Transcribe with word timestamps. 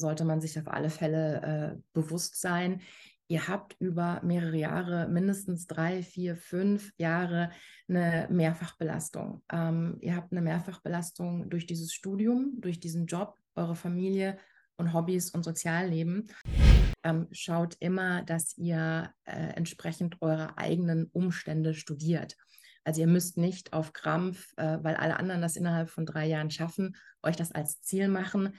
sollte 0.00 0.24
man 0.24 0.40
sich 0.40 0.58
auf 0.58 0.68
alle 0.68 0.90
Fälle 0.90 1.76
äh, 1.76 1.80
bewusst 1.92 2.40
sein. 2.40 2.80
Ihr 3.28 3.46
habt 3.46 3.76
über 3.78 4.20
mehrere 4.24 4.56
Jahre, 4.56 5.06
mindestens 5.08 5.68
drei, 5.68 6.02
vier, 6.02 6.36
fünf 6.36 6.92
Jahre 6.96 7.50
eine 7.88 8.26
Mehrfachbelastung. 8.28 9.44
Ähm, 9.52 9.98
ihr 10.00 10.16
habt 10.16 10.32
eine 10.32 10.42
Mehrfachbelastung 10.42 11.48
durch 11.48 11.64
dieses 11.64 11.92
Studium, 11.92 12.60
durch 12.60 12.80
diesen 12.80 13.06
Job, 13.06 13.36
eure 13.54 13.76
Familie 13.76 14.36
und 14.76 14.92
Hobbys 14.92 15.30
und 15.30 15.44
Sozialleben. 15.44 16.26
Ähm, 17.04 17.28
schaut 17.30 17.76
immer, 17.78 18.22
dass 18.24 18.58
ihr 18.58 19.14
äh, 19.24 19.54
entsprechend 19.54 20.20
eure 20.22 20.58
eigenen 20.58 21.06
Umstände 21.12 21.74
studiert. 21.74 22.36
Also 22.82 23.02
ihr 23.02 23.06
müsst 23.06 23.36
nicht 23.36 23.72
auf 23.72 23.92
Krampf, 23.92 24.54
äh, 24.56 24.78
weil 24.82 24.96
alle 24.96 25.16
anderen 25.16 25.40
das 25.40 25.54
innerhalb 25.54 25.88
von 25.88 26.04
drei 26.04 26.26
Jahren 26.26 26.50
schaffen, 26.50 26.96
euch 27.22 27.36
das 27.36 27.52
als 27.52 27.80
Ziel 27.82 28.08
machen. 28.08 28.54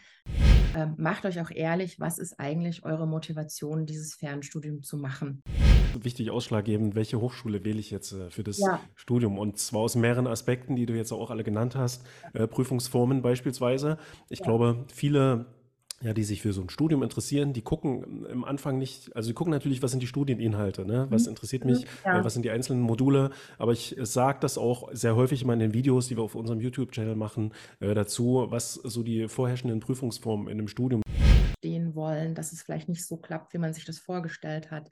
Ähm, 0.75 0.95
macht 0.97 1.25
euch 1.25 1.39
auch 1.41 1.51
ehrlich, 1.51 1.99
was 1.99 2.17
ist 2.17 2.39
eigentlich 2.39 2.85
eure 2.85 3.07
Motivation, 3.07 3.85
dieses 3.85 4.15
Fernstudium 4.15 4.83
zu 4.83 4.97
machen? 4.97 5.41
Wichtig 6.01 6.31
ausschlaggebend, 6.31 6.95
welche 6.95 7.19
Hochschule 7.19 7.65
wähle 7.65 7.79
ich 7.79 7.91
jetzt 7.91 8.13
äh, 8.13 8.29
für 8.29 8.43
das 8.43 8.59
ja. 8.59 8.79
Studium? 8.95 9.37
Und 9.37 9.59
zwar 9.59 9.81
aus 9.81 9.95
mehreren 9.95 10.27
Aspekten, 10.27 10.75
die 10.75 10.85
du 10.85 10.93
jetzt 10.93 11.11
auch 11.11 11.29
alle 11.29 11.43
genannt 11.43 11.75
hast, 11.75 12.05
äh, 12.33 12.47
Prüfungsformen 12.47 13.21
beispielsweise. 13.21 13.97
Ich 14.29 14.39
ja. 14.39 14.45
glaube, 14.45 14.85
viele 14.87 15.45
ja, 16.01 16.13
die 16.13 16.23
sich 16.23 16.41
für 16.41 16.53
so 16.53 16.61
ein 16.61 16.69
Studium 16.69 17.03
interessieren, 17.03 17.53
die 17.53 17.61
gucken 17.61 18.25
im 18.25 18.43
Anfang 18.43 18.77
nicht, 18.77 19.15
also 19.15 19.29
die 19.29 19.33
gucken 19.33 19.51
natürlich, 19.51 19.81
was 19.81 19.91
sind 19.91 20.01
die 20.01 20.07
Studieninhalte, 20.07 20.85
ne? 20.85 21.07
was 21.09 21.23
mhm. 21.23 21.29
interessiert 21.29 21.65
mich, 21.65 21.85
ja. 22.03 22.19
äh, 22.19 22.23
was 22.23 22.33
sind 22.33 22.43
die 22.43 22.51
einzelnen 22.51 22.81
Module, 22.81 23.31
aber 23.57 23.71
ich 23.71 23.95
sage 24.01 24.39
das 24.41 24.57
auch 24.57 24.89
sehr 24.93 25.15
häufig 25.15 25.43
immer 25.43 25.53
in 25.53 25.59
den 25.59 25.73
Videos, 25.73 26.07
die 26.07 26.17
wir 26.17 26.23
auf 26.23 26.35
unserem 26.35 26.59
YouTube-Channel 26.59 27.15
machen, 27.15 27.53
äh, 27.79 27.93
dazu, 27.93 28.47
was 28.49 28.73
so 28.73 29.03
die 29.03 29.27
vorherrschenden 29.27 29.79
Prüfungsformen 29.79 30.47
in 30.47 30.59
einem 30.59 30.67
Studium 30.67 31.01
stehen 31.59 31.93
wollen, 31.93 32.33
dass 32.33 32.51
es 32.53 32.63
vielleicht 32.63 32.89
nicht 32.89 33.05
so 33.05 33.17
klappt, 33.17 33.53
wie 33.53 33.59
man 33.59 33.73
sich 33.73 33.85
das 33.85 33.99
vorgestellt 33.99 34.71
hat. 34.71 34.89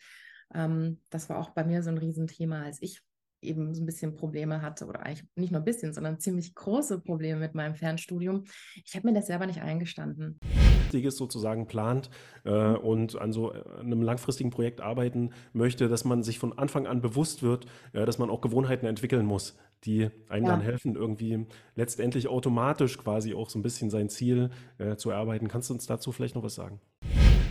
Ähm, 0.54 1.00
das 1.10 1.30
war 1.30 1.40
auch 1.40 1.50
bei 1.52 1.64
mir 1.64 1.82
so 1.82 1.90
ein 1.90 1.98
Riesenthema, 1.98 2.62
als 2.64 2.82
ich 2.82 3.02
eben 3.42 3.74
so 3.74 3.82
ein 3.82 3.86
bisschen 3.86 4.16
Probleme 4.16 4.62
hatte 4.62 4.86
oder 4.86 5.06
eigentlich 5.06 5.26
nicht 5.36 5.52
nur 5.52 5.62
ein 5.62 5.66
bisschen, 5.66 5.94
sondern 5.94 6.20
ziemlich 6.20 6.56
große 6.56 7.00
Probleme 7.00 7.40
mit 7.40 7.56
meinem 7.56 7.76
Fernstudium. 7.76 8.44
Ich 8.86 8.96
habe 8.96 9.08
mir 9.08 9.14
das 9.14 9.28
selber 9.28 9.46
nicht 9.46 9.62
eingestanden. 9.62 10.40
sozusagen 11.18 11.68
plant 11.68 12.10
äh, 12.46 12.52
und 12.52 13.20
an 13.20 13.32
so 13.32 13.54
äh, 13.54 13.64
einem 13.80 14.02
langfristigen 14.02 14.50
Projekt 14.50 14.82
arbeiten 14.82 15.32
möchte, 15.54 15.88
dass 15.88 16.06
man 16.06 16.24
sich 16.24 16.40
von 16.40 16.58
Anfang 16.58 16.88
an 16.88 17.02
bewusst 17.02 17.44
wird, 17.44 17.66
äh, 17.94 18.06
dass 18.06 18.18
man 18.18 18.30
auch 18.30 18.42
Gewohnheiten 18.42 18.86
entwickeln 18.86 19.26
muss, 19.26 19.58
die 19.86 20.10
einem 20.28 20.46
ja. 20.46 20.52
dann 20.52 20.62
helfen, 20.62 20.96
irgendwie 20.96 21.46
letztendlich 21.76 22.28
automatisch 22.28 22.98
quasi 22.98 23.34
auch 23.34 23.50
so 23.50 23.60
ein 23.60 23.64
bisschen 23.64 23.90
sein 23.90 24.10
Ziel 24.10 24.50
äh, 24.78 24.96
zu 24.96 25.12
erarbeiten. 25.12 25.48
Kannst 25.48 25.70
du 25.70 25.74
uns 25.74 25.86
dazu 25.86 26.12
vielleicht 26.12 26.36
noch 26.36 26.44
was 26.44 26.56
sagen? 26.56 26.80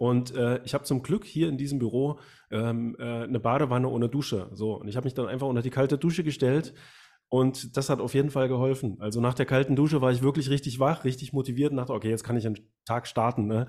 Und 0.00 0.34
äh, 0.34 0.60
ich 0.64 0.74
habe 0.74 0.84
zum 0.84 1.02
Glück 1.02 1.24
hier 1.24 1.48
in 1.48 1.58
diesem 1.58 1.78
Büro 1.78 2.18
ähm, 2.50 2.96
äh, 2.98 3.24
eine 3.24 3.40
Badewanne 3.40 3.88
ohne 3.88 4.08
Dusche. 4.08 4.48
So, 4.52 4.74
und 4.74 4.88
ich 4.88 4.96
habe 4.96 5.04
mich 5.04 5.14
dann 5.14 5.26
einfach 5.26 5.46
unter 5.46 5.62
die 5.62 5.70
kalte 5.70 5.98
Dusche 5.98 6.24
gestellt. 6.24 6.74
Und 7.30 7.76
das 7.76 7.90
hat 7.90 8.00
auf 8.00 8.14
jeden 8.14 8.30
Fall 8.30 8.48
geholfen. 8.48 8.96
Also 9.00 9.20
nach 9.20 9.34
der 9.34 9.44
kalten 9.44 9.76
Dusche 9.76 10.00
war 10.00 10.10
ich 10.10 10.22
wirklich 10.22 10.48
richtig 10.48 10.80
wach, 10.80 11.04
richtig 11.04 11.34
motiviert 11.34 11.72
und 11.72 11.76
dachte, 11.76 11.92
okay, 11.92 12.08
jetzt 12.08 12.24
kann 12.24 12.38
ich 12.38 12.46
einen 12.46 12.58
Tag 12.86 13.06
starten. 13.06 13.46
Ne? 13.46 13.66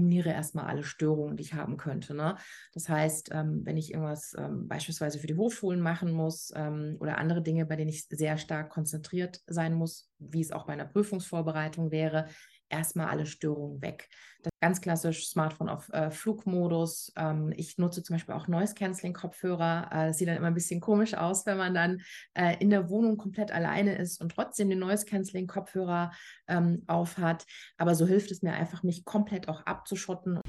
eliminiere 0.00 0.30
erstmal 0.30 0.66
alle 0.66 0.82
Störungen, 0.82 1.36
die 1.36 1.42
ich 1.42 1.54
haben 1.54 1.76
könnte. 1.76 2.14
Ne? 2.14 2.36
Das 2.72 2.88
heißt, 2.88 3.30
ähm, 3.32 3.60
wenn 3.64 3.76
ich 3.76 3.92
irgendwas 3.92 4.34
ähm, 4.38 4.66
beispielsweise 4.66 5.18
für 5.18 5.26
die 5.26 5.36
Hochschulen 5.36 5.80
machen 5.80 6.12
muss 6.12 6.52
ähm, 6.56 6.96
oder 7.00 7.18
andere 7.18 7.42
Dinge, 7.42 7.66
bei 7.66 7.76
denen 7.76 7.90
ich 7.90 8.06
sehr 8.08 8.38
stark 8.38 8.70
konzentriert 8.70 9.40
sein 9.46 9.74
muss, 9.74 10.10
wie 10.18 10.40
es 10.40 10.52
auch 10.52 10.66
bei 10.66 10.72
einer 10.72 10.86
Prüfungsvorbereitung 10.86 11.90
wäre, 11.90 12.26
erstmal 12.70 13.08
alle 13.08 13.26
Störungen 13.26 13.82
weg. 13.82 14.08
Das 14.42 14.52
ganz 14.60 14.80
klassisch 14.80 15.28
Smartphone 15.28 15.68
auf 15.68 15.90
äh, 15.92 16.10
Flugmodus. 16.10 17.12
Ähm, 17.16 17.52
ich 17.56 17.76
nutze 17.76 18.02
zum 18.02 18.14
Beispiel 18.14 18.34
auch 18.34 18.48
Noise 18.48 18.74
Cancelling 18.74 19.12
Kopfhörer. 19.12 19.88
Äh, 19.92 20.06
das 20.08 20.18
sieht 20.18 20.28
dann 20.28 20.36
immer 20.36 20.46
ein 20.46 20.54
bisschen 20.54 20.80
komisch 20.80 21.14
aus, 21.14 21.44
wenn 21.46 21.58
man 21.58 21.74
dann 21.74 22.00
äh, 22.34 22.56
in 22.58 22.70
der 22.70 22.88
Wohnung 22.88 23.16
komplett 23.18 23.52
alleine 23.52 23.96
ist 23.96 24.20
und 24.20 24.30
trotzdem 24.32 24.70
den 24.70 24.78
Noise 24.78 25.04
Cancelling 25.04 25.46
Kopfhörer 25.46 26.12
ähm, 26.48 26.84
aufhat. 26.86 27.44
Aber 27.76 27.94
so 27.94 28.06
hilft 28.06 28.30
es 28.30 28.42
mir 28.42 28.54
einfach, 28.54 28.82
mich 28.82 29.04
komplett 29.04 29.48
auch 29.48 29.66
abzuschotten 29.66 30.40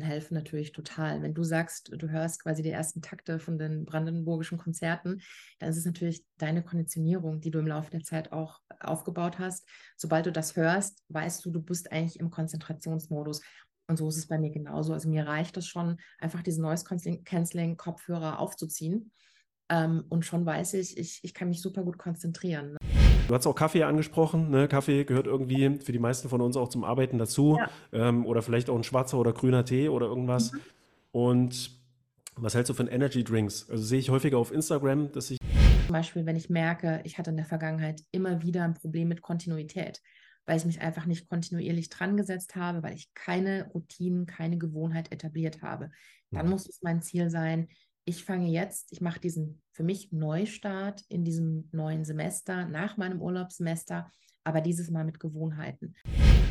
helfen 0.00 0.34
natürlich 0.34 0.72
total. 0.72 1.22
Wenn 1.22 1.34
du 1.34 1.42
sagst, 1.42 1.90
du 1.92 2.08
hörst 2.08 2.42
quasi 2.42 2.62
die 2.62 2.70
ersten 2.70 3.02
Takte 3.02 3.38
von 3.38 3.58
den 3.58 3.84
brandenburgischen 3.84 4.58
Konzerten, 4.58 5.22
dann 5.58 5.70
ist 5.70 5.76
es 5.76 5.84
natürlich 5.84 6.24
deine 6.38 6.62
Konditionierung, 6.62 7.40
die 7.40 7.50
du 7.50 7.58
im 7.58 7.66
Laufe 7.66 7.90
der 7.90 8.02
Zeit 8.02 8.32
auch 8.32 8.60
aufgebaut 8.80 9.38
hast. 9.38 9.68
Sobald 9.96 10.26
du 10.26 10.32
das 10.32 10.56
hörst, 10.56 11.02
weißt 11.08 11.44
du, 11.44 11.50
du 11.50 11.60
bist 11.60 11.92
eigentlich 11.92 12.20
im 12.20 12.30
Konzentrationsmodus. 12.30 13.42
Und 13.88 13.96
so 13.96 14.08
ist 14.08 14.16
es 14.16 14.26
bei 14.26 14.38
mir 14.38 14.50
genauso. 14.50 14.92
Also 14.92 15.08
mir 15.08 15.26
reicht 15.26 15.56
es 15.56 15.66
schon, 15.66 15.98
einfach 16.18 16.42
diesen 16.42 16.62
Noise 16.62 16.84
Cancelling 17.24 17.76
Kopfhörer 17.76 18.40
aufzuziehen. 18.40 19.12
Ähm, 19.68 20.04
und 20.08 20.24
schon 20.24 20.46
weiß 20.46 20.74
ich, 20.74 20.96
ich, 20.98 21.20
ich 21.22 21.34
kann 21.34 21.48
mich 21.48 21.60
super 21.60 21.84
gut 21.84 21.98
konzentrieren. 21.98 22.72
Ne? 22.72 23.05
Du 23.28 23.34
hast 23.34 23.46
auch 23.46 23.54
Kaffee 23.54 23.82
angesprochen. 23.82 24.50
Ne? 24.50 24.68
Kaffee 24.68 25.04
gehört 25.04 25.26
irgendwie 25.26 25.78
für 25.80 25.90
die 25.90 25.98
meisten 25.98 26.28
von 26.28 26.40
uns 26.40 26.56
auch 26.56 26.68
zum 26.68 26.84
Arbeiten 26.84 27.18
dazu. 27.18 27.58
Ja. 27.58 28.08
Ähm, 28.08 28.24
oder 28.24 28.40
vielleicht 28.40 28.70
auch 28.70 28.76
ein 28.76 28.84
schwarzer 28.84 29.18
oder 29.18 29.32
grüner 29.32 29.64
Tee 29.64 29.88
oder 29.88 30.06
irgendwas. 30.06 30.52
Mhm. 30.52 30.60
Und 31.10 31.70
was 32.36 32.54
hältst 32.54 32.70
du 32.70 32.74
von 32.74 32.86
Energy 32.86 33.24
Drinks? 33.24 33.68
Also 33.68 33.82
sehe 33.82 33.98
ich 33.98 34.10
häufiger 34.10 34.38
auf 34.38 34.52
Instagram, 34.52 35.10
dass 35.10 35.30
ich. 35.30 35.38
Zum 35.86 35.92
Beispiel, 35.92 36.24
wenn 36.24 36.36
ich 36.36 36.50
merke, 36.50 37.00
ich 37.04 37.18
hatte 37.18 37.30
in 37.30 37.36
der 37.36 37.46
Vergangenheit 37.46 38.02
immer 38.12 38.42
wieder 38.42 38.62
ein 38.62 38.74
Problem 38.74 39.08
mit 39.08 39.22
Kontinuität, 39.22 40.00
weil 40.44 40.58
ich 40.58 40.64
mich 40.64 40.80
einfach 40.80 41.06
nicht 41.06 41.28
kontinuierlich 41.28 41.88
dran 41.88 42.16
gesetzt 42.16 42.54
habe, 42.54 42.82
weil 42.82 42.94
ich 42.94 43.12
keine 43.14 43.70
Routinen, 43.72 44.26
keine 44.26 44.58
Gewohnheit 44.58 45.10
etabliert 45.10 45.62
habe. 45.62 45.90
Dann 46.30 46.46
mhm. 46.46 46.52
muss 46.52 46.68
es 46.68 46.80
mein 46.82 47.02
Ziel 47.02 47.30
sein, 47.30 47.68
ich 48.08 48.24
fange 48.24 48.48
jetzt, 48.48 48.92
ich 48.92 49.00
mache 49.00 49.20
diesen 49.20 49.60
für 49.72 49.82
mich 49.82 50.12
Neustart 50.12 51.02
in 51.08 51.24
diesem 51.24 51.68
neuen 51.72 52.04
Semester, 52.04 52.64
nach 52.64 52.96
meinem 52.96 53.20
Urlaubssemester, 53.20 54.10
aber 54.44 54.60
dieses 54.60 54.92
Mal 54.92 55.04
mit 55.04 55.18
Gewohnheiten. 55.18 55.96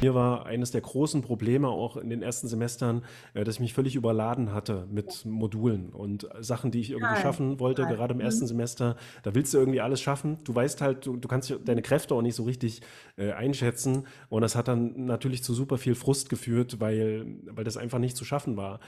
Mir 0.01 0.13
war 0.13 0.45
eines 0.45 0.71
der 0.71 0.81
großen 0.81 1.21
Probleme 1.21 1.69
auch 1.69 1.95
in 1.95 2.09
den 2.09 2.21
ersten 2.21 2.49
Semestern, 2.49 3.05
äh, 3.33 3.45
dass 3.45 3.55
ich 3.55 3.61
mich 3.61 3.73
völlig 3.73 3.95
überladen 3.95 4.51
hatte 4.51 4.85
mit 4.91 5.25
Modulen 5.25 5.93
und 5.93 6.27
Sachen, 6.41 6.71
die 6.71 6.81
ich 6.81 6.91
irgendwie 6.91 7.15
schaffen 7.21 7.61
wollte, 7.61 7.83
Nein. 7.83 7.93
gerade 7.93 8.13
im 8.13 8.19
ersten 8.19 8.43
mhm. 8.43 8.49
Semester. 8.49 8.97
Da 9.23 9.33
willst 9.33 9.53
du 9.53 9.57
irgendwie 9.57 9.79
alles 9.79 10.01
schaffen. 10.01 10.39
Du 10.43 10.53
weißt 10.53 10.81
halt, 10.81 11.05
du, 11.05 11.15
du 11.15 11.29
kannst 11.29 11.57
deine 11.63 11.81
Kräfte 11.81 12.13
auch 12.13 12.21
nicht 12.21 12.35
so 12.35 12.43
richtig 12.43 12.81
äh, 13.15 13.31
einschätzen. 13.31 14.05
Und 14.27 14.41
das 14.41 14.57
hat 14.57 14.67
dann 14.67 15.05
natürlich 15.05 15.41
zu 15.41 15.53
super 15.53 15.77
viel 15.77 15.95
Frust 15.95 16.27
geführt, 16.27 16.81
weil, 16.81 17.25
weil 17.49 17.63
das 17.63 17.77
einfach 17.77 17.99
nicht 17.99 18.17
zu 18.17 18.25
schaffen 18.25 18.57
war 18.57 18.81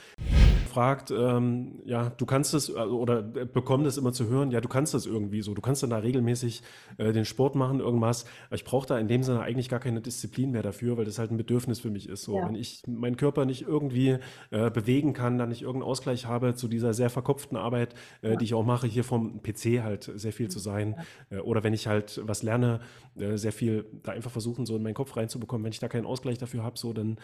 fragt, 0.78 1.10
ähm, 1.10 1.82
ja, 1.86 2.12
du 2.12 2.28
kannst 2.28 2.54
es 2.54 2.72
also, 2.72 3.00
oder 3.00 3.24
bekommt 3.24 3.88
es 3.88 3.98
immer 3.98 4.14
zu 4.14 4.28
hören, 4.28 4.52
ja, 4.52 4.62
du 4.62 4.70
kannst 4.70 4.94
das 4.94 5.08
irgendwie 5.08 5.42
so, 5.42 5.56
du 5.56 5.62
kannst 5.64 5.82
dann 5.82 5.90
da 5.90 5.98
regelmäßig 5.98 6.62
äh, 7.00 7.14
den 7.14 7.26
Sport 7.26 7.56
machen, 7.56 7.80
irgendwas. 7.80 8.26
Aber 8.46 8.58
ich 8.58 8.64
brauche 8.64 8.86
da 8.86 9.00
in 9.00 9.08
dem 9.08 9.24
Sinne 9.24 9.42
eigentlich 9.42 9.70
gar 9.70 9.80
keine 9.80 10.02
Disziplin 10.02 10.52
mehr 10.52 10.62
dafür, 10.62 10.96
weil 10.96 11.06
das 11.06 11.18
halt 11.18 11.32
ein 11.32 11.38
Bedürfnis 11.38 11.80
für 11.80 11.90
mich 11.90 12.08
ist. 12.08 12.22
So. 12.22 12.38
Ja. 12.38 12.48
Wenn 12.48 12.54
ich 12.54 12.84
meinen 12.86 13.18
Körper 13.18 13.46
nicht 13.46 13.64
irgendwie 13.64 14.20
äh, 14.52 14.70
bewegen 14.70 15.14
kann, 15.14 15.40
dann 15.40 15.50
nicht 15.50 15.64
irgendeinen 15.64 15.90
Ausgleich 15.90 16.28
habe 16.28 16.54
zu 16.54 16.68
dieser 16.68 16.94
sehr 16.94 17.10
verkopften 17.10 17.58
Arbeit, 17.58 17.96
äh, 18.22 18.34
ja. 18.34 18.36
die 18.36 18.46
ich 18.46 18.54
auch 18.54 18.64
mache, 18.64 18.86
hier 18.86 19.04
vom 19.04 19.42
PC 19.42 19.82
halt 19.82 20.12
sehr 20.14 20.32
viel 20.32 20.50
zu 20.50 20.60
sein. 20.60 20.96
Ja. 21.32 21.38
Äh, 21.38 21.40
oder 21.42 21.64
wenn 21.64 21.74
ich 21.74 21.88
halt 21.88 22.22
was 22.24 22.44
lerne, 22.44 22.82
äh, 23.16 23.36
sehr 23.38 23.52
viel 23.52 23.86
da 24.04 24.12
einfach 24.12 24.30
versuchen, 24.30 24.68
so 24.68 24.76
in 24.76 24.84
meinen 24.84 24.94
Kopf 24.94 25.18
reinzubekommen. 25.18 25.66
Wenn 25.66 25.72
ich 25.72 25.80
da 25.80 25.88
keinen 25.88 26.06
Ausgleich 26.06 26.38
dafür 26.38 26.62
habe, 26.62 26.78
so, 26.78 26.94
dann, 26.94 27.18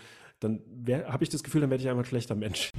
dann 0.44 0.60
habe 1.08 1.24
ich 1.24 1.30
das 1.30 1.44
Gefühl, 1.44 1.62
dann 1.62 1.70
werde 1.70 1.82
ich 1.82 1.90
einfach 1.90 2.04
ein 2.04 2.06
schlechter 2.06 2.36
Mensch. 2.36 2.70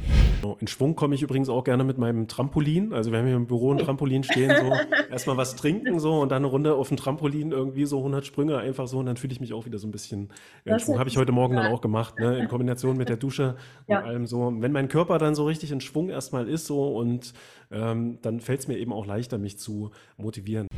In 0.60 0.66
Schwung 0.66 0.94
komme 0.94 1.14
ich 1.14 1.22
übrigens 1.22 1.48
auch 1.48 1.64
gerne 1.64 1.84
mit 1.84 1.96
meinem 1.96 2.28
Trampolin. 2.28 2.92
Also 2.92 3.10
wir 3.10 3.18
haben 3.18 3.26
hier 3.26 3.36
im 3.36 3.46
Büro 3.46 3.72
ein 3.72 3.78
Trampolin 3.78 4.24
stehen, 4.24 4.54
so 4.54 4.72
erstmal 5.10 5.38
was 5.38 5.56
trinken 5.56 5.98
so 5.98 6.20
und 6.20 6.30
dann 6.30 6.38
eine 6.38 6.48
Runde 6.48 6.74
auf 6.74 6.88
dem 6.88 6.98
Trampolin 6.98 7.50
irgendwie 7.50 7.86
so 7.86 7.98
100 7.98 8.26
Sprünge 8.26 8.58
einfach 8.58 8.86
so 8.86 8.98
und 8.98 9.06
dann 9.06 9.16
fühle 9.16 9.32
ich 9.32 9.40
mich 9.40 9.54
auch 9.54 9.64
wieder 9.64 9.78
so 9.78 9.88
ein 9.88 9.90
bisschen 9.90 10.28
in 10.64 10.78
Schwung. 10.78 10.98
Habe 10.98 11.08
ich 11.08 11.16
heute 11.16 11.32
Morgen 11.32 11.56
dann 11.56 11.72
auch 11.72 11.80
gemacht, 11.80 12.18
ne? 12.18 12.38
in 12.38 12.48
Kombination 12.48 12.98
mit 12.98 13.08
der 13.08 13.16
Dusche 13.16 13.56
ja. 13.86 14.00
und 14.00 14.04
allem 14.04 14.26
so. 14.26 14.52
Wenn 14.58 14.72
mein 14.72 14.88
Körper 14.88 15.18
dann 15.18 15.34
so 15.34 15.46
richtig 15.46 15.72
in 15.72 15.80
Schwung 15.80 16.10
erstmal 16.10 16.46
ist 16.46 16.66
so 16.66 16.94
und 16.94 17.32
ähm, 17.70 18.18
dann 18.20 18.40
fällt 18.40 18.60
es 18.60 18.68
mir 18.68 18.76
eben 18.76 18.92
auch 18.92 19.06
leichter, 19.06 19.38
mich 19.38 19.58
zu 19.58 19.92
motivieren. 20.18 20.68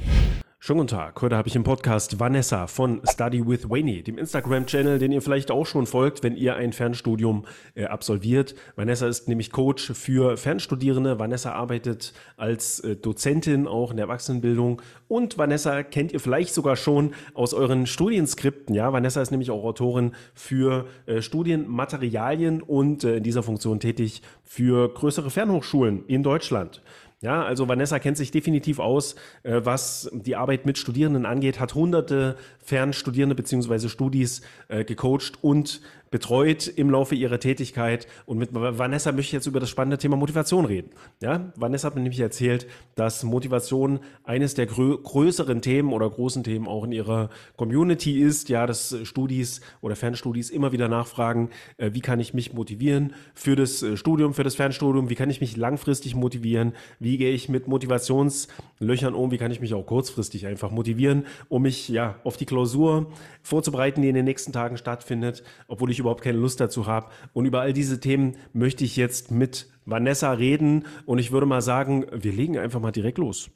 Schönen 0.59 0.79
guten 0.79 0.97
Tag. 0.97 1.21
Heute 1.21 1.37
habe 1.37 1.49
ich 1.49 1.55
im 1.55 1.65
Podcast 1.65 2.19
Vanessa 2.19 2.67
von 2.67 3.03
Study 3.09 3.47
with 3.47 3.69
Wayne, 3.69 4.03
dem 4.03 4.17
Instagram-Channel, 4.17 4.99
den 4.99 5.13
ihr 5.13 5.21
vielleicht 5.21 5.51
auch 5.51 5.67
schon 5.67 5.87
folgt, 5.87 6.23
wenn 6.23 6.35
ihr 6.35 6.57
ein 6.57 6.73
Fernstudium 6.73 7.45
äh, 7.75 7.85
absolviert. 7.85 8.55
Vanessa 8.75 9.07
ist 9.07 9.29
nämlich 9.29 9.53
Coach 9.53 9.93
für 9.93 10.39
Fernstudierende. 10.39 11.19
Vanessa 11.19 11.53
arbeitet 11.53 12.15
als 12.39 12.81
äh, 12.81 12.97
Dozentin 12.97 13.69
auch 13.69 13.91
in 13.91 13.99
der 13.99 14.07
Erwachsenenbildung. 14.07 14.81
Und 15.09 15.37
Vanessa 15.37 15.83
kennt 15.83 16.13
ihr 16.13 16.21
vielleicht 16.21 16.55
sogar 16.55 16.77
schon 16.77 17.13
aus 17.35 17.53
euren 17.53 17.87
Studienskripten. 17.87 18.75
Ja, 18.75 18.95
Vanessa 18.95 19.21
ist 19.21 19.31
nämlich 19.31 19.51
auch 19.51 19.63
Autorin 19.63 20.13
für 20.35 20.87
äh, 21.05 21.21
Studienmaterialien 21.21 22.63
und 22.63 23.05
äh, 23.05 23.19
in 23.19 23.23
dieser 23.23 23.43
Funktion 23.43 23.79
tätig 23.79 24.23
für 24.43 24.89
größere 24.89 25.31
Fernhochschulen 25.31 26.07
in 26.07 26.23
Deutschland. 26.23 26.81
Ja, 27.23 27.43
also 27.45 27.67
Vanessa 27.67 27.99
kennt 27.99 28.19
sich 28.19 28.31
definitiv 28.31 28.79
aus, 28.79 29.15
äh, 29.43 29.63
was 29.65 30.11
die 30.13 30.37
Arbeit 30.37 30.67
mit 30.67 30.77
Studierenden 30.77 31.25
angeht, 31.25 31.59
hat 31.59 31.75
hunderte 31.75 32.37
Fernstudierende 32.63 33.35
bzw. 33.35 33.89
Studis 33.89 34.43
äh, 34.69 34.85
gecoacht 34.85 35.43
und 35.43 35.81
betreut 36.11 36.67
im 36.69 36.91
Laufe 36.91 37.15
ihrer 37.15 37.41
Tätigkeit. 37.41 38.07
Und 38.27 38.39
mit 38.39 38.51
Vanessa 38.53 39.13
möchte 39.13 39.29
ich 39.29 39.33
jetzt 39.33 39.47
über 39.47 39.61
das 39.61 39.71
spannende 39.71 39.99
Thema 39.99 40.17
Motivation 40.17 40.65
reden. 40.65 40.91
Ja, 41.21 41.53
Vanessa 41.57 41.87
hat 41.87 41.95
mir 41.95 42.03
nämlich 42.03 42.21
erzählt, 42.21 42.67
dass 42.95 43.23
Motivation 43.23 44.01
eines 44.25 44.55
der 44.55 44.67
grö 44.67 44.97
größeren 44.97 45.63
Themen 45.63 45.93
oder 45.93 46.09
großen 46.09 46.45
Themen 46.45 46.69
auch 46.69 46.85
in 46.85 46.93
ihrer 46.93 47.31
Community 47.57 48.21
ist. 48.21 48.49
Ja, 48.49 48.67
dass 48.67 48.97
Studis 49.05 49.61
oder 49.81 49.97
Fernstudis 49.97 50.51
immer 50.51 50.73
wieder 50.73 50.89
nachfragen, 50.89 51.51
äh, 51.79 51.91
wie 51.93 52.01
kann 52.01 52.21
ich 52.21 52.35
mich 52.35 52.53
motivieren 52.53 53.15
für 53.35 53.57
das 53.57 53.83
äh, 53.83 53.97
Studium, 53.97 54.35
für 54.35 54.45
das 54.45 54.55
Fernstudium, 54.55 55.11
wie 55.11 55.15
kann 55.15 55.31
ich 55.31 55.41
mich 55.41 55.57
langfristig 55.57 56.15
motivieren, 56.15 56.73
wie 56.99 57.19
gehe 57.19 57.33
ich 57.33 57.49
mit 57.49 57.69
Motivationslöchern 57.69 59.15
um, 59.15 59.31
wie 59.31 59.39
kann 59.39 59.51
ich 59.51 59.61
mich 59.61 59.75
auch 59.75 59.85
kurzfristig 59.85 60.47
einfach 60.47 60.71
motivieren, 60.71 61.27
um 61.49 61.63
mich 61.63 61.89
ja 61.89 62.17
auf 62.25 62.37
die 62.37 62.47
Klausur 62.47 63.13
vorzubereiten, 63.43 64.03
die 64.03 64.09
in 64.09 64.15
den 64.15 64.25
nächsten 64.25 64.53
Tagen 64.53 64.77
stattfindet, 64.77 65.43
obwohl 65.69 65.91
ich 65.91 65.96
überhaupt 65.99 66.23
keine 66.23 66.39
Lust 66.39 66.61
dazu 66.61 66.87
habe. 66.87 67.09
Und 67.33 67.47
über 67.47 67.61
all 67.61 67.73
diese 67.73 68.01
Themen 68.01 68.37
möchte 68.53 68.85
ich 68.85 68.97
jetzt 68.97 69.31
mit 69.31 69.69
Vanessa 69.85 70.33
reden 70.33 70.85
und 71.05 71.19
ich 71.19 71.33
würde 71.33 71.47
mal 71.47 71.63
sagen, 71.63 72.07
wir 72.13 72.33
legen 72.33 72.59
einfach 72.59 72.81
mal 72.81 72.93
direkt 72.93 73.19
los. 73.19 73.51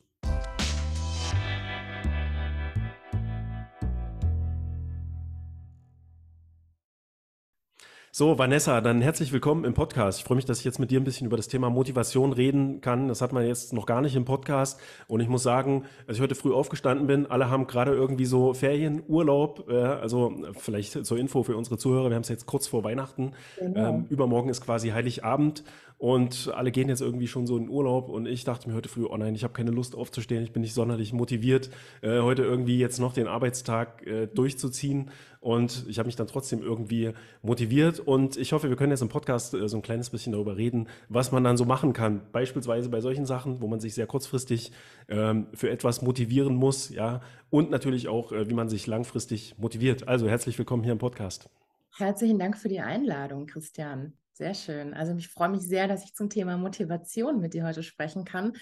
So, 8.20 8.36
Vanessa, 8.36 8.82
dann 8.82 9.00
herzlich 9.00 9.32
willkommen 9.32 9.64
im 9.64 9.72
Podcast. 9.72 10.18
Ich 10.18 10.24
freue 10.26 10.36
mich, 10.36 10.44
dass 10.44 10.58
ich 10.58 10.66
jetzt 10.66 10.78
mit 10.78 10.90
dir 10.90 11.00
ein 11.00 11.04
bisschen 11.04 11.26
über 11.26 11.38
das 11.38 11.48
Thema 11.48 11.70
Motivation 11.70 12.34
reden 12.34 12.82
kann. 12.82 13.08
Das 13.08 13.22
hat 13.22 13.32
man 13.32 13.46
jetzt 13.46 13.72
noch 13.72 13.86
gar 13.86 14.02
nicht 14.02 14.14
im 14.14 14.26
Podcast. 14.26 14.78
Und 15.08 15.20
ich 15.20 15.28
muss 15.28 15.42
sagen, 15.42 15.86
als 16.06 16.18
ich 16.18 16.22
heute 16.22 16.34
früh 16.34 16.52
aufgestanden 16.52 17.06
bin, 17.06 17.24
alle 17.24 17.48
haben 17.48 17.66
gerade 17.66 17.92
irgendwie 17.92 18.26
so 18.26 18.52
Ferien, 18.52 19.02
Urlaub. 19.08 19.70
Äh, 19.70 19.74
also 19.74 20.34
vielleicht 20.52 21.06
zur 21.06 21.16
Info 21.16 21.44
für 21.44 21.56
unsere 21.56 21.78
Zuhörer, 21.78 22.10
wir 22.10 22.14
haben 22.16 22.20
es 22.20 22.28
jetzt 22.28 22.44
kurz 22.44 22.66
vor 22.66 22.84
Weihnachten. 22.84 23.32
Genau. 23.58 23.88
Ähm, 23.88 24.06
übermorgen 24.10 24.50
ist 24.50 24.60
quasi 24.60 24.90
Heiligabend. 24.90 25.64
Und 26.00 26.50
alle 26.54 26.70
gehen 26.70 26.88
jetzt 26.88 27.02
irgendwie 27.02 27.26
schon 27.26 27.46
so 27.46 27.58
in 27.58 27.68
Urlaub 27.68 28.08
und 28.08 28.24
ich 28.24 28.44
dachte 28.44 28.66
mir 28.70 28.74
heute 28.74 28.88
früh, 28.88 29.04
oh 29.04 29.18
nein, 29.18 29.34
ich 29.34 29.44
habe 29.44 29.52
keine 29.52 29.70
Lust 29.70 29.94
aufzustehen, 29.94 30.42
ich 30.42 30.50
bin 30.50 30.62
nicht 30.62 30.72
sonderlich 30.72 31.12
motiviert, 31.12 31.68
äh, 32.00 32.20
heute 32.20 32.42
irgendwie 32.42 32.78
jetzt 32.78 32.98
noch 33.00 33.12
den 33.12 33.26
Arbeitstag 33.26 34.06
äh, 34.06 34.26
durchzuziehen. 34.26 35.10
Und 35.40 35.86
ich 35.88 35.98
habe 35.98 36.06
mich 36.06 36.16
dann 36.16 36.26
trotzdem 36.26 36.62
irgendwie 36.62 37.12
motiviert 37.40 37.98
und 37.98 38.36
ich 38.36 38.52
hoffe, 38.52 38.68
wir 38.68 38.76
können 38.76 38.92
jetzt 38.92 39.00
im 39.00 39.08
Podcast 39.08 39.54
äh, 39.54 39.68
so 39.68 39.78
ein 39.78 39.82
kleines 39.82 40.10
bisschen 40.10 40.32
darüber 40.32 40.58
reden, 40.58 40.86
was 41.08 41.32
man 41.32 41.42
dann 41.42 41.56
so 41.56 41.64
machen 41.64 41.94
kann. 41.94 42.20
Beispielsweise 42.30 42.90
bei 42.90 43.00
solchen 43.00 43.24
Sachen, 43.24 43.62
wo 43.62 43.66
man 43.66 43.80
sich 43.80 43.94
sehr 43.94 44.06
kurzfristig 44.06 44.70
ähm, 45.08 45.46
für 45.54 45.70
etwas 45.70 46.02
motivieren 46.02 46.54
muss, 46.54 46.90
ja, 46.90 47.22
und 47.48 47.70
natürlich 47.70 48.08
auch, 48.08 48.32
äh, 48.32 48.50
wie 48.50 48.54
man 48.54 48.68
sich 48.68 48.86
langfristig 48.86 49.54
motiviert. 49.56 50.06
Also 50.06 50.28
herzlich 50.28 50.58
willkommen 50.58 50.82
hier 50.82 50.92
im 50.92 50.98
Podcast. 50.98 51.48
Herzlichen 51.96 52.38
Dank 52.38 52.58
für 52.58 52.68
die 52.68 52.80
Einladung, 52.80 53.46
Christian. 53.46 54.12
Sehr 54.34 54.54
schön. 54.54 54.92
Also 54.92 55.14
ich 55.14 55.28
freue 55.28 55.48
mich 55.48 55.62
sehr, 55.62 55.88
dass 55.88 56.04
ich 56.04 56.14
zum 56.14 56.28
Thema 56.28 56.58
Motivation 56.58 57.40
mit 57.40 57.54
dir 57.54 57.64
heute 57.64 57.82
sprechen 57.82 58.24
kann. 58.24 58.52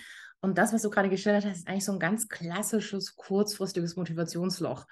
Und 0.41 0.59
das, 0.59 0.73
was 0.73 0.83
du 0.83 0.91
gerade 0.91 1.09
gestellt 1.09 1.45
hast, 1.45 1.59
ist 1.59 1.69
eigentlich 1.69 1.85
so 1.85 1.93
ein 1.93 1.99
ganz 1.99 2.29
klassisches, 2.29 3.17
kurzfristiges 3.17 3.97
Motivationsloch, 3.97 4.87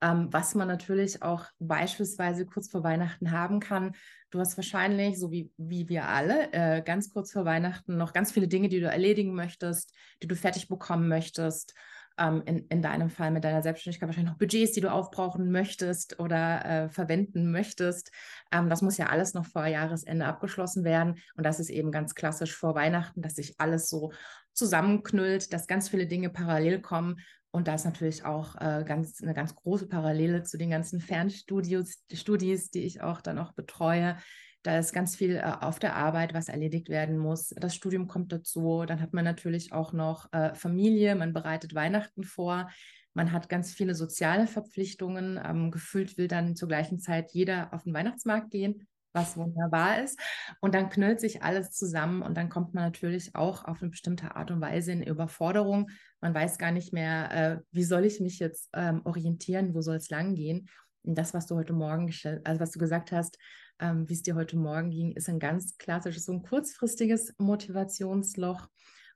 ähm, 0.00 0.28
was 0.30 0.54
man 0.54 0.68
natürlich 0.68 1.22
auch 1.22 1.44
beispielsweise 1.58 2.46
kurz 2.46 2.70
vor 2.70 2.82
Weihnachten 2.82 3.30
haben 3.30 3.60
kann. 3.60 3.92
Du 4.30 4.40
hast 4.40 4.56
wahrscheinlich, 4.56 5.18
so 5.18 5.30
wie, 5.30 5.50
wie 5.56 5.88
wir 5.88 6.08
alle, 6.08 6.52
äh, 6.52 6.82
ganz 6.82 7.10
kurz 7.10 7.32
vor 7.32 7.44
Weihnachten 7.44 7.96
noch 7.96 8.12
ganz 8.12 8.32
viele 8.32 8.48
Dinge, 8.48 8.68
die 8.68 8.80
du 8.80 8.86
erledigen 8.86 9.34
möchtest, 9.34 9.94
die 10.22 10.26
du 10.26 10.36
fertig 10.36 10.68
bekommen 10.68 11.08
möchtest 11.08 11.74
ähm, 12.18 12.42
in, 12.46 12.66
in 12.68 12.82
deinem 12.82 13.10
Fall 13.10 13.30
mit 13.30 13.44
deiner 13.44 13.62
Selbstständigkeit 13.62 14.08
wahrscheinlich 14.08 14.32
noch 14.32 14.38
Budgets, 14.38 14.72
die 14.72 14.80
du 14.80 14.90
aufbrauchen 14.90 15.50
möchtest 15.50 16.18
oder 16.18 16.64
äh, 16.64 16.88
verwenden 16.88 17.50
möchtest. 17.50 18.10
Ähm, 18.52 18.68
das 18.68 18.82
muss 18.82 18.96
ja 18.96 19.06
alles 19.06 19.34
noch 19.34 19.46
vor 19.46 19.66
Jahresende 19.66 20.26
abgeschlossen 20.26 20.84
werden. 20.84 21.16
Und 21.36 21.44
das 21.44 21.60
ist 21.60 21.70
eben 21.70 21.92
ganz 21.92 22.14
klassisch 22.14 22.54
vor 22.54 22.74
Weihnachten, 22.74 23.22
dass 23.22 23.36
sich 23.36 23.54
alles 23.58 23.88
so 23.88 24.12
zusammenknüllt, 24.52 25.52
dass 25.52 25.66
ganz 25.66 25.88
viele 25.88 26.06
Dinge 26.06 26.30
parallel 26.30 26.80
kommen. 26.80 27.20
Und 27.56 27.68
da 27.68 27.74
ist 27.74 27.86
natürlich 27.86 28.22
auch 28.26 28.54
äh, 28.56 28.84
ganz, 28.86 29.22
eine 29.22 29.32
ganz 29.32 29.54
große 29.54 29.88
Parallele 29.88 30.42
zu 30.42 30.58
den 30.58 30.68
ganzen 30.68 31.00
Fernstudios, 31.00 32.02
die 32.10 32.82
ich 32.84 33.00
auch 33.00 33.22
dann 33.22 33.38
auch 33.38 33.54
betreue. 33.54 34.18
Da 34.62 34.78
ist 34.78 34.92
ganz 34.92 35.16
viel 35.16 35.36
äh, 35.36 35.52
auf 35.62 35.78
der 35.78 35.96
Arbeit, 35.96 36.34
was 36.34 36.50
erledigt 36.50 36.90
werden 36.90 37.16
muss. 37.16 37.54
Das 37.56 37.74
Studium 37.74 38.08
kommt 38.08 38.30
dazu. 38.30 38.84
Dann 38.86 39.00
hat 39.00 39.14
man 39.14 39.24
natürlich 39.24 39.72
auch 39.72 39.94
noch 39.94 40.30
äh, 40.34 40.54
Familie. 40.54 41.14
Man 41.14 41.32
bereitet 41.32 41.74
Weihnachten 41.74 42.24
vor. 42.24 42.68
Man 43.14 43.32
hat 43.32 43.48
ganz 43.48 43.72
viele 43.72 43.94
soziale 43.94 44.46
Verpflichtungen. 44.46 45.40
Ähm, 45.42 45.70
gefühlt 45.70 46.18
will 46.18 46.28
dann 46.28 46.56
zur 46.56 46.68
gleichen 46.68 46.98
Zeit 46.98 47.30
jeder 47.32 47.72
auf 47.72 47.84
den 47.84 47.94
Weihnachtsmarkt 47.94 48.50
gehen, 48.50 48.86
was 49.16 49.36
wunderbar 49.36 50.04
ist. 50.04 50.20
Und 50.60 50.74
dann 50.74 50.90
knüllt 50.90 51.18
sich 51.20 51.42
alles 51.42 51.72
zusammen 51.72 52.22
und 52.22 52.36
dann 52.36 52.48
kommt 52.48 52.74
man 52.74 52.84
natürlich 52.84 53.34
auch 53.34 53.64
auf 53.64 53.80
eine 53.80 53.90
bestimmte 53.90 54.36
Art 54.36 54.50
und 54.50 54.60
Weise 54.60 54.92
in 54.92 55.02
Überforderung. 55.02 55.90
Man 56.20 56.34
weiß 56.34 56.58
gar 56.58 56.70
nicht 56.70 56.92
mehr, 56.92 57.30
äh, 57.32 57.60
wie 57.72 57.84
soll 57.84 58.04
ich 58.04 58.20
mich 58.20 58.38
jetzt 58.38 58.68
ähm, 58.74 59.00
orientieren, 59.04 59.74
wo 59.74 59.80
soll 59.80 59.96
es 59.96 60.10
lang 60.10 60.34
gehen. 60.34 60.68
Und 61.02 61.16
das, 61.16 61.34
was 61.34 61.46
du 61.46 61.56
heute 61.56 61.72
Morgen, 61.72 62.12
also 62.44 62.60
was 62.60 62.70
du 62.72 62.78
gesagt 62.78 63.10
hast, 63.10 63.38
ähm, 63.78 64.08
wie 64.08 64.14
es 64.14 64.22
dir 64.22 64.34
heute 64.34 64.56
Morgen 64.56 64.90
ging, 64.90 65.12
ist 65.12 65.28
ein 65.28 65.38
ganz 65.38 65.78
klassisches, 65.78 66.26
so 66.26 66.32
ein 66.32 66.42
kurzfristiges 66.42 67.34
Motivationsloch. 67.38 68.68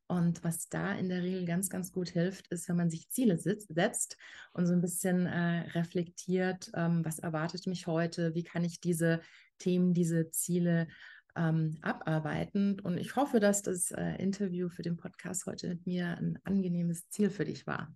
Und 0.06 0.42
was 0.42 0.68
da 0.68 0.92
in 0.92 1.08
der 1.08 1.22
Regel 1.22 1.44
ganz, 1.44 1.70
ganz 1.70 1.92
gut 1.92 2.08
hilft, 2.08 2.48
ist, 2.48 2.68
wenn 2.68 2.76
man 2.76 2.90
sich 2.90 3.10
Ziele 3.10 3.38
setzt 3.38 4.16
und 4.52 4.66
so 4.66 4.72
ein 4.72 4.80
bisschen 4.80 5.26
äh, 5.26 5.68
reflektiert, 5.70 6.70
ähm, 6.74 7.04
was 7.04 7.20
erwartet 7.20 7.68
mich 7.68 7.86
heute, 7.86 8.34
wie 8.34 8.42
kann 8.42 8.64
ich 8.64 8.80
diese 8.80 9.20
Themen, 9.60 9.94
diese 9.94 10.30
Ziele 10.30 10.88
ähm, 11.36 11.78
abarbeiten. 11.82 12.80
Und 12.80 12.98
ich 12.98 13.14
hoffe, 13.14 13.38
dass 13.38 13.62
das 13.62 13.92
äh, 13.92 14.16
Interview 14.16 14.68
für 14.68 14.82
den 14.82 14.96
Podcast 14.96 15.46
heute 15.46 15.68
mit 15.68 15.86
mir 15.86 16.16
ein 16.18 16.38
angenehmes 16.42 17.08
Ziel 17.08 17.30
für 17.30 17.44
dich 17.44 17.66
war. 17.66 17.94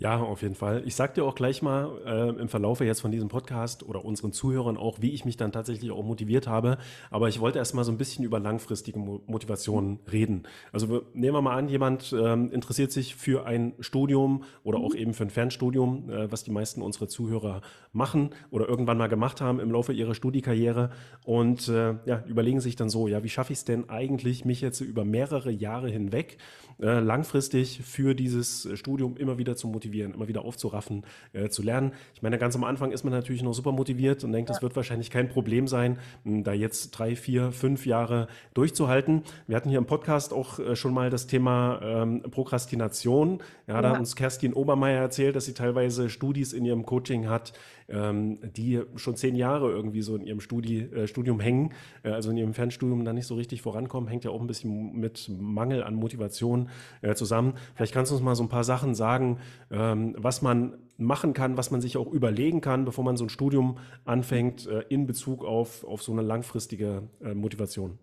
Ja, 0.00 0.20
auf 0.20 0.42
jeden 0.42 0.54
Fall. 0.54 0.84
Ich 0.86 0.94
sag 0.94 1.14
dir 1.14 1.24
auch 1.24 1.34
gleich 1.34 1.60
mal 1.60 1.90
äh, 2.06 2.40
im 2.40 2.48
Verlaufe 2.48 2.84
jetzt 2.84 3.00
von 3.00 3.10
diesem 3.10 3.28
Podcast 3.28 3.82
oder 3.82 4.04
unseren 4.04 4.30
Zuhörern 4.32 4.76
auch, 4.76 5.00
wie 5.00 5.10
ich 5.10 5.24
mich 5.24 5.36
dann 5.36 5.50
tatsächlich 5.50 5.90
auch 5.90 6.04
motiviert 6.04 6.46
habe. 6.46 6.78
Aber 7.10 7.28
ich 7.28 7.40
wollte 7.40 7.58
erst 7.58 7.74
mal 7.74 7.82
so 7.82 7.90
ein 7.90 7.98
bisschen 7.98 8.24
über 8.24 8.38
langfristige 8.38 8.96
Mo 9.00 9.22
Motivationen 9.26 9.98
reden. 10.12 10.44
Also 10.70 11.02
nehmen 11.14 11.34
wir 11.34 11.42
mal 11.42 11.56
an, 11.56 11.68
jemand 11.68 12.14
ähm, 12.16 12.52
interessiert 12.52 12.92
sich 12.92 13.16
für 13.16 13.44
ein 13.44 13.74
Studium 13.80 14.44
oder 14.62 14.78
auch 14.78 14.92
mhm. 14.92 15.00
eben 15.00 15.14
für 15.14 15.24
ein 15.24 15.30
Fernstudium, 15.30 16.08
äh, 16.10 16.30
was 16.30 16.44
die 16.44 16.52
meisten 16.52 16.80
unserer 16.80 17.08
Zuhörer 17.08 17.60
machen 17.92 18.30
oder 18.52 18.68
irgendwann 18.68 18.98
mal 18.98 19.08
gemacht 19.08 19.40
haben 19.40 19.58
im 19.58 19.72
Laufe 19.72 19.92
ihrer 19.92 20.14
Studiekarriere 20.14 20.90
und 21.24 21.66
äh, 21.66 21.96
ja, 22.04 22.22
überlegen 22.28 22.60
sich 22.60 22.76
dann 22.76 22.88
so, 22.88 23.08
ja, 23.08 23.24
wie 23.24 23.28
schaffe 23.28 23.52
ich 23.52 23.58
es 23.58 23.64
denn 23.64 23.90
eigentlich, 23.90 24.44
mich 24.44 24.60
jetzt 24.60 24.80
über 24.80 25.04
mehrere 25.04 25.50
Jahre 25.50 25.90
hinweg 25.90 26.38
äh, 26.80 27.00
langfristig 27.00 27.80
für 27.82 28.14
dieses 28.14 28.68
Studium 28.74 29.16
immer 29.16 29.38
wieder 29.38 29.56
zu 29.56 29.68
motivieren? 29.68 30.14
immer 30.18 30.28
wieder 30.28 30.44
aufzuraffen, 30.44 31.04
äh, 31.32 31.48
zu 31.48 31.62
lernen. 31.62 31.92
Ich 32.14 32.22
meine, 32.22 32.38
ganz 32.38 32.56
am 32.56 32.64
Anfang 32.64 32.90
ist 32.90 33.04
man 33.04 33.12
natürlich 33.12 33.42
noch 33.42 33.54
super 33.54 33.72
motiviert 33.72 34.24
und 34.24 34.32
denkt, 34.32 34.48
ja. 34.48 34.54
das 34.54 34.62
wird 34.62 34.74
wahrscheinlich 34.76 35.10
kein 35.10 35.28
Problem 35.28 35.68
sein, 35.68 35.98
da 36.24 36.52
jetzt 36.52 36.90
drei, 36.90 37.16
vier, 37.16 37.52
fünf 37.52 37.86
Jahre 37.86 38.28
durchzuhalten. 38.54 39.22
Wir 39.46 39.56
hatten 39.56 39.68
hier 39.68 39.78
im 39.78 39.86
Podcast 39.86 40.32
auch 40.32 40.58
äh, 40.58 40.76
schon 40.76 40.92
mal 40.92 41.10
das 41.10 41.26
Thema 41.26 41.80
ähm, 41.82 42.22
Prokrastination. 42.30 43.38
Ja, 43.66 43.74
ja, 43.74 43.82
da 43.82 43.90
hat 43.90 43.98
uns 43.98 44.16
Kerstin 44.16 44.52
Obermeier 44.52 45.00
erzählt, 45.00 45.36
dass 45.36 45.44
sie 45.44 45.54
teilweise 45.54 46.10
Studis 46.10 46.52
in 46.52 46.64
ihrem 46.64 46.84
Coaching 46.84 47.28
hat, 47.28 47.52
ähm, 47.88 48.38
die 48.56 48.82
schon 48.96 49.16
zehn 49.16 49.34
Jahre 49.34 49.70
irgendwie 49.70 50.02
so 50.02 50.16
in 50.16 50.22
ihrem 50.22 50.40
Studi 50.40 50.80
äh, 50.80 51.06
Studium 51.06 51.40
hängen, 51.40 51.72
äh, 52.02 52.10
also 52.10 52.30
in 52.30 52.36
ihrem 52.36 52.54
Fernstudium 52.54 53.04
dann 53.04 53.14
nicht 53.14 53.26
so 53.26 53.34
richtig 53.34 53.62
vorankommen, 53.62 54.08
hängt 54.08 54.24
ja 54.24 54.30
auch 54.30 54.40
ein 54.40 54.46
bisschen 54.46 54.98
mit 54.98 55.30
Mangel 55.38 55.82
an 55.82 55.94
Motivation 55.94 56.68
äh, 57.02 57.14
zusammen. 57.14 57.54
Vielleicht 57.74 57.94
kannst 57.94 58.10
du 58.10 58.16
uns 58.16 58.24
mal 58.24 58.34
so 58.34 58.42
ein 58.42 58.48
paar 58.48 58.64
Sachen 58.64 58.94
sagen, 58.94 59.38
ähm, 59.70 60.14
was 60.18 60.42
man 60.42 60.74
machen 60.98 61.32
kann, 61.32 61.56
was 61.56 61.70
man 61.70 61.80
sich 61.80 61.96
auch 61.96 62.10
überlegen 62.10 62.60
kann, 62.60 62.84
bevor 62.84 63.04
man 63.04 63.16
so 63.16 63.24
ein 63.24 63.28
Studium 63.28 63.78
anfängt, 64.04 64.66
äh, 64.66 64.84
in 64.88 65.06
Bezug 65.06 65.44
auf, 65.44 65.84
auf 65.84 66.02
so 66.02 66.12
eine 66.12 66.22
langfristige 66.22 67.02
äh, 67.22 67.34
Motivation. 67.34 67.98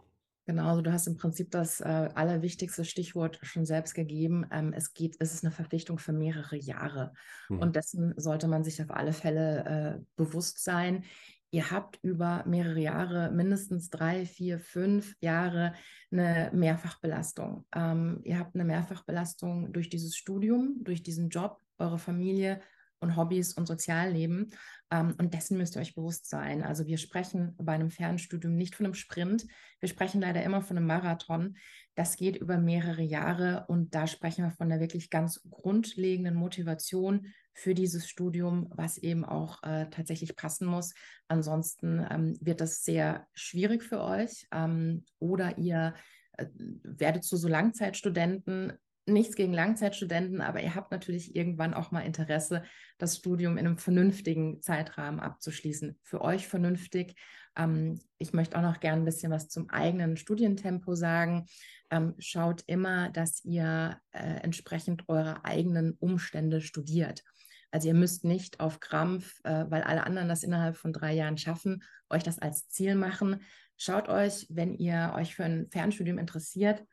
Genau, 0.45 0.69
also 0.69 0.81
du 0.81 0.91
hast 0.93 1.07
im 1.07 1.17
Prinzip 1.17 1.49
das 1.49 1.81
äh, 1.81 2.09
allerwichtigste 2.13 2.85
Stichwort 2.85 3.39
schon 3.41 3.65
selbst 3.65 3.95
gegeben. 3.95 4.45
Ähm, 4.51 4.73
es 4.73 4.93
geht, 4.93 5.15
es 5.19 5.33
ist 5.33 5.43
eine 5.43 5.51
Verpflichtung 5.51 5.97
für 5.97 6.13
mehrere 6.13 6.55
Jahre. 6.55 7.13
Mhm. 7.49 7.59
Und 7.59 7.75
dessen 7.75 8.13
sollte 8.15 8.47
man 8.47 8.63
sich 8.63 8.81
auf 8.81 8.91
alle 8.91 9.13
Fälle 9.13 9.65
äh, 9.65 10.03
bewusst 10.15 10.63
sein. 10.63 11.03
Ihr 11.49 11.71
habt 11.71 11.99
über 12.03 12.43
mehrere 12.45 12.79
Jahre, 12.79 13.31
mindestens 13.31 13.89
drei, 13.89 14.25
vier, 14.25 14.59
fünf 14.59 15.15
Jahre, 15.19 15.73
eine 16.11 16.51
Mehrfachbelastung. 16.53 17.65
Ähm, 17.73 18.19
ihr 18.23 18.37
habt 18.37 18.55
eine 18.55 18.65
Mehrfachbelastung 18.65 19.73
durch 19.73 19.89
dieses 19.89 20.15
Studium, 20.15 20.75
durch 20.83 21.01
diesen 21.01 21.29
Job, 21.29 21.59
eure 21.79 21.97
Familie, 21.97 22.61
und 22.99 23.15
Hobbys 23.15 23.53
und 23.53 23.67
Sozialleben. 23.67 24.51
Ähm, 24.91 25.15
und 25.17 25.33
dessen 25.33 25.57
müsst 25.57 25.75
ihr 25.75 25.81
euch 25.81 25.95
bewusst 25.95 26.29
sein. 26.29 26.63
Also 26.63 26.85
wir 26.85 26.97
sprechen 26.97 27.55
bei 27.57 27.73
einem 27.73 27.91
Fernstudium 27.91 28.55
nicht 28.55 28.75
von 28.75 28.85
einem 28.85 28.95
Sprint. 28.95 29.45
Wir 29.79 29.89
sprechen 29.89 30.21
leider 30.21 30.43
immer 30.43 30.61
von 30.61 30.77
einem 30.77 30.87
Marathon. 30.87 31.57
Das 31.95 32.17
geht 32.17 32.35
über 32.35 32.57
mehrere 32.57 33.01
Jahre 33.01 33.65
und 33.67 33.95
da 33.95 34.05
sprechen 34.05 34.43
wir 34.43 34.51
von 34.51 34.69
der 34.69 34.79
wirklich 34.79 35.09
ganz 35.09 35.41
grundlegenden 35.49 36.35
Motivation 36.35 37.27
für 37.53 37.73
dieses 37.73 38.07
Studium, 38.09 38.67
was 38.75 38.97
eben 38.97 39.23
auch 39.23 39.63
äh, 39.63 39.89
tatsächlich 39.89 40.35
passen 40.35 40.67
muss. 40.67 40.93
Ansonsten 41.29 42.05
ähm, 42.09 42.37
wird 42.41 42.59
das 42.59 42.83
sehr 42.83 43.27
schwierig 43.33 43.81
für 43.81 44.01
euch 44.01 44.45
ähm, 44.51 45.05
oder 45.19 45.57
ihr 45.57 45.93
äh, 46.33 46.47
werdet 46.83 47.23
zu 47.23 47.37
so 47.37 47.47
Langzeitstudenten 47.47 48.73
nichts 49.05 49.35
gegen 49.35 49.53
Langzeitstudenten, 49.53 50.41
aber 50.41 50.61
ihr 50.61 50.75
habt 50.75 50.91
natürlich 50.91 51.35
irgendwann 51.35 51.73
auch 51.73 51.91
mal 51.91 52.01
Interesse, 52.01 52.63
das 52.97 53.17
Studium 53.17 53.57
in 53.57 53.67
einem 53.67 53.77
vernünftigen 53.77 54.61
Zeitrahmen 54.61 55.19
abzuschließen. 55.19 55.99
Für 56.01 56.21
euch 56.21 56.47
vernünftig. 56.47 57.15
Ähm, 57.55 57.99
ich 58.17 58.33
möchte 58.33 58.57
auch 58.57 58.63
noch 58.63 58.79
gerne 58.79 59.01
ein 59.01 59.05
bisschen 59.05 59.31
was 59.31 59.47
zum 59.47 59.69
eigenen 59.69 60.17
Studientempo 60.17 60.95
sagen. 60.95 61.45
Ähm, 61.91 62.15
schaut 62.17 62.63
immer, 62.67 63.09
dass 63.09 63.43
ihr 63.45 63.99
äh, 64.11 64.39
entsprechend 64.41 65.07
eure 65.07 65.45
eigenen 65.45 65.93
Umstände 65.99 66.61
studiert. 66.61 67.23
Also 67.71 67.89
ihr 67.89 67.93
müsst 67.93 68.23
nicht 68.23 68.59
auf 68.59 68.79
Krampf, 68.79 69.39
äh, 69.43 69.65
weil 69.69 69.83
alle 69.83 70.05
anderen 70.05 70.29
das 70.29 70.43
innerhalb 70.43 70.77
von 70.77 70.93
drei 70.93 71.13
Jahren 71.13 71.37
schaffen, 71.37 71.83
euch 72.09 72.23
das 72.23 72.39
als 72.39 72.69
Ziel 72.69 72.95
machen. 72.95 73.41
Schaut 73.77 74.07
euch, 74.07 74.47
wenn 74.49 74.73
ihr 74.73 75.13
euch 75.15 75.35
für 75.35 75.43
ein 75.43 75.67
Fernstudium 75.69 76.17
interessiert, 76.17 76.83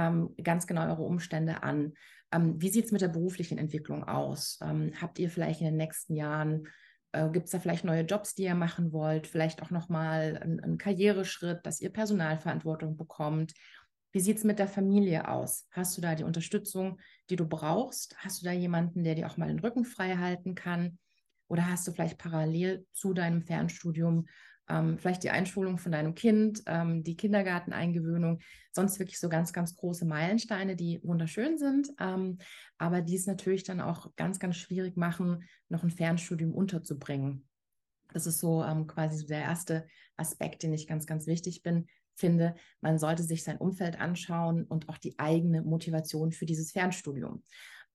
ähm, 0.00 0.34
ganz 0.42 0.66
genau 0.66 0.86
eure 0.88 1.02
Umstände 1.02 1.62
an. 1.62 1.94
Ähm, 2.32 2.60
wie 2.60 2.70
sieht 2.70 2.86
es 2.86 2.92
mit 2.92 3.00
der 3.00 3.08
beruflichen 3.08 3.58
Entwicklung 3.58 4.04
aus? 4.04 4.58
Ähm, 4.62 4.92
habt 5.00 5.18
ihr 5.18 5.30
vielleicht 5.30 5.60
in 5.60 5.66
den 5.66 5.76
nächsten 5.76 6.14
Jahren, 6.14 6.68
äh, 7.12 7.28
gibt 7.28 7.46
es 7.46 7.52
da 7.52 7.58
vielleicht 7.58 7.84
neue 7.84 8.02
Jobs, 8.02 8.34
die 8.34 8.44
ihr 8.44 8.54
machen 8.54 8.92
wollt? 8.92 9.26
Vielleicht 9.26 9.62
auch 9.62 9.70
nochmal 9.70 10.38
einen, 10.42 10.60
einen 10.60 10.78
Karriereschritt, 10.78 11.60
dass 11.64 11.80
ihr 11.80 11.90
Personalverantwortung 11.90 12.96
bekommt? 12.96 13.52
Wie 14.12 14.20
sieht 14.20 14.38
es 14.38 14.44
mit 14.44 14.58
der 14.58 14.68
Familie 14.68 15.28
aus? 15.28 15.68
Hast 15.70 15.96
du 15.96 16.00
da 16.00 16.14
die 16.14 16.24
Unterstützung, 16.24 16.98
die 17.28 17.36
du 17.36 17.46
brauchst? 17.46 18.16
Hast 18.18 18.40
du 18.40 18.44
da 18.44 18.52
jemanden, 18.52 19.04
der 19.04 19.14
dir 19.14 19.28
auch 19.28 19.36
mal 19.36 19.48
den 19.48 19.60
Rücken 19.60 19.84
frei 19.84 20.16
halten 20.16 20.54
kann? 20.54 20.98
Oder 21.48 21.68
hast 21.68 21.86
du 21.86 21.92
vielleicht 21.92 22.18
parallel 22.18 22.86
zu 22.92 23.12
deinem 23.12 23.42
Fernstudium 23.42 24.26
ähm, 24.70 24.98
vielleicht 24.98 25.22
die 25.24 25.30
Einschulung 25.30 25.78
von 25.78 25.92
deinem 25.92 26.14
Kind, 26.14 26.62
ähm, 26.66 27.02
die 27.02 27.16
Kindergarteneingewöhnung, 27.16 28.40
sonst 28.72 28.98
wirklich 28.98 29.18
so 29.18 29.28
ganz, 29.28 29.52
ganz 29.52 29.74
große 29.76 30.04
Meilensteine, 30.04 30.76
die 30.76 31.00
wunderschön 31.02 31.58
sind, 31.58 31.90
ähm, 31.98 32.38
aber 32.78 33.02
die 33.02 33.16
es 33.16 33.26
natürlich 33.26 33.64
dann 33.64 33.80
auch 33.80 34.14
ganz, 34.16 34.38
ganz 34.38 34.56
schwierig 34.56 34.96
machen, 34.96 35.44
noch 35.68 35.82
ein 35.82 35.90
Fernstudium 35.90 36.54
unterzubringen. 36.54 37.48
Das 38.12 38.26
ist 38.26 38.38
so 38.38 38.64
ähm, 38.64 38.86
quasi 38.86 39.26
der 39.26 39.42
erste 39.42 39.86
Aspekt, 40.16 40.62
den 40.62 40.72
ich 40.72 40.86
ganz, 40.86 41.06
ganz 41.06 41.26
wichtig 41.26 41.62
bin, 41.62 41.86
finde. 42.14 42.54
Man 42.80 42.98
sollte 42.98 43.22
sich 43.22 43.42
sein 43.42 43.56
Umfeld 43.58 43.98
anschauen 43.98 44.64
und 44.64 44.88
auch 44.88 44.98
die 44.98 45.18
eigene 45.18 45.62
Motivation 45.62 46.32
für 46.32 46.46
dieses 46.46 46.72
Fernstudium. 46.72 47.42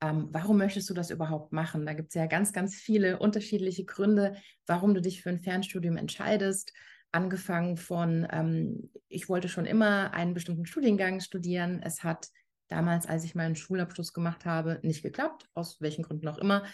Ähm, 0.06 0.30
warum 0.32 0.58
möchtest 0.58 0.90
du 0.90 0.94
das 0.94 1.10
überhaupt 1.10 1.52
machen? 1.52 1.86
Da 1.86 1.94
gibt 1.94 2.10
es 2.10 2.16
ja 2.16 2.28
ganz, 2.28 2.54
ganz 2.54 2.76
viele 2.76 3.18
unterschiedliche 3.18 3.86
Gründe, 3.86 4.36
warum 4.68 4.94
du 4.94 5.02
dich 5.02 5.22
für 5.22 5.30
ein 5.30 5.40
Fernstudium 5.40 5.98
entscheidest. 5.98 6.74
Angefangen 7.12 7.78
von, 7.78 8.28
ähm, 8.32 8.92
ich 9.08 9.30
wollte 9.30 9.50
schon 9.50 9.66
immer 9.66 10.14
einen 10.14 10.34
bestimmten 10.36 10.66
Studiengang 10.68 11.22
studieren. 11.22 11.82
Es 11.84 12.04
hat 12.04 12.28
damals, 12.68 13.08
als 13.08 13.24
ich 13.24 13.34
meinen 13.34 13.56
Schulabschluss 13.56 14.14
gemacht 14.14 14.46
habe, 14.46 14.80
nicht 14.84 15.02
geklappt, 15.02 15.48
aus 15.56 15.82
welchen 15.82 16.04
Gründen 16.04 16.28
auch 16.28 16.38
immer, 16.38 16.66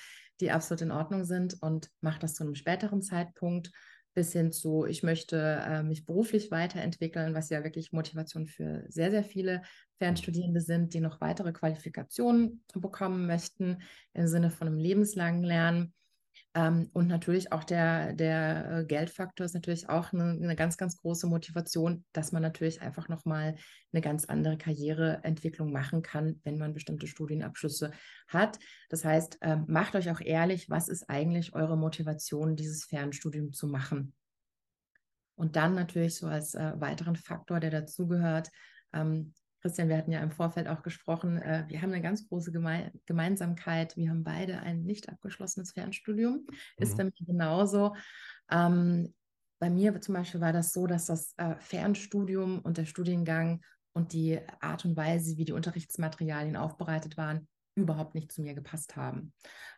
die 0.41 0.51
absolut 0.51 0.81
in 0.81 0.91
Ordnung 0.91 1.23
sind 1.23 1.61
und 1.61 1.89
mache 2.01 2.19
das 2.19 2.33
zu 2.33 2.43
einem 2.43 2.55
späteren 2.55 3.01
Zeitpunkt 3.01 3.71
bis 4.13 4.33
hin 4.33 4.51
zu, 4.51 4.85
ich 4.85 5.03
möchte 5.03 5.37
äh, 5.65 5.83
mich 5.83 6.05
beruflich 6.05 6.51
weiterentwickeln, 6.51 7.33
was 7.33 7.49
ja 7.49 7.63
wirklich 7.63 7.91
Motivation 7.91 8.47
für 8.47 8.85
sehr, 8.89 9.11
sehr 9.11 9.23
viele 9.23 9.61
Fernstudierende 9.97 10.61
sind, 10.61 10.93
die 10.93 10.99
noch 10.99 11.21
weitere 11.21 11.53
Qualifikationen 11.53 12.63
bekommen 12.73 13.27
möchten 13.27 13.77
im 14.13 14.27
Sinne 14.27 14.49
von 14.49 14.67
einem 14.67 14.77
lebenslangen 14.77 15.43
Lernen. 15.43 15.93
Ähm, 16.53 16.89
und 16.91 17.07
natürlich 17.07 17.53
auch 17.53 17.63
der, 17.63 18.13
der 18.13 18.79
äh, 18.79 18.85
Geldfaktor 18.85 19.45
ist 19.45 19.53
natürlich 19.53 19.87
auch 19.87 20.11
eine, 20.11 20.31
eine, 20.31 20.55
ganz, 20.55 20.75
ganz 20.75 20.97
große 20.97 21.27
Motivation, 21.27 22.03
dass 22.11 22.33
man 22.33 22.41
natürlich 22.41 22.81
einfach 22.81 23.07
nochmal 23.07 23.55
eine 23.93 24.01
ganz 24.01 24.25
andere 24.25 24.57
Karriereentwicklung 24.57 25.71
machen 25.71 26.01
kann, 26.01 26.41
wenn 26.43 26.57
man 26.57 26.73
bestimmte 26.73 27.07
Studienabschlüsse 27.07 27.91
hat. 28.27 28.59
Das 28.89 29.05
heißt, 29.05 29.37
äh, 29.41 29.57
macht 29.67 29.95
euch 29.95 30.11
auch 30.11 30.19
ehrlich, 30.19 30.69
was 30.69 30.89
ist 30.89 31.09
eigentlich 31.09 31.55
eure 31.55 31.77
Motivation, 31.77 32.57
dieses 32.57 32.83
Fernstudium 32.83 33.53
zu 33.53 33.67
machen? 33.67 34.13
Und 35.35 35.55
dann 35.55 35.73
natürlich 35.73 36.17
so 36.17 36.27
als 36.27 36.53
äh, 36.53 36.73
weiteren 36.75 37.15
Faktor, 37.15 37.61
der 37.61 37.71
dazugehört, 37.71 38.49
ähm, 38.93 39.33
Christian, 39.61 39.89
wir 39.89 39.97
hatten 39.97 40.11
ja 40.11 40.21
im 40.21 40.31
Vorfeld 40.31 40.67
auch 40.67 40.81
gesprochen, 40.81 41.37
äh, 41.37 41.65
wir 41.67 41.81
haben 41.81 41.91
eine 41.91 42.01
ganz 42.01 42.27
große 42.27 42.51
Geme 42.51 42.91
Gemeinsamkeit. 43.05 43.95
Wir 43.95 44.09
haben 44.09 44.23
beide 44.23 44.59
ein 44.59 44.83
nicht 44.83 45.07
abgeschlossenes 45.09 45.73
Fernstudium. 45.73 46.45
Mhm. 46.47 46.55
Ist 46.77 46.97
bei 46.97 47.09
genauso. 47.19 47.95
Ähm, 48.49 49.13
bei 49.59 49.69
mir 49.69 50.01
zum 50.01 50.15
Beispiel 50.15 50.41
war 50.41 50.53
das 50.53 50.73
so, 50.73 50.87
dass 50.87 51.05
das 51.05 51.35
äh, 51.37 51.55
Fernstudium 51.59 52.59
und 52.59 52.77
der 52.77 52.85
Studiengang 52.85 53.61
und 53.93 54.13
die 54.13 54.39
Art 54.59 54.85
und 54.85 54.97
Weise, 54.97 55.37
wie 55.37 55.45
die 55.45 55.53
Unterrichtsmaterialien 55.53 56.55
aufbereitet 56.55 57.17
waren, 57.17 57.47
überhaupt 57.75 58.15
nicht 58.15 58.31
zu 58.31 58.41
mir 58.41 58.55
gepasst 58.55 58.95
haben. 58.95 59.33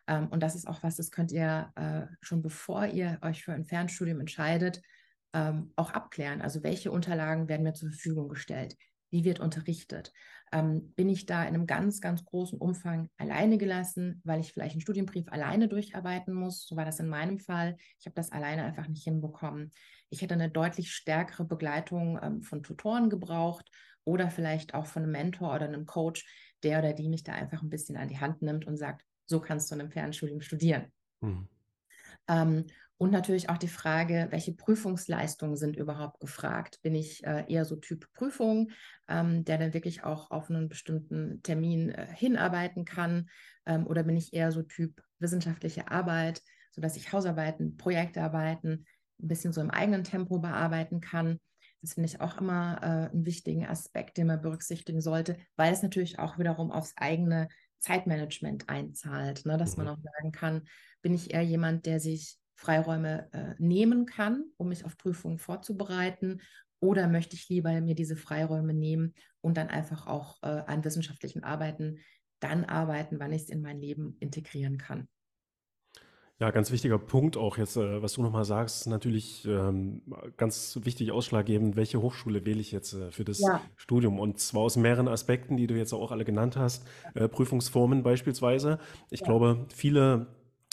Ähm, 0.06 0.28
und 0.28 0.42
das 0.42 0.54
ist 0.54 0.66
auch 0.66 0.82
was, 0.82 0.96
das 0.96 1.10
könnt 1.10 1.30
ihr 1.32 1.70
äh, 1.76 2.06
schon 2.22 2.40
bevor 2.40 2.86
ihr 2.86 3.18
euch 3.20 3.44
für 3.44 3.52
ein 3.52 3.66
Fernstudium 3.66 4.20
entscheidet, 4.20 4.80
ähm, 5.34 5.72
auch 5.76 5.90
abklären. 5.90 6.40
Also 6.40 6.62
welche 6.62 6.90
Unterlagen 6.90 7.48
werden 7.48 7.64
mir 7.64 7.74
zur 7.74 7.90
Verfügung 7.90 8.28
gestellt? 8.28 8.76
Wie 9.14 9.24
wird 9.24 9.38
unterrichtet? 9.38 10.12
Ähm, 10.50 10.92
bin 10.96 11.08
ich 11.08 11.24
da 11.24 11.42
in 11.42 11.54
einem 11.54 11.68
ganz, 11.68 12.00
ganz 12.00 12.24
großen 12.24 12.58
Umfang 12.58 13.08
alleine 13.16 13.58
gelassen, 13.58 14.20
weil 14.24 14.40
ich 14.40 14.52
vielleicht 14.52 14.72
einen 14.72 14.80
Studienbrief 14.80 15.28
alleine 15.28 15.68
durcharbeiten 15.68 16.34
muss? 16.34 16.66
So 16.66 16.74
war 16.74 16.84
das 16.84 16.98
in 16.98 17.06
meinem 17.06 17.38
Fall. 17.38 17.76
Ich 18.00 18.06
habe 18.06 18.16
das 18.16 18.32
alleine 18.32 18.64
einfach 18.64 18.88
nicht 18.88 19.04
hinbekommen. 19.04 19.70
Ich 20.10 20.20
hätte 20.20 20.34
eine 20.34 20.50
deutlich 20.50 20.92
stärkere 20.92 21.44
Begleitung 21.44 22.18
ähm, 22.20 22.42
von 22.42 22.64
Tutoren 22.64 23.08
gebraucht 23.08 23.70
oder 24.02 24.30
vielleicht 24.30 24.74
auch 24.74 24.86
von 24.86 25.04
einem 25.04 25.12
Mentor 25.12 25.54
oder 25.54 25.68
einem 25.68 25.86
Coach, 25.86 26.26
der 26.64 26.80
oder 26.80 26.92
die 26.92 27.08
mich 27.08 27.22
da 27.22 27.34
einfach 27.34 27.62
ein 27.62 27.70
bisschen 27.70 27.96
an 27.96 28.08
die 28.08 28.18
Hand 28.18 28.42
nimmt 28.42 28.66
und 28.66 28.76
sagt, 28.76 29.04
so 29.26 29.38
kannst 29.38 29.70
du 29.70 29.76
in 29.76 29.80
einem 29.80 29.92
Fernstudium 29.92 30.40
studieren. 30.40 30.92
Mhm. 31.20 31.46
Ähm, 32.28 32.66
und 32.96 33.10
natürlich 33.10 33.50
auch 33.50 33.58
die 33.58 33.68
Frage, 33.68 34.28
welche 34.30 34.52
Prüfungsleistungen 34.52 35.56
sind 35.56 35.76
überhaupt 35.76 36.20
gefragt? 36.20 36.80
Bin 36.82 36.94
ich 36.94 37.24
äh, 37.24 37.44
eher 37.48 37.64
so 37.64 37.76
Typ 37.76 38.10
Prüfung, 38.12 38.70
ähm, 39.08 39.44
der 39.44 39.58
dann 39.58 39.74
wirklich 39.74 40.04
auch 40.04 40.30
auf 40.30 40.48
einen 40.48 40.68
bestimmten 40.68 41.42
Termin 41.42 41.90
äh, 41.90 42.06
hinarbeiten 42.14 42.84
kann? 42.84 43.28
Ähm, 43.66 43.86
oder 43.86 44.04
bin 44.04 44.16
ich 44.16 44.32
eher 44.32 44.52
so 44.52 44.62
Typ 44.62 45.02
wissenschaftliche 45.18 45.90
Arbeit, 45.90 46.40
sodass 46.70 46.96
ich 46.96 47.12
Hausarbeiten, 47.12 47.76
Projektarbeiten 47.76 48.86
ein 49.20 49.28
bisschen 49.28 49.52
so 49.52 49.60
im 49.60 49.70
eigenen 49.70 50.04
Tempo 50.04 50.38
bearbeiten 50.38 51.00
kann? 51.00 51.40
Das 51.82 51.94
finde 51.94 52.08
ich 52.08 52.20
auch 52.20 52.38
immer 52.38 52.78
äh, 52.80 53.12
einen 53.12 53.26
wichtigen 53.26 53.66
Aspekt, 53.66 54.16
den 54.16 54.28
man 54.28 54.40
berücksichtigen 54.40 55.00
sollte, 55.00 55.36
weil 55.56 55.72
es 55.72 55.82
natürlich 55.82 56.18
auch 56.18 56.38
wiederum 56.38 56.70
aufs 56.70 56.96
eigene 56.96 57.48
Zeitmanagement 57.84 58.68
einzahlt, 58.68 59.44
ne? 59.44 59.58
dass 59.58 59.76
man 59.76 59.86
mhm. 59.86 59.92
auch 59.92 59.98
sagen 59.98 60.32
kann, 60.32 60.62
bin 61.02 61.14
ich 61.14 61.32
eher 61.32 61.42
jemand, 61.42 61.86
der 61.86 62.00
sich 62.00 62.38
Freiräume 62.56 63.28
äh, 63.32 63.54
nehmen 63.58 64.06
kann, 64.06 64.44
um 64.56 64.68
mich 64.68 64.84
auf 64.84 64.96
Prüfungen 64.96 65.38
vorzubereiten? 65.38 66.40
Oder 66.80 67.08
möchte 67.08 67.36
ich 67.36 67.48
lieber 67.48 67.78
mir 67.80 67.94
diese 67.94 68.16
Freiräume 68.16 68.74
nehmen 68.74 69.14
und 69.40 69.56
dann 69.56 69.68
einfach 69.68 70.06
auch 70.06 70.42
äh, 70.42 70.46
an 70.46 70.84
wissenschaftlichen 70.84 71.44
Arbeiten 71.44 71.98
dann 72.40 72.64
arbeiten, 72.64 73.20
wann 73.20 73.32
ich 73.32 73.42
es 73.42 73.48
in 73.48 73.62
mein 73.62 73.80
Leben 73.80 74.16
integrieren 74.20 74.78
kann? 74.78 75.08
Ja, 76.44 76.50
ganz 76.50 76.70
wichtiger 76.70 76.98
Punkt 76.98 77.38
auch 77.38 77.56
jetzt, 77.56 77.78
äh, 77.78 78.02
was 78.02 78.12
du 78.12 78.22
nochmal 78.22 78.44
sagst, 78.44 78.82
ist 78.82 78.86
natürlich 78.86 79.46
ähm, 79.46 80.02
ganz 80.36 80.78
wichtig 80.82 81.10
ausschlaggebend, 81.10 81.74
welche 81.74 82.02
Hochschule 82.02 82.44
wähle 82.44 82.60
ich 82.60 82.70
jetzt 82.70 82.92
äh, 82.92 83.10
für 83.10 83.24
das 83.24 83.40
ja. 83.40 83.62
Studium. 83.76 84.20
Und 84.20 84.38
zwar 84.40 84.60
aus 84.60 84.76
mehreren 84.76 85.08
Aspekten, 85.08 85.56
die 85.56 85.66
du 85.66 85.74
jetzt 85.74 85.94
auch 85.94 86.12
alle 86.12 86.26
genannt 86.26 86.58
hast, 86.58 86.86
äh, 87.14 87.28
Prüfungsformen 87.28 88.02
beispielsweise. 88.02 88.78
Ich 89.08 89.20
ja. 89.20 89.26
glaube, 89.26 89.64
viele 89.74 90.26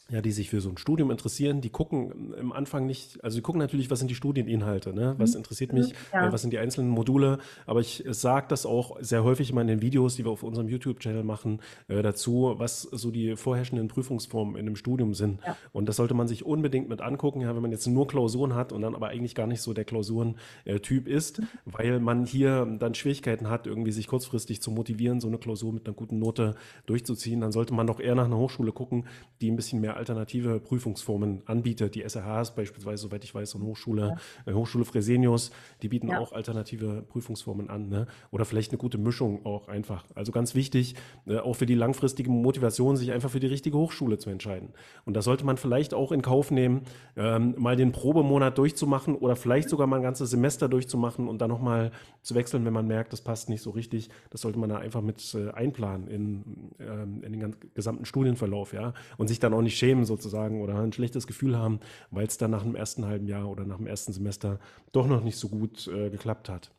ja, 0.09 0.21
die 0.21 0.31
sich 0.31 0.49
für 0.49 0.59
so 0.59 0.69
ein 0.69 0.77
Studium 0.77 1.09
interessieren, 1.09 1.61
die 1.61 1.69
gucken 1.69 2.33
im 2.33 2.51
Anfang 2.51 2.85
nicht, 2.85 3.23
also 3.23 3.37
die 3.37 3.41
gucken 3.41 3.59
natürlich, 3.59 3.89
was 3.89 3.99
sind 3.99 4.11
die 4.11 4.15
Studieninhalte, 4.15 4.93
ne? 4.93 5.15
was 5.17 5.31
mhm. 5.31 5.37
interessiert 5.37 5.71
mich, 5.71 5.93
ja. 6.11 6.27
äh, 6.27 6.33
was 6.33 6.41
sind 6.41 6.51
die 6.51 6.59
einzelnen 6.59 6.89
Module, 6.89 7.37
aber 7.65 7.79
ich 7.79 8.03
sage 8.09 8.47
das 8.49 8.65
auch 8.65 8.97
sehr 8.99 9.23
häufig 9.23 9.49
immer 9.51 9.61
in 9.61 9.67
den 9.67 9.81
Videos, 9.81 10.15
die 10.15 10.25
wir 10.25 10.31
auf 10.31 10.43
unserem 10.43 10.67
YouTube-Channel 10.67 11.23
machen, 11.23 11.61
äh, 11.87 12.01
dazu, 12.01 12.55
was 12.57 12.81
so 12.81 13.09
die 13.09 13.37
vorherrschenden 13.37 13.87
Prüfungsformen 13.87 14.55
in 14.55 14.67
einem 14.67 14.75
Studium 14.75 15.13
sind. 15.13 15.39
Ja. 15.45 15.55
Und 15.71 15.87
das 15.87 15.95
sollte 15.95 16.13
man 16.13 16.27
sich 16.27 16.45
unbedingt 16.45 16.89
mit 16.89 16.99
angucken, 16.99 17.41
ja, 17.41 17.55
wenn 17.55 17.61
man 17.61 17.71
jetzt 17.71 17.87
nur 17.87 18.07
Klausuren 18.07 18.53
hat 18.53 18.73
und 18.73 18.81
dann 18.81 18.95
aber 18.95 19.07
eigentlich 19.07 19.33
gar 19.33 19.47
nicht 19.47 19.61
so 19.61 19.73
der 19.73 19.85
Klausurentyp 19.85 21.07
ist, 21.07 21.39
mhm. 21.39 21.45
weil 21.65 21.99
man 22.01 22.25
hier 22.25 22.65
dann 22.79 22.95
Schwierigkeiten 22.95 23.49
hat, 23.49 23.65
irgendwie 23.65 23.93
sich 23.93 24.07
kurzfristig 24.07 24.61
zu 24.61 24.71
motivieren, 24.71 25.21
so 25.21 25.29
eine 25.29 25.37
Klausur 25.37 25.71
mit 25.71 25.85
einer 25.85 25.95
guten 25.95 26.19
Note 26.19 26.55
durchzuziehen, 26.85 27.39
dann 27.39 27.53
sollte 27.53 27.73
man 27.73 27.87
doch 27.87 28.01
eher 28.01 28.15
nach 28.15 28.25
einer 28.25 28.37
Hochschule 28.37 28.73
gucken, 28.73 29.05
die 29.39 29.49
ein 29.49 29.55
bisschen 29.55 29.79
mehr 29.79 30.00
alternative 30.01 30.59
Prüfungsformen 30.59 31.43
anbietet. 31.45 31.95
Die 31.95 32.01
SRHs 32.01 32.55
beispielsweise, 32.55 33.03
soweit 33.03 33.23
ich 33.23 33.33
weiß, 33.33 33.55
und 33.55 33.63
Hochschule, 33.63 34.17
ja. 34.45 34.51
äh, 34.51 34.53
Hochschule 34.53 34.83
Fresenius, 34.83 35.51
die 35.81 35.87
bieten 35.87 36.09
ja. 36.09 36.19
auch 36.19 36.33
alternative 36.33 37.03
Prüfungsformen 37.07 37.69
an. 37.69 37.87
Ne? 37.87 38.07
Oder 38.31 38.45
vielleicht 38.45 38.71
eine 38.71 38.79
gute 38.79 38.97
Mischung 38.97 39.45
auch 39.45 39.67
einfach. 39.67 40.05
Also 40.15 40.31
ganz 40.31 40.55
wichtig, 40.55 40.95
äh, 41.27 41.37
auch 41.37 41.53
für 41.53 41.65
die 41.65 41.75
langfristige 41.75 42.29
Motivation, 42.29 42.97
sich 42.97 43.11
einfach 43.11 43.29
für 43.29 43.39
die 43.39 43.47
richtige 43.47 43.77
Hochschule 43.77 44.17
zu 44.17 44.29
entscheiden. 44.29 44.69
Und 45.05 45.15
da 45.15 45.21
sollte 45.21 45.45
man 45.45 45.57
vielleicht 45.57 45.93
auch 45.93 46.11
in 46.11 46.21
Kauf 46.21 46.51
nehmen, 46.51 46.81
ähm, 47.15 47.55
mal 47.57 47.75
den 47.75 47.91
Probemonat 47.91 48.57
durchzumachen 48.57 49.15
oder 49.15 49.35
vielleicht 49.35 49.69
sogar 49.69 49.87
mal 49.87 49.97
ein 49.97 50.03
ganzes 50.03 50.31
Semester 50.31 50.67
durchzumachen 50.67 51.27
und 51.27 51.41
dann 51.41 51.49
nochmal 51.49 51.91
zu 52.23 52.35
wechseln, 52.35 52.65
wenn 52.65 52.73
man 52.73 52.87
merkt, 52.87 53.13
das 53.13 53.21
passt 53.21 53.49
nicht 53.49 53.61
so 53.61 53.69
richtig. 53.69 54.09
Das 54.31 54.41
sollte 54.41 54.59
man 54.59 54.69
da 54.69 54.77
einfach 54.77 55.01
mit 55.01 55.35
äh, 55.35 55.51
einplanen 55.51 56.07
in, 56.07 56.43
ähm, 56.79 57.23
in 57.23 57.39
den 57.39 57.55
gesamten 57.73 58.05
Studienverlauf, 58.05 58.73
ja. 58.73 58.93
Und 59.17 59.27
sich 59.27 59.39
dann 59.39 59.53
auch 59.53 59.61
nicht 59.61 59.77
schämen 59.81 60.05
sozusagen 60.05 60.61
oder 60.61 60.79
ein 60.79 60.93
schlechtes 60.93 61.27
Gefühl 61.27 61.57
haben, 61.57 61.79
weil 62.11 62.27
es 62.27 62.37
dann 62.37 62.51
nach 62.51 62.63
dem 62.63 62.75
ersten 62.75 63.05
halben 63.05 63.27
Jahr 63.27 63.49
oder 63.49 63.65
nach 63.65 63.77
dem 63.77 63.87
ersten 63.87 64.13
Semester 64.13 64.59
doch 64.91 65.07
noch 65.07 65.23
nicht 65.23 65.37
so 65.37 65.49
gut 65.49 65.87
äh, 65.87 66.09
geklappt 66.09 66.49
hat 66.49 66.71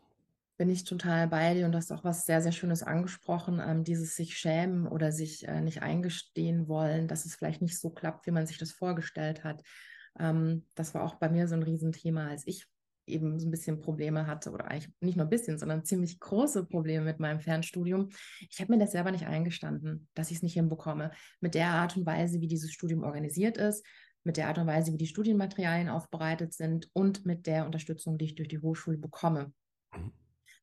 bin 0.62 0.71
ich 0.71 0.85
total 0.85 1.26
bei 1.26 1.54
dir 1.54 1.66
und 1.66 1.73
du 1.73 1.78
hast 1.78 1.90
auch 1.90 2.04
was 2.04 2.25
sehr, 2.25 2.40
sehr 2.40 2.52
Schönes 2.52 2.85
angesprochen, 2.85 3.61
ähm, 3.61 3.82
dieses 3.82 4.14
sich 4.14 4.38
schämen 4.38 4.87
oder 4.87 5.11
sich 5.11 5.49
äh, 5.49 5.61
nicht 5.61 5.82
eingestehen 5.82 6.68
wollen, 6.68 7.09
dass 7.09 7.25
es 7.25 7.35
vielleicht 7.35 7.62
nicht 7.62 7.80
so 7.80 7.90
klappt, 7.90 8.28
wie 8.28 8.30
man 8.30 8.47
sich 8.47 8.59
das 8.59 8.71
vorgestellt 8.71 9.42
hat. 9.42 9.64
Ähm, 10.21 10.64
das 10.76 10.94
war 10.94 11.02
auch 11.02 11.16
bei 11.16 11.28
mir 11.28 11.49
so 11.49 11.56
ein 11.56 11.64
Riesenthema, 11.64 12.28
als 12.28 12.47
ich 12.47 12.68
eben 13.06 13.38
so 13.38 13.47
ein 13.47 13.50
bisschen 13.50 13.80
Probleme 13.80 14.26
hatte 14.26 14.50
oder 14.50 14.68
eigentlich 14.68 14.92
nicht 15.00 15.16
nur 15.16 15.26
ein 15.26 15.30
bisschen, 15.30 15.59
sondern 15.59 15.85
ziemlich 15.85 16.21
große 16.21 16.64
Probleme 16.66 17.04
mit 17.04 17.21
meinem 17.21 17.40
Fernstudium. 17.40 18.11
Ich 18.50 18.61
habe 18.61 18.73
mir 18.73 18.78
das 18.78 18.92
selber 18.92 19.11
nicht 19.11 19.26
eingestanden, 19.26 20.09
dass 20.14 20.30
ich 20.30 20.38
es 20.38 20.42
nicht 20.42 20.54
hinbekomme. 20.54 21.11
Mit 21.40 21.54
der 21.54 21.68
Art 21.68 21.97
und 21.97 22.06
Weise, 22.06 22.40
wie 22.40 22.49
dieses 22.49 22.73
Studium 22.73 23.02
organisiert 23.02 23.56
ist, 23.56 23.85
mit 24.25 24.37
der 24.37 24.49
Art 24.49 24.59
und 24.59 24.66
Weise, 24.66 24.92
wie 24.92 24.99
die 24.99 25.06
Studienmaterialien 25.06 25.88
aufbereitet 25.88 26.52
sind 26.54 26.88
und 26.92 27.26
mit 27.26 27.47
der 27.47 27.66
Unterstützung, 27.66 28.18
die 28.18 28.26
ich 28.26 28.35
durch 28.35 28.49
die 28.49 28.61
Hochschule 28.61 28.99
bekomme. 28.99 29.52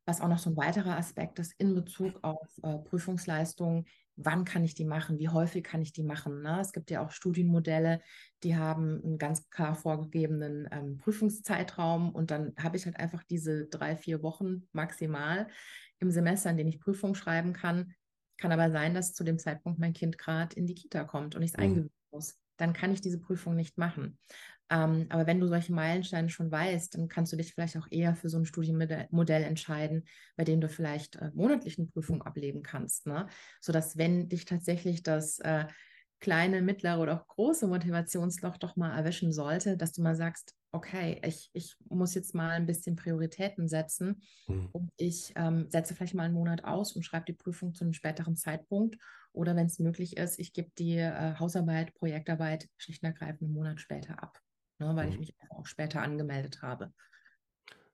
Was 0.10 0.22
auch 0.22 0.28
noch 0.28 0.40
so 0.40 0.50
ein 0.50 0.58
weiterer 0.58 0.98
Aspekt 0.98 1.38
ist 1.38 1.54
in 1.60 1.76
Bezug 1.76 2.18
auf 2.24 2.50
äh, 2.64 2.80
Prüfungsleistungen, 2.80 3.86
wann 4.16 4.44
kann 4.44 4.64
ich 4.64 4.74
die 4.74 4.84
machen, 4.84 5.20
wie 5.20 5.30
häufig 5.30 5.64
kann 5.64 5.84
ich 5.84 5.94
die 5.94 6.02
machen. 6.02 6.42
Ne? 6.42 6.60
Es 6.60 6.74
gibt 6.74 6.90
ja 6.90 7.06
auch 7.06 7.12
Studienmodelle, 7.12 8.02
die 8.42 8.58
haben 8.58 9.04
einen 9.04 9.20
ganz 9.20 9.52
klar 9.52 9.76
vorgegebenen 9.76 10.68
ähm, 10.72 10.98
Prüfungszeitraum 10.98 12.10
und 12.10 12.32
dann 12.32 12.56
habe 12.58 12.76
ich 12.76 12.88
halt 12.88 13.00
einfach 13.00 13.24
diese 13.24 13.68
drei, 13.68 13.96
vier 13.96 14.24
Wochen 14.24 14.68
maximal 14.72 15.48
im 16.00 16.10
Semester, 16.10 16.50
in 16.50 16.58
denen 16.58 16.70
ich 16.70 16.80
Prüfung 16.80 17.14
schreiben 17.14 17.54
kann. 17.54 17.94
Kann 18.38 18.52
aber 18.52 18.72
sein, 18.72 18.96
dass 18.96 19.14
zu 19.14 19.24
dem 19.24 19.38
Zeitpunkt 19.38 19.78
mein 19.78 19.94
Kind 19.94 20.18
gerade 20.18 20.56
in 20.56 20.66
die 20.66 20.74
Kita 20.74 21.04
kommt 21.04 21.36
und 21.36 21.44
ich 21.44 21.52
es 21.52 21.58
mhm. 21.58 21.64
eingewöhnen 21.64 21.92
muss. 22.10 22.36
Dann 22.58 22.74
kann 22.74 22.92
ich 22.92 23.02
diese 23.02 23.20
Prüfung 23.20 23.56
nicht 23.56 23.78
machen. 23.78 24.18
Ähm, 24.70 25.08
aber 25.10 25.26
wenn 25.26 25.40
du 25.40 25.48
solche 25.48 25.74
Meilensteine 25.74 26.30
schon 26.30 26.52
weißt, 26.52 26.96
dann 26.96 27.08
kannst 27.08 27.34
du 27.34 27.38
dich 27.38 27.54
vielleicht 27.54 27.78
auch 27.78 27.88
eher 27.90 28.16
für 28.16 28.30
so 28.30 28.38
ein 28.38 28.46
Studienmodell 28.46 29.44
entscheiden, 29.44 30.06
bei 30.36 30.44
dem 30.44 30.62
du 30.62 30.70
vielleicht 30.70 31.16
äh, 31.16 31.32
monatlichen 31.34 31.90
Prüfungen 31.90 32.22
ablegen 32.22 32.62
kannst, 32.62 33.08
ne? 33.08 33.28
sodass 33.62 33.98
wenn 33.98 34.30
dich 34.30 34.46
tatsächlich 34.46 35.02
das 35.02 35.40
äh, 35.40 35.66
kleine, 36.20 36.62
mittlere 36.62 37.00
oder 37.00 37.20
auch 37.20 37.28
große 37.28 37.68
Motivationsloch 37.68 38.58
doch 38.58 38.76
mal 38.76 38.96
erwischen 38.96 39.32
sollte, 39.32 39.78
dass 39.78 39.94
du 39.94 40.02
mal 40.02 40.16
sagst, 40.16 40.54
okay, 40.72 41.20
ich, 41.26 41.50
ich 41.54 41.76
muss 41.90 42.14
jetzt 42.14 42.36
mal 42.36 42.52
ein 42.52 42.68
bisschen 42.68 42.96
Prioritäten 42.96 43.68
setzen 43.68 44.22
mhm. 44.48 44.70
und 44.72 44.92
ich 44.98 45.34
ähm, 45.36 45.68
setze 45.70 45.96
vielleicht 45.96 46.14
mal 46.14 46.24
einen 46.24 46.36
Monat 46.36 46.64
aus 46.64 46.96
und 46.96 47.04
schreibe 47.04 47.26
die 47.26 47.34
Prüfung 47.34 47.74
zu 47.74 47.86
einem 47.86 47.94
späteren 47.94 48.36
Zeitpunkt 48.36 48.98
oder 49.32 49.56
wenn 49.56 49.68
es 49.68 49.80
möglich 49.80 50.18
ist, 50.18 50.38
ich 50.38 50.54
gebe 50.54 50.70
die 50.78 50.98
äh, 50.98 51.36
Hausarbeit, 51.40 51.96
Projektarbeit 51.96 52.68
schlicht 52.78 53.02
und 53.02 53.08
ergreifend 53.08 53.44
einen 53.44 53.54
Monat 53.54 53.80
später 53.80 54.22
ab 54.22 54.40
ne, 54.80 54.96
weil 54.96 55.10
ich 55.10 55.16
mhm. 55.16 55.20
mich 55.20 55.36
auch 55.50 55.66
später 55.66 56.02
angemeldet 56.02 56.62
habe. 56.62 56.94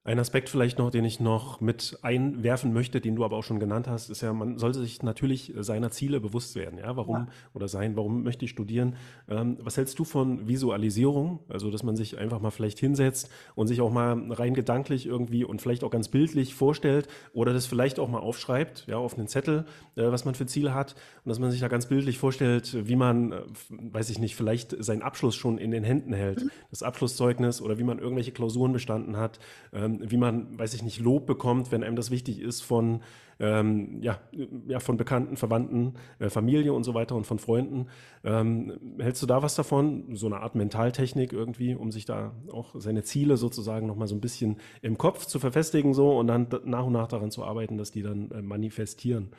Ein 0.07 0.19
Aspekt 0.19 0.49
vielleicht 0.49 0.77
noch, 0.77 0.91
den 0.91 1.03
ich 1.03 1.19
noch 1.19 1.61
mit 1.61 1.97
einwerfen 2.03 2.73
möchte, 2.73 3.01
den 3.01 3.15
du 3.15 3.25
aber 3.25 3.37
auch 3.37 3.43
schon 3.43 3.59
genannt 3.59 3.87
hast, 3.87 4.11
ist 4.11 4.21
ja, 4.21 4.33
man 4.33 4.59
sollte 4.59 4.79
sich 4.79 5.01
natürlich 5.01 5.51
seiner 5.57 5.89
Ziele 5.89 6.19
bewusst 6.19 6.55
werden. 6.55 6.77
Ja, 6.77 6.95
warum 6.95 7.15
ja. 7.15 7.27
oder 7.55 7.67
sein, 7.67 7.95
warum 7.95 8.21
möchte 8.21 8.45
ich 8.45 8.51
studieren? 8.51 8.97
Ähm, 9.27 9.57
was 9.59 9.77
hältst 9.77 9.97
du 9.97 10.03
von 10.03 10.47
Visualisierung? 10.47 11.39
Also, 11.49 11.71
dass 11.71 11.81
man 11.81 11.95
sich 11.95 12.19
einfach 12.19 12.39
mal 12.39 12.51
vielleicht 12.51 12.77
hinsetzt 12.77 13.31
und 13.55 13.65
sich 13.65 13.81
auch 13.81 13.91
mal 13.91 14.31
rein 14.31 14.53
gedanklich 14.53 15.07
irgendwie 15.07 15.43
und 15.43 15.59
vielleicht 15.59 15.83
auch 15.83 15.89
ganz 15.89 16.07
bildlich 16.07 16.53
vorstellt 16.53 17.07
oder 17.33 17.51
das 17.51 17.65
vielleicht 17.65 17.97
auch 17.97 18.07
mal 18.07 18.19
aufschreibt, 18.19 18.85
ja, 18.85 18.97
auf 18.97 19.17
einen 19.17 19.27
Zettel, 19.27 19.65
äh, 19.95 20.03
was 20.11 20.23
man 20.23 20.35
für 20.35 20.45
Ziele 20.45 20.75
hat 20.75 20.93
und 21.23 21.29
dass 21.29 21.39
man 21.39 21.49
sich 21.49 21.61
da 21.61 21.67
ganz 21.67 21.87
bildlich 21.87 22.19
vorstellt, 22.19 22.87
wie 22.87 22.95
man, 22.95 23.31
äh, 23.31 23.41
weiß 23.69 24.11
ich 24.11 24.19
nicht, 24.19 24.35
vielleicht 24.35 24.83
seinen 24.83 25.01
Abschluss 25.01 25.35
schon 25.35 25.57
in 25.57 25.71
den 25.71 25.83
Händen 25.83 26.13
hält, 26.13 26.43
mhm. 26.43 26.51
das 26.69 26.83
Abschlusszeugnis 26.83 27.59
oder 27.59 27.79
wie 27.79 27.83
man 27.83 27.97
irgendwelche 27.97 28.33
Klausuren 28.33 28.71
bestanden 28.71 29.17
hat. 29.17 29.39
Ähm, 29.73 29.94
wie 30.09 30.17
man, 30.17 30.57
weiß 30.57 30.73
ich 30.73 30.83
nicht, 30.83 30.99
Lob 30.99 31.25
bekommt, 31.25 31.71
wenn 31.71 31.83
einem 31.83 31.95
das 31.95 32.11
wichtig 32.11 32.39
ist 32.39 32.61
von, 32.61 33.01
ähm, 33.39 34.01
ja, 34.01 34.19
ja, 34.67 34.79
von 34.79 34.97
Bekannten, 34.97 35.37
Verwandten, 35.37 35.95
äh, 36.19 36.29
Familie 36.29 36.73
und 36.73 36.83
so 36.83 36.93
weiter 36.93 37.15
und 37.15 37.27
von 37.27 37.39
Freunden. 37.39 37.87
Ähm, 38.23 38.97
hältst 38.99 39.21
du 39.21 39.25
da 39.25 39.43
was 39.43 39.55
davon? 39.55 40.15
So 40.15 40.27
eine 40.27 40.37
Art 40.37 40.55
Mentaltechnik 40.55 41.33
irgendwie, 41.33 41.75
um 41.75 41.91
sich 41.91 42.05
da 42.05 42.33
auch 42.51 42.75
seine 42.77 43.03
Ziele 43.03 43.37
sozusagen 43.37 43.87
nochmal 43.87 44.07
so 44.07 44.15
ein 44.15 44.21
bisschen 44.21 44.57
im 44.81 44.97
Kopf 44.97 45.25
zu 45.25 45.39
verfestigen 45.39 45.93
so 45.93 46.17
und 46.17 46.27
dann 46.27 46.47
nach 46.63 46.85
und 46.85 46.93
nach 46.93 47.07
daran 47.07 47.31
zu 47.31 47.43
arbeiten, 47.43 47.77
dass 47.77 47.91
die 47.91 48.03
dann 48.03 48.31
äh, 48.31 48.41
manifestieren? 48.41 49.31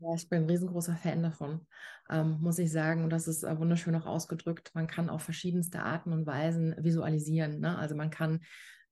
Ja, 0.00 0.14
ich 0.14 0.28
bin 0.28 0.42
ein 0.42 0.48
riesengroßer 0.48 0.94
Fan 0.94 1.24
davon, 1.24 1.66
ähm, 2.08 2.38
muss 2.40 2.58
ich 2.60 2.70
sagen. 2.70 3.02
Und 3.02 3.10
das 3.10 3.26
ist 3.26 3.42
äh, 3.42 3.58
wunderschön 3.58 3.96
auch 3.96 4.06
ausgedrückt. 4.06 4.70
Man 4.74 4.86
kann 4.86 5.10
auf 5.10 5.22
verschiedenste 5.22 5.80
Arten 5.82 6.12
und 6.12 6.24
Weisen 6.24 6.76
visualisieren. 6.78 7.58
Ne? 7.58 7.76
Also 7.76 7.96
man 7.96 8.10
kann 8.10 8.40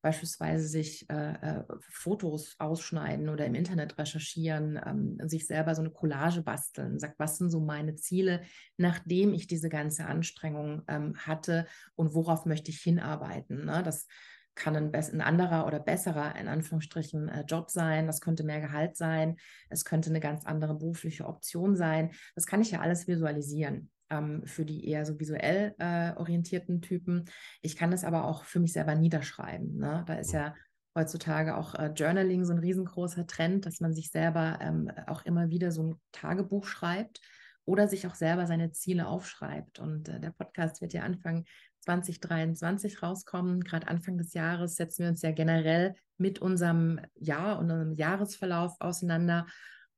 beispielsweise 0.07 0.69
sich 0.69 1.05
äh, 1.11 1.33
äh, 1.33 1.65
Fotos 1.81 2.55
ausschneiden 2.61 3.29
oder 3.29 3.45
im 3.45 3.57
Internet 3.57 3.99
recherchieren, 3.99 4.81
ähm, 4.87 5.19
sich 5.29 5.49
selber 5.49 5.75
so 5.75 5.83
eine 5.83 5.91
Collage 5.91 6.43
basteln, 6.43 7.01
sagt, 7.01 7.19
was 7.19 7.39
sind 7.39 7.51
so 7.51 7.59
meine 7.59 7.97
Ziele, 7.97 8.43
nachdem 8.77 9.35
ich 9.35 9.49
diese 9.49 9.69
ganze 9.69 10.07
Anstrengung 10.07 10.83
ähm, 10.87 11.17
hatte 11.17 11.67
und 11.97 12.15
worauf 12.15 12.47
möchte 12.47 12.71
ich 12.71 12.79
hinarbeiten. 12.79 13.65
Ne? 13.65 13.83
Das 13.83 14.07
kann 14.55 14.77
ein, 14.77 14.95
ein, 14.95 15.21
anderer 15.21 15.67
oder 15.67 15.81
besserer, 15.81 16.37
in 16.37 16.47
Anführungsstrichen, 16.47 17.29
äh, 17.29 17.45
Job 17.49 17.73
sein. 17.73 18.07
Das 18.07 18.21
könnte 18.21 18.45
mehr 18.45 18.61
Gehalt 18.61 18.97
sein. 18.97 19.39
Es 19.71 19.85
könnte 19.85 20.11
eine 20.11 20.21
ganz 20.21 20.47
andere 20.47 20.75
berufliche 20.75 21.27
Option 21.27 21.75
sein. 21.75 22.13
Das 22.37 22.47
kann 22.47 22.63
ich 22.63 22.71
ja 22.71 22.79
alles 22.79 23.09
visualisieren 23.09 23.91
ähm, 24.11 24.43
für 24.45 24.65
die 24.65 24.89
eher 24.89 25.05
so 25.05 25.19
visuell 25.19 25.75
äh, 25.79 26.13
orientierten 26.17 26.81
Typen. 26.81 27.25
Ich 27.63 27.77
kann 27.77 27.91
das 27.91 28.05
aber 28.05 28.25
auch 28.25 28.45
für 28.45 28.61
mich 28.61 28.73
selber 28.73 28.95
niederschreiben. 28.95 29.77
Ne? 29.77 30.05
Da 30.07 30.15
ist 30.15 30.33
ja 30.33 30.55
heutzutage 30.95 31.57
auch 31.57 31.75
äh, 31.75 31.93
Journaling 31.95 32.45
so 32.45 32.53
ein 32.53 32.59
riesengroßer 32.59 33.27
Trend, 33.27 33.67
dass 33.67 33.81
man 33.81 33.93
sich 33.93 34.11
selber 34.11 34.59
ähm, 34.61 34.91
auch 35.07 35.25
immer 35.25 35.51
wieder 35.51 35.71
so 35.71 35.83
ein 35.83 36.01
Tagebuch 36.13 36.67
schreibt 36.67 37.21
oder 37.65 37.89
sich 37.89 38.07
auch 38.07 38.15
selber 38.15 38.47
seine 38.47 38.73
Ziele 38.73 39.07
aufschreibt. 39.07 39.79
Und 39.79 40.09
äh, 40.09 40.21
der 40.21 40.31
Podcast 40.31 40.81
wird 40.81 40.95
ja 40.95 41.03
Anfang 41.03 41.45
2023 41.81 43.03
rauskommen. 43.03 43.63
Gerade 43.63 43.89
Anfang 43.89 44.17
des 44.19 44.33
Jahres 44.33 44.77
setzen 44.77 45.03
wir 45.03 45.11
uns 45.11 45.23
ja 45.23 45.33
generell 45.33 45.95
mit 46.17 46.41
unserem 46.41 47.01
Jahr 47.15 47.59
und 47.59 47.71
unserem 47.71 47.93
Jahresverlauf 47.93 48.77
auseinander 48.81 49.47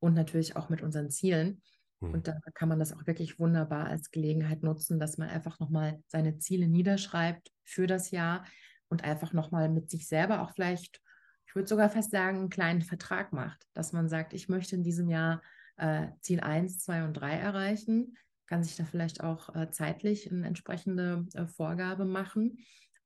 und 0.00 0.14
natürlich 0.14 0.56
auch 0.56 0.68
mit 0.68 0.82
unseren 0.82 1.10
Zielen. 1.10 1.62
Und 2.00 2.14
hm. 2.14 2.22
da 2.22 2.50
kann 2.54 2.68
man 2.68 2.78
das 2.78 2.92
auch 2.92 3.06
wirklich 3.06 3.38
wunderbar 3.38 3.87
als 3.87 4.11
Gelegenheit 4.11 4.62
nutzen, 4.62 5.00
dass 5.00 5.18
man 5.18 5.28
einfach 5.28 5.58
nochmal 5.58 6.02
seine 6.06 6.38
Ziele 6.38 6.68
niederschreibt 6.68 7.50
für 7.64 7.87
das 7.87 8.11
Jahr 8.11 8.44
und 8.88 9.04
einfach 9.04 9.32
nochmal 9.32 9.68
mit 9.68 9.90
sich 9.90 10.06
selber 10.06 10.42
auch 10.42 10.52
vielleicht, 10.52 11.02
ich 11.46 11.54
würde 11.54 11.68
sogar 11.68 11.90
fast 11.90 12.11
sagen, 12.11 12.38
einen 12.38 12.50
kleinen 12.50 12.82
Vertrag 12.82 13.32
macht, 13.32 13.66
dass 13.74 13.92
man 13.92 14.08
sagt, 14.08 14.32
ich 14.32 14.48
möchte 14.48 14.76
in 14.76 14.82
diesem 14.82 15.08
Jahr 15.08 15.42
äh, 15.76 16.08
Ziel 16.20 16.40
1, 16.40 16.78
2 16.80 17.04
und 17.04 17.14
3 17.14 17.32
erreichen, 17.32 18.16
kann 18.46 18.62
sich 18.62 18.76
da 18.76 18.84
vielleicht 18.84 19.22
auch 19.22 19.54
äh, 19.54 19.70
zeitlich 19.70 20.30
eine 20.30 20.46
entsprechende 20.46 21.26
äh, 21.34 21.46
Vorgabe 21.46 22.04
machen 22.04 22.58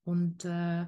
und 0.04 0.44
äh, 0.44 0.86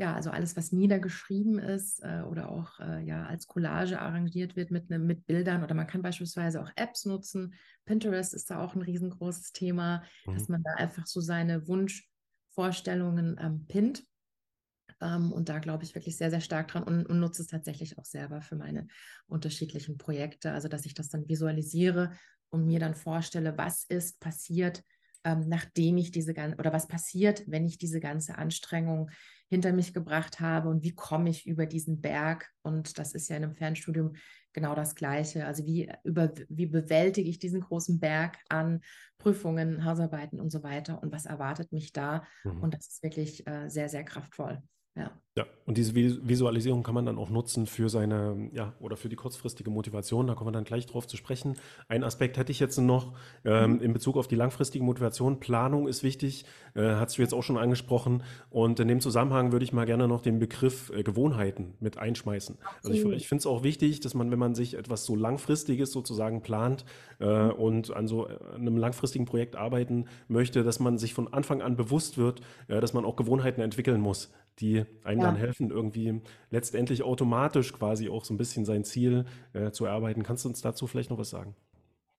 ja, 0.00 0.14
also 0.14 0.30
alles, 0.30 0.56
was 0.56 0.72
niedergeschrieben 0.72 1.58
ist 1.58 2.02
äh, 2.02 2.22
oder 2.22 2.48
auch 2.48 2.80
äh, 2.80 3.04
ja, 3.04 3.26
als 3.26 3.46
Collage 3.46 4.00
arrangiert 4.00 4.56
wird 4.56 4.70
mit, 4.70 4.88
ne, 4.88 4.98
mit 4.98 5.26
Bildern 5.26 5.62
oder 5.62 5.74
man 5.74 5.86
kann 5.86 6.00
beispielsweise 6.00 6.62
auch 6.62 6.70
Apps 6.74 7.04
nutzen. 7.04 7.52
Pinterest 7.84 8.32
ist 8.32 8.50
da 8.50 8.64
auch 8.64 8.74
ein 8.74 8.80
riesengroßes 8.80 9.52
Thema, 9.52 10.02
mhm. 10.24 10.32
dass 10.32 10.48
man 10.48 10.62
da 10.62 10.72
einfach 10.76 11.06
so 11.06 11.20
seine 11.20 11.68
Wunschvorstellungen 11.68 13.36
ähm, 13.38 13.66
pinnt. 13.68 14.06
Ähm, 15.02 15.32
und 15.32 15.50
da 15.50 15.58
glaube 15.58 15.84
ich 15.84 15.94
wirklich 15.94 16.16
sehr, 16.16 16.30
sehr 16.30 16.40
stark 16.40 16.68
dran 16.68 16.84
und, 16.84 17.04
und 17.04 17.20
nutze 17.20 17.42
es 17.42 17.48
tatsächlich 17.48 17.98
auch 17.98 18.06
selber 18.06 18.40
für 18.40 18.56
meine 18.56 18.86
unterschiedlichen 19.26 19.98
Projekte. 19.98 20.52
Also, 20.52 20.68
dass 20.68 20.86
ich 20.86 20.94
das 20.94 21.10
dann 21.10 21.28
visualisiere 21.28 22.12
und 22.48 22.66
mir 22.66 22.80
dann 22.80 22.94
vorstelle, 22.94 23.58
was 23.58 23.84
ist 23.84 24.18
passiert, 24.18 24.82
ähm, 25.24 25.48
nachdem 25.48 25.98
ich 25.98 26.10
diese 26.10 26.34
ganze, 26.34 26.56
oder 26.58 26.72
was 26.72 26.88
passiert, 26.88 27.44
wenn 27.46 27.66
ich 27.66 27.78
diese 27.78 28.00
ganze 28.00 28.38
Anstrengung 28.38 29.10
hinter 29.48 29.72
mich 29.72 29.92
gebracht 29.92 30.40
habe 30.40 30.68
und 30.68 30.82
wie 30.84 30.94
komme 30.94 31.28
ich 31.28 31.46
über 31.46 31.66
diesen 31.66 32.00
Berg. 32.00 32.48
Und 32.62 32.98
das 32.98 33.12
ist 33.14 33.28
ja 33.28 33.36
in 33.36 33.44
einem 33.44 33.54
Fernstudium 33.54 34.12
genau 34.52 34.74
das 34.74 34.94
Gleiche. 34.94 35.44
Also 35.44 35.66
wie, 35.66 35.92
über, 36.04 36.32
wie 36.48 36.66
bewältige 36.66 37.28
ich 37.28 37.38
diesen 37.38 37.60
großen 37.60 37.98
Berg 37.98 38.38
an 38.48 38.80
Prüfungen, 39.18 39.84
Hausarbeiten 39.84 40.40
und 40.40 40.50
so 40.50 40.62
weiter 40.62 41.02
und 41.02 41.12
was 41.12 41.26
erwartet 41.26 41.72
mich 41.72 41.92
da. 41.92 42.24
Mhm. 42.44 42.62
Und 42.62 42.74
das 42.74 42.86
ist 42.88 43.02
wirklich 43.02 43.46
äh, 43.46 43.68
sehr, 43.68 43.88
sehr 43.88 44.04
kraftvoll. 44.04 44.62
Ja. 44.96 45.10
Ja, 45.36 45.46
und 45.64 45.78
diese 45.78 45.94
Visualisierung 45.94 46.82
kann 46.82 46.94
man 46.94 47.06
dann 47.06 47.16
auch 47.16 47.30
nutzen 47.30 47.66
für 47.66 47.88
seine, 47.88 48.50
ja, 48.52 48.74
oder 48.80 48.96
für 48.96 49.08
die 49.08 49.14
kurzfristige 49.14 49.70
Motivation. 49.70 50.26
Da 50.26 50.34
kommen 50.34 50.48
wir 50.48 50.52
dann 50.52 50.64
gleich 50.64 50.86
drauf 50.86 51.06
zu 51.06 51.16
sprechen. 51.16 51.56
Ein 51.86 52.02
Aspekt 52.02 52.36
hätte 52.36 52.50
ich 52.50 52.58
jetzt 52.58 52.76
noch 52.78 53.14
ähm, 53.44 53.74
mhm. 53.74 53.80
in 53.80 53.92
Bezug 53.92 54.16
auf 54.16 54.26
die 54.26 54.34
langfristige 54.34 54.84
Motivation. 54.84 55.38
Planung 55.38 55.86
ist 55.86 56.02
wichtig, 56.02 56.46
äh, 56.74 56.82
hast 56.82 57.16
du 57.16 57.22
jetzt 57.22 57.32
auch 57.32 57.44
schon 57.44 57.58
angesprochen. 57.58 58.24
Und 58.50 58.80
in 58.80 58.88
dem 58.88 59.00
Zusammenhang 59.00 59.52
würde 59.52 59.64
ich 59.64 59.72
mal 59.72 59.86
gerne 59.86 60.08
noch 60.08 60.20
den 60.20 60.40
Begriff 60.40 60.90
äh, 60.90 61.04
Gewohnheiten 61.04 61.74
mit 61.78 61.96
einschmeißen. 61.96 62.58
Also 62.82 62.92
ich, 62.92 63.04
ich 63.04 63.28
finde 63.28 63.40
es 63.40 63.46
auch 63.46 63.62
wichtig, 63.62 64.00
dass 64.00 64.14
man, 64.14 64.32
wenn 64.32 64.38
man 64.40 64.56
sich 64.56 64.74
etwas 64.74 65.04
so 65.04 65.14
langfristiges 65.14 65.92
sozusagen 65.92 66.42
plant 66.42 66.84
äh, 67.20 67.24
und 67.24 67.94
an 67.94 68.08
so 68.08 68.26
äh, 68.26 68.36
einem 68.56 68.76
langfristigen 68.76 69.26
Projekt 69.26 69.54
arbeiten 69.54 70.06
möchte, 70.26 70.64
dass 70.64 70.80
man 70.80 70.98
sich 70.98 71.14
von 71.14 71.32
Anfang 71.32 71.62
an 71.62 71.76
bewusst 71.76 72.18
wird, 72.18 72.40
äh, 72.66 72.80
dass 72.80 72.94
man 72.94 73.04
auch 73.04 73.14
Gewohnheiten 73.14 73.60
entwickeln 73.60 74.00
muss 74.00 74.32
die 74.58 74.84
einem 75.04 75.20
ja. 75.20 75.26
dann 75.26 75.36
helfen, 75.36 75.70
irgendwie 75.70 76.20
letztendlich 76.50 77.02
automatisch 77.02 77.72
quasi 77.72 78.08
auch 78.08 78.24
so 78.24 78.34
ein 78.34 78.38
bisschen 78.38 78.64
sein 78.64 78.84
Ziel 78.84 79.24
äh, 79.52 79.70
zu 79.70 79.84
erarbeiten. 79.86 80.22
Kannst 80.22 80.44
du 80.44 80.48
uns 80.48 80.60
dazu 80.60 80.86
vielleicht 80.86 81.10
noch 81.10 81.18
was 81.18 81.30
sagen? 81.30 81.54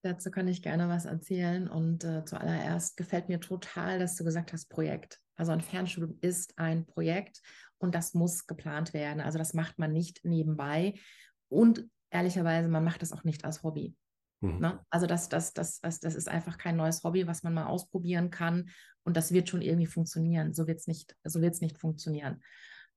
Dazu 0.04 0.32
kann 0.32 0.48
ich 0.48 0.64
gerne 0.64 0.90
was 0.90 1.06
erzählen. 1.06 1.68
Und 1.68 2.04
äh, 2.04 2.26
zuallererst 2.26 2.98
gefällt 2.98 3.30
mir 3.30 3.40
total, 3.40 4.00
dass 4.00 4.16
du 4.16 4.24
gesagt 4.24 4.54
hast, 4.54 4.70
Projekt. 4.70 5.20
Also 5.36 5.52
ein 5.52 5.62
Fernstudium 5.62 6.18
ist 6.22 6.58
ein 6.58 6.86
Projekt 6.86 7.42
und 7.78 7.94
das 7.94 8.14
muss 8.14 8.48
geplant 8.48 8.94
werden. 8.94 9.22
Also 9.22 9.38
das 9.38 9.54
macht 9.54 9.78
man 9.78 9.92
nicht 9.92 10.22
nebenbei. 10.24 10.96
Und 11.50 11.88
ehrlicherweise, 12.10 12.68
man 12.68 12.84
macht 12.84 13.02
das 13.02 13.12
auch 13.12 13.24
nicht 13.24 13.46
als 13.46 13.64
Hobby. 13.64 13.96
Mhm. 14.42 14.60
Ne? 14.60 14.80
Also 14.90 15.06
das, 15.06 15.30
das, 15.30 15.54
das, 15.54 15.80
das, 15.80 16.00
das 16.00 16.16
ist 16.16 16.28
einfach 16.28 16.58
kein 16.58 16.76
neues 16.76 17.04
Hobby, 17.04 17.28
was 17.28 17.44
man 17.44 17.54
mal 17.54 17.68
ausprobieren 17.68 18.30
kann 18.30 18.70
und 19.04 19.18
das 19.18 19.32
wird 19.32 19.50
schon 19.50 19.62
irgendwie 19.62 19.88
funktionieren. 19.88 20.54
So 20.54 20.68
wird 20.68 20.80
es 20.80 20.88
nicht, 20.88 21.16
so 21.24 21.40
nicht 21.40 21.78
funktionieren. 21.78 22.42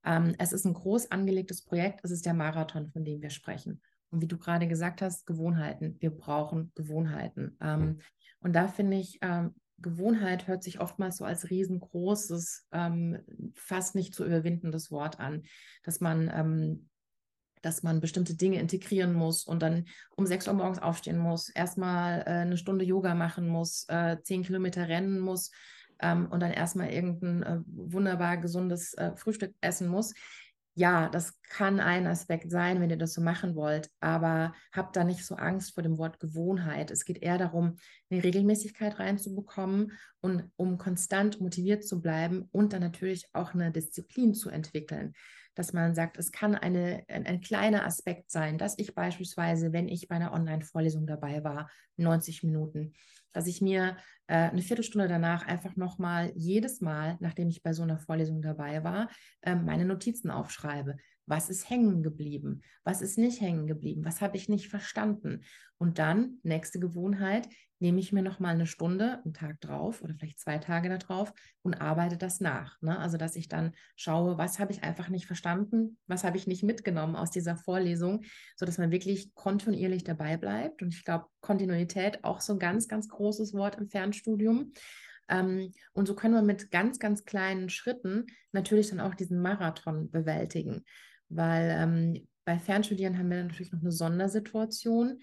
Ähm, 0.04 0.34
es 0.38 0.52
ist 0.52 0.66
ein 0.66 0.74
groß 0.74 1.10
angelegtes 1.10 1.62
Projekt, 1.62 2.00
es 2.02 2.10
ist 2.10 2.26
der 2.26 2.34
Marathon, 2.34 2.88
von 2.88 3.04
dem 3.04 3.22
wir 3.22 3.30
sprechen. 3.30 3.80
Und 4.10 4.20
wie 4.20 4.28
du 4.28 4.38
gerade 4.38 4.68
gesagt 4.68 5.02
hast, 5.02 5.26
Gewohnheiten. 5.26 5.96
Wir 6.00 6.10
brauchen 6.10 6.72
Gewohnheiten. 6.74 7.56
Ähm, 7.60 7.80
mhm. 7.80 8.00
Und 8.40 8.52
da 8.54 8.68
finde 8.68 8.98
ich, 8.98 9.18
ähm, 9.22 9.54
Gewohnheit 9.78 10.46
hört 10.46 10.62
sich 10.62 10.80
oftmals 10.80 11.16
so 11.16 11.24
als 11.24 11.50
riesengroßes, 11.50 12.68
ähm, 12.72 13.18
fast 13.54 13.94
nicht 13.94 14.14
zu 14.14 14.24
überwindendes 14.24 14.90
Wort 14.90 15.18
an, 15.18 15.42
dass 15.82 16.00
man 16.00 16.30
ähm, 16.32 16.88
dass 17.64 17.82
man 17.82 18.00
bestimmte 18.00 18.34
Dinge 18.34 18.60
integrieren 18.60 19.14
muss 19.14 19.44
und 19.44 19.62
dann 19.62 19.86
um 20.16 20.26
6 20.26 20.48
Uhr 20.48 20.54
morgens 20.54 20.80
aufstehen 20.80 21.16
muss, 21.16 21.48
erstmal 21.48 22.20
äh, 22.20 22.42
eine 22.42 22.58
Stunde 22.58 22.84
Yoga 22.84 23.14
machen 23.14 23.48
muss, 23.48 23.86
äh, 23.88 24.18
10 24.22 24.42
Kilometer 24.42 24.86
rennen 24.86 25.18
muss 25.18 25.50
ähm, 26.04 26.26
und 26.30 26.40
dann 26.40 26.52
erstmal 26.52 26.90
irgendein 26.90 27.42
äh, 27.42 27.60
wunderbar 27.66 28.36
gesundes 28.36 28.92
äh, 28.94 29.16
Frühstück 29.16 29.54
essen 29.60 29.88
muss. 29.88 30.14
Ja, 30.76 31.08
das 31.08 31.40
kann 31.42 31.78
ein 31.78 32.06
Aspekt 32.06 32.50
sein, 32.50 32.80
wenn 32.80 32.90
ihr 32.90 32.98
das 32.98 33.14
so 33.14 33.20
machen 33.20 33.54
wollt, 33.54 33.88
aber 34.00 34.52
habt 34.72 34.96
da 34.96 35.04
nicht 35.04 35.24
so 35.24 35.36
Angst 35.36 35.72
vor 35.72 35.84
dem 35.84 35.98
Wort 35.98 36.18
Gewohnheit. 36.18 36.90
Es 36.90 37.04
geht 37.04 37.22
eher 37.22 37.38
darum, 37.38 37.76
eine 38.10 38.24
Regelmäßigkeit 38.24 38.98
reinzubekommen 38.98 39.92
und 40.20 40.50
um 40.56 40.76
konstant 40.76 41.40
motiviert 41.40 41.84
zu 41.84 42.02
bleiben 42.02 42.48
und 42.50 42.72
dann 42.72 42.82
natürlich 42.82 43.28
auch 43.32 43.54
eine 43.54 43.70
Disziplin 43.70 44.34
zu 44.34 44.50
entwickeln 44.50 45.14
dass 45.54 45.72
man 45.72 45.94
sagt, 45.94 46.18
es 46.18 46.32
kann 46.32 46.54
eine, 46.54 47.04
ein, 47.08 47.26
ein 47.26 47.40
kleiner 47.40 47.84
Aspekt 47.84 48.30
sein, 48.30 48.58
dass 48.58 48.78
ich 48.78 48.94
beispielsweise, 48.94 49.72
wenn 49.72 49.88
ich 49.88 50.08
bei 50.08 50.16
einer 50.16 50.32
Online-Vorlesung 50.32 51.06
dabei 51.06 51.44
war, 51.44 51.70
90 51.96 52.42
Minuten, 52.42 52.92
dass 53.32 53.46
ich 53.46 53.60
mir 53.60 53.96
äh, 54.26 54.50
eine 54.50 54.62
Viertelstunde 54.62 55.08
danach 55.08 55.46
einfach 55.46 55.76
nochmal 55.76 56.32
jedes 56.34 56.80
Mal, 56.80 57.16
nachdem 57.20 57.48
ich 57.48 57.62
bei 57.62 57.72
so 57.72 57.82
einer 57.82 57.98
Vorlesung 57.98 58.42
dabei 58.42 58.84
war, 58.84 59.08
äh, 59.42 59.54
meine 59.54 59.84
Notizen 59.84 60.30
aufschreibe. 60.30 60.96
Was 61.26 61.50
ist 61.50 61.70
hängen 61.70 62.02
geblieben? 62.02 62.62
Was 62.84 63.00
ist 63.00 63.18
nicht 63.18 63.40
hängen 63.40 63.66
geblieben? 63.66 64.04
Was 64.04 64.20
habe 64.20 64.36
ich 64.36 64.48
nicht 64.48 64.68
verstanden? 64.68 65.42
Und 65.78 65.98
dann, 65.98 66.38
nächste 66.42 66.78
Gewohnheit, 66.78 67.48
nehme 67.80 68.00
ich 68.00 68.12
mir 68.12 68.22
noch 68.22 68.40
mal 68.40 68.54
eine 68.54 68.66
Stunde, 68.66 69.20
einen 69.24 69.34
Tag 69.34 69.60
drauf 69.60 70.02
oder 70.02 70.14
vielleicht 70.14 70.40
zwei 70.40 70.58
Tage 70.58 70.88
darauf 70.88 71.32
und 71.62 71.74
arbeite 71.74 72.16
das 72.16 72.40
nach. 72.40 72.80
Ne? 72.80 72.98
Also, 72.98 73.18
dass 73.18 73.36
ich 73.36 73.48
dann 73.48 73.72
schaue, 73.96 74.38
was 74.38 74.58
habe 74.58 74.72
ich 74.72 74.82
einfach 74.82 75.08
nicht 75.08 75.26
verstanden, 75.26 75.98
was 76.06 76.24
habe 76.24 76.36
ich 76.36 76.46
nicht 76.46 76.62
mitgenommen 76.62 77.16
aus 77.16 77.30
dieser 77.30 77.56
Vorlesung, 77.56 78.24
sodass 78.56 78.78
man 78.78 78.90
wirklich 78.90 79.34
kontinuierlich 79.34 80.04
dabei 80.04 80.36
bleibt. 80.36 80.82
Und 80.82 80.94
ich 80.94 81.04
glaube, 81.04 81.26
Kontinuität 81.40 82.24
auch 82.24 82.40
so 82.40 82.54
ein 82.54 82.58
ganz, 82.58 82.88
ganz 82.88 83.08
großes 83.08 83.52
Wort 83.52 83.76
im 83.76 83.88
Fernstudium. 83.88 84.72
Ähm, 85.28 85.72
und 85.92 86.06
so 86.06 86.14
können 86.14 86.34
wir 86.34 86.42
mit 86.42 86.70
ganz, 86.70 86.98
ganz 86.98 87.24
kleinen 87.24 87.68
Schritten 87.68 88.26
natürlich 88.52 88.90
dann 88.90 89.00
auch 89.00 89.14
diesen 89.14 89.42
Marathon 89.42 90.10
bewältigen 90.10 90.84
weil 91.28 91.70
ähm, 91.70 92.28
bei 92.44 92.58
Fernstudieren 92.58 93.18
haben 93.18 93.30
wir 93.30 93.42
natürlich 93.42 93.72
noch 93.72 93.80
eine 93.80 93.92
Sondersituation. 93.92 95.20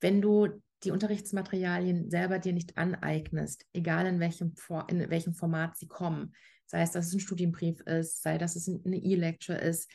Wenn 0.00 0.20
du 0.20 0.48
die 0.82 0.90
Unterrichtsmaterialien 0.90 2.10
selber 2.10 2.38
dir 2.38 2.52
nicht 2.52 2.76
aneignest, 2.76 3.66
egal 3.72 4.06
in 4.06 4.20
welchem, 4.20 4.54
in 4.88 5.10
welchem 5.10 5.34
Format 5.34 5.76
sie 5.76 5.88
kommen, 5.88 6.34
sei 6.66 6.82
es, 6.82 6.92
dass 6.92 7.08
es 7.08 7.14
ein 7.14 7.20
Studienbrief 7.20 7.80
ist, 7.80 8.22
sei 8.22 8.38
dass 8.38 8.56
es 8.56 8.68
eine 8.68 8.96
E-Lecture 8.96 9.58
ist, 9.58 9.90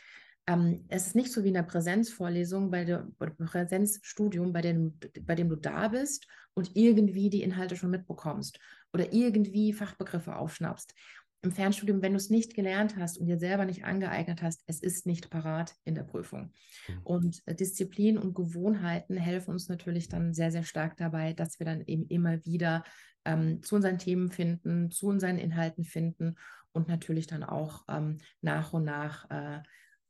ähm, 0.48 0.86
es 0.88 1.08
ist 1.08 1.16
nicht 1.16 1.32
so 1.32 1.44
wie 1.44 1.50
in 1.50 1.54
der 1.54 1.64
Präsenzvorlesung, 1.64 2.72
bei 2.72 2.84
der 2.84 3.08
Präsenzstudium, 3.18 4.52
bei 4.52 4.62
dem, 4.62 4.98
bei 5.22 5.36
dem 5.36 5.50
du 5.50 5.56
da 5.56 5.88
bist 5.90 6.28
und 6.56 6.76
irgendwie 6.76 7.30
die 7.30 7.44
Inhalte 7.44 7.76
schon 7.76 7.92
mitbekommst 7.92 8.60
oder 8.92 9.14
irgendwie 9.14 9.74
Fachbegriffe 9.74 10.36
aufschnappst 10.36 10.96
im 11.42 11.52
Fernstudium, 11.52 12.02
wenn 12.02 12.12
du 12.12 12.18
es 12.18 12.30
nicht 12.30 12.54
gelernt 12.54 12.98
hast 12.98 13.18
und 13.18 13.26
dir 13.28 13.38
selber 13.38 13.66
nicht 13.66 13.86
angeeignet 13.86 14.42
hast, 14.42 14.64
es 14.68 14.82
ist 14.82 15.06
nicht 15.06 15.30
parat 15.30 15.76
in 15.86 15.96
der 15.96 16.04
Prüfung. 16.04 16.52
Mhm. 16.88 17.02
Und 17.04 17.42
äh, 17.46 17.56
Disziplin 17.56 18.18
und 18.18 18.34
Gewohnheiten 18.36 19.16
helfen 19.16 19.52
uns 19.52 19.70
natürlich 19.70 20.10
dann 20.10 20.34
sehr, 20.34 20.52
sehr 20.52 20.64
stark 20.64 20.98
dabei, 20.98 21.34
dass 21.34 21.60
wir 21.60 21.66
dann 21.66 21.82
eben 21.86 22.06
immer 22.08 22.44
wieder 22.46 22.84
ähm, 23.26 23.64
zu 23.64 23.76
unseren 23.76 23.98
Themen 23.98 24.30
finden, 24.30 24.92
zu 24.92 25.08
unseren 25.08 25.38
Inhalten 25.38 25.86
finden 25.86 26.36
und 26.72 26.88
natürlich 26.88 27.28
dann 27.28 27.44
auch 27.44 27.84
ähm, 27.88 28.18
nach 28.42 28.74
und 28.74 28.84
nach 28.84 29.30
äh, 29.30 29.62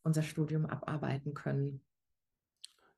unser 0.02 0.24
Studium 0.24 0.66
abarbeiten 0.66 1.34
können. 1.34 1.82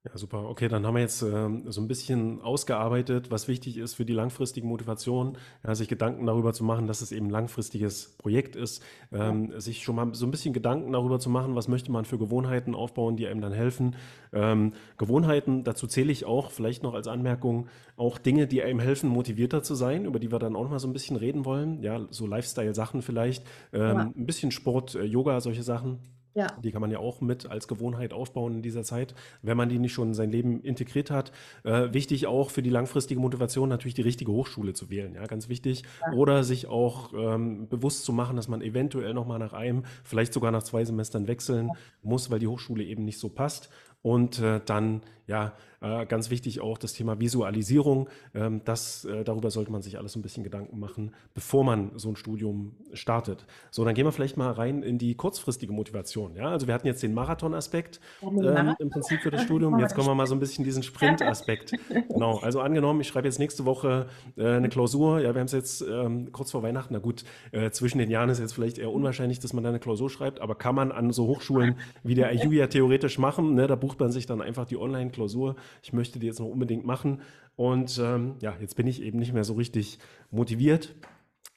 Ja, 0.04 0.18
super. 0.18 0.50
Okay, 0.50 0.68
dann 0.68 0.88
haben 0.88 0.96
wir 0.96 1.02
jetzt 1.02 1.22
ähm, 1.22 1.66
so 1.68 1.80
ein 1.80 1.88
bisschen 1.88 2.42
ausgearbeitet, 2.42 3.30
was 3.30 3.48
wichtig 3.48 3.78
ist 3.78 3.94
für 3.94 4.04
die 4.04 4.14
langfristige 4.14 4.66
Motivation, 4.66 5.38
ja, 5.64 5.76
sich 5.76 5.88
Gedanken 5.88 6.26
darüber 6.26 6.54
zu 6.54 6.64
machen, 6.64 6.88
dass 6.88 7.02
es 7.02 7.12
eben 7.12 7.28
ein 7.28 7.30
langfristiges 7.30 8.18
Projekt 8.18 8.56
ist, 8.56 8.84
ähm, 9.12 9.54
sich 9.60 9.84
schon 9.84 9.96
mal 9.96 10.12
so 10.16 10.26
ein 10.26 10.32
bisschen 10.32 10.54
Gedanken 10.54 10.92
darüber 10.92 11.20
zu 11.20 11.30
machen, 11.30 11.54
was 11.54 11.68
möchte 11.68 11.92
man 11.92 12.06
für 12.06 12.18
Gewohnheiten 12.18 12.74
aufbauen, 12.74 13.16
die 13.16 13.28
einem 13.28 13.42
dann 13.42 13.54
helfen. 13.54 13.96
Ähm, 14.34 14.74
Gewohnheiten, 14.98 15.64
dazu 15.64 15.86
zähle 15.86 16.12
ich 16.12 16.26
auch, 16.26 16.50
vielleicht 16.50 16.82
noch 16.82 16.96
als 16.96 17.08
Anmerkung, 17.08 17.68
auch 17.96 18.18
Dinge, 18.18 18.48
die 18.48 18.64
einem 18.64 18.80
helfen, 18.80 19.08
motivierter 19.08 19.62
zu 19.62 19.76
sein, 19.76 20.06
über 20.06 20.18
die 20.18 20.32
wir 20.32 20.40
dann 20.40 20.56
auch 20.56 20.64
noch 20.64 20.72
mal 20.72 20.80
so 20.80 20.88
ein 20.88 20.94
bisschen 20.94 21.16
reden 21.16 21.46
wollen. 21.46 21.84
Ja, 21.84 22.08
so 22.10 22.26
Lifestyle-Sachen 22.26 23.04
vielleicht, 23.04 23.46
ähm, 23.72 23.82
ja. 23.82 24.12
ein 24.16 24.26
bisschen 24.26 24.50
Sport, 24.50 24.96
äh, 24.96 25.04
Yoga, 25.04 25.40
solche 25.42 25.62
Sachen. 25.62 26.00
Ja. 26.34 26.48
Die 26.64 26.72
kann 26.72 26.82
man 26.82 26.92
ja 26.92 27.00
auch 27.00 27.22
mit 27.22 27.46
als 27.46 27.68
Gewohnheit 27.68 28.14
aufbauen 28.14 28.56
in 28.56 28.62
dieser 28.62 28.84
Zeit, 28.84 29.14
wenn 29.42 29.58
man 29.58 29.70
die 29.70 29.80
nicht 29.80 29.94
schon 29.94 30.10
in 30.10 30.14
sein 30.14 30.32
Leben 30.32 30.62
integriert 30.62 31.12
hat. 31.12 31.32
Äh, 31.64 31.94
wichtig 31.94 32.28
auch 32.28 32.50
für 32.50 32.62
die 32.62 32.70
langfristige 32.70 33.20
Motivation 33.20 33.70
natürlich 33.70 33.96
die 33.96 34.02
richtige 34.02 34.32
Hochschule 34.32 34.74
zu 34.74 34.90
wählen, 34.90 35.16
ja, 35.16 35.26
ganz 35.26 35.50
wichtig. 35.50 35.84
Ja. 36.02 36.14
Oder 36.14 36.44
sich 36.44 36.68
auch 36.68 37.14
ähm, 37.14 37.68
bewusst 37.68 38.06
zu 38.06 38.14
machen, 38.14 38.36
dass 38.36 38.48
man 38.48 38.62
eventuell 38.62 39.14
nochmal 39.14 39.40
nach 39.40 39.54
einem, 39.54 39.84
vielleicht 40.04 40.34
sogar 40.34 40.52
nach 40.52 40.64
zwei 40.64 40.86
Semestern 40.86 41.28
wechseln 41.28 41.68
ja. 41.68 41.74
muss, 42.02 42.32
weil 42.32 42.40
die 42.40 42.48
Hochschule 42.48 42.84
eben 42.84 43.04
nicht 43.04 43.20
so 43.20 43.30
passt. 43.30 43.70
Und 44.02 44.40
äh, 44.40 44.62
dann, 44.66 45.02
ja, 45.28 45.54
äh, 45.82 46.06
ganz 46.06 46.30
wichtig 46.30 46.62
auch 46.62 46.78
das 46.78 46.94
Thema 46.94 47.20
Visualisierung. 47.20 48.08
Ähm, 48.36 48.62
das, 48.66 49.04
äh, 49.06 49.24
darüber 49.24 49.50
sollte 49.50 49.72
man 49.72 49.82
sich 49.82 49.98
alles 49.98 50.16
ein 50.16 50.22
bisschen 50.22 50.44
Gedanken 50.44 50.80
machen, 50.80 51.16
bevor 51.34 51.64
man 51.64 51.92
so 51.96 52.10
ein 52.10 52.16
Studium 52.16 52.76
startet. 52.94 53.48
So, 53.72 53.84
dann 53.84 53.96
gehen 53.96 54.06
wir 54.06 54.12
vielleicht 54.12 54.38
mal 54.38 54.52
rein 54.52 54.84
in 54.84 55.00
die 55.00 55.16
kurzfristige 55.16 55.74
Motivation. 55.74 56.36
Ja, 56.36 56.50
also 56.50 56.68
wir 56.68 56.76
hatten 56.76 56.86
jetzt 56.86 57.02
den 57.02 57.16
Marathon-Aspekt 57.16 58.00
ähm, 58.22 58.76
im 58.78 58.90
Prinzip 58.92 59.22
für 59.22 59.32
das 59.32 59.42
Studium. 59.42 59.80
Jetzt 59.80 59.96
kommen 59.96 60.08
wir 60.08 60.14
mal 60.14 60.28
so 60.28 60.36
ein 60.36 60.40
bisschen 60.40 60.64
diesen 60.64 60.84
Sprint-Aspekt. 60.84 61.74
Genau. 62.10 62.38
Also 62.40 62.62
angenommen, 62.62 63.02
ich 63.02 63.08
schreibe 63.08 63.28
jetzt 63.28 63.40
nächste 63.40 63.66
Woche 63.66 64.08
äh, 64.38 64.46
eine 64.46 64.70
Klausur. 64.70 65.20
Ja, 65.20 65.34
wir 65.34 65.40
haben 65.40 65.48
es 65.48 65.52
jetzt 65.52 65.82
ähm, 65.82 66.32
kurz 66.32 66.52
vor 66.52 66.62
Weihnachten. 66.62 66.94
Na 66.94 67.00
gut, 67.00 67.24
äh, 67.52 67.72
zwischen 67.72 67.98
den 67.98 68.10
Jahren 68.12 68.30
ist 68.30 68.40
jetzt 68.40 68.54
vielleicht 68.54 68.78
eher 68.78 68.92
unwahrscheinlich, 68.92 69.40
dass 69.40 69.54
man 69.54 69.64
da 69.64 69.70
eine 69.70 69.80
Klausur 69.80 70.10
schreibt, 70.10 70.42
aber 70.42 70.56
kann 70.56 70.76
man 70.76 70.92
an 70.92 71.12
so 71.12 71.26
Hochschulen 71.26 71.76
wie 72.04 72.14
der 72.14 72.32
IU 72.34 72.52
ja 72.52 72.68
theoretisch 72.68 73.18
machen. 73.18 73.56
Ne? 73.56 73.66
Da 73.66 73.76
bucht 73.76 73.91
man 74.00 74.12
sich 74.12 74.26
dann 74.26 74.42
einfach 74.42 74.66
die 74.66 74.78
Online-Klausur 74.78 75.56
ich 75.82 75.94
möchte 75.94 76.20
die 76.20 76.28
jetzt 76.28 76.40
noch 76.40 76.48
unbedingt 76.48 76.86
machen. 76.86 77.22
Und 77.56 78.00
ähm, 78.02 78.36
ja, 78.40 78.56
jetzt 78.60 78.76
bin 78.76 78.88
ich 78.88 79.02
eben 79.02 79.20
nicht 79.20 79.34
mehr 79.34 79.44
so 79.44 79.54
richtig 79.54 80.00
motiviert. 80.30 80.96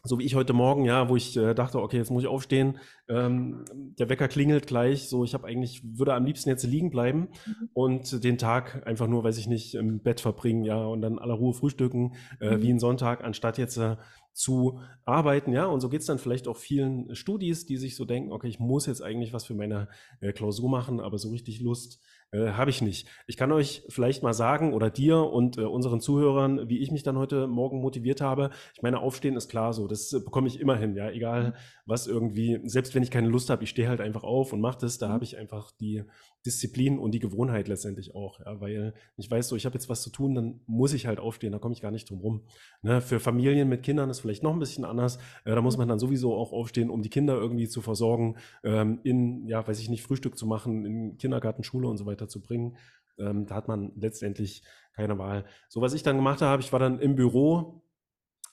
so 0.07 0.19
wie 0.19 0.25
ich 0.25 0.35
heute 0.35 0.53
Morgen, 0.53 0.85
ja, 0.85 1.09
wo 1.09 1.17
ich 1.17 1.35
äh, 1.37 1.55
dachte, 1.55 1.81
okay, 1.81 1.97
jetzt 1.97 2.11
muss 2.11 2.23
ich 2.23 2.29
aufstehen, 2.29 2.79
ähm, 3.09 3.65
der 3.99 4.11
Wecker 4.11 4.29
klingelt 4.29 4.67
gleich, 4.67 5.09
so 5.09 5.25
ich 5.25 5.33
habe 5.33 5.47
eigentlich, 5.47 5.83
würde 5.83 6.13
am 6.13 6.27
liebsten 6.27 6.51
jetzt 6.51 6.65
liegen 6.65 6.91
bleiben 6.91 7.29
mhm. 7.47 7.71
und 7.73 8.25
den 8.25 8.37
Tag 8.37 8.87
einfach 8.87 9.07
nur, 9.07 9.25
weiß 9.25 9.39
ich 9.39 9.47
nicht, 9.47 9.75
im 9.75 10.03
Bett 10.03 10.21
verbringen, 10.21 10.65
ja, 10.65 10.85
und 10.85 11.01
dann 11.01 11.19
aller 11.19 11.35
Ruhe 11.35 11.55
frühstücken, 11.55 12.17
äh, 12.41 12.57
mhm. 12.57 12.63
wie 12.63 12.71
ein 12.71 12.79
Sonntag, 12.79 13.25
anstatt 13.25 13.57
jetzt 13.57 13.79
äh, 13.79 13.97
zu 14.35 14.81
arbeiten, 15.07 15.53
ja, 15.53 15.65
und 15.67 15.81
so 15.81 15.89
geht 15.89 16.01
es 16.01 16.07
dann 16.07 16.19
vielleicht 16.19 16.49
auch 16.49 16.59
vielen 16.59 17.15
Studis, 17.15 17.65
die 17.65 17.79
sich 17.79 17.97
so 17.97 18.05
denken, 18.05 18.31
okay, 18.33 18.49
ich 18.49 18.59
muss 18.59 18.85
jetzt 18.85 19.01
eigentlich 19.01 19.33
was 19.33 19.47
für 19.47 19.55
meine 19.55 19.89
äh, 20.21 20.33
Klausur 20.33 20.69
machen, 20.69 21.01
aber 21.01 21.17
so 21.17 21.31
richtig 21.31 21.61
Lust 21.63 22.01
äh, 22.35 22.53
Habe 22.53 22.71
ich 22.71 22.83
nicht. 22.83 23.09
Ich 23.27 23.37
kann 23.37 23.53
euch 23.53 23.85
vielleicht 23.89 24.23
mal 24.23 24.35
sagen 24.35 24.73
oder 24.73 24.91
dir 24.91 25.19
und 25.19 25.57
äh, 25.57 25.63
unseren 25.63 26.01
Zuhörern, 26.01 26.69
wie 26.69 26.79
ich 26.79 26.91
mich 26.91 27.05
dann 27.05 27.17
heute 27.17 27.47
Morgen 27.47 27.81
motiviert 27.81 28.21
habe. 28.21 28.51
Ich 28.75 28.83
meine, 28.83 28.99
aufstehen 28.99 29.37
ist 29.37 29.49
klar 29.49 29.73
so, 29.73 29.87
das 29.87 30.13
äh, 30.13 30.19
bekomme 30.19 30.49
ich 30.49 30.61
immer 30.61 30.77
hin, 30.77 30.97
ja, 30.97 31.09
egal 31.11 31.51
mhm. 31.51 31.53
Was 31.87 32.07
irgendwie, 32.07 32.61
selbst 32.65 32.95
wenn 32.95 33.03
ich 33.03 33.11
keine 33.11 33.29
Lust 33.29 33.51
habe, 33.51 33.65
ich 33.65 33.71
stehe 33.71 33.89
halt 33.89 34.01
einfach 34.01 34.25
auf 34.25 34.53
und 34.53 34.61
mache 34.61 34.79
das, 34.81 34.99
da 34.99 35.09
mhm. 35.09 35.13
habe 35.13 35.25
ich 35.25 35.37
einfach 35.37 35.71
die 35.73 36.03
Disziplin 36.47 36.99
und 36.99 37.13
die 37.13 37.19
Gewohnheit 37.19 37.69
letztendlich 37.69 38.15
auch, 38.15 38.41
ja, 38.41 38.61
weil 38.61 38.95
ich 39.17 39.31
weiß 39.31 39.49
so, 39.49 39.57
ich 39.57 39.67
habe 39.67 39.75
jetzt 39.75 39.89
was 39.89 40.03
zu 40.03 40.11
tun, 40.11 40.35
dann 40.35 40.61
muss 40.67 40.93
ich 40.93 41.07
halt 41.07 41.19
aufstehen, 41.19 41.53
da 41.53 41.59
komme 41.59 41.75
ich 41.75 41.81
gar 41.81 41.91
nicht 41.91 42.09
drum 42.09 42.21
rum. 42.21 42.43
Ne, 42.83 43.01
für 43.01 43.21
Familien 43.21 43.69
mit 43.69 43.83
Kindern 43.83 44.11
ist 44.11 44.21
vielleicht 44.21 44.43
noch 44.43 44.53
ein 44.53 44.59
bisschen 44.59 44.85
anders, 44.85 45.19
äh, 45.45 45.55
da 45.55 45.61
muss 45.61 45.77
man 45.77 45.89
dann 45.89 45.99
sowieso 45.99 46.35
auch 46.35 46.53
aufstehen, 46.53 46.91
um 46.91 47.03
die 47.03 47.11
Kinder 47.11 47.35
irgendwie 47.35 47.69
zu 47.69 47.83
versorgen, 47.83 48.37
ähm, 48.63 49.01
in, 49.05 49.47
ja, 49.47 49.67
weiß 49.67 49.81
ich 49.81 49.89
nicht, 49.91 50.03
Frühstück 50.03 50.39
zu 50.39 50.47
machen, 50.47 50.85
in 50.85 51.19
Kindergarten, 51.19 51.65
Schule 51.65 51.89
und 51.89 51.97
so 51.97 52.07
weiter 52.07 52.29
zu 52.29 52.43
bringen. 52.43 52.77
Ähm, 53.19 53.47
da 53.47 53.55
hat 53.55 53.69
man 53.69 53.93
letztendlich 53.97 54.63
keine 54.95 55.19
Wahl. 55.19 55.45
So, 55.69 55.81
was 55.81 55.95
ich 55.95 56.03
dann 56.03 56.17
gemacht 56.17 56.41
habe, 56.43 56.63
ich 56.63 56.73
war 56.73 56.81
dann 56.81 56.99
im 56.99 57.15
Büro 57.15 57.84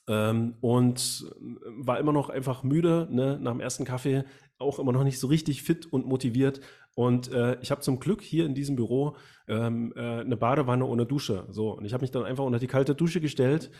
ähm, 0.07 0.55
und 0.61 1.25
war 1.65 1.99
immer 1.99 2.13
noch 2.13 2.29
einfach 2.29 2.63
müde, 2.63 3.07
ne, 3.11 3.39
nach 3.41 3.51
dem 3.51 3.61
ersten 3.61 3.85
Kaffee, 3.85 4.23
auch 4.57 4.79
immer 4.79 4.91
noch 4.91 5.03
nicht 5.03 5.19
so 5.19 5.27
richtig 5.27 5.63
fit 5.63 5.91
und 5.91 6.05
motiviert. 6.05 6.61
Und 6.93 7.31
äh, 7.31 7.59
ich 7.61 7.71
habe 7.71 7.81
zum 7.81 7.99
Glück 7.99 8.21
hier 8.21 8.45
in 8.45 8.53
diesem 8.53 8.75
Büro 8.75 9.15
ähm, 9.47 9.93
äh, 9.95 10.21
eine 10.21 10.37
Badewanne 10.37 10.85
ohne 10.85 11.05
Dusche. 11.05 11.47
So, 11.49 11.71
und 11.71 11.85
ich 11.85 11.93
habe 11.93 12.01
mich 12.01 12.11
dann 12.11 12.25
einfach 12.25 12.43
unter 12.43 12.59
die 12.59 12.67
kalte 12.67 12.95
Dusche 12.95 13.21
gestellt 13.21 13.71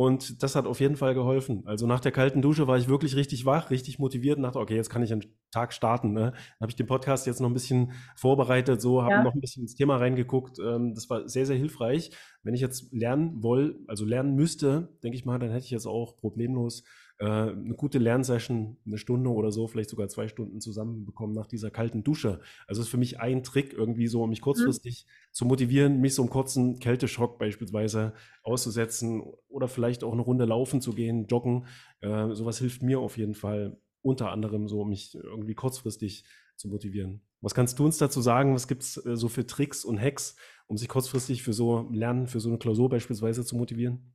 und 0.00 0.42
das 0.42 0.56
hat 0.56 0.64
auf 0.64 0.80
jeden 0.80 0.96
Fall 0.96 1.12
geholfen. 1.12 1.62
Also 1.66 1.86
nach 1.86 2.00
der 2.00 2.10
kalten 2.10 2.40
Dusche 2.40 2.66
war 2.66 2.78
ich 2.78 2.88
wirklich 2.88 3.16
richtig 3.16 3.44
wach, 3.44 3.68
richtig 3.68 3.98
motiviert 3.98 4.38
und 4.38 4.44
dachte, 4.44 4.58
okay, 4.58 4.74
jetzt 4.74 4.88
kann 4.88 5.02
ich 5.02 5.12
einen 5.12 5.26
Tag 5.50 5.74
starten. 5.74 6.14
Ne? 6.14 6.30
Dann 6.30 6.60
habe 6.62 6.70
ich 6.70 6.76
den 6.76 6.86
Podcast 6.86 7.26
jetzt 7.26 7.38
noch 7.38 7.50
ein 7.50 7.52
bisschen 7.52 7.92
vorbereitet, 8.16 8.80
so 8.80 9.02
habe 9.02 9.12
ja. 9.12 9.22
noch 9.22 9.34
ein 9.34 9.42
bisschen 9.42 9.64
ins 9.64 9.74
Thema 9.74 9.98
reingeguckt. 9.98 10.58
Ähm, 10.58 10.94
das 10.94 11.10
war 11.10 11.28
sehr, 11.28 11.44
sehr 11.44 11.58
hilfreich. 11.58 12.12
Wenn 12.42 12.54
ich 12.54 12.62
jetzt 12.62 12.90
lernen 12.94 13.42
woll, 13.42 13.78
also 13.88 14.06
lernen 14.06 14.34
müsste, 14.36 14.88
denke 15.02 15.18
ich 15.18 15.26
mal, 15.26 15.38
dann 15.38 15.50
hätte 15.50 15.66
ich 15.66 15.70
jetzt 15.70 15.86
auch 15.86 16.16
problemlos 16.16 16.82
äh, 17.20 17.24
eine 17.24 17.74
gute 17.74 17.98
Lernsession, 17.98 18.78
eine 18.86 18.96
Stunde 18.96 19.30
oder 19.30 19.52
so, 19.52 19.66
vielleicht 19.66 19.90
sogar 19.90 20.08
zwei 20.08 20.26
Stunden 20.26 20.60
zusammenbekommen 20.60 21.34
nach 21.34 21.46
dieser 21.46 21.70
kalten 21.70 22.02
Dusche. 22.02 22.40
Also 22.66 22.80
ist 22.80 22.88
für 22.88 22.96
mich 22.96 23.20
ein 23.20 23.42
Trick 23.42 23.74
irgendwie 23.74 24.06
so, 24.06 24.22
um 24.22 24.30
mich 24.30 24.40
mhm. 24.40 24.44
kurzfristig 24.44 25.04
mhm. 25.06 25.32
zu 25.32 25.44
motivieren, 25.44 26.00
mich 26.00 26.14
so 26.14 26.22
einen 26.22 26.30
kurzen 26.30 26.78
Kälteschock 26.78 27.38
beispielsweise 27.38 28.14
auszusetzen 28.42 29.22
oder 29.48 29.68
vielleicht 29.68 30.02
auch 30.02 30.14
eine 30.14 30.22
Runde 30.22 30.46
laufen 30.46 30.80
zu 30.80 30.94
gehen, 30.94 31.26
joggen. 31.26 31.66
Äh, 32.00 32.32
sowas 32.32 32.58
hilft 32.58 32.82
mir 32.82 33.00
auf 33.00 33.18
jeden 33.18 33.34
Fall 33.34 33.78
unter 34.00 34.30
anderem 34.30 34.66
so, 34.66 34.86
mich 34.86 35.14
irgendwie 35.14 35.54
kurzfristig 35.54 36.24
zu 36.56 36.68
motivieren. 36.68 37.20
Was 37.42 37.54
kannst 37.54 37.78
du 37.78 37.84
uns 37.84 37.98
dazu 37.98 38.22
sagen? 38.22 38.54
Was 38.54 38.66
gibt 38.66 38.82
es 38.82 38.96
äh, 39.04 39.14
so 39.14 39.28
für 39.28 39.46
Tricks 39.46 39.84
und 39.84 40.00
Hacks, 40.00 40.36
um 40.68 40.78
sich 40.78 40.88
kurzfristig 40.88 41.42
für 41.42 41.52
so 41.52 41.86
Lernen, 41.92 42.26
für 42.28 42.40
so 42.40 42.48
eine 42.48 42.56
Klausur 42.56 42.88
beispielsweise 42.88 43.44
zu 43.44 43.56
motivieren? 43.56 44.14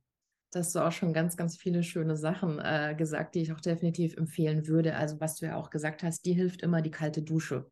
Da 0.56 0.60
hast 0.60 0.74
du 0.74 0.80
auch 0.80 0.90
schon 0.90 1.12
ganz, 1.12 1.36
ganz 1.36 1.58
viele 1.58 1.82
schöne 1.82 2.16
Sachen 2.16 2.58
äh, 2.58 2.94
gesagt, 2.96 3.34
die 3.34 3.42
ich 3.42 3.52
auch 3.52 3.60
definitiv 3.60 4.16
empfehlen 4.16 4.66
würde. 4.66 4.96
Also 4.96 5.20
was 5.20 5.36
du 5.36 5.44
ja 5.44 5.56
auch 5.56 5.68
gesagt 5.68 6.02
hast, 6.02 6.24
die 6.24 6.32
hilft 6.32 6.62
immer 6.62 6.80
die 6.80 6.90
kalte 6.90 7.20
Dusche. 7.20 7.70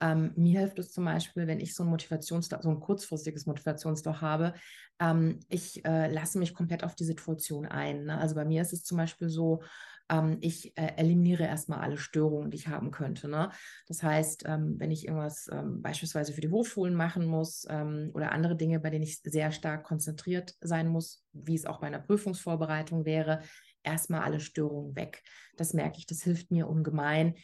Ähm, 0.00 0.32
mir 0.34 0.60
hilft 0.60 0.78
es 0.78 0.92
zum 0.92 1.04
Beispiel, 1.04 1.46
wenn 1.46 1.60
ich 1.60 1.74
so 1.74 1.82
ein 1.82 1.90
Motivationsloch, 1.90 2.62
so 2.62 2.70
ein 2.70 2.80
kurzfristiges 2.80 3.44
Motivationsloch 3.44 4.22
habe, 4.22 4.54
ähm, 4.98 5.40
ich 5.50 5.84
äh, 5.84 6.10
lasse 6.10 6.38
mich 6.38 6.54
komplett 6.54 6.84
auf 6.84 6.94
die 6.94 7.04
Situation 7.04 7.66
ein. 7.66 8.04
Ne? 8.04 8.16
Also 8.16 8.34
bei 8.34 8.46
mir 8.46 8.62
ist 8.62 8.72
es 8.72 8.82
zum 8.82 8.96
Beispiel 8.96 9.28
so, 9.28 9.62
ähm, 10.08 10.38
ich 10.40 10.76
äh, 10.76 10.92
eliminiere 10.96 11.44
erstmal 11.44 11.80
alle 11.80 11.98
Störungen, 11.98 12.50
die 12.50 12.56
ich 12.56 12.68
haben 12.68 12.90
könnte. 12.90 13.28
Ne? 13.28 13.50
Das 13.86 14.02
heißt, 14.02 14.44
ähm, 14.46 14.76
wenn 14.78 14.90
ich 14.90 15.06
irgendwas 15.06 15.48
ähm, 15.52 15.82
beispielsweise 15.82 16.32
für 16.32 16.40
die 16.40 16.50
Hochschulen 16.50 16.94
machen 16.94 17.26
muss 17.26 17.66
ähm, 17.68 18.10
oder 18.14 18.32
andere 18.32 18.56
Dinge, 18.56 18.80
bei 18.80 18.90
denen 18.90 19.04
ich 19.04 19.20
sehr 19.22 19.52
stark 19.52 19.84
konzentriert 19.84 20.54
sein 20.60 20.88
muss, 20.88 21.24
wie 21.32 21.54
es 21.54 21.66
auch 21.66 21.80
bei 21.80 21.86
einer 21.86 22.00
Prüfungsvorbereitung 22.00 23.04
wäre, 23.04 23.40
erstmal 23.82 24.22
alle 24.22 24.40
Störungen 24.40 24.96
weg. 24.96 25.22
Das 25.56 25.72
merke 25.72 25.98
ich, 25.98 26.06
das 26.06 26.22
hilft 26.22 26.50
mir 26.50 26.68
ungemein 26.68 27.34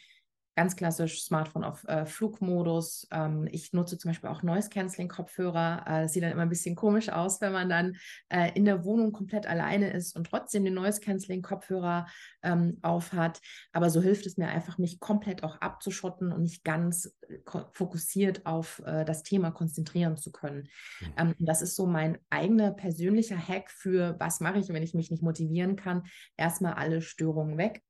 ganz 0.55 0.75
klassisch 0.75 1.23
Smartphone 1.23 1.63
auf 1.63 1.83
äh, 1.87 2.05
Flugmodus. 2.05 3.07
Ähm, 3.11 3.47
ich 3.51 3.73
nutze 3.73 3.97
zum 3.97 4.09
Beispiel 4.09 4.29
auch 4.29 4.43
Noise-Canceling-Kopfhörer. 4.43 5.83
Äh, 5.85 6.01
das 6.03 6.13
sieht 6.13 6.23
dann 6.23 6.31
immer 6.31 6.43
ein 6.43 6.49
bisschen 6.49 6.75
komisch 6.75 7.09
aus, 7.09 7.41
wenn 7.41 7.53
man 7.53 7.69
dann 7.69 7.95
äh, 8.29 8.51
in 8.53 8.65
der 8.65 8.85
Wohnung 8.85 9.11
komplett 9.11 9.47
alleine 9.47 9.91
ist 9.91 10.15
und 10.15 10.25
trotzdem 10.25 10.63
den 10.63 10.75
Noise-Canceling-Kopfhörer 10.75 12.07
ähm, 12.43 12.77
auf 12.81 13.13
hat. 13.13 13.41
Aber 13.71 13.89
so 13.89 14.01
hilft 14.01 14.25
es 14.25 14.37
mir 14.37 14.47
einfach, 14.47 14.77
mich 14.77 14.99
komplett 14.99 15.43
auch 15.43 15.59
abzuschotten 15.61 16.31
und 16.31 16.43
nicht 16.43 16.63
ganz 16.63 17.15
äh, 17.27 17.37
fokussiert 17.71 18.45
auf 18.45 18.81
äh, 18.85 19.05
das 19.05 19.23
Thema 19.23 19.51
konzentrieren 19.51 20.17
zu 20.17 20.31
können. 20.31 20.69
Mhm. 20.99 21.13
Ähm, 21.17 21.35
das 21.39 21.61
ist 21.61 21.75
so 21.75 21.87
mein 21.87 22.19
eigener 22.29 22.71
persönlicher 22.71 23.37
Hack 23.37 23.71
für, 23.71 24.15
was 24.19 24.39
mache 24.39 24.59
ich, 24.59 24.69
wenn 24.69 24.83
ich 24.83 24.93
mich 24.93 25.09
nicht 25.09 25.23
motivieren 25.23 25.75
kann. 25.75 26.03
Erstmal 26.37 26.73
alle 26.73 27.01
Störungen 27.01 27.57
weg. 27.57 27.81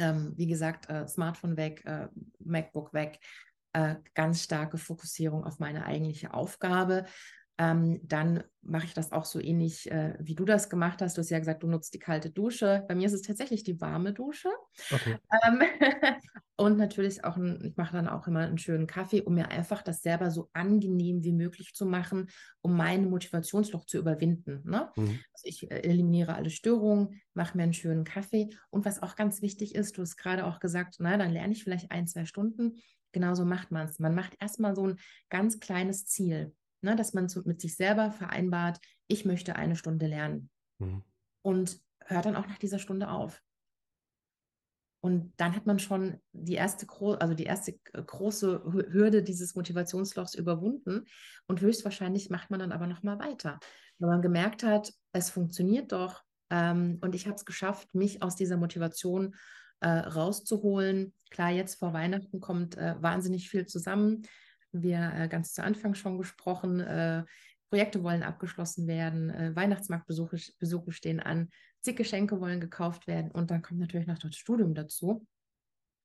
Ähm, 0.00 0.32
wie 0.36 0.46
gesagt, 0.46 0.88
äh, 0.88 1.06
Smartphone 1.06 1.56
weg, 1.58 1.84
äh, 1.84 2.08
MacBook 2.38 2.94
weg, 2.94 3.20
äh, 3.74 3.96
ganz 4.14 4.42
starke 4.42 4.78
Fokussierung 4.78 5.44
auf 5.44 5.58
meine 5.58 5.84
eigentliche 5.84 6.32
Aufgabe. 6.32 7.04
Ähm, 7.60 8.00
dann 8.04 8.42
mache 8.62 8.86
ich 8.86 8.94
das 8.94 9.12
auch 9.12 9.26
so 9.26 9.38
ähnlich, 9.38 9.90
äh, 9.90 10.14
wie 10.18 10.34
du 10.34 10.46
das 10.46 10.70
gemacht 10.70 11.02
hast. 11.02 11.18
Du 11.18 11.20
hast 11.20 11.28
ja 11.28 11.38
gesagt, 11.38 11.62
du 11.62 11.66
nutzt 11.66 11.92
die 11.92 11.98
kalte 11.98 12.30
Dusche. 12.30 12.86
Bei 12.88 12.94
mir 12.94 13.04
ist 13.04 13.12
es 13.12 13.20
tatsächlich 13.20 13.64
die 13.64 13.78
warme 13.82 14.14
Dusche. 14.14 14.48
Okay. 14.90 15.18
Ähm, 15.44 15.60
und 16.56 16.78
natürlich 16.78 17.22
auch, 17.22 17.36
ein, 17.36 17.62
ich 17.62 17.76
mache 17.76 17.92
dann 17.92 18.08
auch 18.08 18.26
immer 18.26 18.40
einen 18.40 18.56
schönen 18.56 18.86
Kaffee, 18.86 19.20
um 19.20 19.34
mir 19.34 19.50
einfach 19.50 19.82
das 19.82 20.00
selber 20.00 20.30
so 20.30 20.48
angenehm 20.54 21.22
wie 21.22 21.32
möglich 21.32 21.74
zu 21.74 21.84
machen, 21.84 22.30
um 22.62 22.74
mein 22.78 23.10
Motivationsloch 23.10 23.84
zu 23.84 23.98
überwinden. 23.98 24.62
Ne? 24.64 24.90
Mhm. 24.96 25.20
Also 25.34 25.44
ich 25.44 25.70
äh, 25.70 25.82
eliminiere 25.82 26.34
alle 26.34 26.48
Störungen, 26.48 27.20
mache 27.34 27.58
mir 27.58 27.64
einen 27.64 27.74
schönen 27.74 28.04
Kaffee. 28.04 28.48
Und 28.70 28.86
was 28.86 29.02
auch 29.02 29.16
ganz 29.16 29.42
wichtig 29.42 29.74
ist, 29.74 29.98
du 29.98 30.02
hast 30.02 30.16
gerade 30.16 30.46
auch 30.46 30.60
gesagt, 30.60 30.96
na, 30.98 31.18
dann 31.18 31.30
lerne 31.30 31.52
ich 31.52 31.62
vielleicht 31.62 31.90
ein, 31.90 32.06
zwei 32.06 32.24
Stunden. 32.24 32.78
Genauso 33.12 33.44
macht 33.44 33.70
man 33.70 33.86
es. 33.86 33.98
Man 33.98 34.14
macht 34.14 34.34
erstmal 34.40 34.74
so 34.74 34.86
ein 34.86 34.96
ganz 35.28 35.60
kleines 35.60 36.06
Ziel 36.06 36.54
ne, 36.82 36.96
dass 36.96 37.12
man 37.12 37.28
so 37.28 37.42
mit 37.44 37.60
sich 37.60 37.76
selber 37.76 38.10
vereinbart, 38.10 38.80
ich 39.06 39.24
möchte 39.24 39.56
eine 39.56 39.76
Stunde 39.76 40.06
lernen. 40.06 40.50
Mhm. 40.78 41.02
Und 41.42 41.80
hört 42.04 42.26
dann 42.26 42.36
auch 42.36 42.46
nach 42.46 42.58
dieser 42.58 42.78
Stunde 42.78 43.08
auf. 43.08 43.40
Und 45.02 45.32
dann 45.38 45.56
hat 45.56 45.66
man 45.66 45.78
schon 45.78 46.20
die 46.32 46.54
erste, 46.54 46.86
also 47.20 47.32
die 47.32 47.44
erste 47.44 47.78
große 47.78 48.62
Hürde 48.64 49.22
dieses 49.22 49.54
Motivationslochs 49.54 50.34
überwunden. 50.34 51.06
Und 51.46 51.62
höchstwahrscheinlich 51.62 52.28
macht 52.28 52.50
man 52.50 52.60
dann 52.60 52.72
aber 52.72 52.86
nochmal 52.86 53.18
weiter. 53.18 53.58
Wenn 53.98 54.10
man 54.10 54.22
gemerkt 54.22 54.62
hat, 54.62 54.92
es 55.12 55.30
funktioniert 55.30 55.92
doch 55.92 56.22
ähm, 56.50 56.98
und 57.00 57.14
ich 57.14 57.26
habe 57.26 57.36
es 57.36 57.46
geschafft, 57.46 57.94
mich 57.94 58.22
aus 58.22 58.36
dieser 58.36 58.58
Motivation 58.58 59.34
äh, 59.80 59.88
rauszuholen. 59.88 61.14
Klar, 61.30 61.50
jetzt 61.50 61.78
vor 61.78 61.94
Weihnachten 61.94 62.40
kommt 62.40 62.76
äh, 62.76 62.96
wahnsinnig 63.00 63.48
viel 63.48 63.66
zusammen 63.66 64.22
wir 64.72 65.12
äh, 65.14 65.28
ganz 65.28 65.52
zu 65.52 65.62
Anfang 65.62 65.94
schon 65.94 66.18
gesprochen. 66.18 66.80
Äh, 66.80 67.24
Projekte 67.70 68.02
wollen 68.02 68.22
abgeschlossen 68.22 68.86
werden, 68.86 69.30
äh, 69.30 69.54
Weihnachtsmarktbesuche 69.54 70.38
Besuche 70.58 70.92
stehen 70.92 71.20
an, 71.20 71.48
zig 71.80 71.96
Geschenke 71.96 72.40
wollen 72.40 72.60
gekauft 72.60 73.06
werden 73.06 73.30
und 73.30 73.50
dann 73.50 73.62
kommt 73.62 73.80
natürlich 73.80 74.08
noch 74.08 74.18
das 74.18 74.36
Studium 74.36 74.74
dazu. 74.74 75.26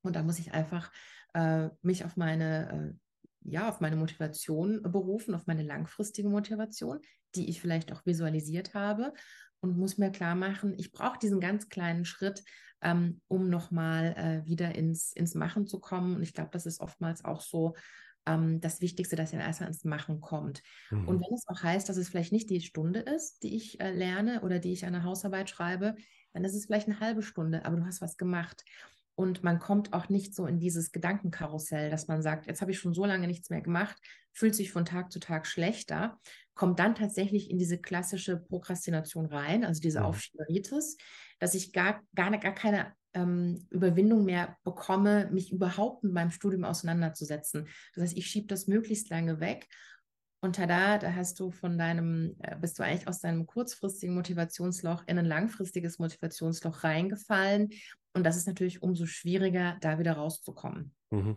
Und 0.04 0.16
da 0.16 0.22
muss 0.22 0.40
ich 0.40 0.54
einfach 0.54 0.92
äh, 1.34 1.70
mich 1.82 2.06
auf 2.06 2.16
meine, 2.16 2.96
äh, 2.96 3.50
ja, 3.50 3.68
auf 3.68 3.82
meine 3.82 3.96
Motivation 3.96 4.84
berufen, 4.84 5.34
auf 5.34 5.48
meine 5.48 5.64
langfristige 5.64 6.30
Motivation, 6.30 7.00
die 7.34 7.50
ich 7.50 7.60
vielleicht 7.60 7.92
auch 7.92 8.06
visualisiert 8.06 8.76
habe 8.76 9.14
und 9.60 9.78
muss 9.78 9.98
mir 9.98 10.12
klar 10.12 10.36
machen, 10.36 10.76
ich 10.78 10.92
brauche 10.92 11.18
diesen 11.18 11.40
ganz 11.40 11.70
kleinen 11.70 12.06
Schritt, 12.06 12.44
ähm, 12.82 13.22
um 13.28 13.50
nochmal 13.50 14.14
äh, 14.16 14.48
wieder 14.48 14.76
ins, 14.76 15.12
ins 15.14 15.34
Machen 15.34 15.66
zu 15.66 15.80
kommen. 15.80 16.16
Und 16.16 16.22
ich 16.22 16.34
glaube, 16.34 16.52
das 16.54 16.68
ist 16.68 16.82
oftmals 16.82 17.26
auch 17.26 17.42
so 17.42 17.74
ähm, 18.26 18.60
das 18.62 18.82
Wichtigste, 18.82 19.16
dass 19.16 19.34
er 19.34 19.40
erstmal 19.40 19.70
ins 19.70 19.84
Machen 19.84 20.22
kommt. 20.22 20.62
Mhm. 20.90 21.08
Und 21.08 21.22
wenn 21.22 21.34
es 21.34 21.48
auch 21.48 21.62
heißt, 21.62 21.88
dass 21.88 21.98
es 21.98 22.10
vielleicht 22.10 22.32
nicht 22.32 22.50
die 22.50 22.62
Stunde 22.62 23.00
ist, 23.00 23.44
die 23.44 23.56
ich 23.56 23.80
äh, 23.80 23.92
lerne 23.92 24.42
oder 24.42 24.60
die 24.60 24.74
ich 24.74 24.86
eine 24.86 25.04
Hausarbeit 25.04 25.50
schreibe, 25.50 25.96
dann 26.34 26.44
ist 26.44 26.54
es 26.54 26.66
vielleicht 26.66 26.88
eine 26.88 27.00
halbe 27.00 27.22
Stunde, 27.22 27.66
aber 27.66 27.78
du 27.78 27.86
hast 27.86 28.02
was 28.02 28.18
gemacht. 28.18 28.64
Und 29.16 29.44
man 29.44 29.60
kommt 29.60 29.94
auch 29.94 30.10
nicht 30.10 30.36
so 30.36 30.46
in 30.46 30.60
dieses 30.60 30.92
Gedankenkarussell, 30.92 31.90
dass 31.90 32.08
man 32.08 32.22
sagt, 32.22 32.48
jetzt 32.48 32.60
habe 32.60 32.72
ich 32.72 32.80
schon 32.80 32.94
so 32.94 33.06
lange 33.06 33.28
nichts 33.28 33.50
mehr 33.50 33.62
gemacht, 33.62 33.96
fühlt 34.34 34.54
sich 34.54 34.74
von 34.74 34.84
Tag 34.84 35.14
zu 35.14 35.20
Tag 35.20 35.48
schlechter, 35.48 36.20
kommt 36.54 36.80
dann 36.80 36.96
tatsächlich 36.96 37.50
in 37.50 37.58
diese 37.58 37.78
klassische 37.78 38.38
Prokrastination 38.38 39.26
rein, 39.28 39.64
also 39.64 39.80
diese 39.80 40.02
mhm. 40.02 40.08
Aufschieberitis, 40.08 40.98
dass 41.40 41.56
ich 41.56 41.72
gar, 41.72 42.02
gar, 42.14 42.30
gar 42.38 42.54
keine 42.54 42.94
ähm, 43.16 43.66
Überwindung 43.72 44.26
mehr 44.26 44.58
bekomme, 44.64 45.30
mich 45.32 45.52
überhaupt 45.52 46.04
mit 46.04 46.14
meinem 46.14 46.32
Studium 46.32 46.64
auseinanderzusetzen. 46.64 47.68
Das 47.94 48.04
heißt, 48.04 48.18
ich 48.18 48.28
schiebe 48.28 48.48
das 48.48 48.68
möglichst 48.68 49.10
lange 49.10 49.40
weg 49.40 49.68
und 50.46 50.58
tada, 50.58 51.00
da 51.00 51.16
hast 51.16 51.40
du 51.40 51.50
von 51.50 51.78
deinem, 51.78 52.36
äh, 52.44 52.56
bist 52.56 52.78
du 52.78 52.84
eigentlich 52.84 53.08
aus 53.08 53.20
deinem 53.20 53.48
kurzfristigen 53.48 54.14
Motivationsloch 54.14 55.04
in 55.08 55.18
ein 55.18 55.26
langfristiges 55.26 55.98
Motivationsloch 55.98 56.84
reingefallen. 56.84 57.70
Und 58.14 58.24
das 58.24 58.38
ist 58.38 58.48
natürlich 58.48 58.84
umso 58.84 59.08
schwieriger, 59.08 59.78
da 59.82 59.98
wieder 59.98 60.14
rauszukommen. 60.14 60.94
Mhm. 61.10 61.36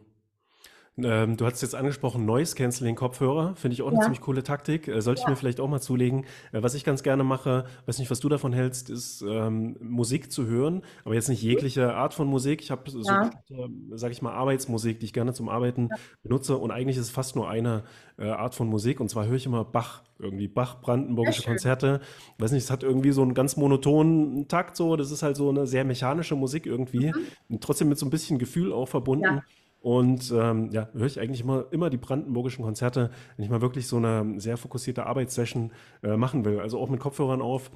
Ähm, 1.02 1.36
du 1.36 1.46
hast 1.46 1.62
jetzt 1.62 1.74
angesprochen, 1.74 2.26
Noise 2.26 2.56
Canceling 2.56 2.96
Kopfhörer, 2.96 3.54
finde 3.54 3.74
ich 3.74 3.82
auch 3.82 3.88
eine 3.88 3.96
ja. 3.96 4.02
ziemlich 4.02 4.20
coole 4.20 4.42
Taktik. 4.42 4.88
Äh, 4.88 5.00
sollte 5.00 5.20
ja. 5.20 5.26
ich 5.26 5.30
mir 5.30 5.36
vielleicht 5.36 5.60
auch 5.60 5.68
mal 5.68 5.80
zulegen. 5.80 6.24
Äh, 6.52 6.62
was 6.62 6.74
ich 6.74 6.84
ganz 6.84 7.02
gerne 7.02 7.22
mache, 7.22 7.66
weiß 7.86 7.98
nicht, 7.98 8.10
was 8.10 8.20
du 8.20 8.28
davon 8.28 8.52
hältst, 8.52 8.90
ist 8.90 9.22
ähm, 9.22 9.76
Musik 9.80 10.32
zu 10.32 10.46
hören, 10.46 10.82
aber 11.04 11.14
jetzt 11.14 11.28
nicht 11.28 11.42
jegliche 11.42 11.94
Art 11.94 12.14
von 12.14 12.26
Musik. 12.26 12.62
Ich 12.62 12.70
habe 12.70 12.90
so, 12.90 13.00
ja. 13.02 13.30
äh, 13.50 13.68
sage 13.94 14.12
ich 14.12 14.22
mal, 14.22 14.32
Arbeitsmusik, 14.32 14.98
die 14.98 15.06
ich 15.06 15.12
gerne 15.12 15.32
zum 15.32 15.48
Arbeiten 15.48 15.88
benutze 16.22 16.56
und 16.56 16.70
eigentlich 16.72 16.96
ist 16.96 17.04
es 17.04 17.10
fast 17.10 17.36
nur 17.36 17.48
eine 17.48 17.84
äh, 18.18 18.28
Art 18.28 18.56
von 18.56 18.66
Musik 18.68 19.00
und 19.00 19.08
zwar 19.08 19.26
höre 19.26 19.36
ich 19.36 19.46
immer 19.46 19.64
Bach, 19.64 20.02
irgendwie 20.18 20.48
Bach, 20.48 20.80
Brandenburgische 20.80 21.42
Konzerte. 21.42 22.00
Weiß 22.38 22.50
nicht, 22.50 22.64
es 22.64 22.70
hat 22.70 22.82
irgendwie 22.82 23.12
so 23.12 23.22
einen 23.22 23.34
ganz 23.34 23.56
monotonen 23.56 24.48
Takt 24.48 24.76
so, 24.76 24.96
das 24.96 25.12
ist 25.12 25.22
halt 25.22 25.36
so 25.36 25.48
eine 25.48 25.66
sehr 25.66 25.84
mechanische 25.84 26.34
Musik 26.34 26.66
irgendwie 26.66 27.12
mhm. 27.48 27.60
trotzdem 27.60 27.88
mit 27.88 27.98
so 27.98 28.06
ein 28.06 28.10
bisschen 28.10 28.38
Gefühl 28.38 28.72
auch 28.72 28.88
verbunden. 28.88 29.42
Und 29.80 30.32
ähm, 30.34 30.70
ja, 30.72 30.88
höre 30.92 31.06
ich 31.06 31.20
eigentlich 31.20 31.40
immer, 31.40 31.66
immer 31.70 31.88
die 31.88 31.96
brandenburgischen 31.96 32.64
Konzerte, 32.64 33.10
wenn 33.36 33.44
ich 33.44 33.50
mal 33.50 33.60
wirklich 33.60 33.86
so 33.86 33.96
eine 33.96 34.40
sehr 34.40 34.56
fokussierte 34.56 35.06
Arbeitssession 35.06 35.72
äh, 36.02 36.16
machen 36.16 36.44
will. 36.44 36.60
Also 36.60 36.80
auch 36.80 36.88
mit 36.88 37.00
Kopfhörern 37.00 37.40
auf, 37.40 37.70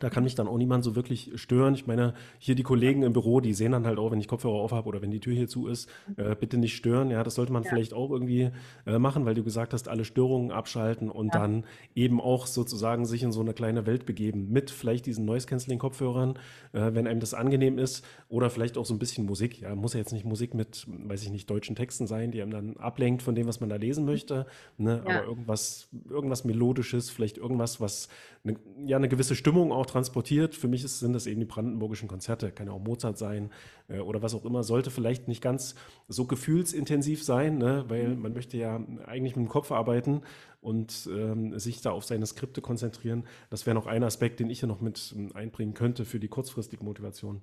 da 0.00 0.10
kann 0.10 0.24
mich 0.24 0.34
dann 0.34 0.48
auch 0.48 0.58
niemand 0.58 0.84
so 0.84 0.96
wirklich 0.96 1.32
stören. 1.34 1.74
Ich 1.74 1.86
meine, 1.86 2.14
hier 2.38 2.54
die 2.54 2.62
Kollegen 2.62 3.02
im 3.02 3.12
Büro, 3.12 3.40
die 3.40 3.54
sehen 3.54 3.72
dann 3.72 3.86
halt 3.86 3.98
auch, 3.98 4.10
wenn 4.10 4.20
ich 4.20 4.28
Kopfhörer 4.28 4.54
auf 4.54 4.72
habe 4.72 4.88
oder 4.88 5.02
wenn 5.02 5.10
die 5.10 5.20
Tür 5.20 5.34
hier 5.34 5.48
zu 5.48 5.66
ist, 5.66 5.88
äh, 6.16 6.34
bitte 6.34 6.58
nicht 6.58 6.76
stören. 6.76 7.10
Ja, 7.10 7.22
das 7.22 7.34
sollte 7.34 7.52
man 7.52 7.62
ja. 7.62 7.70
vielleicht 7.70 7.94
auch 7.94 8.10
irgendwie 8.10 8.50
äh, 8.86 8.98
machen, 8.98 9.24
weil 9.24 9.34
du 9.34 9.44
gesagt 9.44 9.72
hast, 9.72 9.88
alle 9.88 10.04
Störungen 10.04 10.50
abschalten 10.50 11.10
und 11.10 11.34
ja. 11.34 11.40
dann 11.40 11.64
eben 11.94 12.20
auch 12.20 12.46
sozusagen 12.46 13.06
sich 13.06 13.22
in 13.22 13.32
so 13.32 13.40
eine 13.40 13.54
kleine 13.54 13.86
Welt 13.86 14.06
begeben 14.06 14.50
mit 14.50 14.70
vielleicht 14.70 15.06
diesen 15.06 15.24
Noise-Canceling-Kopfhörern, 15.24 16.38
äh, 16.72 16.94
wenn 16.94 17.06
einem 17.06 17.20
das 17.20 17.34
angenehm 17.34 17.78
ist 17.78 18.04
oder 18.28 18.50
vielleicht 18.50 18.78
auch 18.78 18.84
so 18.84 18.94
ein 18.94 18.98
bisschen 18.98 19.26
Musik. 19.26 19.60
Ja, 19.60 19.74
muss 19.74 19.94
ja 19.94 20.00
jetzt 20.00 20.12
nicht 20.12 20.24
Musik 20.24 20.54
mit, 20.54 20.86
weiß 20.88 21.22
ich 21.22 21.30
nicht, 21.30 21.48
deutschen 21.50 21.76
Texten 21.76 22.06
sein, 22.06 22.30
die 22.30 22.42
einem 22.42 22.50
dann 22.50 22.76
ablenkt 22.76 23.22
von 23.22 23.34
dem, 23.34 23.46
was 23.46 23.60
man 23.60 23.68
da 23.68 23.76
lesen 23.76 24.04
möchte. 24.04 24.46
Ne? 24.76 25.02
Ja. 25.06 25.18
Aber 25.18 25.26
irgendwas, 25.26 25.88
irgendwas 26.08 26.44
Melodisches, 26.44 27.10
vielleicht 27.10 27.38
irgendwas, 27.38 27.80
was 27.80 28.08
eine, 28.48 28.88
ja 28.88 28.96
eine 28.96 29.08
gewisse 29.08 29.36
Stimmung 29.36 29.72
auch 29.72 29.86
transportiert. 29.86 30.54
Für 30.54 30.68
mich 30.68 30.84
ist, 30.84 30.98
sind 30.98 31.12
das 31.12 31.26
eben 31.26 31.40
die 31.40 31.46
brandenburgischen 31.46 32.08
Konzerte, 32.08 32.50
kann 32.50 32.66
ja 32.66 32.72
auch 32.72 32.80
Mozart 32.80 33.18
sein 33.18 33.50
äh, 33.88 33.98
oder 34.00 34.22
was 34.22 34.34
auch 34.34 34.44
immer, 34.44 34.62
sollte 34.62 34.90
vielleicht 34.90 35.28
nicht 35.28 35.42
ganz 35.42 35.74
so 36.08 36.26
gefühlsintensiv 36.26 37.22
sein, 37.22 37.58
ne? 37.58 37.84
weil 37.88 38.08
mhm. 38.08 38.22
man 38.22 38.32
möchte 38.32 38.56
ja 38.56 38.80
eigentlich 39.06 39.36
mit 39.36 39.46
dem 39.46 39.50
Kopf 39.50 39.70
arbeiten 39.72 40.22
und 40.60 41.08
ähm, 41.12 41.58
sich 41.58 41.80
da 41.80 41.92
auf 41.92 42.04
seine 42.04 42.26
Skripte 42.26 42.60
konzentrieren. 42.60 43.24
Das 43.50 43.66
wäre 43.66 43.74
noch 43.74 43.86
ein 43.86 44.02
Aspekt, 44.02 44.40
den 44.40 44.50
ich 44.50 44.60
hier 44.60 44.68
noch 44.68 44.80
mit 44.80 45.14
ähm, 45.16 45.30
einbringen 45.34 45.74
könnte 45.74 46.04
für 46.04 46.18
die 46.18 46.28
kurzfristige 46.28 46.84
Motivation. 46.84 47.42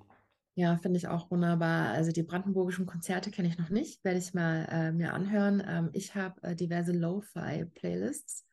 Ja, 0.58 0.78
finde 0.78 0.96
ich 0.96 1.06
auch 1.06 1.30
wunderbar. 1.30 1.90
Also 1.90 2.12
die 2.12 2.22
brandenburgischen 2.22 2.86
Konzerte 2.86 3.30
kenne 3.30 3.48
ich 3.48 3.58
noch 3.58 3.68
nicht, 3.68 4.02
werde 4.04 4.18
ich 4.18 4.32
mal 4.32 4.66
äh, 4.70 4.90
mir 4.90 5.12
anhören. 5.12 5.62
Ähm, 5.66 5.90
ich 5.92 6.14
habe 6.14 6.42
äh, 6.42 6.56
diverse 6.56 6.92
Lo-Fi-Playlists 6.92 8.45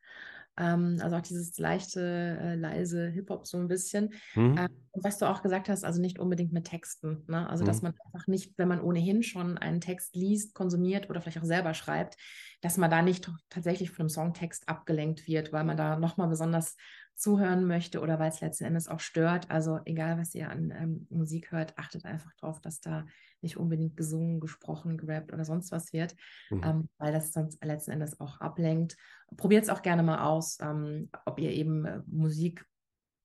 ähm, 0.56 0.98
also 1.00 1.16
auch 1.16 1.22
dieses 1.22 1.58
leichte, 1.58 2.00
äh, 2.40 2.54
leise 2.54 3.08
Hip-Hop 3.08 3.46
so 3.46 3.58
ein 3.58 3.68
bisschen. 3.68 4.14
Mhm. 4.34 4.56
Ähm, 4.58 4.68
und 4.92 5.04
was 5.04 5.18
du 5.18 5.28
auch 5.28 5.42
gesagt 5.42 5.68
hast, 5.68 5.84
also 5.84 6.00
nicht 6.00 6.18
unbedingt 6.18 6.52
mit 6.52 6.66
Texten. 6.66 7.24
Ne? 7.26 7.48
Also, 7.48 7.64
mhm. 7.64 7.68
dass 7.68 7.82
man 7.82 7.94
einfach 8.06 8.26
nicht, 8.26 8.56
wenn 8.56 8.68
man 8.68 8.80
ohnehin 8.80 9.22
schon 9.22 9.58
einen 9.58 9.80
Text 9.80 10.14
liest, 10.14 10.54
konsumiert 10.54 11.10
oder 11.10 11.20
vielleicht 11.20 11.38
auch 11.38 11.44
selber 11.44 11.74
schreibt, 11.74 12.16
dass 12.60 12.76
man 12.76 12.90
da 12.90 13.02
nicht 13.02 13.30
tatsächlich 13.50 13.90
von 13.90 14.02
einem 14.02 14.08
Songtext 14.08 14.68
abgelenkt 14.68 15.26
wird, 15.26 15.52
weil 15.52 15.64
man 15.64 15.76
da 15.76 15.96
nochmal 15.96 16.28
besonders 16.28 16.76
zuhören 17.16 17.66
möchte 17.66 18.00
oder 18.00 18.18
weil 18.18 18.30
es 18.30 18.40
letzten 18.40 18.64
Endes 18.64 18.88
auch 18.88 19.00
stört. 19.00 19.50
Also 19.50 19.80
egal, 19.84 20.18
was 20.18 20.34
ihr 20.34 20.50
an 20.50 20.72
ähm, 20.76 21.06
Musik 21.10 21.52
hört, 21.52 21.76
achtet 21.78 22.04
einfach 22.04 22.32
darauf, 22.40 22.60
dass 22.60 22.80
da 22.80 23.06
nicht 23.44 23.56
unbedingt 23.56 23.96
gesungen, 23.96 24.40
gesprochen, 24.40 24.98
gerappt 24.98 25.32
oder 25.32 25.44
sonst 25.44 25.70
was 25.70 25.92
wird, 25.92 26.16
mhm. 26.50 26.62
ähm, 26.64 26.88
weil 26.98 27.12
das 27.12 27.32
sonst 27.32 27.64
letzten 27.64 27.92
Endes 27.92 28.18
auch 28.18 28.40
ablenkt. 28.40 28.96
Probiert 29.36 29.62
es 29.62 29.70
auch 29.70 29.82
gerne 29.82 30.02
mal 30.02 30.24
aus, 30.24 30.58
ähm, 30.60 31.10
ob 31.24 31.38
ihr 31.38 31.50
eben 31.50 31.84
äh, 31.84 32.00
Musik 32.06 32.66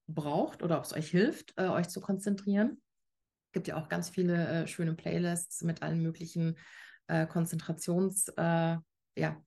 braucht 0.08 0.62
oder 0.62 0.78
ob 0.78 0.84
es 0.84 0.94
euch 0.94 1.10
hilft, 1.10 1.54
äh, 1.58 1.68
euch 1.68 1.88
zu 1.88 2.02
konzentrieren. 2.02 2.82
Es 3.48 3.54
gibt 3.54 3.68
ja 3.68 3.78
auch 3.78 3.90
ganz 3.90 4.10
viele 4.10 4.48
äh, 4.48 4.68
schöne 4.68 4.94
Playlists 4.94 5.64
mit 5.64 5.82
allen 5.82 6.02
möglichen 6.02 6.58
äh, 7.08 7.26
Konzentrations- 7.26 8.30
äh, 8.38 8.78
ja, 9.20 9.44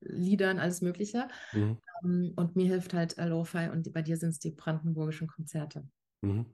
Liedern, 0.00 0.58
alles 0.58 0.82
Mögliche. 0.82 1.28
Mhm. 1.52 1.78
Ähm, 2.04 2.32
und 2.36 2.56
mir 2.56 2.66
hilft 2.66 2.94
halt 2.94 3.16
Lo-Fi 3.16 3.70
und 3.70 3.92
bei 3.92 4.02
dir 4.02 4.16
sind 4.16 4.30
es 4.30 4.38
die 4.38 4.50
brandenburgischen 4.50 5.26
Konzerte. 5.26 5.84
Mhm. 6.22 6.46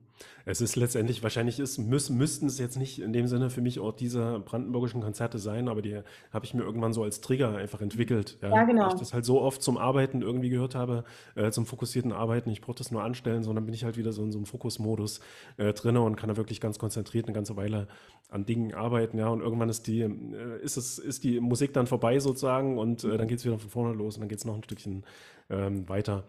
Es 0.45 0.61
ist 0.61 0.75
letztendlich, 0.75 1.21
wahrscheinlich 1.23 1.59
ist, 1.59 1.77
müß, 1.77 2.09
müssten 2.09 2.47
es 2.47 2.57
jetzt 2.57 2.77
nicht 2.77 2.99
in 2.99 3.13
dem 3.13 3.27
Sinne 3.27 3.49
für 3.49 3.61
mich 3.61 3.79
auch 3.79 3.91
diese 3.91 4.39
brandenburgischen 4.39 5.01
Konzerte 5.01 5.37
sein, 5.37 5.67
aber 5.67 5.81
die 5.81 6.01
habe 6.31 6.45
ich 6.45 6.53
mir 6.53 6.63
irgendwann 6.63 6.93
so 6.93 7.03
als 7.03 7.21
Trigger 7.21 7.55
einfach 7.55 7.81
entwickelt. 7.81 8.37
Ja, 8.41 8.49
ja 8.49 8.63
genau. 8.63 8.83
Weil 8.85 8.93
ich 8.93 8.99
das 8.99 9.13
halt 9.13 9.25
so 9.25 9.41
oft 9.41 9.61
zum 9.61 9.77
Arbeiten 9.77 10.21
irgendwie 10.21 10.49
gehört 10.49 10.73
habe, 10.73 11.03
äh, 11.35 11.51
zum 11.51 11.65
fokussierten 11.65 12.13
Arbeiten. 12.13 12.49
Ich 12.49 12.61
brauche 12.61 12.77
das 12.77 12.91
nur 12.91 13.03
anstellen, 13.03 13.43
sondern 13.43 13.65
bin 13.65 13.73
ich 13.73 13.83
halt 13.83 13.97
wieder 13.97 14.11
so 14.11 14.23
in 14.23 14.31
so 14.31 14.39
einem 14.39 14.45
Fokusmodus 14.45 15.19
äh, 15.57 15.73
drin 15.73 15.97
und 15.97 16.15
kann 16.15 16.29
da 16.29 16.37
wirklich 16.37 16.61
ganz 16.61 16.79
konzentriert 16.79 17.25
eine 17.25 17.35
ganze 17.35 17.55
Weile 17.55 17.87
an 18.29 18.45
Dingen 18.45 18.73
arbeiten. 18.73 19.17
Ja, 19.17 19.27
und 19.27 19.41
irgendwann 19.41 19.69
ist 19.69 19.85
die, 19.87 20.01
äh, 20.01 20.61
ist 20.63 20.77
es, 20.77 20.97
ist 20.97 21.25
die 21.25 21.39
Musik 21.39 21.73
dann 21.73 21.87
vorbei 21.87 22.19
sozusagen 22.19 22.79
und 22.79 23.03
äh, 23.03 23.17
dann 23.17 23.27
geht 23.27 23.39
es 23.39 23.45
wieder 23.45 23.59
von 23.59 23.69
vorne 23.69 23.93
los 23.93 24.15
und 24.15 24.21
dann 24.21 24.29
geht 24.29 24.39
es 24.39 24.45
noch 24.45 24.55
ein 24.55 24.63
Stückchen 24.63 25.03
ähm, 25.49 25.87
weiter. 25.87 26.23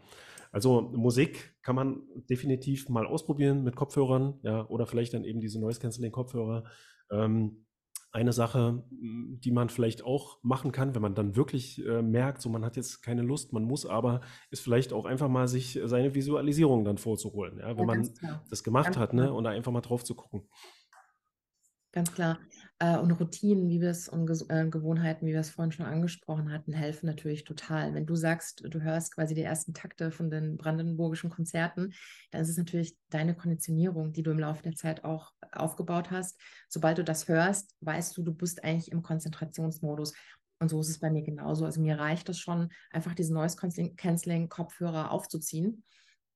Also 0.52 0.80
Musik 0.94 1.56
kann 1.62 1.76
man 1.76 2.02
definitiv 2.30 2.88
mal 2.88 3.06
ausprobieren 3.06 3.64
mit 3.64 3.76
Kopfhörern, 3.76 4.38
ja, 4.42 4.66
oder 4.68 4.86
vielleicht 4.86 5.14
dann 5.14 5.24
eben 5.24 5.40
diese 5.40 5.60
Noise 5.60 5.80
Cancelling 5.80 6.12
Kopfhörer. 6.12 6.64
Ähm, 7.10 7.64
eine 8.10 8.32
Sache, 8.32 8.84
die 8.90 9.50
man 9.50 9.68
vielleicht 9.68 10.02
auch 10.02 10.38
machen 10.42 10.72
kann, 10.72 10.94
wenn 10.94 11.02
man 11.02 11.14
dann 11.14 11.36
wirklich 11.36 11.84
äh, 11.86 12.00
merkt, 12.00 12.40
so 12.40 12.48
man 12.48 12.64
hat 12.64 12.76
jetzt 12.76 13.02
keine 13.02 13.22
Lust, 13.22 13.52
man 13.52 13.64
muss 13.64 13.84
aber, 13.84 14.22
ist 14.50 14.62
vielleicht 14.62 14.92
auch 14.92 15.04
einfach 15.04 15.28
mal 15.28 15.46
sich 15.46 15.78
seine 15.84 16.14
Visualisierung 16.14 16.84
dann 16.84 16.96
vorzuholen, 16.96 17.58
ja, 17.58 17.76
wenn 17.76 17.80
ja, 17.80 17.84
man 17.84 18.10
das 18.48 18.64
gemacht 18.64 18.86
ganz 18.86 18.96
hat, 18.96 19.12
ne, 19.12 19.32
und 19.32 19.44
da 19.44 19.50
einfach 19.50 19.72
mal 19.72 19.82
drauf 19.82 20.04
zu 20.04 20.14
gucken. 20.14 20.48
Ganz 21.92 22.12
klar. 22.12 22.38
Äh, 22.80 22.96
und 22.98 23.10
Routinen, 23.10 23.68
wie 23.68 23.80
wir 23.80 23.90
es 23.90 24.08
und 24.08 24.30
äh, 24.48 24.68
Gewohnheiten, 24.68 25.26
wie 25.26 25.32
wir 25.32 25.40
es 25.40 25.50
vorhin 25.50 25.72
schon 25.72 25.86
angesprochen 25.86 26.52
hatten, 26.52 26.72
helfen 26.72 27.06
natürlich 27.06 27.44
total. 27.44 27.94
Wenn 27.94 28.06
du 28.06 28.14
sagst, 28.14 28.62
du 28.64 28.80
hörst 28.80 29.14
quasi 29.14 29.34
die 29.34 29.42
ersten 29.42 29.74
Takte 29.74 30.12
von 30.12 30.30
den 30.30 30.56
brandenburgischen 30.56 31.30
Konzerten, 31.30 31.92
dann 32.30 32.42
ist 32.42 32.50
es 32.50 32.56
natürlich 32.56 32.96
deine 33.10 33.34
Konditionierung, 33.34 34.12
die 34.12 34.22
du 34.22 34.30
im 34.30 34.38
Laufe 34.38 34.62
der 34.62 34.74
Zeit 34.74 35.02
auch 35.04 35.32
aufgebaut 35.50 36.10
hast. 36.10 36.40
Sobald 36.68 36.98
du 36.98 37.04
das 37.04 37.26
hörst, 37.26 37.74
weißt 37.80 38.16
du, 38.16 38.22
du 38.22 38.32
bist 38.32 38.62
eigentlich 38.62 38.92
im 38.92 39.02
Konzentrationsmodus. 39.02 40.14
Und 40.60 40.68
so 40.68 40.80
ist 40.80 40.88
es 40.88 40.98
bei 40.98 41.10
mir 41.10 41.22
genauso. 41.22 41.64
Also 41.64 41.80
mir 41.80 41.98
reicht 41.98 42.28
es 42.28 42.38
schon, 42.38 42.68
einfach 42.90 43.14
diesen 43.14 43.34
Noise 43.34 43.56
Canceling 43.96 44.48
Kopfhörer 44.48 45.10
aufzuziehen 45.10 45.84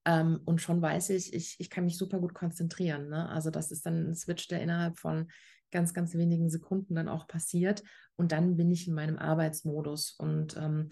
ähm, 0.04 0.40
und 0.44 0.60
schon 0.60 0.82
weiß 0.82 1.10
ich, 1.10 1.32
ich, 1.32 1.56
ich 1.58 1.70
kann 1.70 1.84
mich 1.84 1.96
super 1.96 2.18
gut 2.18 2.34
konzentrieren. 2.34 3.08
Ne? 3.08 3.28
Also 3.28 3.50
das 3.50 3.70
ist 3.70 3.86
dann 3.86 4.10
ein 4.10 4.14
Switch, 4.14 4.48
der 4.48 4.60
innerhalb 4.60 4.98
von 4.98 5.28
ganz, 5.72 5.94
ganz 5.94 6.14
wenigen 6.14 6.48
Sekunden 6.50 6.94
dann 6.94 7.08
auch 7.08 7.26
passiert. 7.26 7.82
Und 8.16 8.32
dann 8.32 8.56
bin 8.56 8.70
ich 8.70 8.86
in 8.86 8.94
meinem 8.94 9.18
Arbeitsmodus. 9.18 10.12
Und 10.18 10.56
ähm, 10.56 10.90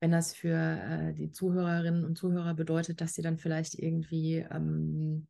wenn 0.00 0.12
das 0.12 0.34
für 0.34 0.56
äh, 0.56 1.14
die 1.14 1.30
Zuhörerinnen 1.30 2.04
und 2.04 2.16
Zuhörer 2.16 2.54
bedeutet, 2.54 3.00
dass 3.00 3.14
sie 3.14 3.22
dann 3.22 3.38
vielleicht 3.38 3.74
irgendwie 3.74 4.46
ähm, 4.50 5.26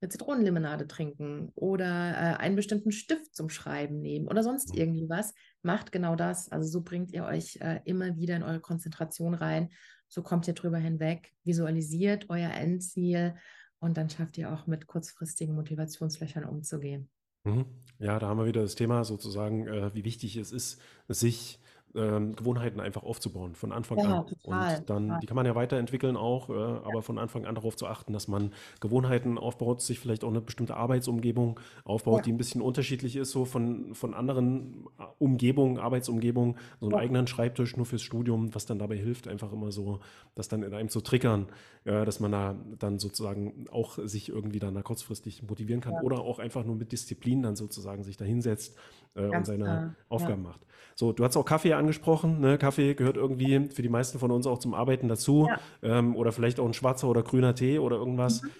eine 0.00 0.08
Zitronenlimonade 0.08 0.86
trinken 0.86 1.50
oder 1.54 1.84
äh, 1.84 2.36
einen 2.36 2.56
bestimmten 2.56 2.92
Stift 2.92 3.34
zum 3.34 3.50
Schreiben 3.50 4.00
nehmen 4.00 4.28
oder 4.28 4.42
sonst 4.42 4.72
mhm. 4.72 4.80
irgendwie 4.80 5.08
was, 5.08 5.34
macht 5.62 5.92
genau 5.92 6.16
das. 6.16 6.50
Also 6.50 6.68
so 6.68 6.82
bringt 6.82 7.12
ihr 7.12 7.24
euch 7.24 7.58
äh, 7.60 7.80
immer 7.84 8.16
wieder 8.16 8.36
in 8.36 8.42
eure 8.42 8.60
Konzentration 8.60 9.34
rein 9.34 9.68
so 10.08 10.22
kommt 10.22 10.46
ihr 10.48 10.54
drüber 10.54 10.78
hinweg, 10.78 11.32
visualisiert 11.44 12.26
euer 12.28 12.50
Endziel 12.50 13.34
und 13.78 13.96
dann 13.96 14.08
schafft 14.08 14.38
ihr 14.38 14.52
auch 14.52 14.66
mit 14.66 14.86
kurzfristigen 14.86 15.54
Motivationslöchern 15.54 16.44
umzugehen. 16.44 17.10
Mhm. 17.46 17.64
Ja, 17.98 18.18
da 18.18 18.28
haben 18.28 18.38
wir 18.38 18.46
wieder 18.46 18.62
das 18.62 18.74
Thema 18.74 19.04
sozusagen, 19.04 19.66
äh, 19.68 19.94
wie 19.94 20.04
wichtig 20.04 20.36
es 20.36 20.52
ist, 20.52 20.80
sich 21.08 21.58
ähm, 21.96 22.36
Gewohnheiten 22.36 22.80
einfach 22.80 23.02
aufzubauen, 23.02 23.54
von 23.54 23.72
Anfang 23.72 23.98
ja, 23.98 24.04
an. 24.04 24.26
Total, 24.26 24.78
und 24.78 24.90
dann, 24.90 25.02
total. 25.04 25.20
die 25.20 25.26
kann 25.26 25.36
man 25.36 25.46
ja 25.46 25.54
weiterentwickeln 25.54 26.16
auch, 26.16 26.50
äh, 26.50 26.52
aber 26.52 26.96
ja. 26.96 27.00
von 27.00 27.18
Anfang 27.18 27.46
an 27.46 27.54
darauf 27.54 27.76
zu 27.76 27.86
achten, 27.86 28.12
dass 28.12 28.28
man 28.28 28.52
Gewohnheiten 28.80 29.38
aufbaut, 29.38 29.80
sich 29.80 29.98
vielleicht 29.98 30.24
auch 30.24 30.28
eine 30.28 30.40
bestimmte 30.40 30.76
Arbeitsumgebung 30.76 31.58
aufbaut, 31.84 32.18
ja. 32.18 32.22
die 32.22 32.32
ein 32.32 32.36
bisschen 32.36 32.60
unterschiedlich 32.60 33.16
ist, 33.16 33.30
so 33.30 33.44
von, 33.44 33.94
von 33.94 34.14
anderen 34.14 34.86
äh, 34.98 35.04
Umgebungen, 35.18 35.78
Arbeitsumgebungen, 35.78 36.56
so 36.80 36.86
einen 36.86 36.94
eigenen 36.94 37.26
Schreibtisch 37.26 37.76
nur 37.76 37.86
fürs 37.86 38.02
Studium, 38.02 38.54
was 38.54 38.66
dann 38.66 38.78
dabei 38.78 38.96
hilft, 38.96 39.28
einfach 39.28 39.52
immer 39.52 39.72
so, 39.72 40.00
das 40.34 40.48
dann 40.48 40.62
in 40.62 40.74
einem 40.74 40.88
zu 40.88 41.00
triggern, 41.00 41.46
äh, 41.84 42.04
dass 42.04 42.20
man 42.20 42.32
da 42.32 42.56
dann 42.78 42.98
sozusagen 42.98 43.66
auch 43.70 43.98
sich 44.04 44.28
irgendwie 44.28 44.58
dann 44.58 44.74
da 44.74 44.82
kurzfristig 44.82 45.42
motivieren 45.42 45.80
kann 45.80 45.94
oder 46.02 46.20
auch 46.20 46.38
einfach 46.38 46.64
nur 46.64 46.76
mit 46.76 46.92
Disziplin 46.92 47.42
dann 47.42 47.56
sozusagen 47.56 48.04
sich 48.04 48.16
da 48.16 48.24
hinsetzt 48.24 48.76
äh, 49.16 49.36
und 49.36 49.46
seine 49.46 49.96
äh, 49.96 50.02
Aufgaben 50.12 50.42
macht. 50.42 50.66
So, 50.94 51.12
du 51.12 51.24
hast 51.24 51.36
auch 51.36 51.44
Kaffee 51.44 51.74
angesprochen. 51.74 52.40
Ne? 52.40 52.56
Kaffee 52.56 52.94
gehört 52.94 53.16
irgendwie 53.16 53.68
für 53.68 53.82
die 53.82 53.88
meisten 53.88 54.18
von 54.18 54.30
uns 54.30 54.46
auch 54.46 54.58
zum 54.58 54.72
Arbeiten 54.72 55.08
dazu. 55.08 55.46
Ja. 55.82 55.98
Ähm, 55.98 56.16
oder 56.16 56.32
vielleicht 56.32 56.58
auch 56.58 56.66
ein 56.66 56.72
schwarzer 56.72 57.08
oder 57.08 57.22
grüner 57.22 57.54
Tee 57.54 57.78
oder 57.78 57.96
irgendwas. 57.96 58.42
Mhm. 58.42 58.50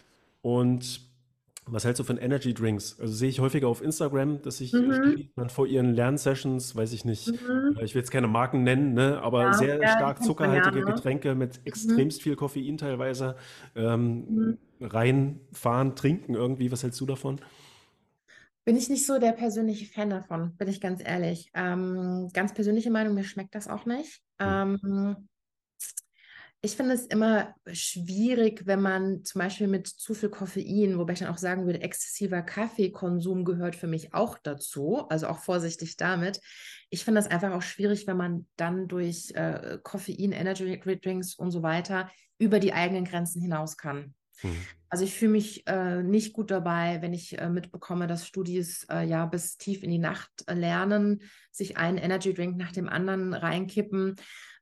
Und 0.43 1.01
was 1.69 1.85
hältst 1.85 1.99
du 1.99 2.05
von 2.05 2.19
Energy 2.19 2.55
Drinks? 2.55 3.01
Also 3.01 3.13
sehe 3.13 3.29
ich 3.29 3.41
häufiger 3.41 3.67
auf 3.69 3.83
Instagram, 3.83 4.41
dass 4.43 4.59
sich 4.59 4.73
mhm. 4.73 5.31
dann 5.35 5.49
vor 5.49 5.67
ihren 5.67 5.95
Lernsessions, 5.95 6.77
weiß 6.77 6.93
ich 6.93 7.05
nicht, 7.05 7.29
mhm. 7.29 7.77
Äh, 7.79 7.85
ich 7.85 7.95
will 7.95 8.03
jetzt 8.03 8.11
keine 8.11 8.29
Marken 8.29 8.63
nennen, 8.63 8.95
ne, 8.95 9.21
aber 9.21 9.43
ja, 9.43 9.53
sehr 9.55 9.81
ja, 9.81 9.89
stark 9.89 10.23
zuckerhaltige 10.23 10.77
gerne. 10.77 10.95
Getränke 10.95 11.35
mit 11.35 11.57
mhm. 11.57 11.63
extremst 11.65 12.23
viel 12.23 12.37
Koffein 12.37 12.79
teilweise 12.79 13.35
ähm, 13.75 14.27
mhm. 14.29 14.59
reinfahren, 14.81 15.97
trinken 15.97 16.35
irgendwie. 16.35 16.71
Was 16.71 16.83
hältst 16.83 17.01
du 17.01 17.07
davon? 17.07 17.41
Bin 18.67 18.77
ich 18.77 18.89
nicht 18.89 19.07
so 19.07 19.21
der 19.21 19.31
persönliche 19.31 19.87
Fan 19.87 20.11
davon, 20.11 20.57
bin 20.57 20.67
ich 20.67 20.81
ganz 20.81 21.01
ehrlich. 21.01 21.53
Ähm, 21.55 22.29
ganz 22.33 22.53
persönliche 22.53 22.91
Meinung, 22.91 23.15
mir 23.15 23.23
schmeckt 23.23 23.55
das 23.55 23.69
auch 23.69 23.87
nicht. 23.87 24.21
Hm. 24.41 24.81
Ähm, 24.83 25.29
ich 26.63 26.75
finde 26.75 26.95
es 26.95 27.07
immer 27.07 27.55
schwierig, 27.71 28.67
wenn 28.67 28.83
man 28.83 29.23
zum 29.23 29.39
Beispiel 29.39 29.69
mit 29.69 29.87
zu 29.87 30.15
viel 30.15 30.31
Koffein, 30.31 30.99
wobei 30.99 31.13
ich 31.13 31.21
dann 31.21 31.29
auch 31.29 31.39
sagen 31.39 31.65
würde, 31.65 31.81
exzessiver 31.81 32.43
Kaffeekonsum 32.43 33.45
gehört 33.45 33.77
für 33.77 33.87
mich 33.87 34.13
auch 34.15 34.37
dazu, 34.37 35.07
also 35.11 35.29
auch 35.29 35.39
vorsichtig 35.39 35.97
damit. 35.97 36.41
Ich 36.91 37.05
finde 37.05 37.21
es 37.21 37.29
einfach 37.29 37.53
auch 37.53 37.63
schwierig, 37.63 38.09
wenn 38.09 38.17
man 38.17 38.49
dann 38.57 38.89
durch 38.89 39.31
äh, 39.37 39.79
Koffein, 39.85 40.33
Energy 40.33 40.77
Drinks 41.01 41.37
und 41.37 41.53
so 41.53 41.63
weiter 41.63 42.11
über 42.37 42.59
die 42.59 42.73
eigenen 42.73 43.05
Grenzen 43.05 43.41
hinaus 43.41 43.77
kann. 43.77 44.17
Mhm. 44.43 44.57
Also 44.89 45.05
ich 45.05 45.15
fühle 45.15 45.33
mich 45.33 45.67
äh, 45.67 46.03
nicht 46.03 46.33
gut 46.33 46.51
dabei, 46.51 47.03
wenn 47.03 47.13
ich 47.13 47.39
äh, 47.39 47.49
mitbekomme, 47.49 48.07
dass 48.07 48.27
Studis 48.27 48.87
äh, 48.91 49.07
ja 49.07 49.27
bis 49.27 49.57
tief 49.57 49.83
in 49.83 49.91
die 49.91 49.99
Nacht 49.99 50.31
äh, 50.47 50.55
lernen, 50.55 51.23
sich 51.51 51.77
einen 51.77 51.99
Energy 51.99 52.33
Drink 52.33 52.57
nach 52.57 52.73
dem 52.73 52.89
anderen 52.89 53.35
reinkippen. 53.35 54.17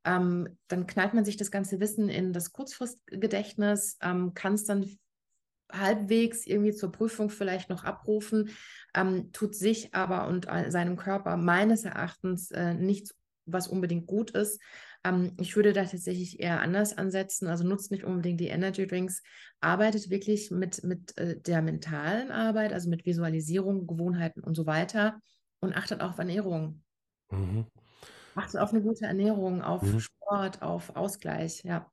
Ähm, 0.05 0.59
dann 0.68 0.87
knallt 0.87 1.14
man 1.14 1.25
sich 1.25 1.37
das 1.37 1.51
ganze 1.51 1.81
Wissen 1.81 2.09
in 2.09 2.33
das 2.33 2.53
Kurzfristgedächtnis, 2.53 3.99
ähm, 4.03 4.35
kann 4.35 4.55
es 4.55 4.64
dann 4.64 4.99
halbwegs 5.72 6.47
irgendwie 6.47 6.75
zur 6.75 6.93
Prüfung 6.93 7.31
vielleicht 7.31 7.68
noch 7.70 7.85
abrufen, 7.85 8.51
ähm, 8.95 9.33
tut 9.33 9.55
sich 9.55 9.95
aber 9.95 10.27
und 10.29 10.47
seinem 10.68 10.97
Körper 10.97 11.37
meines 11.37 11.85
Erachtens 11.85 12.51
äh, 12.51 12.75
nichts, 12.75 13.14
was 13.47 13.68
unbedingt 13.68 14.07
gut 14.07 14.31
ist. 14.31 14.61
Ähm, 15.05 15.33
ich 15.39 15.55
würde 15.55 15.73
da 15.73 15.85
tatsächlich 15.85 16.41
eher 16.41 16.61
anders 16.61 16.97
ansetzen. 16.97 17.47
Also 17.47 17.65
nutzt 17.65 17.91
nicht 17.91 18.05
unbedingt 18.05 18.41
die 18.41 18.49
Energy 18.49 18.87
Drinks, 18.87 19.23
arbeitet 19.61 20.11
wirklich 20.11 20.51
mit, 20.51 20.83
mit 20.83 21.17
äh, 21.19 21.41
der 21.41 21.63
mentalen 21.63 22.31
Arbeit, 22.31 22.73
also 22.73 22.89
mit 22.89 23.05
Visualisierung, 23.05 23.87
Gewohnheiten 23.87 24.43
und 24.43 24.55
so 24.55 24.67
weiter 24.67 25.21
und 25.61 25.77
achtet 25.77 26.01
auf 26.01 26.19
Ernährung. 26.19 26.83
Mhm. 27.31 27.67
Achtet 28.35 28.61
auf 28.61 28.73
eine 28.73 28.83
gute 28.83 29.05
Ernährung, 29.05 29.63
auf 29.63 29.83
mhm. 29.83 30.01
Sport, 30.01 30.63
auf 30.63 30.97
Ausgleich, 30.97 31.63
ja. 31.65 31.91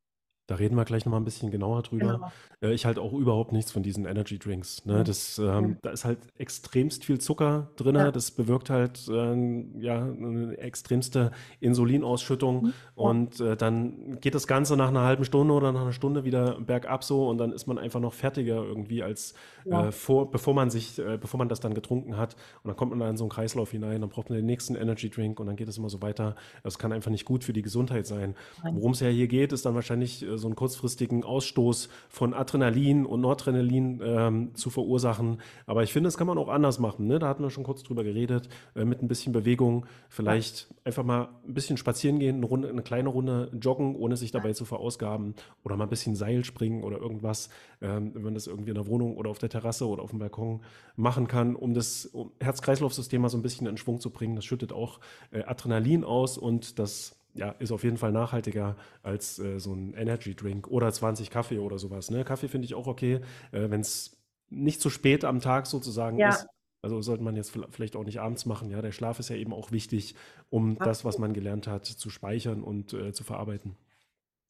Da 0.51 0.57
reden 0.57 0.75
wir 0.75 0.83
gleich 0.83 1.05
nochmal 1.05 1.21
ein 1.21 1.23
bisschen 1.23 1.49
genauer 1.49 1.81
drüber. 1.81 2.15
Genau. 2.15 2.31
Äh, 2.61 2.73
ich 2.73 2.85
halte 2.85 2.99
auch 2.99 3.13
überhaupt 3.13 3.53
nichts 3.53 3.71
von 3.71 3.83
diesen 3.83 4.05
Energy 4.05 4.37
Drinks. 4.37 4.85
Ne? 4.85 5.01
Das, 5.05 5.39
ähm, 5.39 5.45
ja. 5.45 5.75
Da 5.81 5.89
ist 5.91 6.03
halt 6.03 6.19
extremst 6.37 7.05
viel 7.05 7.21
Zucker 7.21 7.69
drin. 7.77 7.95
Ja. 7.95 8.11
Das 8.11 8.31
bewirkt 8.31 8.69
halt 8.69 9.07
äh, 9.07 9.63
ja, 9.79 10.03
eine 10.03 10.57
extremste 10.57 11.31
Insulinausschüttung. 11.61 12.63
Mhm. 12.63 12.67
Ja. 12.67 12.73
Und 12.95 13.39
äh, 13.39 13.55
dann 13.55 14.19
geht 14.19 14.35
das 14.35 14.45
Ganze 14.45 14.75
nach 14.75 14.89
einer 14.89 15.03
halben 15.03 15.23
Stunde 15.23 15.53
oder 15.53 15.71
nach 15.71 15.83
einer 15.83 15.93
Stunde 15.93 16.25
wieder 16.25 16.59
bergab 16.59 17.05
so 17.05 17.29
und 17.29 17.37
dann 17.37 17.53
ist 17.53 17.65
man 17.67 17.77
einfach 17.77 18.01
noch 18.01 18.13
fertiger 18.13 18.61
irgendwie 18.61 19.03
als 19.03 19.33
äh, 19.63 19.89
vor, 19.93 20.31
bevor 20.31 20.53
man 20.53 20.69
sich, 20.69 20.99
äh, 20.99 21.17
bevor 21.17 21.37
man 21.37 21.47
das 21.47 21.61
dann 21.61 21.73
getrunken 21.73 22.17
hat. 22.17 22.35
Und 22.61 22.67
dann 22.67 22.75
kommt 22.75 22.91
man 22.91 22.99
da 22.99 23.09
in 23.09 23.15
so 23.15 23.23
einen 23.23 23.31
Kreislauf 23.31 23.71
hinein, 23.71 24.01
dann 24.01 24.09
braucht 24.09 24.29
man 24.29 24.37
den 24.37 24.47
nächsten 24.47 24.75
Energy 24.75 25.09
Drink 25.09 25.39
und 25.39 25.47
dann 25.47 25.55
geht 25.55 25.69
es 25.69 25.77
immer 25.77 25.89
so 25.89 26.01
weiter. 26.01 26.35
Das 26.61 26.77
kann 26.77 26.91
einfach 26.91 27.09
nicht 27.09 27.23
gut 27.23 27.45
für 27.45 27.53
die 27.53 27.61
Gesundheit 27.61 28.05
sein. 28.05 28.35
Worum 28.63 28.91
es 28.91 28.99
ja 28.99 29.07
hier 29.07 29.29
geht, 29.29 29.53
ist 29.53 29.65
dann 29.65 29.75
wahrscheinlich 29.75 30.23
äh, 30.23 30.40
so 30.41 30.47
einen 30.47 30.55
kurzfristigen 30.55 31.23
Ausstoß 31.23 31.87
von 32.09 32.33
Adrenalin 32.33 33.05
und 33.05 33.21
Noradrenalin 33.21 34.01
ähm, 34.03 34.55
zu 34.55 34.69
verursachen. 34.69 35.39
Aber 35.65 35.83
ich 35.83 35.93
finde, 35.93 36.07
das 36.07 36.17
kann 36.17 36.27
man 36.27 36.37
auch 36.37 36.49
anders 36.49 36.79
machen. 36.79 37.07
Ne? 37.07 37.19
Da 37.19 37.29
hatten 37.29 37.43
wir 37.43 37.49
schon 37.49 37.63
kurz 37.63 37.83
drüber 37.83 38.03
geredet, 38.03 38.49
äh, 38.75 38.83
mit 38.83 39.01
ein 39.01 39.07
bisschen 39.07 39.31
Bewegung. 39.31 39.85
Vielleicht 40.09 40.67
ja. 40.69 40.75
einfach 40.85 41.03
mal 41.03 41.29
ein 41.47 41.53
bisschen 41.53 41.77
spazieren 41.77 42.19
gehen, 42.19 42.37
eine, 42.37 42.45
Runde, 42.45 42.69
eine 42.69 42.81
kleine 42.81 43.09
Runde 43.09 43.49
joggen, 43.59 43.95
ohne 43.95 44.17
sich 44.17 44.31
dabei 44.31 44.49
ja. 44.49 44.53
zu 44.53 44.65
verausgaben. 44.65 45.35
Oder 45.63 45.77
mal 45.77 45.85
ein 45.85 45.89
bisschen 45.89 46.15
Seil 46.15 46.43
springen 46.43 46.83
oder 46.83 46.97
irgendwas, 46.97 47.49
ähm, 47.81 48.11
wenn 48.13 48.23
man 48.23 48.33
das 48.33 48.47
irgendwie 48.47 48.71
in 48.71 48.75
der 48.75 48.87
Wohnung 48.87 49.15
oder 49.15 49.29
auf 49.29 49.39
der 49.39 49.49
Terrasse 49.49 49.87
oder 49.87 50.03
auf 50.03 50.09
dem 50.09 50.19
Balkon 50.19 50.61
machen 50.95 51.27
kann, 51.27 51.55
um 51.55 51.73
das 51.73 52.05
um 52.07 52.31
Herz-Kreislauf-System 52.39 53.21
mal 53.21 53.29
so 53.29 53.37
ein 53.37 53.41
bisschen 53.41 53.67
in 53.67 53.77
Schwung 53.77 53.99
zu 53.99 54.09
bringen. 54.09 54.35
Das 54.35 54.45
schüttet 54.45 54.73
auch 54.73 54.99
äh, 55.31 55.43
Adrenalin 55.43 56.03
aus 56.03 56.37
und 56.37 56.79
das 56.79 57.20
ja, 57.33 57.51
ist 57.59 57.71
auf 57.71 57.83
jeden 57.83 57.97
Fall 57.97 58.11
nachhaltiger 58.11 58.75
als 59.03 59.39
äh, 59.39 59.59
so 59.59 59.73
ein 59.73 59.93
Energy 59.93 60.35
Drink 60.35 60.67
oder 60.67 60.91
20 60.91 61.29
Kaffee 61.29 61.59
oder 61.59 61.79
sowas. 61.79 62.11
Ne? 62.11 62.23
Kaffee 62.23 62.47
finde 62.47 62.65
ich 62.65 62.75
auch 62.75 62.87
okay, 62.87 63.21
äh, 63.51 63.69
wenn 63.69 63.81
es 63.81 64.21
nicht 64.49 64.81
zu 64.81 64.89
spät 64.89 65.23
am 65.23 65.39
Tag 65.39 65.65
sozusagen 65.65 66.17
ja. 66.17 66.29
ist. 66.29 66.47
Also 66.83 67.01
sollte 67.01 67.23
man 67.23 67.35
jetzt 67.35 67.57
vielleicht 67.69 67.95
auch 67.95 68.03
nicht 68.03 68.19
abends 68.19 68.45
machen. 68.45 68.71
Ja, 68.71 68.81
der 68.81 68.91
Schlaf 68.91 69.19
ist 69.19 69.29
ja 69.29 69.35
eben 69.35 69.53
auch 69.53 69.71
wichtig, 69.71 70.15
um 70.49 70.71
Absolut. 70.71 70.87
das, 70.87 71.05
was 71.05 71.17
man 71.19 71.33
gelernt 71.33 71.67
hat, 71.67 71.85
zu 71.85 72.09
speichern 72.09 72.63
und 72.63 72.93
äh, 72.93 73.13
zu 73.13 73.23
verarbeiten. 73.23 73.77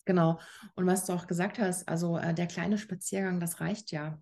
Genau. 0.06 0.40
Und 0.76 0.88
was 0.88 1.06
du 1.06 1.14
auch 1.14 1.28
gesagt 1.28 1.60
hast, 1.60 1.88
also 1.88 2.18
äh, 2.18 2.34
der 2.34 2.48
kleine 2.48 2.78
Spaziergang, 2.78 3.40
das 3.40 3.60
reicht 3.60 3.92
ja. 3.92 4.18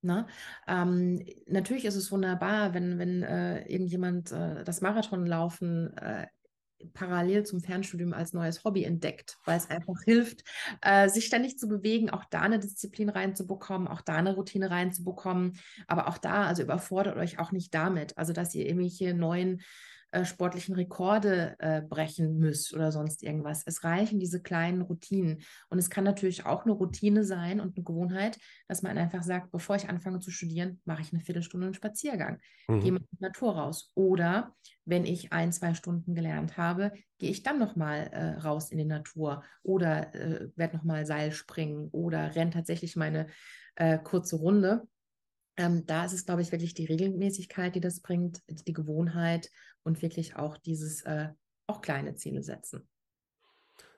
Ne? 0.00 0.26
Ähm, 0.66 1.24
natürlich 1.46 1.84
ist 1.84 1.94
es 1.94 2.10
wunderbar, 2.10 2.74
wenn, 2.74 2.98
wenn 2.98 3.22
äh, 3.22 3.62
irgendjemand 3.68 4.32
äh, 4.32 4.64
das 4.64 4.80
Marathonlaufen 4.80 5.96
äh, 5.96 6.26
parallel 6.94 7.44
zum 7.44 7.60
Fernstudium 7.60 8.12
als 8.12 8.32
neues 8.32 8.64
Hobby 8.64 8.84
entdeckt, 8.84 9.38
weil 9.44 9.56
es 9.56 9.70
einfach 9.70 10.00
hilft, 10.04 10.44
äh, 10.80 11.08
sich 11.08 11.26
ständig 11.26 11.58
zu 11.58 11.68
bewegen, 11.68 12.10
auch 12.10 12.24
da 12.24 12.40
eine 12.40 12.58
Disziplin 12.58 13.08
reinzubekommen, 13.08 13.88
auch 13.88 14.00
da 14.00 14.14
eine 14.16 14.34
Routine 14.34 14.70
reinzubekommen. 14.70 15.58
Aber 15.86 16.08
auch 16.08 16.18
da, 16.18 16.46
also 16.46 16.62
überfordert 16.62 17.16
euch 17.16 17.38
auch 17.38 17.52
nicht 17.52 17.74
damit, 17.74 18.18
also 18.18 18.32
dass 18.32 18.54
ihr 18.54 18.66
irgendwelche 18.66 19.14
neuen 19.14 19.62
äh, 20.12 20.24
sportlichen 20.24 20.74
Rekorde 20.74 21.56
äh, 21.58 21.82
brechen 21.82 22.38
müsst 22.38 22.74
oder 22.74 22.92
sonst 22.92 23.22
irgendwas. 23.22 23.62
Es 23.66 23.82
reichen 23.82 24.20
diese 24.20 24.42
kleinen 24.42 24.82
Routinen. 24.82 25.42
Und 25.70 25.78
es 25.78 25.90
kann 25.90 26.04
natürlich 26.04 26.46
auch 26.46 26.64
eine 26.64 26.72
Routine 26.72 27.24
sein 27.24 27.60
und 27.60 27.76
eine 27.76 27.84
Gewohnheit, 27.84 28.38
dass 28.68 28.82
man 28.82 28.98
einfach 28.98 29.22
sagt, 29.22 29.50
bevor 29.50 29.76
ich 29.76 29.88
anfange 29.88 30.20
zu 30.20 30.30
studieren, 30.30 30.80
mache 30.84 31.02
ich 31.02 31.12
eine 31.12 31.22
Viertelstunde 31.22 31.66
einen 31.66 31.74
Spaziergang, 31.74 32.38
mhm. 32.68 32.80
gehe 32.80 32.92
mit 32.92 33.02
der 33.10 33.28
Natur 33.28 33.56
raus. 33.56 33.90
Oder 33.94 34.54
wenn 34.84 35.06
ich 35.06 35.32
ein, 35.32 35.50
zwei 35.50 35.74
Stunden 35.74 36.14
gelernt 36.14 36.56
habe, 36.56 36.92
gehe 37.18 37.30
ich 37.30 37.42
dann 37.42 37.58
nochmal 37.58 38.08
äh, 38.12 38.40
raus 38.40 38.70
in 38.70 38.78
die 38.78 38.84
Natur 38.84 39.42
oder 39.62 40.14
äh, 40.14 40.48
werde 40.56 40.76
nochmal 40.76 41.06
Seil 41.06 41.32
springen 41.32 41.88
oder 41.90 42.34
renne 42.36 42.50
tatsächlich 42.50 42.96
meine 42.96 43.28
äh, 43.76 43.98
kurze 43.98 44.36
Runde. 44.36 44.86
Ähm, 45.56 45.84
da 45.86 46.04
ist 46.04 46.12
es, 46.12 46.24
glaube 46.24 46.42
ich, 46.42 46.52
wirklich 46.52 46.74
die 46.74 46.86
Regelmäßigkeit, 46.86 47.74
die 47.74 47.80
das 47.80 48.00
bringt, 48.00 48.40
die 48.48 48.72
Gewohnheit 48.72 49.50
und 49.82 50.02
wirklich 50.02 50.36
auch 50.36 50.56
dieses 50.56 51.02
äh, 51.02 51.28
auch 51.66 51.80
kleine 51.80 52.14
Ziele 52.14 52.42
setzen. 52.42 52.88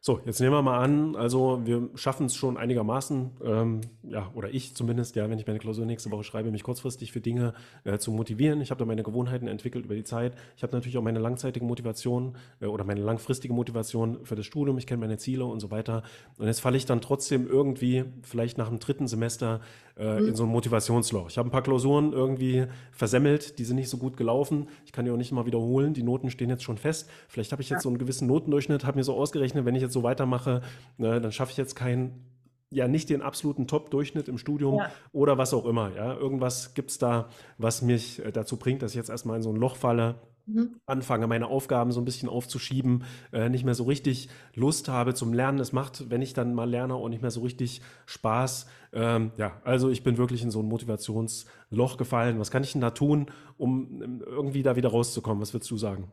So, 0.07 0.21
jetzt 0.27 0.39
nehmen 0.39 0.53
wir 0.53 0.61
mal 0.61 0.81
an, 0.81 1.17
also 1.17 1.63
wir 1.65 1.89
schaffen 1.95 2.27
es 2.27 2.35
schon 2.35 2.59
einigermaßen, 2.59 3.31
ähm, 3.43 3.81
ja, 4.03 4.31
oder 4.35 4.53
ich 4.53 4.75
zumindest, 4.75 5.17
ja, 5.17 5.31
wenn 5.31 5.39
ich 5.39 5.47
meine 5.47 5.59
Klausur 5.59 5.87
nächste 5.87 6.11
Woche 6.11 6.25
schreibe, 6.25 6.51
mich 6.51 6.63
kurzfristig 6.63 7.11
für 7.11 7.23
Dinge 7.23 7.55
äh, 7.85 7.97
zu 7.97 8.11
motivieren. 8.11 8.61
Ich 8.61 8.71
habe 8.71 8.79
da 8.79 8.85
meine 8.85 9.03
Gewohnheiten 9.03 9.49
entwickelt 9.49 9.87
über 9.87 9.95
die 9.95 10.05
Zeit. 10.05 10.35
Ich 10.59 10.63
habe 10.63 10.75
natürlich 10.75 10.99
auch 10.99 11.03
meine 11.03 11.21
langzeitige 11.21 11.65
Motivation 11.65 12.37
äh, 12.61 12.67
oder 12.67 12.85
meine 12.85 13.01
langfristige 13.01 13.55
Motivation 13.55 14.19
für 14.25 14.35
das 14.35 14.45
Studium. 14.45 14.77
Ich 14.77 14.87
kenne 14.87 15.01
meine 15.01 15.17
Ziele 15.17 15.47
und 15.47 15.61
so 15.61 15.71
weiter. 15.71 16.03
Und 16.37 16.49
jetzt 16.49 16.61
falle 16.61 16.77
ich 16.77 16.85
dann 16.85 17.01
trotzdem 17.01 17.49
irgendwie, 17.49 18.05
vielleicht 18.21 18.59
nach 18.59 18.69
dem 18.69 18.81
dritten 18.81 19.09
Semester, 19.09 19.63
äh, 19.97 20.21
mhm. 20.21 20.29
in 20.29 20.37
so 20.37 20.43
ein 20.43 20.51
Motivationsloch. 20.51 21.31
Ich 21.31 21.39
habe 21.39 21.49
ein 21.49 21.53
paar 21.53 21.63
Klausuren 21.63 22.13
irgendwie 22.13 22.67
versemmelt, 22.93 23.59
die 23.59 23.65
sind 23.65 23.77
nicht 23.77 23.89
so 23.89 23.97
gut 23.97 24.17
gelaufen. 24.17 24.69
Ich 24.85 24.93
kann 24.93 25.05
die 25.05 25.11
auch 25.11 25.17
nicht 25.17 25.33
mal 25.33 25.47
wiederholen. 25.47 25.95
Die 25.95 26.03
Noten 26.03 26.31
stehen 26.31 26.51
jetzt 26.51 26.65
schon 26.65 26.77
fest. 26.77 27.09
Vielleicht 27.29 27.53
habe 27.53 27.63
ich 27.63 27.71
jetzt 27.71 27.85
so 27.85 27.89
einen 27.89 27.99
gewissen 27.99 28.27
Notendurchschnitt, 28.27 28.85
habe 28.85 28.99
mir 28.99 29.05
so 29.05 29.15
ausgerechnet, 29.15 29.65
wenn 29.65 29.75
ich 29.75 29.83
jetzt 29.83 29.94
so 29.95 30.03
weitermache, 30.03 30.61
ne, 30.99 31.21
dann 31.21 31.33
schaffe 31.33 31.53
ich 31.53 31.57
jetzt 31.57 31.75
keinen 31.75 32.25
ja 32.71 32.89
nicht 32.89 33.09
den 33.09 33.23
absoluten 33.23 33.67
Top-Durchschnitt 33.67 34.29
im 34.29 34.37
Studium 34.37 34.79
ja. 34.79 34.91
oder 35.13 35.39
was 35.39 35.55
auch 35.55 35.65
immer. 35.65 35.95
Ja, 35.95 36.15
irgendwas 36.15 36.75
gibt 36.75 36.91
es 36.91 36.99
da, 36.99 37.29
was 37.57 37.83
mich 37.83 38.25
äh, 38.25 38.33
dazu 38.33 38.57
bringt, 38.57 38.83
dass 38.83 38.93
ich 38.93 38.97
jetzt 38.97 39.11
erstmal 39.11 39.37
in 39.37 39.43
so 39.43 39.51
ein 39.51 39.57
Loch 39.57 39.77
falle 39.77 40.17
mhm. 40.47 40.77
anfange, 40.87 41.27
meine 41.27 41.47
Aufgaben 41.47 41.93
so 41.93 42.01
ein 42.01 42.05
bisschen 42.05 42.29
aufzuschieben, 42.29 43.05
äh, 43.33 43.49
nicht 43.49 43.65
mehr 43.65 43.75
so 43.75 43.85
richtig 43.85 44.29
Lust 44.55 44.89
habe 44.89 45.15
zum 45.15 45.33
Lernen. 45.33 45.59
Es 45.59 45.73
macht, 45.73 46.11
wenn 46.11 46.23
ich 46.23 46.35
dann 46.35 46.55
mal 46.55 46.69
lerne, 46.69 46.95
auch 46.95 47.09
nicht 47.09 47.23
mehr 47.23 47.31
so 47.31 47.43
richtig 47.43 47.81
Spaß. 48.07 48.67
Ähm, 48.93 49.33
ja, 49.37 49.61
also 49.65 49.91
ich 49.91 50.03
bin 50.03 50.19
wirklich 50.19 50.43
in 50.43 50.51
so 50.51 50.61
ein 50.61 50.69
Motivationsloch 50.69 51.97
gefallen. 51.97 52.39
Was 52.39 52.51
kann 52.51 52.65
ich 52.65 52.73
denn 52.73 52.81
da 52.81 52.91
tun, 52.91 53.27
um 53.57 54.03
ähm, 54.03 54.23
irgendwie 54.27 54.63
da 54.63 54.77
wieder 54.77 54.91
rauszukommen? 54.91 55.41
Was 55.41 55.55
würdest 55.55 55.71
du 55.71 55.77
sagen? 55.77 56.11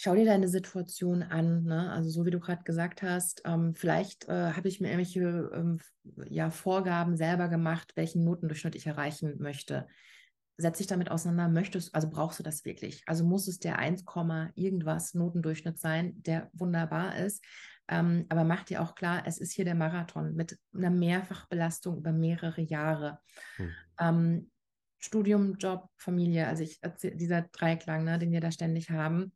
Schau 0.00 0.14
dir 0.14 0.24
deine 0.24 0.48
Situation 0.48 1.22
an. 1.22 1.64
Ne? 1.64 1.92
Also 1.92 2.08
so 2.08 2.24
wie 2.24 2.30
du 2.30 2.40
gerade 2.40 2.62
gesagt 2.62 3.02
hast, 3.02 3.42
ähm, 3.44 3.74
vielleicht 3.74 4.26
äh, 4.28 4.52
habe 4.52 4.66
ich 4.66 4.80
mir 4.80 4.88
irgendwelche 4.88 5.50
ähm, 5.54 5.78
ja, 6.30 6.50
Vorgaben 6.50 7.18
selber 7.18 7.48
gemacht, 7.48 7.92
welchen 7.96 8.24
Notendurchschnitt 8.24 8.74
ich 8.76 8.86
erreichen 8.86 9.36
möchte. 9.40 9.86
Setz 10.56 10.78
dich 10.78 10.86
damit 10.86 11.10
auseinander, 11.10 11.48
möchtest, 11.48 11.94
also 11.94 12.08
brauchst 12.08 12.38
du 12.38 12.42
das 12.42 12.64
wirklich? 12.64 13.02
Also 13.06 13.24
muss 13.24 13.46
es 13.46 13.58
der 13.58 13.78
1, 13.78 14.04
irgendwas 14.54 15.12
Notendurchschnitt 15.12 15.78
sein, 15.78 16.14
der 16.22 16.48
wunderbar 16.54 17.16
ist. 17.16 17.44
Ähm, 17.86 18.24
aber 18.30 18.44
mach 18.44 18.64
dir 18.64 18.80
auch 18.80 18.94
klar, 18.94 19.24
es 19.26 19.36
ist 19.36 19.52
hier 19.52 19.66
der 19.66 19.74
Marathon 19.74 20.34
mit 20.34 20.58
einer 20.74 20.90
Mehrfachbelastung 20.90 21.98
über 21.98 22.12
mehrere 22.12 22.62
Jahre. 22.62 23.18
Hm. 23.56 23.70
Ähm, 23.98 24.50
Studium, 24.98 25.56
Job, 25.58 25.90
Familie, 25.98 26.46
also 26.46 26.62
ich 26.62 26.80
dieser 27.02 27.42
Dreiklang, 27.42 28.04
ne, 28.04 28.18
den 28.18 28.32
wir 28.32 28.40
da 28.40 28.50
ständig 28.50 28.90
haben, 28.90 29.32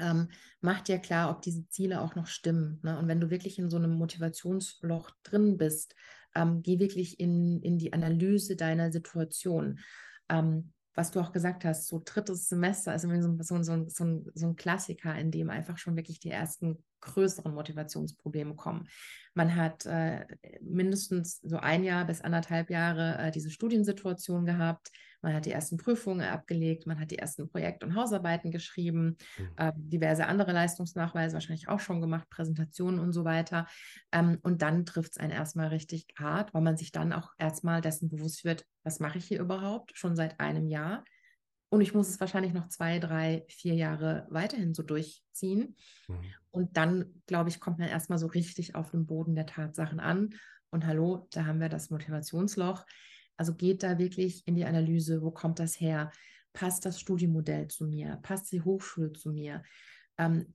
ähm, 0.00 0.28
mach 0.60 0.80
dir 0.80 0.98
klar, 0.98 1.30
ob 1.30 1.42
diese 1.42 1.68
Ziele 1.68 2.00
auch 2.00 2.14
noch 2.14 2.26
stimmen. 2.26 2.80
Ne? 2.82 2.98
Und 2.98 3.08
wenn 3.08 3.20
du 3.20 3.30
wirklich 3.30 3.58
in 3.58 3.70
so 3.70 3.76
einem 3.76 3.94
Motivationsloch 3.94 5.10
drin 5.22 5.56
bist, 5.56 5.94
ähm, 6.34 6.62
geh 6.62 6.78
wirklich 6.78 7.20
in, 7.20 7.60
in 7.62 7.78
die 7.78 7.92
Analyse 7.92 8.56
deiner 8.56 8.92
Situation. 8.92 9.80
Ähm, 10.28 10.72
was 10.94 11.10
du 11.12 11.20
auch 11.20 11.32
gesagt 11.32 11.64
hast, 11.64 11.88
so 11.88 12.02
drittes 12.04 12.48
Semester 12.48 12.94
ist 12.94 13.02
so, 13.02 13.08
so, 13.08 13.62
so, 13.62 13.88
so, 13.88 14.04
ein, 14.04 14.26
so 14.34 14.46
ein 14.46 14.56
Klassiker, 14.56 15.14
in 15.16 15.30
dem 15.30 15.48
einfach 15.48 15.78
schon 15.78 15.96
wirklich 15.96 16.20
die 16.20 16.30
ersten 16.30 16.82
größeren 17.00 17.54
Motivationsprobleme 17.54 18.54
kommen. 18.54 18.88
Man 19.34 19.56
hat 19.56 19.86
äh, 19.86 20.26
mindestens 20.60 21.40
so 21.42 21.56
ein 21.56 21.84
Jahr 21.84 22.04
bis 22.04 22.20
anderthalb 22.20 22.70
Jahre 22.70 23.16
äh, 23.18 23.30
diese 23.30 23.50
Studiensituation 23.50 24.44
gehabt. 24.44 24.90
Man 25.22 25.34
hat 25.34 25.46
die 25.46 25.52
ersten 25.52 25.76
Prüfungen 25.76 26.26
abgelegt, 26.26 26.86
man 26.86 26.98
hat 26.98 27.10
die 27.10 27.18
ersten 27.18 27.48
Projekt- 27.48 27.84
und 27.84 27.94
Hausarbeiten 27.94 28.50
geschrieben, 28.50 29.16
äh, 29.56 29.72
diverse 29.76 30.26
andere 30.26 30.52
Leistungsnachweise 30.52 31.34
wahrscheinlich 31.34 31.68
auch 31.68 31.80
schon 31.80 32.00
gemacht, 32.00 32.28
Präsentationen 32.30 33.00
und 33.00 33.12
so 33.12 33.24
weiter. 33.24 33.66
Ähm, 34.12 34.38
und 34.42 34.62
dann 34.62 34.86
trifft 34.86 35.12
es 35.12 35.18
einen 35.18 35.32
erstmal 35.32 35.68
richtig 35.68 36.06
hart, 36.18 36.54
weil 36.54 36.62
man 36.62 36.76
sich 36.76 36.92
dann 36.92 37.12
auch 37.12 37.32
erstmal 37.38 37.80
dessen 37.80 38.08
bewusst 38.08 38.44
wird, 38.44 38.64
was 38.82 39.00
mache 39.00 39.18
ich 39.18 39.26
hier 39.26 39.40
überhaupt 39.40 39.96
schon 39.96 40.16
seit 40.16 40.40
einem 40.40 40.66
Jahr? 40.66 41.04
Und 41.72 41.82
ich 41.82 41.94
muss 41.94 42.08
es 42.08 42.18
wahrscheinlich 42.18 42.52
noch 42.52 42.68
zwei, 42.68 42.98
drei, 42.98 43.44
vier 43.48 43.74
Jahre 43.74 44.26
weiterhin 44.28 44.74
so 44.74 44.82
durchziehen. 44.82 45.76
Mhm. 46.08 46.24
Und 46.50 46.76
dann, 46.76 47.22
glaube 47.26 47.48
ich, 47.48 47.60
kommt 47.60 47.78
man 47.78 47.88
erstmal 47.88 48.18
so 48.18 48.26
richtig 48.26 48.74
auf 48.74 48.90
dem 48.90 49.06
Boden 49.06 49.36
der 49.36 49.46
Tatsachen 49.46 50.00
an. 50.00 50.34
Und 50.70 50.84
hallo, 50.86 51.28
da 51.30 51.46
haben 51.46 51.60
wir 51.60 51.68
das 51.68 51.90
Motivationsloch. 51.90 52.84
Also 53.40 53.54
geht 53.54 53.82
da 53.82 53.98
wirklich 53.98 54.46
in 54.46 54.54
die 54.54 54.66
Analyse, 54.66 55.22
wo 55.22 55.30
kommt 55.30 55.60
das 55.60 55.80
her? 55.80 56.12
Passt 56.52 56.84
das 56.84 57.00
Studienmodell 57.00 57.68
zu 57.68 57.86
mir? 57.86 58.18
Passt 58.20 58.52
die 58.52 58.60
Hochschule 58.60 59.14
zu 59.14 59.30
mir? 59.30 59.62
Ähm, 60.18 60.52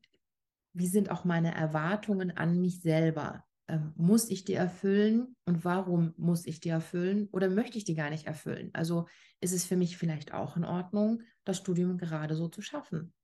wie 0.74 0.86
sind 0.86 1.10
auch 1.10 1.26
meine 1.26 1.56
Erwartungen 1.56 2.30
an 2.38 2.62
mich 2.62 2.82
selber? 2.82 3.44
Ähm, 3.68 3.94
muss 3.96 4.30
ich 4.30 4.46
die 4.46 4.54
erfüllen 4.54 5.36
und 5.46 5.66
warum 5.66 6.14
muss 6.18 6.46
ich 6.46 6.60
die 6.60 6.70
erfüllen 6.70 7.28
oder 7.32 7.50
möchte 7.50 7.80
ich 7.80 7.86
die 7.86 7.96
gar 7.96 8.12
nicht 8.12 8.28
erfüllen? 8.28 8.70
Also 8.74 9.08
ist 9.40 9.54
es 9.54 9.66
für 9.66 9.78
mich 9.78 9.98
vielleicht 9.98 10.32
auch 10.36 10.56
in 10.56 10.64
Ordnung, 10.64 11.24
das 11.44 11.58
Studium 11.58 11.98
gerade 11.98 12.36
so 12.36 12.50
zu 12.50 12.62
schaffen, 12.62 13.16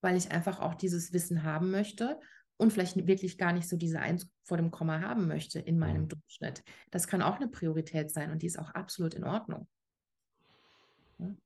weil 0.00 0.16
ich 0.16 0.32
einfach 0.32 0.58
auch 0.58 0.74
dieses 0.74 1.12
Wissen 1.12 1.44
haben 1.44 1.70
möchte 1.70 2.18
und 2.56 2.72
vielleicht 2.72 3.06
wirklich 3.06 3.38
gar 3.38 3.52
nicht 3.52 3.68
so 3.68 3.76
diese 3.76 4.00
Eins 4.00 4.30
vor 4.44 4.56
dem 4.56 4.70
Komma 4.70 5.00
haben 5.00 5.26
möchte 5.26 5.58
in 5.58 5.78
meinem 5.78 6.02
mhm. 6.02 6.08
Durchschnitt. 6.08 6.62
Das 6.90 7.06
kann 7.06 7.22
auch 7.22 7.36
eine 7.36 7.48
Priorität 7.48 8.10
sein 8.10 8.30
und 8.30 8.42
die 8.42 8.46
ist 8.46 8.58
auch 8.58 8.70
absolut 8.70 9.14
in 9.14 9.24
Ordnung. 9.24 9.66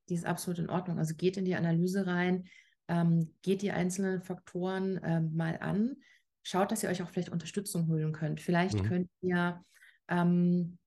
Die 0.08 0.14
ist 0.14 0.26
absolut 0.26 0.58
in 0.58 0.70
Ordnung. 0.70 0.98
Also 0.98 1.14
geht 1.14 1.36
in 1.36 1.44
die 1.44 1.56
Analyse 1.56 2.06
rein, 2.06 2.44
ähm, 2.88 3.34
geht 3.42 3.62
die 3.62 3.72
einzelnen 3.72 4.22
Faktoren 4.22 5.00
ähm, 5.02 5.34
mal 5.34 5.58
an, 5.60 5.96
schaut, 6.42 6.70
dass 6.70 6.82
ihr 6.82 6.88
euch 6.88 7.02
auch 7.02 7.08
vielleicht 7.08 7.30
Unterstützung 7.30 7.88
holen 7.88 8.12
könnt. 8.12 8.40
Vielleicht 8.40 8.82
mhm. 8.82 8.82
könnt 8.84 9.10
ihr 9.20 9.64
ähm, 10.08 10.78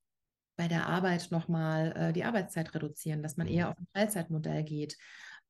bei 0.55 0.67
der 0.67 0.87
Arbeit 0.87 1.31
nochmal 1.31 1.93
äh, 1.95 2.13
die 2.13 2.23
Arbeitszeit 2.23 2.73
reduzieren, 2.73 3.23
dass 3.23 3.37
man 3.37 3.47
eher 3.47 3.65
mhm. 3.65 3.71
auf 3.71 3.79
ein 3.79 3.87
Teilzeitmodell 3.93 4.63
geht. 4.63 4.97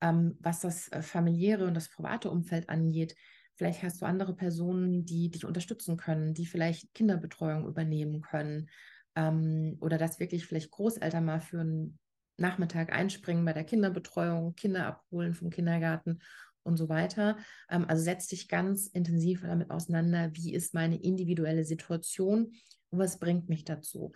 Ähm, 0.00 0.36
was 0.40 0.60
das 0.60 0.88
äh, 0.88 1.02
familiäre 1.02 1.66
und 1.66 1.74
das 1.74 1.90
private 1.90 2.30
Umfeld 2.30 2.68
angeht, 2.68 3.14
vielleicht 3.60 3.82
hast 3.82 4.00
du 4.00 4.06
andere 4.06 4.34
Personen, 4.34 5.04
die 5.04 5.30
dich 5.30 5.44
unterstützen 5.44 5.98
können, 5.98 6.32
die 6.32 6.46
vielleicht 6.46 6.94
Kinderbetreuung 6.94 7.66
übernehmen 7.66 8.22
können 8.22 8.70
ähm, 9.14 9.76
oder 9.82 9.98
dass 9.98 10.18
wirklich 10.18 10.46
vielleicht 10.46 10.70
Großeltern 10.70 11.22
mal 11.22 11.42
für 11.42 11.60
einen 11.60 11.98
Nachmittag 12.38 12.90
einspringen 12.90 13.44
bei 13.44 13.52
der 13.52 13.64
Kinderbetreuung, 13.64 14.54
Kinder 14.54 14.86
abholen 14.86 15.34
vom 15.34 15.50
Kindergarten 15.50 16.20
und 16.62 16.78
so 16.78 16.88
weiter. 16.88 17.36
Ähm, 17.68 17.84
also 17.86 18.02
setz 18.02 18.28
dich 18.28 18.48
ganz 18.48 18.86
intensiv 18.86 19.42
damit 19.42 19.70
auseinander, 19.70 20.30
wie 20.32 20.54
ist 20.54 20.72
meine 20.72 20.98
individuelle 20.98 21.66
Situation 21.66 22.54
und 22.88 22.98
was 22.98 23.18
bringt 23.18 23.50
mich 23.50 23.66
dazu. 23.66 24.14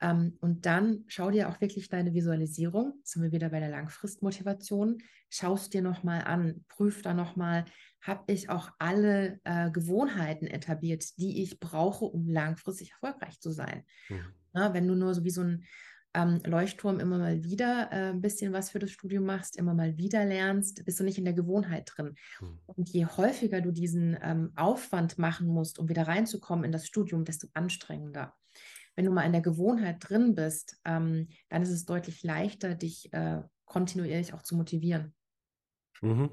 Ähm, 0.00 0.38
und 0.40 0.64
dann 0.64 1.04
schau 1.06 1.30
dir 1.30 1.50
auch 1.50 1.60
wirklich 1.60 1.90
deine 1.90 2.14
Visualisierung, 2.14 2.94
jetzt 2.96 3.12
sind 3.12 3.22
wir 3.22 3.32
wieder 3.32 3.50
bei 3.50 3.60
der 3.60 3.68
Langfristmotivation, 3.68 5.02
schaust 5.28 5.74
dir 5.74 5.82
nochmal 5.82 6.22
an, 6.22 6.64
prüf 6.68 7.02
da 7.02 7.12
nochmal, 7.12 7.66
habe 8.06 8.32
ich 8.32 8.48
auch 8.50 8.70
alle 8.78 9.40
äh, 9.44 9.70
Gewohnheiten 9.70 10.46
etabliert, 10.46 11.18
die 11.18 11.42
ich 11.42 11.58
brauche, 11.58 12.04
um 12.04 12.28
langfristig 12.28 12.92
erfolgreich 12.92 13.40
zu 13.40 13.50
sein. 13.50 13.84
Mhm. 14.08 14.34
Na, 14.52 14.74
wenn 14.74 14.88
du 14.88 14.94
nur 14.94 15.14
so 15.14 15.24
wie 15.24 15.30
so 15.30 15.42
ein 15.42 15.64
ähm, 16.14 16.40
Leuchtturm 16.44 17.00
immer 17.00 17.18
mal 17.18 17.44
wieder 17.44 17.90
äh, 17.92 18.10
ein 18.10 18.22
bisschen 18.22 18.52
was 18.52 18.70
für 18.70 18.78
das 18.78 18.90
Studium 18.90 19.24
machst, 19.24 19.56
immer 19.56 19.74
mal 19.74 19.98
wieder 19.98 20.24
lernst, 20.24 20.84
bist 20.84 20.98
du 21.00 21.04
nicht 21.04 21.18
in 21.18 21.24
der 21.24 21.34
Gewohnheit 21.34 21.92
drin. 21.94 22.14
Mhm. 22.40 22.58
Und 22.66 22.88
je 22.90 23.06
häufiger 23.06 23.60
du 23.60 23.72
diesen 23.72 24.16
ähm, 24.22 24.52
Aufwand 24.56 25.18
machen 25.18 25.46
musst, 25.46 25.78
um 25.78 25.88
wieder 25.88 26.06
reinzukommen 26.06 26.64
in 26.64 26.72
das 26.72 26.86
Studium, 26.86 27.24
desto 27.24 27.48
anstrengender 27.54 28.34
wenn 28.96 29.04
du 29.04 29.10
mal 29.12 29.24
in 29.24 29.32
der 29.32 29.42
Gewohnheit 29.42 29.98
drin 30.00 30.34
bist, 30.34 30.80
ähm, 30.84 31.28
dann 31.50 31.62
ist 31.62 31.70
es 31.70 31.84
deutlich 31.84 32.22
leichter, 32.22 32.74
dich 32.74 33.12
äh, 33.12 33.42
kontinuierlich 33.66 34.32
auch 34.32 34.42
zu 34.42 34.56
motivieren. 34.56 35.14
Mhm. 36.00 36.30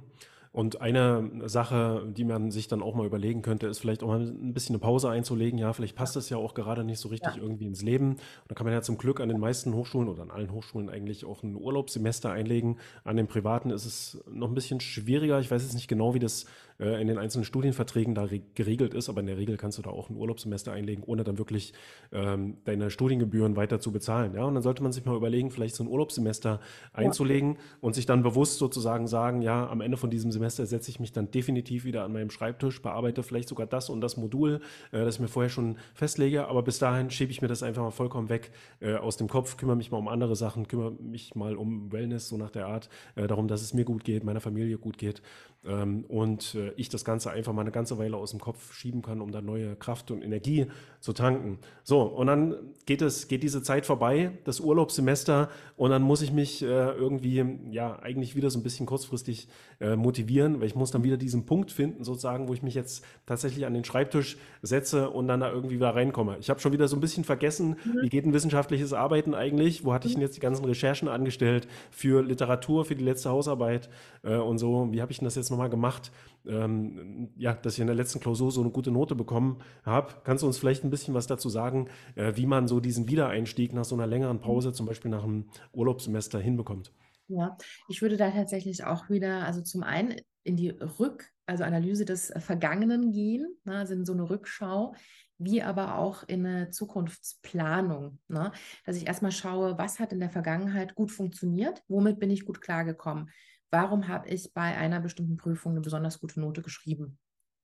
Und 0.54 0.82
eine 0.82 1.32
Sache, 1.46 2.06
die 2.16 2.24
man 2.24 2.52
sich 2.52 2.68
dann 2.68 2.84
auch 2.84 2.94
mal 2.94 3.08
überlegen 3.08 3.42
könnte, 3.42 3.66
ist 3.66 3.80
vielleicht 3.80 4.04
auch 4.04 4.10
mal 4.10 4.20
ein 4.20 4.54
bisschen 4.54 4.76
eine 4.76 4.82
Pause 4.82 5.10
einzulegen. 5.10 5.58
Ja, 5.58 5.74
vielleicht 5.74 5.96
passt 5.96 6.16
das 6.16 6.30
ja 6.30 6.38
auch 6.38 6.54
gerade 6.54 6.84
nicht 6.84 7.00
so 7.00 7.10
richtig 7.10 7.38
ja. 7.38 7.42
irgendwie 7.42 7.66
ins 7.66 7.82
Leben. 7.82 8.12
Und 8.12 8.20
da 8.50 8.54
kann 8.54 8.68
man 8.68 8.74
ja 8.74 8.84
zum 8.84 9.00
Glück 9.00 9.20
an 9.20 9.30
den 9.30 9.40
meisten 9.40 9.74
Hochschulen 9.74 10.08
oder 10.08 10.22
an 10.22 10.30
allen 10.30 10.52
Hochschulen 10.52 10.92
eigentlich 10.92 11.26
auch 11.26 11.42
ein 11.42 11.56
Urlaubssemester 11.56 12.32
einlegen. 12.32 12.78
An 13.04 13.18
den 13.18 13.26
privaten 13.26 13.72
ist 13.72 13.86
es 13.86 14.24
noch 14.32 14.48
ein 14.48 14.54
bisschen 14.54 14.80
schwieriger. 14.80 15.40
Ich 15.40 15.50
weiß 15.50 15.64
jetzt 15.64 15.74
nicht 15.74 15.88
genau, 15.88 16.14
wie 16.14 16.20
das 16.20 16.46
äh, 16.80 17.02
in 17.02 17.08
den 17.08 17.18
einzelnen 17.18 17.46
Studienverträgen 17.46 18.16
da 18.16 18.28
geregelt 18.56 18.94
ist, 18.94 19.10
aber 19.10 19.22
in 19.22 19.28
der 19.28 19.38
Regel 19.38 19.58
kannst 19.58 19.78
du 19.78 19.82
da 19.82 19.90
auch 19.90 20.10
ein 20.10 20.16
Urlaubssemester 20.16 20.72
einlegen, 20.72 21.04
ohne 21.06 21.24
dann 21.24 21.38
wirklich 21.38 21.74
ähm, 22.12 22.58
deine 22.66 22.90
Studiengebühren 22.90 23.56
weiter 23.56 23.80
zu 23.80 23.92
bezahlen. 23.92 24.34
Ja, 24.36 24.44
und 24.46 24.54
dann 24.54 24.64
sollte 24.64 24.84
man 24.84 24.92
sich 24.92 25.06
mal 25.06 25.16
überlegen, 25.16 25.52
vielleicht 25.52 25.76
so 25.76 25.84
ein 25.84 25.88
Urlaubssemester 25.88 26.60
einzulegen 26.94 27.54
ja. 27.54 27.60
und 27.82 27.96
sich 27.96 28.06
dann 28.06 28.24
bewusst 28.24 28.58
sozusagen 28.58 29.08
sagen, 29.08 29.42
ja, 29.42 29.68
am 29.68 29.82
Ende 29.82 29.98
von 29.98 30.10
diesem 30.10 30.32
Semester 30.32 30.66
setze 30.66 30.90
ich 30.90 31.00
mich 31.00 31.12
dann 31.12 31.32
definitiv 31.32 31.86
wieder 31.86 32.04
an 32.04 32.14
meinem 32.14 32.30
Schreibtisch, 32.30 32.82
bearbeite 32.82 33.24
vielleicht 33.24 33.50
sogar 33.50 33.68
das 33.68 33.90
und 33.90 34.02
das 34.02 34.18
Modul, 34.18 34.62
äh, 34.92 35.04
das 35.04 35.16
ich 35.16 35.22
mir 35.22 35.28
vorher 35.28 35.50
schon 35.50 35.78
festlege, 35.94 36.48
aber 36.48 36.64
bis 36.64 36.80
dahin 36.80 37.10
schiebe 37.10 37.32
ich 37.32 37.42
mir 37.42 37.48
das 37.48 37.64
einfach 37.64 37.84
mal 37.84 37.92
vollkommen 37.92 38.30
weg 38.30 38.52
äh, 38.80 38.96
aus 38.96 39.18
dem 39.18 39.28
Kopf, 39.28 39.58
kümmere 39.58 39.76
mich 39.76 39.92
mal 39.92 39.98
um 39.98 40.08
andere 40.08 40.36
Sachen, 40.36 40.68
kümmere 40.68 40.92
mich 40.92 41.36
mal 41.36 41.56
um 41.56 41.92
Wellness, 41.92 42.30
so 42.30 42.38
nach 42.38 42.52
der 42.52 42.68
Art, 42.68 42.90
äh, 43.16 43.28
darum, 43.28 43.48
dass 43.48 43.62
es 43.62 43.74
mir 43.74 43.86
gut 43.86 44.04
geht, 44.04 44.24
meiner 44.24 44.42
Familie 44.42 44.78
gut 44.78 44.98
geht 44.98 45.22
ähm, 45.66 46.06
und 46.08 46.56
äh, 46.56 46.73
ich 46.78 46.90
das 46.90 47.06
Ganze 47.06 47.32
einfach 47.32 47.54
mal 47.54 47.62
eine 47.62 47.72
ganze 47.72 47.98
Weile 47.98 48.18
aus 48.18 48.32
dem 48.32 48.40
Kopf 48.40 48.74
schieben 48.74 49.02
kann, 49.02 49.22
um 49.22 49.32
da 49.32 49.42
neue 49.42 49.76
Kraft 49.76 50.12
und 50.12 50.22
Energie 50.22 50.68
zu 51.00 51.14
tanken. 51.14 51.60
So, 51.84 52.02
und 52.02 52.28
dann 52.28 52.56
geht 52.86 53.02
es, 53.02 53.28
geht 53.28 53.44
diese 53.44 53.62
Zeit 53.62 53.86
vorbei, 53.86 54.32
das 54.44 54.60
Urlaubssemester, 54.60 55.50
und 55.76 55.90
dann 55.90 56.02
muss 56.02 56.22
ich 56.22 56.32
mich 56.32 56.62
äh, 56.62 56.66
irgendwie, 56.66 57.44
ja, 57.72 58.00
eigentlich 58.00 58.36
wieder 58.36 58.50
so 58.50 58.60
ein 58.60 58.64
bisschen 58.64 58.86
kurzfristig 58.86 59.48
äh, 59.80 59.96
motivieren, 59.96 60.60
weil 60.60 60.68
ich 60.68 60.76
muss 60.76 60.92
dann 60.92 61.04
wieder 61.04 61.18
diesen 61.18 61.46
Punkt 61.46 61.72
finden, 61.72 62.04
sozusagen, 62.04 62.48
wo 62.48 62.54
ich 62.54 62.64
mich 62.64 62.76
jetzt 62.76 63.04
tatsächlich 63.26 63.66
an 63.66 63.74
den 63.74 63.84
Schreibtisch 63.84 64.38
setze 64.62 65.10
und 65.10 65.28
dann 65.28 65.40
da 65.40 65.52
irgendwie 65.52 65.76
wieder 65.76 65.96
reinkomme. 65.96 66.38
Ich 66.40 66.50
habe 66.50 66.60
schon 66.60 66.72
wieder 66.72 66.88
so 66.88 66.96
ein 66.96 67.02
bisschen 67.02 67.24
vergessen, 67.24 67.76
mhm. 67.84 68.02
wie 68.02 68.10
geht 68.10 68.26
ein 68.26 68.34
wissenschaftliches 68.34 68.94
Arbeiten 68.94 69.34
eigentlich? 69.34 69.84
Wo 69.84 69.94
hatte 69.94 70.08
ich 70.08 70.14
denn 70.14 70.22
jetzt 70.22 70.38
die 70.38 70.42
ganzen 70.42 70.66
Recherchen 70.66 71.08
angestellt 71.08 71.68
für 71.92 72.22
Literatur, 72.22 72.86
für 72.86 72.96
die 72.96 73.04
letzte 73.04 73.30
Hausarbeit 73.30 73.90
äh, 74.24 74.36
und 74.36 74.60
so? 74.60 74.88
Wie 74.92 75.02
habe 75.02 75.12
ich 75.12 75.20
denn 75.20 75.26
das 75.26 75.36
jetzt 75.36 75.50
nochmal 75.50 75.70
gemacht, 75.70 76.12
ähm, 76.48 77.32
ja, 77.38 77.54
dass 77.54 77.74
ich 77.74 77.80
in 77.80 77.88
der 77.88 77.96
letzten 77.96 78.20
Klausur 78.20 78.52
so 78.52 78.62
eine 78.62 78.72
gute 78.72 78.92
Note 78.92 79.16
bekommen 79.16 79.62
habe. 79.84 80.14
Kannst 80.24 80.44
du 80.44 80.48
uns 80.48 80.58
vielleicht 80.58 80.84
ein 80.84 80.90
bisschen 80.90 81.14
was 81.14 81.28
dazu 81.28 81.50
sagen, 81.50 81.90
äh, 82.16 82.34
wie 82.36 82.46
man 82.46 82.68
so 82.68 82.80
diesen 82.80 83.08
Wiedereinstieg 83.08 83.74
nach 83.74 83.86
so 83.86 83.96
einer 83.96 84.08
längeren 84.08 84.40
Pause, 84.40 84.74
zum 84.74 84.86
Beispiel 84.86 85.12
nach 85.12 85.24
einem 85.24 85.46
Urlaubssemester, 85.72 86.40
hinbekommt? 86.40 86.92
Ja, 87.28 87.58
ich 87.88 88.02
würde 88.02 88.18
da 88.18 88.32
tatsächlich 88.32 88.84
auch 88.84 89.10
wieder, 89.10 89.46
also 89.46 89.62
zum 89.62 89.84
einen 89.84 90.16
in 90.44 90.58
die 90.58 90.70
Rück, 90.70 91.32
also 91.46 91.64
Analyse 91.64 92.06
des 92.06 92.34
Vergangenen 92.38 93.12
gehen, 93.12 93.48
ne, 93.64 93.78
also 93.78 93.94
in 93.94 94.06
so 94.06 94.14
eine 94.14 94.30
Rückschau, 94.30 94.94
wie 95.38 95.62
aber 95.62 95.98
auch 95.98 96.24
in 96.28 96.46
eine 96.46 96.70
Zukunftsplanung. 96.70 98.20
Ne? 98.28 98.52
Dass 98.86 98.98
ich 98.98 99.08
erstmal 99.08 99.32
schaue, 99.32 99.78
was 99.78 100.00
hat 100.00 100.14
in 100.14 100.20
der 100.20 100.30
Vergangenheit 100.30 100.96
gut 100.96 101.12
funktioniert, 101.12 101.82
womit 101.88 102.20
bin 102.20 102.30
ich 102.30 102.46
gut 102.46 102.62
klargekommen, 102.62 103.30
warum 103.74 104.08
habe 104.08 104.30
ich 104.30 104.54
bei 104.54 104.78
einer 104.78 105.02
bestimmten 105.02 105.36
Prüfung 105.36 105.74
eine 105.74 105.82
besonders 105.82 106.20
gute 106.20 106.40
Note 106.40 106.62
geschrieben. 106.62 107.18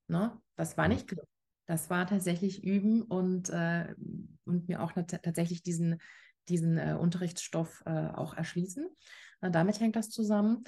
Ne? 0.08 0.38
Das 0.56 0.76
war 0.76 0.88
mhm. 0.88 0.96
nicht 0.96 1.08
Glück. 1.08 1.26
Das 1.68 1.92
war 1.92 2.08
tatsächlich 2.08 2.64
Üben 2.64 3.04
und, 3.04 3.50
äh, 3.50 3.94
und 4.44 4.68
mir 4.68 4.82
auch 4.82 4.92
tatsächlich 4.92 5.62
diesen, 5.62 6.02
diesen 6.50 6.80
äh, 6.80 6.98
Unterrichtsstoff 7.00 7.84
äh, 7.86 8.08
auch 8.08 8.36
erschließen. 8.36 8.90
damit 9.42 9.80
hängt 9.80 9.96
das 9.96 10.10
zusammen. 10.10 10.64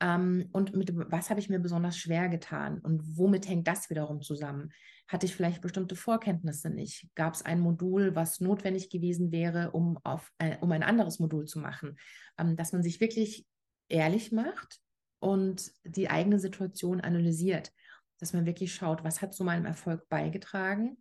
Ähm, 0.00 0.48
und 0.52 0.74
mit 0.74 0.92
was 0.94 1.30
habe 1.30 1.40
ich 1.40 1.48
mir 1.48 1.60
besonders 1.60 1.96
schwer 1.96 2.28
getan 2.28 2.80
und 2.80 3.16
womit 3.16 3.48
hängt 3.48 3.68
das 3.68 3.90
wiederum 3.90 4.22
zusammen? 4.22 4.72
Hatte 5.06 5.26
ich 5.26 5.36
vielleicht 5.36 5.60
bestimmte 5.60 5.94
Vorkenntnisse 5.94 6.70
nicht? 6.70 7.08
Gab 7.14 7.34
es 7.34 7.44
ein 7.44 7.60
Modul, 7.60 8.14
was 8.16 8.40
notwendig 8.40 8.90
gewesen 8.90 9.30
wäre, 9.30 9.72
um, 9.72 9.98
auf, 10.02 10.32
äh, 10.38 10.56
um 10.60 10.72
ein 10.72 10.82
anderes 10.82 11.18
Modul 11.18 11.44
zu 11.44 11.58
machen? 11.60 11.96
Ähm, 12.38 12.56
dass 12.56 12.72
man 12.72 12.82
sich 12.82 13.00
wirklich 13.00 13.46
ehrlich 13.90 14.32
macht 14.32 14.80
und 15.18 15.72
die 15.84 16.08
eigene 16.08 16.38
Situation 16.38 17.00
analysiert. 17.00 17.72
Dass 18.18 18.32
man 18.32 18.46
wirklich 18.46 18.74
schaut, 18.74 19.04
was 19.04 19.22
hat 19.22 19.34
zu 19.34 19.44
meinem 19.44 19.66
Erfolg 19.66 20.08
beigetragen 20.08 20.98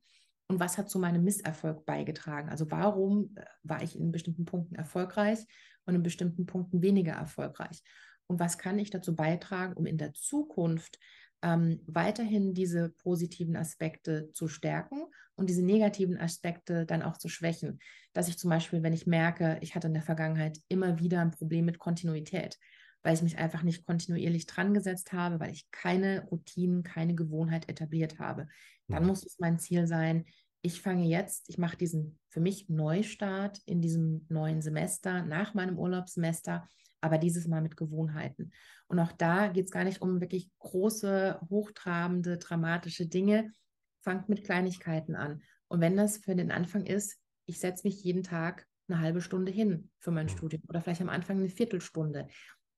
und 0.48 0.60
was 0.60 0.78
hat 0.78 0.90
zu 0.90 1.00
meinem 1.00 1.24
Misserfolg 1.24 1.86
beigetragen. 1.86 2.50
Also 2.50 2.70
warum 2.72 3.36
äh, 3.36 3.46
war 3.64 3.84
ich 3.84 3.98
in 3.98 4.12
bestimmten 4.12 4.46
Punkten 4.46 4.76
erfolgreich 4.76 5.40
und 5.86 5.96
in 5.96 6.04
bestimmten 6.04 6.46
Punkten 6.46 6.82
weniger 6.82 7.14
erfolgreich? 7.14 7.82
und 8.30 8.40
was 8.40 8.58
kann 8.58 8.80
ich 8.80 8.92
dazu 8.92 9.16
beitragen, 9.16 9.74
um 9.74 9.86
in 9.86 9.98
der 9.98 10.14
Zukunft 10.14 11.00
ähm, 11.42 11.82
weiterhin 11.88 12.54
diese 12.54 12.90
positiven 12.90 13.56
Aspekte 13.56 14.32
zu 14.34 14.48
stärken 14.48 15.06
und 15.36 15.50
diese 15.50 15.66
negativen 15.66 16.18
Aspekte 16.18 16.86
dann 16.86 17.02
auch 17.02 17.18
zu 17.18 17.28
schwächen. 17.28 17.80
Dass 18.14 18.28
ich 18.28 18.38
zum 18.38 18.52
Beispiel, 18.52 18.84
wenn 18.84 18.94
ich 18.94 19.08
merke, 19.08 19.58
ich 19.62 19.74
hatte 19.74 19.88
in 19.88 19.94
der 19.94 20.04
Vergangenheit 20.04 20.60
immer 20.68 21.00
wieder 21.00 21.22
ein 21.22 21.32
Problem 21.32 21.66
mit 21.66 21.80
Kontinuität, 21.80 22.58
weil 23.04 23.14
ich 23.14 23.22
mich 23.22 23.38
einfach 23.38 23.64
nicht 23.64 23.86
kontinuierlich 23.86 24.46
dran 24.46 24.74
gesetzt 24.74 25.14
habe, 25.14 25.40
weil 25.40 25.52
ich 25.52 25.70
keine 25.72 26.26
Routinen, 26.26 26.84
keine 26.84 27.16
Gewohnheit 27.16 27.70
etabliert 27.70 28.20
habe, 28.20 28.48
dann 28.88 29.04
mhm. 29.04 29.10
muss 29.10 29.26
es 29.26 29.40
mein 29.40 29.60
Ziel 29.60 29.88
sein, 29.88 30.26
ich 30.62 30.82
fange 30.82 31.06
jetzt, 31.08 31.48
ich 31.48 31.58
mache 31.58 31.78
diesen 31.78 32.20
für 32.28 32.42
mich 32.42 32.68
Neustart 32.68 33.62
in 33.66 33.82
diesem 33.82 34.26
neuen 34.28 34.62
Semester 34.62 35.24
nach 35.24 35.54
meinem 35.54 35.80
Urlaubssemester 35.80 36.68
aber 37.02 37.18
dieses 37.18 37.48
Mal 37.48 37.62
mit 37.62 37.78
Gewohnheiten. 37.78 38.52
Und 38.88 39.00
auch 39.00 39.12
da 39.12 39.48
geht 39.48 39.66
es 39.66 39.72
gar 39.72 39.84
nicht 39.84 40.02
um 40.02 40.22
wirklich 40.22 40.50
große, 40.60 41.40
hochtrabende, 41.50 42.38
dramatische 42.38 43.08
Dinge. 43.08 43.52
Fangt 44.02 44.30
mit 44.30 44.44
Kleinigkeiten 44.44 45.16
an. 45.16 45.42
Und 45.68 45.82
wenn 45.82 45.98
das 45.98 46.18
für 46.18 46.36
den 46.36 46.52
Anfang 46.52 46.86
ist, 46.86 47.18
ich 47.46 47.60
setze 47.60 47.88
mich 47.88 48.04
jeden 48.04 48.24
Tag 48.24 48.66
eine 48.88 49.00
halbe 49.00 49.22
Stunde 49.22 49.52
hin 49.52 49.92
für 50.00 50.12
mein 50.12 50.30
Studium 50.30 50.64
oder 50.68 50.82
vielleicht 50.82 51.02
am 51.02 51.10
Anfang 51.10 51.38
eine 51.38 51.50
Viertelstunde, 51.50 52.28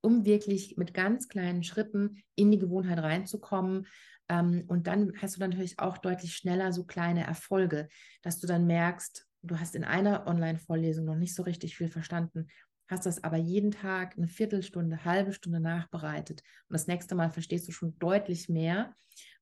um 0.01 0.25
wirklich 0.25 0.77
mit 0.77 0.93
ganz 0.93 1.27
kleinen 1.27 1.63
Schritten 1.63 2.23
in 2.35 2.51
die 2.51 2.59
Gewohnheit 2.59 2.99
reinzukommen. 2.99 3.87
Ähm, 4.29 4.65
und 4.67 4.87
dann 4.87 5.13
hast 5.21 5.37
du 5.37 5.39
natürlich 5.39 5.79
auch 5.79 5.97
deutlich 5.97 6.35
schneller 6.35 6.73
so 6.73 6.85
kleine 6.85 7.25
Erfolge, 7.25 7.87
dass 8.21 8.39
du 8.39 8.47
dann 8.47 8.67
merkst, 8.67 9.25
du 9.43 9.59
hast 9.59 9.75
in 9.75 9.83
einer 9.83 10.27
Online-Vorlesung 10.27 11.05
noch 11.05 11.15
nicht 11.15 11.35
so 11.35 11.43
richtig 11.43 11.77
viel 11.77 11.87
verstanden 11.87 12.47
hast 12.91 13.05
das 13.05 13.23
aber 13.23 13.37
jeden 13.37 13.71
Tag 13.71 14.17
eine 14.17 14.27
Viertelstunde, 14.27 15.05
halbe 15.05 15.33
Stunde 15.33 15.59
nachbereitet 15.59 16.43
und 16.67 16.73
das 16.73 16.87
nächste 16.87 17.15
Mal 17.15 17.31
verstehst 17.31 17.67
du 17.67 17.71
schon 17.71 17.97
deutlich 17.99 18.49
mehr 18.49 18.93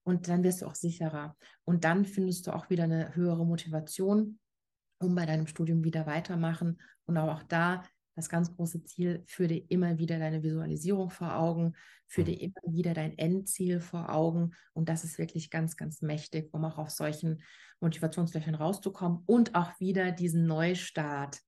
und 0.04 0.28
dann 0.28 0.44
wirst 0.44 0.62
du 0.62 0.68
auch 0.68 0.76
sicherer 0.76 1.36
und 1.66 1.84
dann 1.84 2.06
findest 2.06 2.48
du 2.48 2.52
auch 2.54 2.70
wieder 2.70 2.84
eine 2.84 3.16
höhere 3.16 3.46
Motivation, 3.46 4.40
um 5.00 5.16
bei 5.16 5.26
deinem 5.26 5.48
Studium 5.48 5.84
wieder 5.84 6.06
weitermachen 6.06 6.80
und 7.06 7.18
auch 7.18 7.44
da 7.44 7.84
das 8.20 8.30
ganz 8.30 8.56
große 8.56 8.84
Ziel, 8.84 9.24
führ 9.26 9.48
dir 9.48 9.64
immer 9.70 9.98
wieder 9.98 10.20
deine 10.20 10.44
Visualisierung 10.44 11.10
vor 11.10 11.36
Augen, 11.36 11.74
führ 12.08 12.26
dir 12.26 12.40
immer 12.40 12.62
wieder 12.68 12.94
dein 12.94 13.18
Endziel 13.18 13.80
vor 13.80 14.14
Augen. 14.14 14.52
Und 14.74 14.90
das 14.90 15.04
ist 15.04 15.18
wirklich 15.18 15.50
ganz, 15.50 15.78
ganz 15.78 16.02
mächtig, 16.02 16.54
um 16.54 16.66
auch 16.66 16.78
auf 16.78 16.90
solchen 16.90 17.42
Motivationslöchern 17.80 18.56
rauszukommen 18.56 19.24
und 19.26 19.56
auch 19.56 19.80
wieder 19.80 20.12
diesen 20.12 20.46
Neustart 20.46 21.40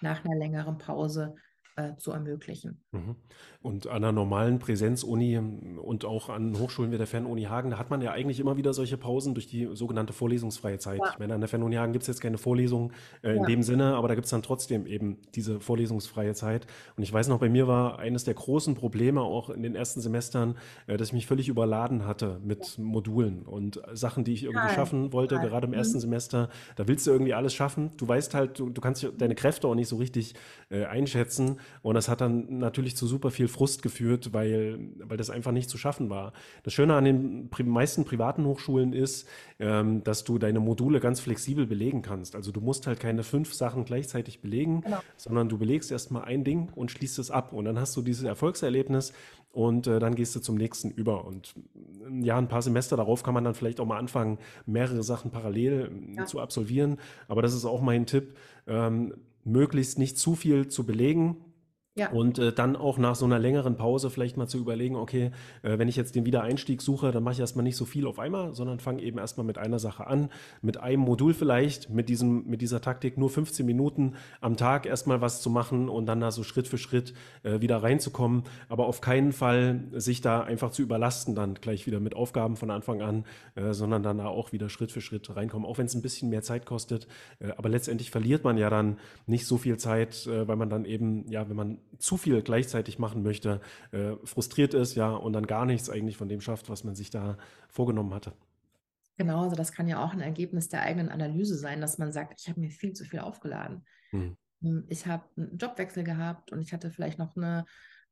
nach 0.00 0.24
einer 0.24 0.36
längeren 0.36 0.78
Pause 0.78 1.34
äh, 1.78 1.96
zu 1.96 2.10
ermöglichen. 2.10 2.80
Mhm. 2.90 3.14
Und 3.62 3.86
an 3.86 3.96
einer 3.96 4.12
normalen 4.12 4.58
Präsenzuni 4.58 5.38
und 5.38 6.04
auch 6.04 6.28
an 6.28 6.58
Hochschulen 6.58 6.90
wie 6.90 6.98
der 6.98 7.06
Fernuni 7.06 7.44
Hagen, 7.44 7.70
da 7.70 7.78
hat 7.78 7.90
man 7.90 8.00
ja 8.00 8.12
eigentlich 8.12 8.40
immer 8.40 8.56
wieder 8.56 8.72
solche 8.72 8.96
Pausen 8.96 9.34
durch 9.34 9.46
die 9.46 9.68
sogenannte 9.74 10.12
vorlesungsfreie 10.12 10.78
Zeit. 10.78 10.98
Ja. 10.98 11.10
Ich 11.12 11.18
meine, 11.18 11.34
an 11.34 11.40
der 11.40 11.48
Fernuni 11.48 11.76
Hagen 11.76 11.92
gibt 11.92 12.02
es 12.02 12.08
jetzt 12.08 12.20
keine 12.20 12.38
Vorlesung 12.38 12.92
äh, 13.22 13.30
in 13.30 13.42
ja. 13.42 13.46
dem 13.46 13.62
Sinne, 13.62 13.94
aber 13.94 14.08
da 14.08 14.14
gibt 14.14 14.24
es 14.24 14.30
dann 14.30 14.42
trotzdem 14.42 14.86
eben 14.86 15.18
diese 15.34 15.60
vorlesungsfreie 15.60 16.34
Zeit. 16.34 16.66
Und 16.96 17.02
ich 17.04 17.12
weiß 17.12 17.28
noch, 17.28 17.38
bei 17.38 17.48
mir 17.48 17.68
war 17.68 17.98
eines 18.00 18.24
der 18.24 18.34
großen 18.34 18.74
Probleme 18.74 19.20
auch 19.20 19.50
in 19.50 19.62
den 19.62 19.76
ersten 19.76 20.00
Semestern, 20.00 20.56
äh, 20.88 20.96
dass 20.96 21.08
ich 21.08 21.14
mich 21.14 21.26
völlig 21.26 21.48
überladen 21.48 22.06
hatte 22.06 22.40
mit 22.42 22.76
ja. 22.76 22.84
Modulen 22.84 23.42
und 23.42 23.80
Sachen, 23.92 24.24
die 24.24 24.32
ich 24.32 24.44
irgendwie 24.44 24.74
schaffen 24.74 25.12
wollte, 25.12 25.36
gerade 25.36 25.66
im 25.66 25.72
mhm. 25.72 25.78
ersten 25.78 26.00
Semester. 26.00 26.48
Da 26.76 26.88
willst 26.88 27.06
du 27.06 27.12
irgendwie 27.12 27.34
alles 27.34 27.54
schaffen. 27.54 27.92
Du 27.96 28.08
weißt 28.08 28.34
halt, 28.34 28.58
du, 28.58 28.70
du 28.70 28.80
kannst 28.80 29.06
deine 29.18 29.36
Kräfte 29.36 29.68
auch 29.68 29.74
nicht 29.74 29.88
so 29.88 29.96
richtig 29.96 30.34
äh, 30.70 30.84
einschätzen. 30.84 31.58
Und 31.82 31.94
das 31.94 32.08
hat 32.08 32.20
dann 32.20 32.58
natürlich 32.58 32.96
zu 32.96 33.06
super 33.06 33.30
viel 33.30 33.48
Frust 33.48 33.82
geführt, 33.82 34.32
weil, 34.32 34.78
weil 35.02 35.16
das 35.16 35.30
einfach 35.30 35.52
nicht 35.52 35.70
zu 35.70 35.78
schaffen 35.78 36.10
war. 36.10 36.32
Das 36.62 36.72
Schöne 36.72 36.94
an 36.94 37.04
den 37.04 37.50
meisten 37.64 38.04
privaten 38.04 38.44
Hochschulen 38.44 38.92
ist, 38.92 39.28
ähm, 39.58 40.02
dass 40.04 40.24
du 40.24 40.38
deine 40.38 40.60
Module 40.60 41.00
ganz 41.00 41.20
flexibel 41.20 41.66
belegen 41.66 42.02
kannst. 42.02 42.34
Also 42.36 42.52
du 42.52 42.60
musst 42.60 42.86
halt 42.86 43.00
keine 43.00 43.22
fünf 43.22 43.54
Sachen 43.54 43.84
gleichzeitig 43.84 44.40
belegen, 44.40 44.82
genau. 44.82 44.98
sondern 45.16 45.48
du 45.48 45.58
belegst 45.58 45.90
erstmal 45.90 46.24
ein 46.24 46.44
Ding 46.44 46.70
und 46.74 46.90
schließt 46.90 47.18
es 47.18 47.30
ab. 47.30 47.52
Und 47.52 47.64
dann 47.64 47.78
hast 47.78 47.96
du 47.96 48.02
dieses 48.02 48.24
Erfolgserlebnis 48.24 49.12
und 49.52 49.86
äh, 49.86 49.98
dann 49.98 50.14
gehst 50.14 50.36
du 50.36 50.40
zum 50.40 50.56
nächsten 50.56 50.90
über. 50.90 51.24
Und 51.24 51.54
ja, 52.20 52.36
ein 52.38 52.48
paar 52.48 52.62
Semester 52.62 52.96
darauf 52.96 53.22
kann 53.22 53.34
man 53.34 53.44
dann 53.44 53.54
vielleicht 53.54 53.80
auch 53.80 53.86
mal 53.86 53.98
anfangen, 53.98 54.38
mehrere 54.66 55.02
Sachen 55.02 55.30
parallel 55.30 55.90
ja. 56.16 56.26
zu 56.26 56.40
absolvieren. 56.40 56.98
Aber 57.28 57.42
das 57.42 57.54
ist 57.54 57.64
auch 57.64 57.80
mein 57.80 58.06
Tipp. 58.06 58.36
Ähm, 58.66 59.14
möglichst 59.44 59.98
nicht 59.98 60.18
zu 60.18 60.34
viel 60.34 60.68
zu 60.68 60.84
belegen, 60.84 61.36
ja. 61.98 62.10
Und 62.10 62.38
äh, 62.38 62.52
dann 62.52 62.76
auch 62.76 62.96
nach 62.96 63.16
so 63.16 63.24
einer 63.24 63.38
längeren 63.38 63.76
Pause 63.76 64.08
vielleicht 64.08 64.36
mal 64.36 64.46
zu 64.46 64.58
überlegen, 64.58 64.94
okay, 64.94 65.32
äh, 65.62 65.78
wenn 65.78 65.88
ich 65.88 65.96
jetzt 65.96 66.14
den 66.14 66.24
Wiedereinstieg 66.24 66.80
suche, 66.80 67.10
dann 67.10 67.24
mache 67.24 67.34
ich 67.34 67.40
erstmal 67.40 67.64
nicht 67.64 67.76
so 67.76 67.84
viel 67.84 68.06
auf 68.06 68.20
einmal, 68.20 68.54
sondern 68.54 68.78
fange 68.78 69.02
eben 69.02 69.18
erstmal 69.18 69.44
mit 69.44 69.58
einer 69.58 69.80
Sache 69.80 70.06
an, 70.06 70.30
mit 70.62 70.78
einem 70.78 71.02
Modul 71.02 71.34
vielleicht, 71.34 71.90
mit, 71.90 72.08
diesem, 72.08 72.46
mit 72.46 72.62
dieser 72.62 72.80
Taktik 72.80 73.18
nur 73.18 73.30
15 73.30 73.66
Minuten 73.66 74.14
am 74.40 74.56
Tag 74.56 74.86
erstmal 74.86 75.20
was 75.20 75.42
zu 75.42 75.50
machen 75.50 75.88
und 75.88 76.06
dann 76.06 76.20
da 76.20 76.30
so 76.30 76.44
Schritt 76.44 76.68
für 76.68 76.78
Schritt 76.78 77.14
äh, 77.42 77.60
wieder 77.60 77.82
reinzukommen. 77.82 78.44
Aber 78.68 78.86
auf 78.86 79.00
keinen 79.00 79.32
Fall 79.32 79.80
sich 79.92 80.20
da 80.20 80.42
einfach 80.42 80.70
zu 80.70 80.82
überlasten, 80.82 81.34
dann 81.34 81.54
gleich 81.54 81.86
wieder 81.86 81.98
mit 81.98 82.14
Aufgaben 82.14 82.56
von 82.56 82.70
Anfang 82.70 83.02
an, 83.02 83.24
äh, 83.56 83.72
sondern 83.72 84.04
dann 84.04 84.18
da 84.18 84.26
auch 84.26 84.52
wieder 84.52 84.68
Schritt 84.68 84.92
für 84.92 85.00
Schritt 85.00 85.34
reinkommen, 85.34 85.66
auch 85.66 85.78
wenn 85.78 85.86
es 85.86 85.94
ein 85.94 86.02
bisschen 86.02 86.30
mehr 86.30 86.42
Zeit 86.42 86.64
kostet. 86.64 87.08
Äh, 87.40 87.50
aber 87.56 87.68
letztendlich 87.68 88.12
verliert 88.12 88.44
man 88.44 88.56
ja 88.56 88.70
dann 88.70 88.98
nicht 89.26 89.46
so 89.46 89.58
viel 89.58 89.78
Zeit, 89.78 90.26
äh, 90.28 90.46
weil 90.46 90.56
man 90.56 90.70
dann 90.70 90.84
eben, 90.84 91.28
ja, 91.28 91.48
wenn 91.48 91.56
man 91.56 91.78
zu 91.98 92.16
viel 92.16 92.42
gleichzeitig 92.42 92.98
machen 92.98 93.22
möchte, 93.22 93.60
äh, 93.92 94.12
frustriert 94.24 94.74
ist, 94.74 94.94
ja, 94.94 95.10
und 95.10 95.32
dann 95.32 95.46
gar 95.46 95.64
nichts 95.64 95.90
eigentlich 95.90 96.16
von 96.16 96.28
dem 96.28 96.40
schafft, 96.40 96.68
was 96.68 96.84
man 96.84 96.94
sich 96.94 97.10
da 97.10 97.38
vorgenommen 97.68 98.14
hatte. 98.14 98.32
Genau, 99.16 99.42
also 99.42 99.56
das 99.56 99.72
kann 99.72 99.88
ja 99.88 100.02
auch 100.02 100.12
ein 100.12 100.20
Ergebnis 100.20 100.68
der 100.68 100.82
eigenen 100.82 101.08
Analyse 101.08 101.56
sein, 101.56 101.80
dass 101.80 101.98
man 101.98 102.12
sagt, 102.12 102.40
ich 102.40 102.48
habe 102.48 102.60
mir 102.60 102.70
viel 102.70 102.92
zu 102.92 103.04
viel 103.04 103.18
aufgeladen. 103.18 103.84
Hm. 104.10 104.36
hm 104.62 104.84
ich 104.88 105.06
habe 105.06 105.24
einen 105.36 105.58
Jobwechsel 105.58 106.04
gehabt 106.04 106.52
und 106.52 106.62
ich 106.62 106.72
hatte 106.72 106.90
vielleicht 106.90 107.18
noch 107.18 107.36
einen 107.36 107.64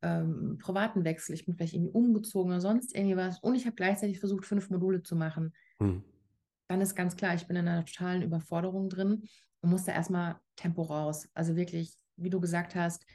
ähm, 0.02 0.58
privaten 0.58 1.04
Wechsel, 1.04 1.34
ich 1.34 1.46
bin 1.46 1.54
vielleicht 1.54 1.74
irgendwie 1.74 1.92
umgezogen 1.92 2.50
oder 2.50 2.60
sonst 2.60 2.94
irgendwas 2.94 3.38
und 3.38 3.54
ich 3.54 3.66
habe 3.66 3.76
gleichzeitig 3.76 4.18
versucht, 4.18 4.44
fünf 4.44 4.68
Module 4.68 5.02
zu 5.02 5.14
machen. 5.14 5.54
Hm. 5.78 6.02
Dann 6.68 6.80
ist 6.80 6.96
ganz 6.96 7.16
klar, 7.16 7.34
ich 7.34 7.46
bin 7.46 7.56
in 7.56 7.68
einer 7.68 7.84
totalen 7.84 8.22
Überforderung 8.22 8.88
drin 8.88 9.22
und 9.60 9.70
muss 9.70 9.84
da 9.84 9.92
erstmal 9.92 10.40
Tempo 10.56 10.82
raus. 10.82 11.28
Also 11.34 11.54
wirklich, 11.54 11.96
wie 12.16 12.30
du 12.30 12.40
gesagt 12.40 12.74
hast, 12.74 13.06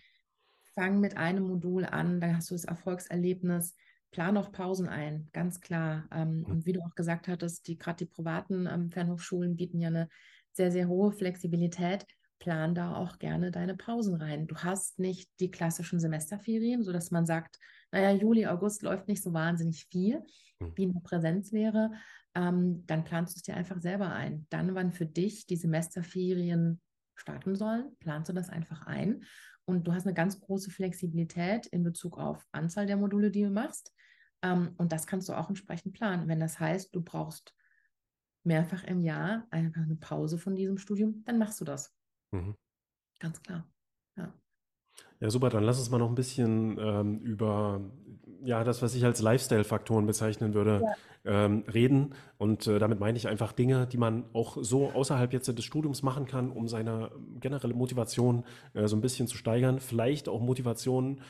fang 0.82 1.00
mit 1.00 1.16
einem 1.16 1.44
Modul 1.44 1.86
an, 1.86 2.20
dann 2.20 2.36
hast 2.36 2.50
du 2.50 2.56
das 2.56 2.66
Erfolgserlebnis. 2.66 3.76
Plan 4.10 4.36
auch 4.36 4.52
Pausen 4.52 4.90
ein, 4.90 5.30
ganz 5.32 5.62
klar. 5.62 6.08
Ähm, 6.12 6.44
und 6.50 6.66
wie 6.66 6.74
du 6.74 6.82
auch 6.82 6.96
gesagt 6.96 7.28
hattest, 7.28 7.68
die 7.68 7.78
gerade 7.78 7.98
die 7.98 8.12
privaten 8.12 8.66
ähm, 8.66 8.90
Fernhochschulen 8.90 9.56
bieten 9.56 9.80
ja 9.80 9.90
eine 9.90 10.10
sehr, 10.54 10.72
sehr 10.72 10.88
hohe 10.88 11.12
Flexibilität. 11.12 12.08
Plan 12.40 12.74
da 12.74 12.96
auch 12.96 13.20
gerne 13.20 13.52
deine 13.52 13.76
Pausen 13.76 14.16
rein. 14.16 14.48
Du 14.48 14.56
hast 14.56 14.98
nicht 14.98 15.30
die 15.40 15.52
klassischen 15.52 16.00
Semesterferien, 16.00 16.84
sodass 16.84 17.12
man 17.12 17.28
sagt, 17.28 17.60
naja, 17.92 18.10
Juli, 18.10 18.48
August 18.48 18.82
läuft 18.82 19.08
nicht 19.08 19.22
so 19.22 19.34
wahnsinnig 19.34 19.86
viel, 19.92 20.24
hm. 20.60 20.74
wie 20.76 20.86
eine 20.86 21.00
Präsenz 21.04 21.54
wäre. 21.54 21.92
Ähm, 22.34 22.84
dann 22.88 23.04
planst 23.04 23.36
du 23.36 23.38
es 23.38 23.44
dir 23.44 23.56
einfach 23.56 23.80
selber 23.80 24.12
ein. 24.12 24.48
Dann, 24.50 24.74
wann 24.74 24.92
für 24.92 25.06
dich 25.06 25.46
die 25.46 25.58
Semesterferien 25.58 26.82
starten 27.14 27.56
sollen, 27.56 27.96
planst 28.00 28.30
du 28.30 28.34
das 28.34 28.50
einfach 28.50 28.88
ein 28.88 29.24
und 29.66 29.88
du 29.88 29.94
hast 29.94 30.06
eine 30.06 30.14
ganz 30.14 30.40
große 30.40 30.72
Flexibilität 30.72 31.68
in 31.68 31.84
Bezug 31.84 32.18
auf 32.18 32.46
Anzahl 32.52 32.86
der 32.86 32.98
Module, 32.98 33.32
die 33.32 33.44
du 33.44 33.50
machst. 33.50 33.94
Ähm, 34.42 34.74
und 34.78 34.92
das 34.92 35.08
kannst 35.08 35.30
du 35.30 35.34
auch 35.34 35.50
entsprechend 35.50 35.94
planen. 35.94 36.28
Wenn 36.28 36.40
das 36.40 36.60
heißt, 36.60 36.94
du 36.96 37.02
brauchst 37.02 37.56
mehrfach 38.44 38.84
im 38.84 39.02
Jahr 39.02 39.48
einfach 39.52 39.82
eine 39.82 39.96
Pause 39.96 40.38
von 40.38 40.56
diesem 40.56 40.78
Studium, 40.78 41.24
dann 41.26 41.38
machst 41.38 41.62
du 41.62 41.66
das. 41.66 41.96
Mhm. 42.32 42.56
Ganz 43.20 43.42
klar. 43.42 43.70
Ja. 44.18 44.34
Ja, 45.20 45.30
super. 45.30 45.50
Dann 45.50 45.64
lass 45.64 45.80
uns 45.80 45.92
mal 45.92 46.00
noch 46.00 46.10
ein 46.10 46.16
bisschen 46.16 46.78
ähm, 46.80 47.20
über 47.20 47.92
ja, 48.44 48.64
das, 48.64 48.82
was 48.82 48.96
ich 48.96 49.06
als 49.06 49.22
Lifestyle-Faktoren 49.22 50.06
bezeichnen 50.06 50.54
würde, 50.54 50.82
ja. 51.24 51.46
ähm, 51.46 51.64
reden. 51.72 52.14
Und 52.38 52.68
äh, 52.68 52.80
damit 52.80 53.00
meine 53.00 53.18
ich 53.18 53.28
einfach 53.28 53.52
Dinge, 53.52 53.88
die 53.88 53.98
man 53.98 54.26
auch 54.34 54.58
so 54.62 54.92
außerhalb 54.92 55.34
jetzt 55.34 55.48
des 55.48 55.64
Studiums 55.64 56.04
machen 56.04 56.26
kann, 56.26 56.52
um 56.52 56.68
seine 56.68 57.12
generelle 57.40 57.74
Motivation 57.74 58.46
äh, 58.74 58.88
so 58.88 58.96
ein 58.96 59.02
bisschen 59.02 59.28
zu 59.28 59.38
steigern. 59.38 59.80
Vielleicht 59.80 60.30
auch 60.30 60.42
Motivation 60.42 61.22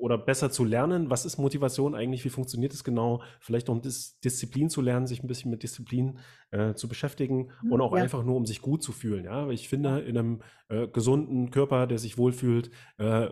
oder 0.00 0.16
besser 0.18 0.50
zu 0.50 0.64
lernen. 0.64 1.10
Was 1.10 1.24
ist 1.24 1.38
Motivation 1.38 1.94
eigentlich? 1.94 2.24
Wie 2.24 2.30
funktioniert 2.30 2.72
es 2.72 2.84
genau? 2.84 3.22
Vielleicht 3.38 3.68
um 3.68 3.82
Dis 3.82 4.18
Disziplin 4.20 4.70
zu 4.70 4.80
lernen, 4.80 5.06
sich 5.06 5.22
ein 5.22 5.28
bisschen 5.28 5.50
mit 5.50 5.62
Disziplin 5.62 6.18
äh, 6.50 6.74
zu 6.74 6.88
beschäftigen 6.88 7.50
mhm, 7.62 7.72
und 7.72 7.80
auch 7.80 7.94
ja. 7.94 8.02
einfach 8.02 8.24
nur, 8.24 8.36
um 8.36 8.46
sich 8.46 8.62
gut 8.62 8.82
zu 8.82 8.92
fühlen. 8.92 9.24
Ja, 9.24 9.48
ich 9.50 9.68
finde, 9.68 10.00
in 10.00 10.16
einem 10.16 10.42
äh, 10.68 10.88
gesunden 10.88 11.50
Körper, 11.50 11.86
der 11.86 11.98
sich 11.98 12.16
wohlfühlt, 12.16 12.70
äh, 12.98 13.28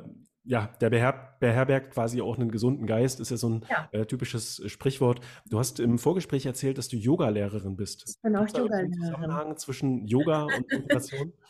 ja, 0.48 0.66
der 0.80 0.88
beher 0.88 1.36
beherbergt 1.40 1.92
quasi 1.92 2.22
auch 2.22 2.38
einen 2.38 2.50
gesunden 2.50 2.86
Geist, 2.86 3.20
ist 3.20 3.30
ja 3.30 3.36
so 3.36 3.50
ein 3.50 3.64
ja. 3.68 3.88
Äh, 3.92 4.06
typisches 4.06 4.62
Sprichwort. 4.66 5.20
Du 5.50 5.58
hast 5.58 5.78
im 5.78 5.98
Vorgespräch 5.98 6.46
erzählt, 6.46 6.78
dass 6.78 6.88
du 6.88 6.96
Yoga-Lehrerin 6.96 7.76
bist. 7.76 8.04
Ich 8.08 8.22
bin 8.22 8.34
auch 8.34 8.48
Yoga-Lehrerin. 8.48 8.92
Zusammenhang 8.94 9.56
zwischen 9.58 10.06
Yoga 10.06 10.44
und 10.44 10.72
Motivation? 10.72 11.32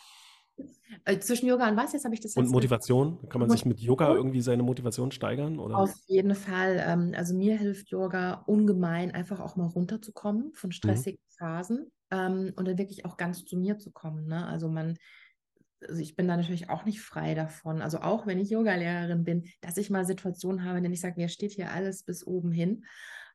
Äh, 1.04 1.20
zwischen 1.20 1.46
Yoga 1.46 1.68
und 1.68 1.76
was? 1.76 1.92
Jetzt 1.92 2.04
habe 2.04 2.14
ich 2.14 2.20
das. 2.20 2.34
Und 2.34 2.50
Motivation? 2.50 3.28
Kann 3.28 3.40
man 3.40 3.48
sich 3.48 3.64
mit 3.64 3.78
Yoga 3.78 4.12
irgendwie 4.12 4.40
seine 4.40 4.64
Motivation 4.64 5.12
steigern? 5.12 5.60
Oder? 5.60 5.78
Auf 5.78 5.94
jeden 6.06 6.34
Fall. 6.34 6.82
Ähm, 6.84 7.12
also 7.16 7.34
mir 7.34 7.56
hilft 7.56 7.90
Yoga 7.90 8.42
ungemein, 8.46 9.12
einfach 9.12 9.38
auch 9.38 9.54
mal 9.54 9.68
runterzukommen 9.68 10.52
von 10.54 10.68
mhm. 10.68 10.72
stressigen 10.72 11.20
mhm. 11.20 11.34
Phasen 11.38 11.92
ähm, 12.10 12.52
und 12.56 12.66
dann 12.66 12.78
wirklich 12.78 13.04
auch 13.04 13.16
ganz 13.16 13.44
zu 13.44 13.56
mir 13.56 13.78
zu 13.78 13.92
kommen. 13.92 14.26
Ne? 14.26 14.46
Also 14.48 14.68
man, 14.68 14.96
also 15.86 16.00
ich 16.00 16.16
bin 16.16 16.28
da 16.28 16.36
natürlich 16.36 16.70
auch 16.70 16.84
nicht 16.84 17.00
frei 17.00 17.34
davon. 17.34 17.82
Also 17.82 17.98
auch 17.98 18.26
wenn 18.26 18.38
ich 18.38 18.50
Yogalehrerin 18.50 19.24
bin, 19.24 19.44
dass 19.60 19.76
ich 19.76 19.90
mal 19.90 20.04
Situationen 20.04 20.64
habe, 20.64 20.78
in 20.78 20.84
denen 20.84 20.94
ich 20.94 21.00
sage, 21.00 21.20
mir 21.20 21.28
steht 21.28 21.52
hier 21.52 21.72
alles 21.72 22.02
bis 22.02 22.26
oben 22.26 22.52
hin. 22.52 22.84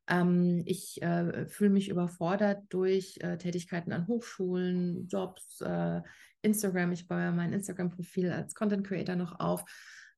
Ähm, 0.07 0.63
ich 0.65 1.01
äh, 1.01 1.47
fühle 1.47 1.69
mich 1.69 1.89
überfordert 1.89 2.63
durch 2.69 3.17
äh, 3.21 3.37
Tätigkeiten 3.37 3.93
an 3.93 4.07
Hochschulen, 4.07 5.07
Jobs, 5.07 5.61
äh, 5.61 6.01
Instagram. 6.41 6.91
Ich 6.91 7.07
baue 7.07 7.21
ja 7.21 7.31
mein 7.31 7.53
Instagram-Profil 7.53 8.31
als 8.31 8.53
Content 8.53 8.85
Creator 8.85 9.15
noch 9.15 9.39
auf. 9.39 9.63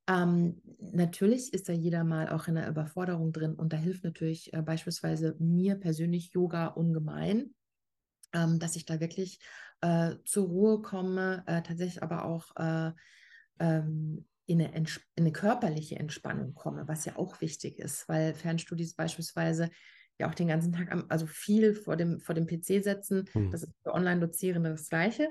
Ähm, 0.07 0.61
natürlich 0.79 1.53
ist 1.53 1.67
da 1.67 1.73
jeder 1.73 2.03
mal 2.03 2.29
auch 2.29 2.47
in 2.47 2.55
der 2.55 2.69
Überforderung 2.69 3.31
drin 3.31 3.55
und 3.55 3.73
da 3.73 3.77
hilft 3.77 4.03
natürlich 4.03 4.53
äh, 4.53 4.61
beispielsweise 4.61 5.35
mir 5.39 5.75
persönlich 5.75 6.31
Yoga 6.33 6.67
ungemein, 6.67 7.55
ähm, 8.35 8.59
dass 8.59 8.75
ich 8.75 8.85
da 8.85 8.99
wirklich 8.99 9.39
äh, 9.81 10.15
zur 10.25 10.47
Ruhe 10.47 10.81
komme, 10.81 11.43
äh, 11.47 11.61
tatsächlich 11.61 12.03
aber 12.03 12.25
auch 12.25 12.55
äh, 12.57 12.91
ähm, 13.59 14.27
in 14.45 14.61
eine, 14.61 14.75
in 14.75 14.87
eine, 15.17 15.31
körperliche 15.31 15.95
Entspannung 15.95 16.53
komme, 16.53 16.87
was 16.87 17.05
ja 17.05 17.15
auch 17.15 17.41
wichtig 17.41 17.79
ist, 17.79 18.07
weil 18.07 18.35
Fernstudies 18.35 18.93
beispielsweise 18.93 19.71
ja 20.19 20.29
auch 20.29 20.35
den 20.35 20.47
ganzen 20.47 20.71
Tag, 20.71 20.91
am, 20.91 21.05
also 21.09 21.25
viel 21.25 21.73
vor 21.73 21.95
dem, 21.95 22.19
vor 22.19 22.35
dem 22.35 22.45
PC 22.45 22.83
setzen, 22.83 23.27
mhm. 23.33 23.51
das 23.51 23.63
ist 23.63 23.73
für 23.81 23.93
Online-Dozierende 23.93 24.69
das 24.69 24.89
Gleiche. 24.89 25.29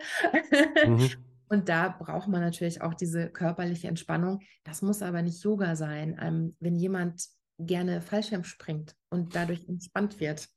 Mhm. 0.85 1.11
Und 1.49 1.69
da 1.69 1.89
braucht 1.89 2.27
man 2.27 2.41
natürlich 2.41 2.81
auch 2.81 2.95
diese 2.95 3.29
körperliche 3.29 3.87
Entspannung. 3.87 4.41
Das 4.65 4.83
muss 4.83 5.03
aber 5.03 5.23
nicht 5.23 5.45
Yoga 5.45 5.77
sein. 5.77 6.19
Ähm, 6.21 6.57
wenn 6.59 6.75
jemand 6.75 7.29
gerne 7.59 8.01
Fallschirm 8.01 8.45
springt 8.45 8.97
und 9.11 9.37
dadurch 9.37 9.69
entspannt 9.69 10.19
wird, 10.21 10.49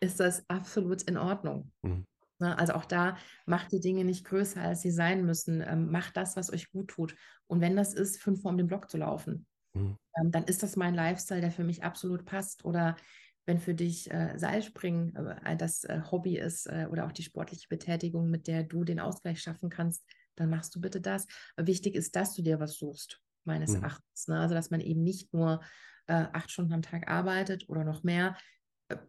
ist 0.00 0.20
das 0.20 0.44
absolut 0.48 1.02
in 1.02 1.16
Ordnung. 1.16 1.72
Mhm. 1.82 2.04
Ne, 2.38 2.58
also 2.58 2.74
auch 2.74 2.84
da 2.84 3.16
macht 3.46 3.72
die 3.72 3.80
Dinge 3.80 4.04
nicht 4.04 4.24
größer, 4.26 4.60
als 4.60 4.82
sie 4.82 4.90
sein 4.90 5.24
müssen. 5.24 5.62
Ähm, 5.66 5.90
macht 5.90 6.16
das, 6.16 6.36
was 6.36 6.52
euch 6.52 6.70
gut 6.70 6.88
tut. 6.88 7.16
Und 7.46 7.60
wenn 7.60 7.76
das 7.76 7.94
ist, 7.94 8.20
fünfmal 8.20 8.52
um 8.52 8.58
den 8.58 8.66
Block 8.66 8.90
zu 8.90 8.98
laufen, 8.98 9.46
mhm. 9.72 9.96
ähm, 10.20 10.30
dann 10.30 10.44
ist 10.44 10.62
das 10.62 10.76
mein 10.76 10.94
Lifestyle, 10.94 11.40
der 11.40 11.50
für 11.50 11.64
mich 11.64 11.82
absolut 11.82 12.26
passt. 12.26 12.64
Oder 12.64 12.96
wenn 13.46 13.58
für 13.58 13.74
dich 13.74 14.10
äh, 14.10 14.36
Seilspringen 14.36 15.16
äh, 15.16 15.56
das 15.56 15.84
äh, 15.84 16.02
Hobby 16.10 16.36
ist 16.36 16.66
äh, 16.66 16.88
oder 16.90 17.06
auch 17.06 17.12
die 17.12 17.22
sportliche 17.22 17.68
Betätigung, 17.68 18.28
mit 18.28 18.48
der 18.48 18.64
du 18.64 18.84
den 18.84 19.00
Ausgleich 19.00 19.40
schaffen 19.40 19.70
kannst, 19.70 20.04
dann 20.34 20.50
machst 20.50 20.74
du 20.74 20.80
bitte 20.80 21.00
das. 21.00 21.26
Wichtig 21.56 21.94
ist, 21.94 22.16
dass 22.16 22.34
du 22.34 22.42
dir 22.42 22.60
was 22.60 22.74
suchst, 22.74 23.22
meines 23.44 23.70
mhm. 23.70 23.82
Erachtens. 23.82 24.28
Ne? 24.28 24.38
Also, 24.38 24.54
dass 24.54 24.70
man 24.70 24.80
eben 24.80 25.02
nicht 25.02 25.32
nur 25.32 25.62
äh, 26.06 26.26
acht 26.32 26.50
Stunden 26.50 26.74
am 26.74 26.82
Tag 26.82 27.08
arbeitet 27.08 27.68
oder 27.70 27.84
noch 27.84 28.02
mehr, 28.02 28.36
äh, 28.36 28.55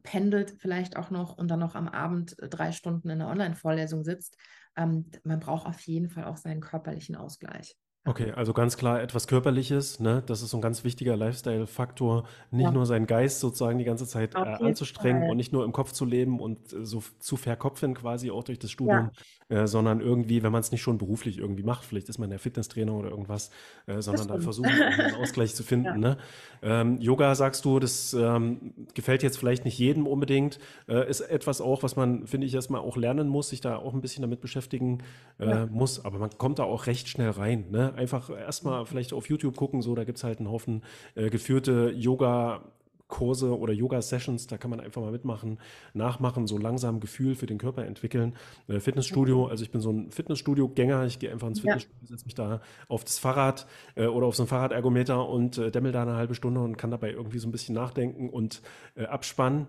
pendelt 0.03 0.55
vielleicht 0.59 0.97
auch 0.97 1.09
noch 1.11 1.37
und 1.37 1.49
dann 1.49 1.59
noch 1.59 1.75
am 1.75 1.87
Abend 1.87 2.37
äh, 2.39 2.49
drei 2.49 2.71
Stunden 2.71 3.09
in 3.09 3.21
einer 3.21 3.29
Online-Vorlesung 3.29 4.03
sitzt. 4.03 4.37
Ähm, 4.75 5.11
man 5.23 5.39
braucht 5.39 5.67
auf 5.67 5.79
jeden 5.81 6.09
Fall 6.09 6.25
auch 6.25 6.37
seinen 6.37 6.61
körperlichen 6.61 7.15
Ausgleich. 7.15 7.77
Okay, 8.07 8.31
also 8.31 8.53
ganz 8.53 8.77
klar 8.77 9.01
etwas 9.01 9.27
Körperliches, 9.27 9.99
ne? 9.99 10.23
Das 10.25 10.41
ist 10.41 10.51
so 10.51 10.57
ein 10.57 10.61
ganz 10.61 10.85
wichtiger 10.85 11.17
Lifestyle-Faktor, 11.17 12.23
nicht 12.51 12.63
ja. 12.63 12.71
nur 12.71 12.85
seinen 12.85 13.05
Geist 13.05 13.41
sozusagen 13.41 13.77
die 13.79 13.83
ganze 13.83 14.07
Zeit 14.07 14.33
äh, 14.35 14.37
anzustrengen 14.37 15.23
Fall. 15.23 15.31
und 15.31 15.37
nicht 15.37 15.51
nur 15.51 15.65
im 15.65 15.73
Kopf 15.73 15.91
zu 15.91 16.05
leben 16.05 16.39
und 16.39 16.71
äh, 16.71 16.85
so 16.85 17.03
zu 17.19 17.35
verkopfen 17.35 17.95
quasi 17.95 18.31
auch 18.31 18.45
durch 18.45 18.59
das 18.59 18.71
Studium, 18.71 19.11
ja. 19.49 19.63
äh, 19.63 19.67
sondern 19.67 19.99
irgendwie, 19.99 20.41
wenn 20.41 20.53
man 20.53 20.61
es 20.61 20.71
nicht 20.71 20.81
schon 20.81 20.97
beruflich 20.97 21.37
irgendwie 21.37 21.63
macht, 21.63 21.83
vielleicht 21.83 22.07
ist 22.07 22.17
man 22.17 22.29
der 22.29 22.39
Fitnesstrainer 22.39 22.93
oder 22.93 23.09
irgendwas, 23.09 23.51
äh, 23.87 24.01
sondern 24.01 24.29
da 24.29 24.39
versuchen, 24.39 24.71
einen 24.71 25.15
Ausgleich 25.21 25.53
zu 25.53 25.63
finden. 25.63 25.85
Ja. 25.85 25.97
Ne? 25.97 26.17
Ähm, 26.61 27.01
Yoga, 27.01 27.35
sagst 27.35 27.65
du, 27.65 27.79
das 27.79 28.13
ähm, 28.13 28.73
gefällt 28.93 29.21
jetzt 29.21 29.37
vielleicht 29.37 29.65
nicht 29.65 29.77
jedem 29.77 30.07
unbedingt, 30.07 30.59
äh, 30.87 31.09
ist 31.09 31.19
etwas 31.19 31.59
auch, 31.59 31.83
was 31.83 31.97
man, 31.97 32.25
finde 32.25 32.47
ich, 32.47 32.53
erstmal 32.53 32.79
auch 32.79 32.95
lernen 32.95 33.27
muss, 33.27 33.49
sich 33.49 33.59
da 33.59 33.75
auch 33.75 33.93
ein 33.93 34.01
bisschen 34.01 34.21
damit 34.21 34.39
beschäftigen 34.39 34.99
äh, 35.39 35.65
muss, 35.65 36.05
aber 36.05 36.19
man 36.19 36.29
kommt 36.37 36.59
da 36.59 36.63
auch 36.63 36.87
recht 36.87 37.09
schnell 37.09 37.31
rein, 37.31 37.65
ne? 37.69 37.96
Einfach 37.97 38.29
erstmal 38.29 38.85
vielleicht 38.85 39.11
auf 39.13 39.27
YouTube 39.29 39.55
gucken, 39.55 39.81
so, 39.81 39.95
da 39.95 40.03
gibt 40.05 40.17
es 40.17 40.23
halt 40.23 40.39
einen 40.39 40.49
Haufen 40.49 40.83
äh, 41.15 41.29
geführte 41.29 41.91
Yoga- 41.95 42.61
Kurse 43.09 43.57
oder 43.57 43.71
Yoga-Sessions, 43.71 44.47
da 44.47 44.57
kann 44.57 44.69
man 44.69 44.81
einfach 44.81 45.01
mal 45.01 45.13
mitmachen, 45.13 45.59
nachmachen, 45.93 46.45
so 46.45 46.57
langsam 46.57 46.99
Gefühl 46.99 47.35
für 47.35 47.45
den 47.45 47.57
Körper 47.57 47.85
entwickeln. 47.85 48.35
Äh, 48.67 48.81
Fitnessstudio, 48.81 49.47
also 49.47 49.63
ich 49.63 49.71
bin 49.71 49.79
so 49.79 49.91
ein 49.91 50.11
Fitnessstudio-Gänger, 50.11 51.05
ich 51.05 51.17
gehe 51.17 51.31
einfach 51.31 51.47
ins 51.47 51.61
Fitnessstudio, 51.61 52.05
setze 52.05 52.25
mich 52.25 52.35
da 52.35 52.59
auf 52.89 53.05
das 53.05 53.17
Fahrrad 53.17 53.65
äh, 53.95 54.07
oder 54.07 54.27
auf 54.27 54.35
so 54.35 54.43
ein 54.43 54.47
Fahrradergometer 54.47 55.25
und 55.29 55.57
äh, 55.57 55.71
dämmel 55.71 55.93
da 55.93 56.01
eine 56.01 56.15
halbe 56.15 56.35
Stunde 56.35 56.59
und 56.59 56.77
kann 56.77 56.91
dabei 56.91 57.11
irgendwie 57.11 57.39
so 57.39 57.47
ein 57.47 57.53
bisschen 57.53 57.75
nachdenken 57.75 58.29
und 58.29 58.61
äh, 58.95 59.05
abspannen. 59.05 59.67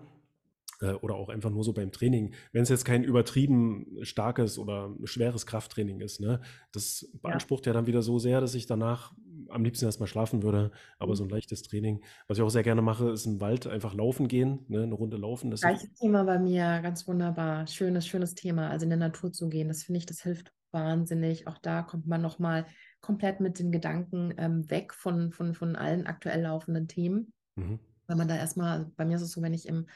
Äh, 0.81 0.93
oder 0.93 1.15
auch 1.15 1.29
einfach 1.29 1.49
nur 1.49 1.63
so 1.63 1.73
beim 1.73 1.91
Training, 1.91 2.33
wenn 2.53 2.63
es 2.63 2.69
jetzt 2.69 2.85
kein 2.85 3.03
übertrieben 3.03 3.97
starkes 4.01 4.57
oder 4.57 4.95
schweres 5.03 5.45
Krafttraining 5.45 5.99
ist, 5.99 6.21
ne, 6.21 6.39
das 6.71 7.09
beansprucht 7.21 7.65
ja. 7.65 7.71
ja 7.71 7.73
dann 7.73 7.87
wieder 7.87 8.01
so 8.01 8.17
sehr, 8.17 8.39
dass 8.39 8.55
ich 8.55 8.65
danach 8.65 9.13
am 9.49 9.63
liebsten 9.63 9.85
erstmal 9.85 10.07
schlafen 10.07 10.41
würde. 10.41 10.71
Aber 10.97 11.15
so 11.15 11.23
ein 11.23 11.27
mhm. 11.27 11.33
leichtes 11.33 11.63
Training, 11.63 12.01
was 12.27 12.37
ich 12.37 12.43
auch 12.43 12.49
sehr 12.49 12.63
gerne 12.63 12.81
mache, 12.81 13.09
ist 13.09 13.25
im 13.25 13.41
Wald 13.41 13.67
einfach 13.67 13.93
laufen 13.93 14.27
gehen, 14.27 14.65
ne, 14.69 14.83
eine 14.83 14.95
Runde 14.95 15.17
laufen. 15.17 15.51
Das 15.51 15.61
Gleiches 15.61 15.93
Thema 15.95 16.23
bei 16.23 16.39
mir, 16.39 16.79
ganz 16.81 17.07
wunderbar. 17.07 17.67
Schönes, 17.67 18.07
schönes 18.07 18.35
Thema, 18.35 18.69
also 18.69 18.85
in 18.85 18.89
der 18.89 18.99
Natur 18.99 19.33
zu 19.33 19.49
gehen. 19.49 19.67
Das 19.67 19.83
finde 19.83 19.97
ich, 19.97 20.05
das 20.05 20.21
hilft 20.21 20.53
wahnsinnig. 20.71 21.47
Auch 21.47 21.57
da 21.57 21.81
kommt 21.81 22.07
man 22.07 22.21
nochmal 22.21 22.65
komplett 23.01 23.41
mit 23.41 23.59
den 23.59 23.71
Gedanken 23.71 24.33
ähm, 24.37 24.69
weg 24.69 24.93
von, 24.93 25.31
von, 25.31 25.55
von 25.55 25.75
allen 25.75 26.07
aktuell 26.07 26.41
laufenden 26.41 26.87
Themen. 26.87 27.33
Mhm. 27.55 27.79
Weil 28.07 28.17
man 28.17 28.27
da 28.27 28.35
erstmal, 28.35 28.91
bei 28.95 29.05
mir 29.05 29.17
ist 29.17 29.21
es 29.21 29.31
so, 29.31 29.41
wenn 29.41 29.53
ich 29.53 29.67
im 29.67 29.87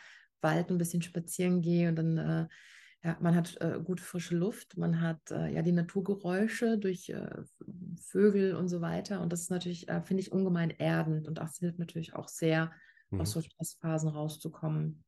Wald 0.44 0.70
ein 0.70 0.78
bisschen 0.78 1.02
spazieren 1.02 1.62
gehe 1.62 1.90
und 1.90 1.96
dann, 1.96 2.18
äh, 2.18 2.48
ja, 3.04 3.18
man 3.20 3.36
hat 3.36 3.58
äh, 3.60 3.80
gute 3.84 4.04
frische 4.04 4.36
Luft, 4.36 4.78
man 4.78 5.02
hat 5.02 5.32
äh, 5.32 5.54
ja 5.54 5.62
die 5.62 5.72
Naturgeräusche 5.72 6.78
durch 6.78 7.10
äh, 7.10 7.44
Vögel 8.00 8.56
und 8.56 8.70
so 8.70 8.80
weiter. 8.82 9.22
Und 9.22 9.34
das 9.34 9.42
ist 9.42 9.52
natürlich, 9.52 9.90
äh, 9.90 10.02
finde 10.02 10.22
ich, 10.22 10.32
ungemein 10.32 10.70
erdend 10.70 11.28
und 11.28 11.38
das 11.38 11.58
hilft 11.58 11.80
natürlich 11.80 12.16
auch 12.16 12.28
sehr, 12.28 12.72
mhm. 13.10 13.22
aus 13.22 13.32
so 13.32 13.42
Stressphasen 13.42 14.10
rauszukommen. 14.10 15.04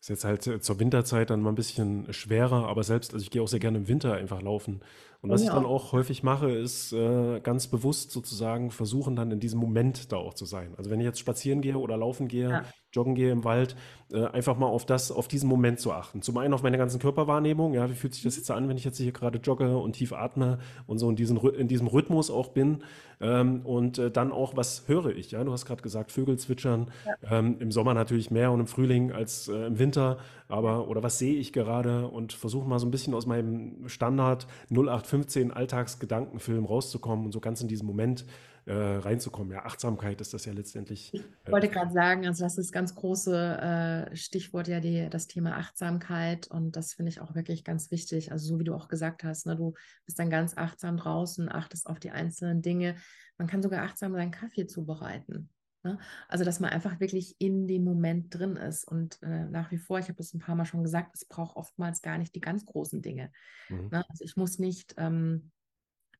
Ist 0.00 0.08
jetzt 0.08 0.24
halt 0.24 0.42
zur 0.42 0.80
Winterzeit 0.80 1.30
dann 1.30 1.42
mal 1.42 1.50
ein 1.50 1.54
bisschen 1.54 2.12
schwerer, 2.12 2.66
aber 2.66 2.82
selbst, 2.82 3.14
also 3.14 3.22
ich 3.22 3.30
gehe 3.30 3.40
auch 3.40 3.48
sehr 3.48 3.60
gerne 3.60 3.78
im 3.78 3.88
Winter 3.88 4.14
einfach 4.14 4.42
laufen. 4.42 4.80
Und 5.20 5.30
was 5.30 5.42
ich 5.42 5.48
dann 5.48 5.64
auch 5.64 5.92
häufig 5.92 6.24
mache, 6.24 6.50
ist 6.50 6.92
äh, 6.92 7.38
ganz 7.40 7.68
bewusst 7.68 8.10
sozusagen 8.10 8.72
versuchen, 8.72 9.14
dann 9.14 9.30
in 9.30 9.38
diesem 9.38 9.60
Moment 9.60 10.10
da 10.10 10.16
auch 10.16 10.34
zu 10.34 10.44
sein. 10.44 10.74
Also 10.76 10.90
wenn 10.90 10.98
ich 10.98 11.04
jetzt 11.04 11.20
spazieren 11.20 11.60
gehe 11.62 11.78
oder 11.78 11.96
laufen 11.96 12.26
gehe, 12.26 12.50
ja. 12.50 12.64
Joggen 12.92 13.14
gehe 13.14 13.30
im 13.30 13.44
Wald, 13.44 13.76
äh, 14.12 14.26
einfach 14.26 14.56
mal 14.56 14.66
auf 14.66 14.84
das, 14.84 15.10
auf 15.10 15.28
diesen 15.28 15.48
Moment 15.48 15.80
zu 15.80 15.92
achten. 15.92 16.22
Zum 16.22 16.36
einen 16.38 16.54
auf 16.54 16.62
meine 16.62 16.78
ganzen 16.78 17.00
Körperwahrnehmung, 17.00 17.74
ja, 17.74 17.88
wie 17.88 17.94
fühlt 17.94 18.14
sich 18.14 18.22
das 18.22 18.36
jetzt 18.36 18.50
an, 18.50 18.68
wenn 18.68 18.76
ich 18.76 18.84
jetzt 18.84 18.98
hier 18.98 19.12
gerade 19.12 19.38
jogge 19.38 19.76
und 19.76 19.94
tief 19.94 20.12
atme 20.12 20.58
und 20.86 20.98
so 20.98 21.08
in, 21.08 21.16
diesen, 21.16 21.38
in 21.38 21.68
diesem 21.68 21.86
Rhythmus 21.86 22.30
auch 22.30 22.48
bin. 22.48 22.82
Ähm, 23.20 23.60
und 23.64 23.98
äh, 23.98 24.10
dann 24.10 24.32
auch, 24.32 24.56
was 24.56 24.88
höre 24.88 25.16
ich? 25.16 25.30
Ja, 25.30 25.44
du 25.44 25.52
hast 25.52 25.64
gerade 25.64 25.80
gesagt, 25.80 26.10
Vögel 26.12 26.38
zwitschern. 26.38 26.90
Ja. 27.06 27.38
Ähm, 27.38 27.56
Im 27.60 27.70
Sommer 27.70 27.94
natürlich 27.94 28.30
mehr 28.30 28.50
und 28.50 28.60
im 28.60 28.66
Frühling 28.66 29.12
als 29.12 29.48
äh, 29.48 29.66
im 29.66 29.78
Winter. 29.78 30.18
Aber, 30.48 30.88
oder 30.88 31.02
was 31.02 31.18
sehe 31.18 31.36
ich 31.36 31.52
gerade? 31.52 32.08
Und 32.08 32.32
versuche 32.32 32.68
mal 32.68 32.78
so 32.78 32.86
ein 32.86 32.90
bisschen 32.90 33.14
aus 33.14 33.26
meinem 33.26 33.88
Standard 33.88 34.46
0815 34.70 35.52
Alltagsgedankenfilm 35.52 36.64
rauszukommen 36.64 37.24
und 37.24 37.32
so 37.32 37.40
ganz 37.40 37.62
in 37.62 37.68
diesen 37.68 37.86
Moment 37.86 38.26
äh, 38.64 38.72
reinzukommen. 38.72 39.52
Ja, 39.52 39.64
Achtsamkeit 39.64 40.20
ist 40.20 40.34
das 40.34 40.44
ja 40.44 40.52
letztendlich. 40.52 41.12
Ich 41.12 41.20
äh, 41.20 41.52
wollte 41.52 41.68
gerade 41.68 41.92
sagen, 41.92 42.26
also 42.26 42.44
das 42.44 42.58
ist 42.58 42.66
das 42.66 42.72
ganz 42.72 42.94
große 42.94 44.08
äh, 44.10 44.16
Stichwort 44.16 44.68
ja 44.68 44.80
die, 44.80 45.08
das 45.10 45.26
Thema 45.26 45.56
Achtsamkeit 45.56 46.48
und 46.48 46.76
das 46.76 46.94
finde 46.94 47.10
ich 47.10 47.20
auch 47.20 47.34
wirklich 47.34 47.64
ganz 47.64 47.90
wichtig. 47.90 48.30
Also 48.30 48.46
so 48.46 48.60
wie 48.60 48.64
du 48.64 48.74
auch 48.74 48.88
gesagt 48.88 49.24
hast, 49.24 49.46
ne, 49.46 49.56
du 49.56 49.74
bist 50.06 50.18
dann 50.18 50.30
ganz 50.30 50.56
achtsam 50.56 50.96
draußen, 50.96 51.50
achtest 51.50 51.86
auf 51.86 51.98
die 51.98 52.10
einzelnen 52.10 52.62
Dinge. 52.62 52.96
Man 53.38 53.48
kann 53.48 53.62
sogar 53.62 53.82
achtsam 53.82 54.12
seinen 54.12 54.30
Kaffee 54.30 54.66
zubereiten. 54.66 55.48
Ne? 55.84 55.98
Also, 56.28 56.44
dass 56.44 56.60
man 56.60 56.70
einfach 56.70 57.00
wirklich 57.00 57.34
in 57.38 57.66
dem 57.66 57.82
Moment 57.82 58.32
drin 58.32 58.56
ist. 58.56 58.84
Und 58.84 59.20
äh, 59.22 59.46
nach 59.46 59.70
wie 59.72 59.78
vor, 59.78 59.98
ich 59.98 60.04
habe 60.04 60.16
das 60.16 60.32
ein 60.32 60.38
paar 60.38 60.54
Mal 60.54 60.64
schon 60.64 60.84
gesagt, 60.84 61.14
es 61.14 61.24
braucht 61.24 61.56
oftmals 61.56 62.02
gar 62.02 62.18
nicht 62.18 62.34
die 62.34 62.40
ganz 62.40 62.64
großen 62.64 63.02
Dinge. 63.02 63.32
Mhm. 63.68 63.88
Ne? 63.90 64.04
Also 64.08 64.24
ich 64.24 64.36
muss 64.36 64.58
nicht 64.58 64.94
ähm, 64.96 65.50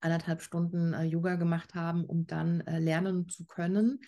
anderthalb 0.03 0.42
Stunden 0.42 0.92
äh, 0.92 1.05
Yoga 1.05 1.36
gemacht 1.36 1.74
haben, 1.74 2.05
um 2.05 2.26
dann 2.26 2.61
äh, 2.62 2.78
lernen 2.78 3.28
zu 3.28 3.46
können. 3.46 4.00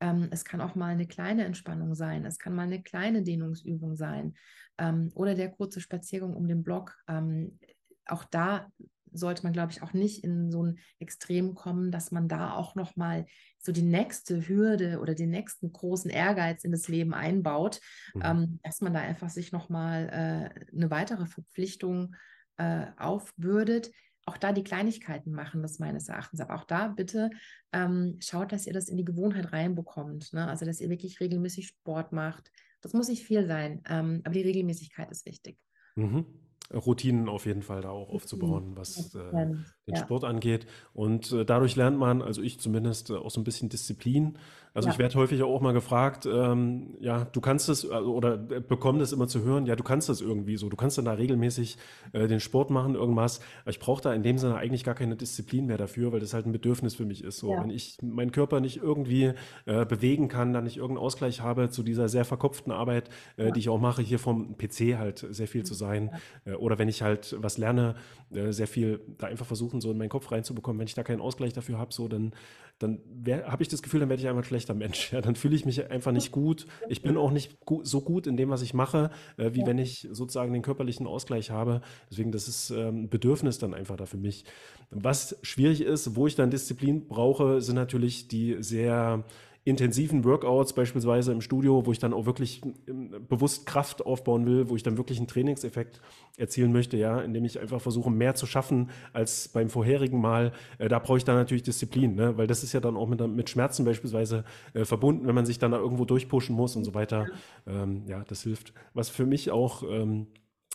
Ähm, 0.00 0.28
es 0.30 0.44
kann 0.44 0.60
auch 0.60 0.74
mal 0.74 0.92
eine 0.92 1.06
kleine 1.06 1.44
Entspannung 1.44 1.94
sein, 1.94 2.24
es 2.24 2.38
kann 2.38 2.54
mal 2.54 2.62
eine 2.62 2.82
kleine 2.82 3.22
Dehnungsübung 3.22 3.96
sein 3.96 4.34
ähm, 4.78 5.10
oder 5.14 5.34
der 5.34 5.50
kurze 5.50 5.80
Spaziergang 5.80 6.34
um 6.34 6.48
den 6.48 6.62
Block. 6.62 6.96
Ähm, 7.08 7.58
auch 8.06 8.24
da 8.24 8.68
sollte 9.12 9.42
man, 9.42 9.52
glaube 9.52 9.72
ich, 9.72 9.82
auch 9.82 9.92
nicht 9.92 10.24
in 10.24 10.50
so 10.50 10.64
ein 10.64 10.78
Extrem 10.98 11.54
kommen, 11.54 11.90
dass 11.92 12.10
man 12.10 12.28
da 12.28 12.54
auch 12.54 12.74
noch 12.74 12.96
mal 12.96 13.26
so 13.58 13.70
die 13.70 13.82
nächste 13.82 14.48
Hürde 14.48 15.00
oder 15.00 15.14
den 15.14 15.30
nächsten 15.30 15.72
großen 15.72 16.10
Ehrgeiz 16.10 16.64
in 16.64 16.72
das 16.72 16.88
Leben 16.88 17.14
einbaut, 17.14 17.80
mhm. 18.14 18.22
ähm, 18.24 18.60
dass 18.62 18.80
man 18.80 18.94
da 18.94 19.00
einfach 19.00 19.28
sich 19.28 19.52
noch 19.52 19.68
mal 19.68 20.08
äh, 20.08 20.74
eine 20.74 20.90
weitere 20.90 21.26
Verpflichtung 21.26 22.16
äh, 22.56 22.86
aufbürdet, 22.96 23.90
auch 24.24 24.36
da 24.36 24.52
die 24.52 24.64
Kleinigkeiten 24.64 25.32
machen 25.32 25.62
das 25.62 25.78
meines 25.78 26.08
Erachtens. 26.08 26.40
Aber 26.40 26.54
auch 26.54 26.64
da 26.64 26.88
bitte 26.88 27.30
ähm, 27.72 28.18
schaut, 28.20 28.52
dass 28.52 28.66
ihr 28.66 28.72
das 28.72 28.88
in 28.88 28.96
die 28.96 29.04
Gewohnheit 29.04 29.52
reinbekommt. 29.52 30.32
Ne? 30.32 30.46
Also, 30.46 30.64
dass 30.64 30.80
ihr 30.80 30.90
wirklich 30.90 31.20
regelmäßig 31.20 31.68
Sport 31.68 32.12
macht. 32.12 32.50
Das 32.80 32.92
muss 32.92 33.08
nicht 33.08 33.24
viel 33.24 33.46
sein, 33.46 33.82
ähm, 33.88 34.20
aber 34.24 34.34
die 34.34 34.42
Regelmäßigkeit 34.42 35.10
ist 35.10 35.26
wichtig. 35.26 35.58
Mhm. 35.96 36.26
Routinen 36.72 37.28
auf 37.28 37.46
jeden 37.46 37.62
Fall 37.62 37.82
da 37.82 37.90
auch 37.90 38.08
aufzubauen, 38.08 38.76
was 38.76 39.14
äh, 39.14 39.56
den 39.86 39.96
ja. 39.96 40.00
Sport 40.00 40.24
angeht. 40.24 40.66
Und 40.94 41.32
äh, 41.32 41.44
dadurch 41.44 41.76
lernt 41.76 41.98
man, 41.98 42.22
also 42.22 42.42
ich 42.42 42.60
zumindest, 42.60 43.10
äh, 43.10 43.14
auch 43.14 43.30
so 43.30 43.40
ein 43.40 43.44
bisschen 43.44 43.68
Disziplin. 43.68 44.38
Also 44.74 44.88
ja. 44.88 44.94
ich 44.94 44.98
werde 44.98 45.14
häufig 45.16 45.42
auch 45.42 45.60
mal 45.60 45.72
gefragt, 45.72 46.24
ähm, 46.24 46.94
ja, 46.98 47.24
du 47.24 47.42
kannst 47.42 47.68
es 47.68 47.88
also, 47.88 48.14
oder 48.14 48.34
äh, 48.34 48.60
bekomme 48.60 49.00
das 49.00 49.12
immer 49.12 49.28
zu 49.28 49.42
hören, 49.42 49.66
ja, 49.66 49.76
du 49.76 49.84
kannst 49.84 50.08
das 50.08 50.22
irgendwie 50.22 50.56
so, 50.56 50.70
du 50.70 50.76
kannst 50.76 50.96
dann 50.96 51.04
da 51.04 51.12
regelmäßig 51.12 51.76
äh, 52.12 52.26
den 52.26 52.40
Sport 52.40 52.70
machen, 52.70 52.94
irgendwas. 52.94 53.40
Aber 53.62 53.70
ich 53.70 53.80
brauche 53.80 54.00
da 54.00 54.14
in 54.14 54.22
dem 54.22 54.38
Sinne 54.38 54.56
eigentlich 54.56 54.82
gar 54.82 54.94
keine 54.94 55.14
Disziplin 55.14 55.66
mehr 55.66 55.76
dafür, 55.76 56.12
weil 56.12 56.20
das 56.20 56.32
halt 56.32 56.46
ein 56.46 56.52
Bedürfnis 56.52 56.94
für 56.94 57.04
mich 57.04 57.22
ist. 57.22 57.38
So, 57.38 57.52
ja. 57.52 57.62
wenn 57.62 57.68
ich 57.68 57.98
meinen 58.02 58.32
Körper 58.32 58.60
nicht 58.60 58.78
irgendwie 58.78 59.32
äh, 59.66 59.84
bewegen 59.84 60.28
kann, 60.28 60.54
dann 60.54 60.64
nicht 60.64 60.78
irgendeinen 60.78 61.04
Ausgleich 61.04 61.42
habe 61.42 61.68
zu 61.68 61.82
dieser 61.82 62.08
sehr 62.08 62.24
verkopften 62.24 62.72
Arbeit, 62.72 63.10
äh, 63.36 63.52
die 63.52 63.60
ich 63.60 63.68
auch 63.68 63.80
mache, 63.80 64.00
hier 64.00 64.18
vom 64.18 64.56
PC 64.56 64.96
halt 64.96 65.26
sehr 65.30 65.48
viel 65.48 65.64
zu 65.64 65.74
sein. 65.74 66.10
Oder 66.58 66.78
wenn 66.78 66.88
ich 66.88 67.02
halt 67.02 67.36
was 67.38 67.58
lerne, 67.58 67.94
sehr 68.30 68.66
viel 68.66 69.00
da 69.18 69.26
einfach 69.26 69.46
versuchen, 69.72 69.80
so 69.80 69.90
in 69.90 69.98
meinen 69.98 70.08
Kopf 70.08 70.30
reinzubekommen. 70.30 70.78
Wenn 70.78 70.86
ich 70.86 70.94
da 70.94 71.02
keinen 71.02 71.20
Ausgleich 71.20 71.52
dafür 71.52 71.78
habe, 71.78 71.92
so 71.92 72.08
dann 72.08 72.32
dann 72.78 72.98
habe 73.46 73.62
ich 73.62 73.68
das 73.68 73.80
Gefühl, 73.80 74.00
dann 74.00 74.08
werde 74.08 74.20
ich 74.20 74.28
einfach 74.28 74.42
ein 74.42 74.44
schlechter 74.44 74.74
Mensch. 74.74 75.12
Ja, 75.12 75.20
dann 75.20 75.36
fühle 75.36 75.54
ich 75.54 75.64
mich 75.64 75.88
einfach 75.90 76.10
nicht 76.10 76.32
gut. 76.32 76.66
Ich 76.88 77.02
bin 77.02 77.16
auch 77.16 77.30
nicht 77.30 77.60
gu 77.64 77.84
so 77.84 78.00
gut 78.00 78.26
in 78.26 78.36
dem, 78.36 78.48
was 78.48 78.62
ich 78.62 78.74
mache, 78.74 79.10
äh, 79.36 79.50
wie 79.52 79.60
ja. 79.60 79.66
wenn 79.66 79.78
ich 79.78 80.08
sozusagen 80.10 80.52
den 80.52 80.62
körperlichen 80.62 81.06
Ausgleich 81.06 81.50
habe. 81.50 81.82
Deswegen, 82.10 82.32
das 82.32 82.48
ist 82.48 82.70
ähm, 82.70 83.04
ein 83.04 83.08
Bedürfnis 83.08 83.58
dann 83.58 83.74
einfach 83.74 83.96
da 83.96 84.06
für 84.06 84.16
mich. 84.16 84.44
Was 84.90 85.36
schwierig 85.42 85.82
ist, 85.82 86.16
wo 86.16 86.26
ich 86.26 86.34
dann 86.34 86.50
Disziplin 86.50 87.06
brauche, 87.06 87.60
sind 87.60 87.76
natürlich 87.76 88.26
die 88.26 88.56
sehr 88.60 89.24
intensiven 89.64 90.24
Workouts 90.24 90.72
beispielsweise 90.72 91.30
im 91.30 91.40
Studio, 91.40 91.86
wo 91.86 91.92
ich 91.92 92.00
dann 92.00 92.12
auch 92.12 92.26
wirklich 92.26 92.62
ähm, 92.88 93.14
bewusst 93.28 93.64
Kraft 93.64 94.04
aufbauen 94.04 94.44
will, 94.44 94.68
wo 94.68 94.74
ich 94.74 94.82
dann 94.82 94.96
wirklich 94.96 95.18
einen 95.18 95.28
Trainingseffekt 95.28 96.00
erzielen 96.36 96.72
möchte, 96.72 96.96
ja, 96.96 97.20
indem 97.20 97.44
ich 97.44 97.60
einfach 97.60 97.80
versuche, 97.80 98.10
mehr 98.10 98.34
zu 98.34 98.46
schaffen 98.46 98.90
als 99.12 99.48
beim 99.48 99.68
vorherigen 99.68 100.20
Mal. 100.20 100.52
Äh, 100.78 100.88
da 100.88 100.98
brauche 100.98 101.18
ich 101.18 101.24
dann 101.24 101.36
natürlich 101.36 101.62
Disziplin, 101.62 102.16
ne? 102.16 102.36
weil 102.36 102.48
das 102.48 102.64
ist 102.64 102.72
ja 102.72 102.80
dann 102.80 102.96
auch 102.96 103.08
mit, 103.08 103.24
mit 103.28 103.50
Schmerzen 103.50 103.84
beispielsweise 103.84 104.44
äh, 104.74 104.84
verbunden, 104.84 105.26
wenn 105.28 105.34
man 105.34 105.46
sich 105.46 105.60
dann 105.60 105.70
da 105.70 105.78
irgendwo 105.78 106.04
durchpushen 106.04 106.56
muss 106.56 106.74
und 106.74 106.84
so 106.84 106.94
weiter. 106.94 107.26
Ähm, 107.66 108.02
ja, 108.06 108.24
das 108.26 108.42
hilft. 108.42 108.72
Was 108.94 109.10
für 109.10 109.26
mich 109.26 109.52
auch 109.52 109.84
ähm, 109.88 110.26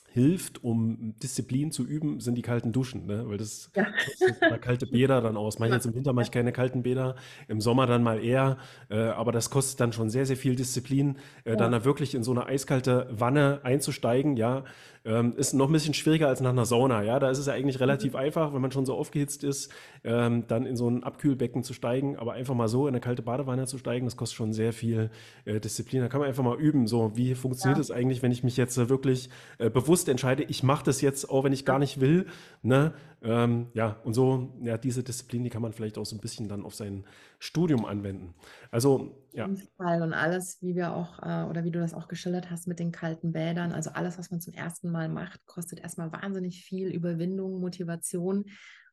hilft, 0.10 0.64
um 0.64 1.14
Disziplin 1.22 1.72
zu 1.72 1.86
üben, 1.86 2.20
sind 2.20 2.36
die 2.36 2.42
kalten 2.42 2.72
Duschen, 2.72 3.06
ne? 3.06 3.28
weil 3.28 3.38
das 3.38 3.72
ja. 3.76 4.58
kalte 4.58 4.88
Bäder 4.88 5.22
dann 5.22 5.38
aus. 5.38 5.60
Manchmal 5.60 5.78
jetzt 5.78 5.86
im 5.86 5.96
Winter 5.96 6.14
mache 6.14 6.26
ich 6.26 6.32
keine 6.32 6.52
kalten 6.52 6.84
Bäder, 6.84 7.16
im 7.48 7.62
Sommer 7.62 7.86
dann 7.86 8.04
mal 8.04 8.24
eher, 8.24 8.58
äh, 8.90 8.98
aber 8.98 9.32
das 9.32 9.50
kostet 9.50 9.80
dann 9.80 9.94
schon 9.94 10.10
sehr, 10.10 10.26
sehr 10.26 10.38
viel 10.38 10.56
Disziplin, 10.56 11.18
äh, 11.44 11.52
ja. 11.52 11.56
dann 11.56 11.72
da 11.72 11.86
wirklich 11.86 12.16
in 12.16 12.24
so 12.24 12.32
eine 12.32 12.48
eiskalte 12.48 13.08
Wanne 13.12 13.60
einzusteigen, 13.64 14.38
ja, 14.38 14.64
ähm, 15.08 15.34
ist 15.38 15.54
noch 15.54 15.68
ein 15.68 15.74
bisschen 15.74 15.94
schwieriger 15.94 16.28
als 16.28 16.42
nach 16.42 16.50
einer 16.50 16.66
Sauna. 16.66 17.02
Ja, 17.02 17.18
da 17.20 17.30
ist 17.30 17.38
es 17.38 17.46
ja 17.46 17.54
eigentlich 17.54 17.80
relativ 17.80 18.14
mhm. 18.14 18.20
einfach, 18.20 18.54
wenn 18.54 18.62
man 18.62 18.72
schon 18.72 18.86
so 18.86 18.94
aufgehitzt 18.94 19.44
ist, 19.46 19.72
ähm, 20.04 20.44
dann 20.48 20.66
in 20.66 20.76
so 20.76 20.90
ein 20.90 21.04
Abkühlbecken 21.04 21.64
zu 21.64 21.74
steigen. 21.74 22.18
Aber 22.18 22.34
einfach 22.34 22.54
mal 22.54 22.68
so 22.68 22.88
in 22.88 22.94
eine 22.94 23.00
kalte 23.00 23.22
Badewanne 23.22 23.66
zu 23.68 23.78
steigen, 23.78 24.06
das 24.06 24.18
kostet 24.18 24.36
schon 24.36 24.52
sehr 24.52 24.74
viel 24.74 25.10
äh, 25.46 25.62
Disziplin. 25.62 26.02
Da 26.02 26.10
kann 26.10 26.20
man 26.20 26.28
einfach 26.28 26.44
mal 26.44 26.60
üben. 26.60 26.88
So, 26.88 27.14
wie 27.16 27.36
funktioniert 27.36 27.80
es 27.80 27.88
ja. 27.88 27.96
eigentlich, 27.96 28.22
wenn 28.22 28.34
ich 28.34 28.44
mich 28.44 28.58
jetzt 28.58 28.78
äh, 28.78 28.90
wirklich 28.90 29.30
äh, 29.60 29.70
bewusst 29.70 30.10
entscheide, 30.10 30.44
ich 30.44 30.62
mache 30.62 30.84
das 30.84 31.00
jetzt, 31.00 31.30
auch 31.30 31.46
wenn 31.46 31.54
ich 31.54 31.64
gar 31.64 31.80
nicht 31.80 32.02
will. 32.02 32.26
Ne? 32.62 32.94
Ähm, 33.22 33.68
ja, 33.74 34.00
und 34.04 34.14
so, 34.14 34.54
ja, 34.62 34.78
diese 34.78 35.04
Disziplin, 35.04 35.44
die 35.44 35.50
kann 35.50 35.62
man 35.62 35.74
vielleicht 35.74 35.98
auch 35.98 36.06
so 36.06 36.16
ein 36.16 36.20
bisschen 36.20 36.48
dann 36.48 36.64
auf 36.64 36.76
sein 36.76 37.04
Studium 37.40 37.86
anwenden. 37.86 38.36
Also, 38.70 39.26
ja. 39.34 39.46
Und 39.46 40.14
alles, 40.14 40.62
wie 40.62 40.76
wir 40.76 40.94
auch, 40.94 41.20
äh, 41.24 41.50
oder 41.50 41.64
wie 41.64 41.72
du 41.72 41.80
das 41.80 41.94
auch 41.94 42.08
geschildert 42.08 42.52
hast 42.52 42.68
mit 42.68 42.80
den 42.80 42.92
kalten 42.92 43.32
Bädern, 43.32 43.72
also 43.72 43.92
alles, 43.92 44.18
was 44.18 44.30
man 44.30 44.40
zum 44.40 44.54
ersten 44.54 44.92
Mal 44.92 45.10
macht, 45.10 45.46
kostet 45.46 45.80
erstmal 45.80 46.12
wahnsinnig 46.12 46.64
viel 46.64 46.90
Überwindung, 46.90 47.60
Motivation. 47.60 48.46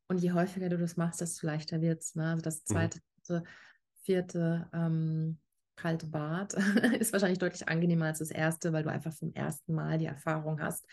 Und 0.09 0.19
je 0.19 0.33
häufiger 0.33 0.69
du 0.69 0.79
das 0.79 0.97
machst, 0.97 1.21
desto 1.21 1.47
leichter 1.47 1.81
wird 1.81 2.01
es. 2.01 2.15
Ne? 2.15 2.31
Also 2.31 2.43
das 2.43 2.61
mhm. 2.61 2.73
zweite, 2.73 2.99
mhm. 3.29 3.43
vierte 4.03 4.69
ähm, 4.73 5.39
kalte 5.77 6.07
Bad 6.07 6.55
ist 6.99 7.13
wahrscheinlich 7.13 7.39
deutlich 7.39 7.69
angenehmer 7.69 8.07
als 8.07 8.19
das 8.19 8.31
erste, 8.31 8.73
weil 8.73 8.85
du 8.85 8.91
einfach 8.91 9.13
vom 9.13 9.33
ersten 9.35 9.75
Mal 9.75 9.99
die 9.99 10.07
Erfahrung 10.07 10.61
hast, 10.61 10.87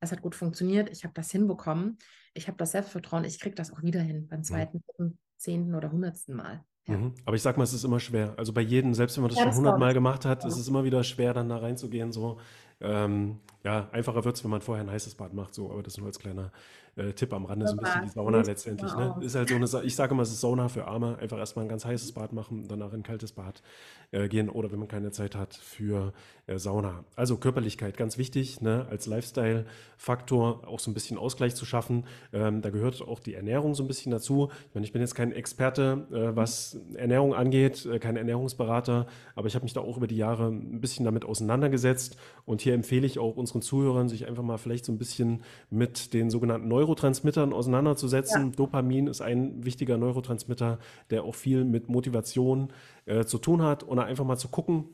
es 0.00 0.12
hat 0.12 0.22
gut 0.22 0.34
funktioniert, 0.34 0.90
ich 0.90 1.04
habe 1.04 1.14
das 1.14 1.30
hinbekommen, 1.30 1.98
ich 2.34 2.48
habe 2.48 2.56
das 2.56 2.72
Selbstvertrauen, 2.72 3.24
ich 3.24 3.38
kriege 3.38 3.54
das 3.54 3.72
auch 3.72 3.82
wieder 3.82 4.00
hin 4.00 4.26
beim 4.28 4.42
zweiten, 4.42 4.82
mhm. 4.98 5.18
zehnten 5.36 5.74
oder 5.74 5.92
hundertsten 5.92 6.34
Mal. 6.34 6.64
Ja. 6.86 6.96
Mhm. 6.96 7.14
Aber 7.24 7.36
ich 7.36 7.42
sag 7.42 7.56
mal, 7.56 7.64
es 7.64 7.72
ist 7.72 7.84
immer 7.84 8.00
schwer. 8.00 8.34
Also 8.36 8.52
bei 8.52 8.62
jedem, 8.62 8.94
selbst 8.94 9.16
wenn 9.16 9.22
man 9.22 9.30
das 9.30 9.38
ja, 9.38 9.44
schon 9.44 9.56
hundertmal 9.56 9.94
gemacht 9.94 10.24
hat, 10.24 10.42
ja. 10.42 10.48
ist 10.48 10.56
es 10.56 10.68
immer 10.68 10.84
wieder 10.84 11.04
schwer, 11.04 11.34
dann 11.34 11.48
da 11.48 11.58
reinzugehen. 11.58 12.12
So. 12.12 12.38
Ähm, 12.80 13.40
ja, 13.62 13.90
einfacher 13.92 14.24
wird 14.24 14.36
es, 14.36 14.44
wenn 14.44 14.50
man 14.50 14.62
vorher 14.62 14.82
ein 14.84 14.90
heißes 14.90 15.14
Bad 15.14 15.34
macht, 15.34 15.54
so, 15.54 15.70
aber 15.70 15.82
das 15.82 15.98
nur 15.98 16.06
als 16.06 16.18
kleiner 16.18 16.50
äh, 17.00 17.12
Tipp 17.12 17.32
am 17.32 17.44
Rande, 17.44 17.66
so 17.66 17.74
ein 17.74 17.78
bisschen 17.78 18.02
die 18.02 18.08
Sauna 18.10 18.42
letztendlich. 18.42 18.94
Ne? 18.94 19.16
Ist 19.20 19.34
halt 19.34 19.48
so 19.48 19.54
eine, 19.54 19.84
ich 19.84 19.96
sage 19.96 20.12
immer, 20.12 20.22
es 20.22 20.30
ist 20.30 20.40
Sauna 20.40 20.68
für 20.68 20.86
Arme, 20.86 21.18
einfach 21.18 21.38
erstmal 21.38 21.64
ein 21.64 21.68
ganz 21.68 21.84
heißes 21.84 22.12
Bad 22.12 22.32
machen, 22.32 22.66
danach 22.68 22.92
in 22.92 23.00
ein 23.00 23.02
kaltes 23.02 23.32
Bad 23.32 23.62
äh, 24.10 24.28
gehen 24.28 24.48
oder 24.48 24.70
wenn 24.72 24.78
man 24.78 24.88
keine 24.88 25.10
Zeit 25.10 25.34
hat 25.34 25.54
für 25.54 26.12
äh, 26.46 26.58
Sauna. 26.58 27.04
Also 27.16 27.36
Körperlichkeit, 27.36 27.96
ganz 27.96 28.18
wichtig, 28.18 28.60
ne? 28.60 28.86
als 28.90 29.06
Lifestyle-Faktor 29.06 30.66
auch 30.66 30.80
so 30.80 30.90
ein 30.90 30.94
bisschen 30.94 31.16
Ausgleich 31.16 31.54
zu 31.54 31.64
schaffen. 31.64 32.04
Ähm, 32.32 32.60
da 32.60 32.70
gehört 32.70 33.00
auch 33.02 33.20
die 33.20 33.34
Ernährung 33.34 33.74
so 33.74 33.84
ein 33.84 33.86
bisschen 33.86 34.12
dazu. 34.12 34.50
Ich 34.68 34.74
meine, 34.74 34.84
ich 34.84 34.92
bin 34.92 35.00
jetzt 35.00 35.14
kein 35.14 35.32
Experte, 35.32 36.06
äh, 36.12 36.36
was 36.36 36.78
Ernährung 36.94 37.34
angeht, 37.34 37.86
äh, 37.86 37.98
kein 37.98 38.16
Ernährungsberater, 38.16 39.06
aber 39.34 39.46
ich 39.46 39.54
habe 39.54 39.64
mich 39.64 39.72
da 39.72 39.80
auch 39.80 39.96
über 39.96 40.06
die 40.06 40.16
Jahre 40.16 40.48
ein 40.48 40.80
bisschen 40.80 41.04
damit 41.04 41.24
auseinandergesetzt 41.24 42.16
und 42.44 42.60
hier 42.60 42.74
empfehle 42.74 43.06
ich 43.06 43.18
auch 43.18 43.36
unseren 43.36 43.62
Zuhörern, 43.62 44.08
sich 44.08 44.26
einfach 44.26 44.42
mal 44.42 44.58
vielleicht 44.58 44.84
so 44.84 44.92
ein 44.92 44.98
bisschen 44.98 45.42
mit 45.70 46.12
den 46.12 46.30
sogenannten 46.30 46.68
Neurotransmittern 46.90 47.52
auseinanderzusetzen. 47.52 48.50
Ja. 48.50 48.56
Dopamin 48.56 49.06
ist 49.06 49.20
ein 49.20 49.64
wichtiger 49.64 49.96
Neurotransmitter, 49.96 50.78
der 51.10 51.24
auch 51.24 51.34
viel 51.34 51.64
mit 51.64 51.88
Motivation 51.88 52.72
äh, 53.06 53.24
zu 53.24 53.38
tun 53.38 53.62
hat 53.62 53.82
und 53.82 53.98
einfach 53.98 54.24
mal 54.24 54.36
zu 54.36 54.48
gucken, 54.48 54.86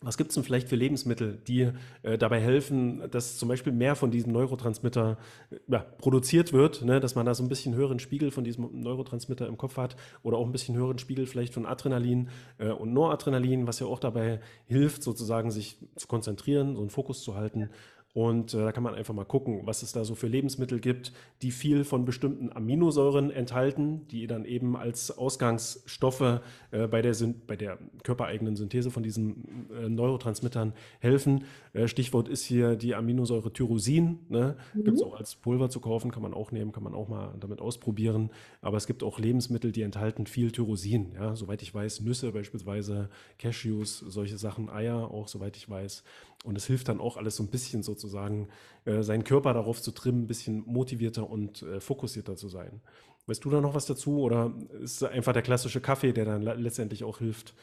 was 0.00 0.18
gibt 0.18 0.30
es 0.30 0.34
denn 0.34 0.44
vielleicht 0.44 0.68
für 0.68 0.76
Lebensmittel, 0.76 1.40
die 1.46 1.70
äh, 2.02 2.18
dabei 2.18 2.38
helfen, 2.38 3.02
dass 3.10 3.38
zum 3.38 3.48
Beispiel 3.48 3.72
mehr 3.72 3.96
von 3.96 4.10
diesem 4.10 4.32
Neurotransmitter 4.32 5.16
äh, 5.50 5.78
produziert 5.98 6.52
wird, 6.52 6.82
ne? 6.82 7.00
dass 7.00 7.14
man 7.14 7.24
da 7.24 7.34
so 7.34 7.42
ein 7.42 7.48
bisschen 7.48 7.74
höheren 7.74 7.98
Spiegel 7.98 8.30
von 8.30 8.44
diesem 8.44 8.68
Neurotransmitter 8.82 9.46
im 9.46 9.56
Kopf 9.56 9.78
hat 9.78 9.96
oder 10.22 10.36
auch 10.36 10.44
ein 10.44 10.52
bisschen 10.52 10.76
höheren 10.76 10.98
Spiegel 10.98 11.26
vielleicht 11.26 11.54
von 11.54 11.64
Adrenalin 11.64 12.28
äh, 12.58 12.68
und 12.68 12.92
Noradrenalin, 12.92 13.66
was 13.66 13.80
ja 13.80 13.86
auch 13.86 13.98
dabei 13.98 14.40
hilft, 14.66 15.02
sozusagen 15.02 15.50
sich 15.50 15.78
zu 15.96 16.06
konzentrieren, 16.06 16.74
so 16.74 16.82
einen 16.82 16.90
Fokus 16.90 17.22
zu 17.22 17.34
halten. 17.34 17.70
Und 18.14 18.54
äh, 18.54 18.58
da 18.58 18.70
kann 18.70 18.84
man 18.84 18.94
einfach 18.94 19.12
mal 19.12 19.24
gucken, 19.24 19.62
was 19.64 19.82
es 19.82 19.90
da 19.90 20.04
so 20.04 20.14
für 20.14 20.28
Lebensmittel 20.28 20.78
gibt, 20.78 21.12
die 21.42 21.50
viel 21.50 21.82
von 21.82 22.04
bestimmten 22.04 22.52
Aminosäuren 22.52 23.32
enthalten, 23.32 24.06
die 24.06 24.28
dann 24.28 24.44
eben 24.44 24.76
als 24.76 25.18
Ausgangsstoffe 25.18 26.40
äh, 26.70 26.86
bei, 26.86 27.02
der, 27.02 27.12
bei 27.48 27.56
der 27.56 27.76
körpereigenen 28.04 28.54
Synthese 28.54 28.92
von 28.92 29.02
diesen 29.02 29.68
äh, 29.76 29.88
Neurotransmittern 29.88 30.74
helfen. 31.00 31.42
Äh, 31.72 31.88
Stichwort 31.88 32.28
ist 32.28 32.44
hier 32.44 32.76
die 32.76 32.94
Aminosäure 32.94 33.52
Tyrosin. 33.52 34.20
Ne? 34.28 34.56
Mhm. 34.74 34.84
Gibt 34.84 34.96
es 34.96 35.02
auch 35.02 35.18
als 35.18 35.34
Pulver 35.34 35.68
zu 35.68 35.80
kaufen, 35.80 36.12
kann 36.12 36.22
man 36.22 36.34
auch 36.34 36.52
nehmen, 36.52 36.70
kann 36.70 36.84
man 36.84 36.94
auch 36.94 37.08
mal 37.08 37.34
damit 37.40 37.60
ausprobieren. 37.60 38.30
Aber 38.62 38.76
es 38.76 38.86
gibt 38.86 39.02
auch 39.02 39.18
Lebensmittel, 39.18 39.72
die 39.72 39.82
enthalten 39.82 40.28
viel 40.28 40.52
Tyrosin. 40.52 41.14
Ja? 41.14 41.34
Soweit 41.34 41.62
ich 41.62 41.74
weiß, 41.74 42.02
Nüsse 42.02 42.30
beispielsweise, 42.30 43.08
Cashews, 43.40 43.98
solche 43.98 44.38
Sachen, 44.38 44.70
Eier 44.70 45.10
auch, 45.10 45.26
soweit 45.26 45.56
ich 45.56 45.68
weiß. 45.68 46.04
Und 46.44 46.56
es 46.56 46.66
hilft 46.66 46.88
dann 46.88 47.00
auch 47.00 47.16
alles 47.16 47.36
so 47.36 47.42
ein 47.42 47.50
bisschen 47.50 47.82
sozusagen, 47.82 48.48
äh, 48.84 49.02
seinen 49.02 49.24
Körper 49.24 49.54
darauf 49.54 49.80
zu 49.80 49.92
trimmen, 49.92 50.24
ein 50.24 50.26
bisschen 50.26 50.62
motivierter 50.66 51.28
und 51.28 51.62
äh, 51.62 51.80
fokussierter 51.80 52.36
zu 52.36 52.48
sein. 52.48 52.82
Weißt 53.26 53.42
du 53.44 53.50
da 53.50 53.60
noch 53.62 53.74
was 53.74 53.86
dazu 53.86 54.20
oder 54.20 54.54
ist 54.82 55.00
es 55.00 55.02
einfach 55.02 55.32
der 55.32 55.42
klassische 55.42 55.80
Kaffee, 55.80 56.12
der 56.12 56.26
dann 56.26 56.42
letztendlich 56.42 57.02
auch 57.02 57.18
hilft? 57.18 57.54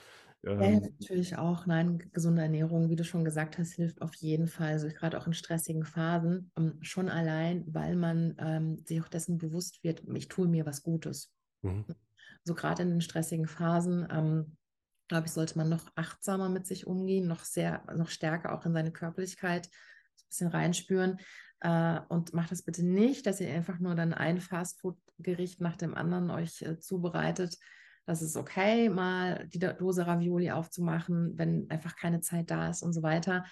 Ja, 0.43 0.59
ähm, 0.59 0.81
natürlich 0.81 1.37
auch. 1.37 1.67
Nein, 1.67 2.09
gesunde 2.11 2.41
Ernährung, 2.41 2.89
wie 2.89 2.95
du 2.95 3.03
schon 3.03 3.23
gesagt 3.23 3.59
hast, 3.59 3.73
hilft 3.73 4.01
auf 4.01 4.15
jeden 4.15 4.47
Fall. 4.47 4.71
Also 4.71 4.87
gerade 4.87 5.19
auch 5.19 5.27
in 5.27 5.33
stressigen 5.33 5.85
Phasen, 5.85 6.51
ähm, 6.57 6.79
schon 6.81 7.09
allein, 7.09 7.63
weil 7.67 7.95
man 7.95 8.35
ähm, 8.39 8.83
sich 8.85 8.99
auch 9.01 9.07
dessen 9.07 9.37
bewusst 9.37 9.83
wird, 9.83 10.01
ich 10.15 10.27
tue 10.27 10.47
mir 10.47 10.65
was 10.65 10.81
Gutes. 10.81 11.31
Mhm. 11.61 11.85
So 12.43 12.55
gerade 12.55 12.81
in 12.81 12.89
den 12.89 13.01
stressigen 13.01 13.45
Phasen 13.45 14.07
ähm, 14.11 14.57
glaube 15.11 15.27
ich, 15.27 15.33
sollte 15.33 15.57
man 15.57 15.67
noch 15.67 15.91
achtsamer 15.95 16.47
mit 16.47 16.65
sich 16.65 16.87
umgehen, 16.87 17.27
noch 17.27 17.43
sehr, 17.43 17.83
noch 17.93 18.07
stärker 18.07 18.53
auch 18.53 18.65
in 18.65 18.71
seine 18.71 18.93
Körperlichkeit 18.93 19.67
ein 19.67 20.27
bisschen 20.29 20.47
reinspüren. 20.47 21.19
Äh, 21.59 21.99
und 22.07 22.33
macht 22.33 22.51
das 22.51 22.63
bitte 22.63 22.85
nicht, 22.85 23.25
dass 23.25 23.41
ihr 23.41 23.53
einfach 23.53 23.79
nur 23.79 23.93
dann 23.93 24.13
ein 24.13 24.39
Fastfood-Gericht 24.39 25.59
nach 25.59 25.75
dem 25.75 25.95
anderen 25.95 26.31
euch 26.31 26.61
äh, 26.61 26.79
zubereitet. 26.79 27.57
Das 28.05 28.21
ist 28.21 28.37
okay, 28.37 28.87
mal 28.87 29.45
die 29.49 29.59
Dose 29.59 30.07
Ravioli 30.07 30.49
aufzumachen, 30.49 31.37
wenn 31.37 31.69
einfach 31.69 31.97
keine 31.97 32.21
Zeit 32.21 32.49
da 32.49 32.69
ist 32.69 32.81
und 32.81 32.93
so 32.93 33.03
weiter. 33.03 33.43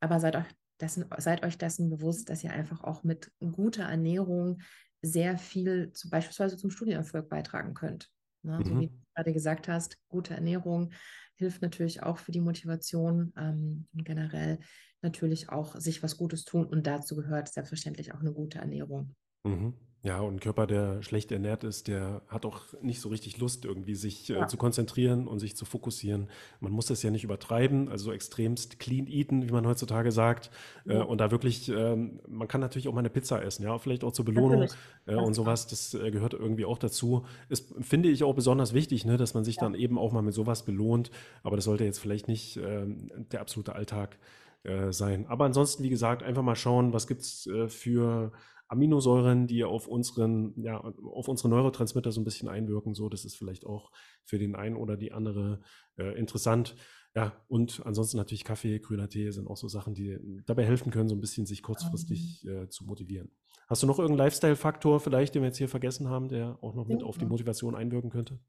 Aber 0.00 0.18
seid 0.18 0.34
euch 0.34 0.46
dessen, 0.80 1.04
seid 1.18 1.44
euch 1.44 1.58
dessen 1.58 1.90
bewusst, 1.90 2.30
dass 2.30 2.42
ihr 2.42 2.52
einfach 2.52 2.82
auch 2.82 3.04
mit 3.04 3.30
guter 3.38 3.84
Ernährung 3.84 4.62
sehr 5.02 5.36
viel 5.36 5.92
zu, 5.92 6.08
beispielsweise 6.08 6.56
zum 6.56 6.70
Studienerfolg 6.70 7.28
beitragen 7.28 7.74
könnt. 7.74 8.10
Ne? 8.42 8.58
Mhm. 8.58 8.64
So 8.64 8.80
wie 8.80 8.86
du 8.88 8.94
gerade 9.14 9.32
gesagt 9.32 9.68
hast, 9.68 9.96
gute 10.08 10.34
Ernährung 10.34 10.92
hilft 11.36 11.62
natürlich 11.62 12.02
auch 12.02 12.18
für 12.18 12.32
die 12.32 12.40
Motivation 12.40 13.32
ähm, 13.36 13.86
und 13.92 14.04
generell 14.04 14.58
natürlich 15.02 15.48
auch 15.48 15.76
sich 15.76 16.02
was 16.02 16.16
Gutes 16.16 16.44
tun. 16.44 16.66
Und 16.66 16.86
dazu 16.86 17.16
gehört 17.16 17.52
selbstverständlich 17.52 18.14
auch 18.14 18.20
eine 18.20 18.32
gute 18.32 18.58
Ernährung. 18.58 19.14
Mhm. 19.44 19.74
Ja, 20.04 20.18
und 20.20 20.34
ein 20.34 20.40
Körper, 20.40 20.66
der 20.66 21.00
schlecht 21.02 21.30
ernährt 21.30 21.62
ist, 21.62 21.86
der 21.86 22.22
hat 22.26 22.44
auch 22.44 22.60
nicht 22.82 23.00
so 23.00 23.08
richtig 23.08 23.38
Lust, 23.38 23.64
irgendwie 23.64 23.94
sich 23.94 24.30
äh, 24.30 24.48
zu 24.48 24.56
konzentrieren 24.56 25.28
und 25.28 25.38
sich 25.38 25.56
zu 25.56 25.64
fokussieren. 25.64 26.28
Man 26.58 26.72
muss 26.72 26.86
das 26.86 27.04
ja 27.04 27.10
nicht 27.10 27.22
übertreiben, 27.22 27.88
also 27.88 28.06
so 28.06 28.12
extremst 28.12 28.80
clean 28.80 29.06
eaten, 29.06 29.48
wie 29.48 29.52
man 29.52 29.64
heutzutage 29.64 30.10
sagt. 30.10 30.50
Äh, 30.88 30.96
und 30.96 31.18
da 31.18 31.30
wirklich, 31.30 31.68
ähm, 31.68 32.18
man 32.26 32.48
kann 32.48 32.60
natürlich 32.60 32.88
auch 32.88 32.92
mal 32.92 32.98
eine 32.98 33.10
Pizza 33.10 33.44
essen, 33.44 33.62
ja, 33.62 33.78
vielleicht 33.78 34.02
auch 34.02 34.10
zur 34.10 34.24
Belohnung 34.24 34.66
äh, 35.06 35.14
und 35.14 35.34
sowas. 35.34 35.68
Das 35.68 35.94
äh, 35.94 36.10
gehört 36.10 36.34
irgendwie 36.34 36.64
auch 36.64 36.78
dazu. 36.78 37.24
Ist, 37.48 37.72
finde 37.80 38.08
ich 38.08 38.24
auch 38.24 38.34
besonders 38.34 38.74
wichtig, 38.74 39.04
ne, 39.04 39.16
dass 39.16 39.34
man 39.34 39.44
sich 39.44 39.56
ja. 39.56 39.62
dann 39.62 39.76
eben 39.76 39.98
auch 39.98 40.10
mal 40.10 40.22
mit 40.22 40.34
sowas 40.34 40.64
belohnt. 40.64 41.12
Aber 41.44 41.54
das 41.54 41.64
sollte 41.64 41.84
jetzt 41.84 42.00
vielleicht 42.00 42.26
nicht 42.26 42.56
ähm, 42.56 43.08
der 43.30 43.40
absolute 43.40 43.76
Alltag 43.76 44.18
äh, 44.64 44.92
sein. 44.92 45.26
Aber 45.28 45.44
ansonsten, 45.44 45.84
wie 45.84 45.90
gesagt, 45.90 46.24
einfach 46.24 46.42
mal 46.42 46.56
schauen, 46.56 46.92
was 46.92 47.06
gibt 47.06 47.20
es 47.20 47.46
äh, 47.46 47.68
für 47.68 48.32
Aminosäuren, 48.72 49.46
die 49.46 49.64
auf 49.64 49.86
unseren, 49.86 50.54
ja, 50.62 50.80
auf 50.80 51.28
unsere 51.28 51.50
Neurotransmitter 51.50 52.10
so 52.10 52.20
ein 52.20 52.24
bisschen 52.24 52.48
einwirken. 52.48 52.94
So, 52.94 53.08
das 53.08 53.24
ist 53.24 53.36
vielleicht 53.36 53.66
auch 53.66 53.92
für 54.24 54.38
den 54.38 54.56
einen 54.56 54.76
oder 54.76 54.96
die 54.96 55.12
andere 55.12 55.60
äh, 55.98 56.18
interessant. 56.18 56.74
Ja, 57.14 57.44
und 57.48 57.82
ansonsten 57.84 58.16
natürlich 58.16 58.44
Kaffee, 58.44 58.78
grüner 58.78 59.08
Tee 59.08 59.30
sind 59.30 59.46
auch 59.46 59.58
so 59.58 59.68
Sachen, 59.68 59.92
die 59.94 60.18
dabei 60.46 60.64
helfen 60.64 60.90
können, 60.90 61.10
so 61.10 61.14
ein 61.14 61.20
bisschen 61.20 61.44
sich 61.44 61.62
kurzfristig 61.62 62.46
äh, 62.46 62.68
zu 62.70 62.84
motivieren. 62.84 63.30
Hast 63.68 63.82
du 63.82 63.86
noch 63.86 63.98
irgendeinen 63.98 64.26
Lifestyle-Faktor 64.26 64.98
vielleicht, 65.00 65.34
den 65.34 65.42
wir 65.42 65.48
jetzt 65.48 65.58
hier 65.58 65.68
vergessen 65.68 66.08
haben, 66.08 66.28
der 66.28 66.58
auch 66.62 66.74
noch 66.74 66.86
mit 66.86 67.02
auf 67.02 67.18
die 67.18 67.26
Motivation 67.26 67.74
einwirken 67.74 68.10
könnte? 68.10 68.40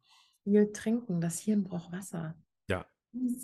Viel 0.44 0.72
trinken, 0.72 1.20
das 1.20 1.40
Hirn 1.40 1.64
braucht 1.64 1.92
Wasser. 1.92 2.36
Ja, 2.70 2.86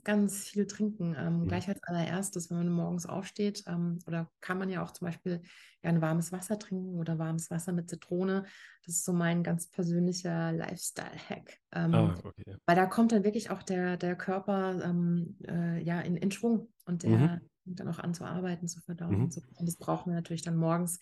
Ganz, 0.04 0.50
viel 0.50 0.66
trinken. 0.66 1.16
Ähm, 1.18 1.42
mhm. 1.42 1.48
Gleich 1.48 1.68
als 1.68 1.84
allererstes, 1.84 2.50
wenn 2.50 2.58
man 2.58 2.70
morgens 2.70 3.06
aufsteht, 3.06 3.64
ähm, 3.68 4.00
oder 4.08 4.32
kann 4.42 4.58
man 4.58 4.70
ja 4.70 4.84
auch 4.84 4.92
zum 4.92 5.06
Beispiel 5.06 5.42
ja, 5.84 5.90
ein 5.90 6.02
warmes 6.02 6.32
Wasser 6.32 6.58
trinken 6.58 6.96
oder 6.96 7.20
warmes 7.20 7.52
Wasser 7.52 7.72
mit 7.72 7.88
Zitrone. 7.88 8.46
Das 8.84 8.96
ist 8.96 9.06
so 9.06 9.14
mein 9.14 9.44
ganz 9.44 9.68
persönlicher 9.70 10.52
Lifestyle-Hack. 10.54 11.60
Ähm, 11.74 11.94
ah, 11.94 12.16
okay. 12.24 12.56
Weil 12.66 12.76
da 12.76 12.88
kommt 12.88 13.12
dann 13.12 13.24
wirklich 13.24 13.52
auch 13.52 13.62
der, 13.62 13.98
der 13.98 14.16
Körper 14.16 14.84
ähm, 14.84 15.38
äh, 15.48 15.84
ja, 15.84 16.02
in, 16.02 16.18
in 16.18 16.32
Schwung 16.32 16.70
und 16.86 17.04
der 17.04 17.12
mhm. 17.12 17.42
fängt 17.64 17.80
dann 17.80 17.90
auch 17.90 18.00
an 18.00 18.16
zu 18.16 18.26
arbeiten, 18.26 18.68
zu 18.68 18.82
verdauen. 18.82 19.18
Mhm. 19.18 19.24
Und, 19.26 19.34
so. 19.34 19.42
und 19.56 19.68
das 19.68 19.78
brauchen 19.78 20.10
wir 20.10 20.16
natürlich 20.16 20.42
dann 20.42 20.56
morgens, 20.56 21.00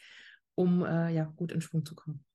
um 0.55 0.83
äh, 0.83 1.09
ja, 1.13 1.23
gut 1.37 1.53
in 1.53 1.61
Schwung 1.61 1.85
zu 1.85 1.95
kommen. 1.95 2.25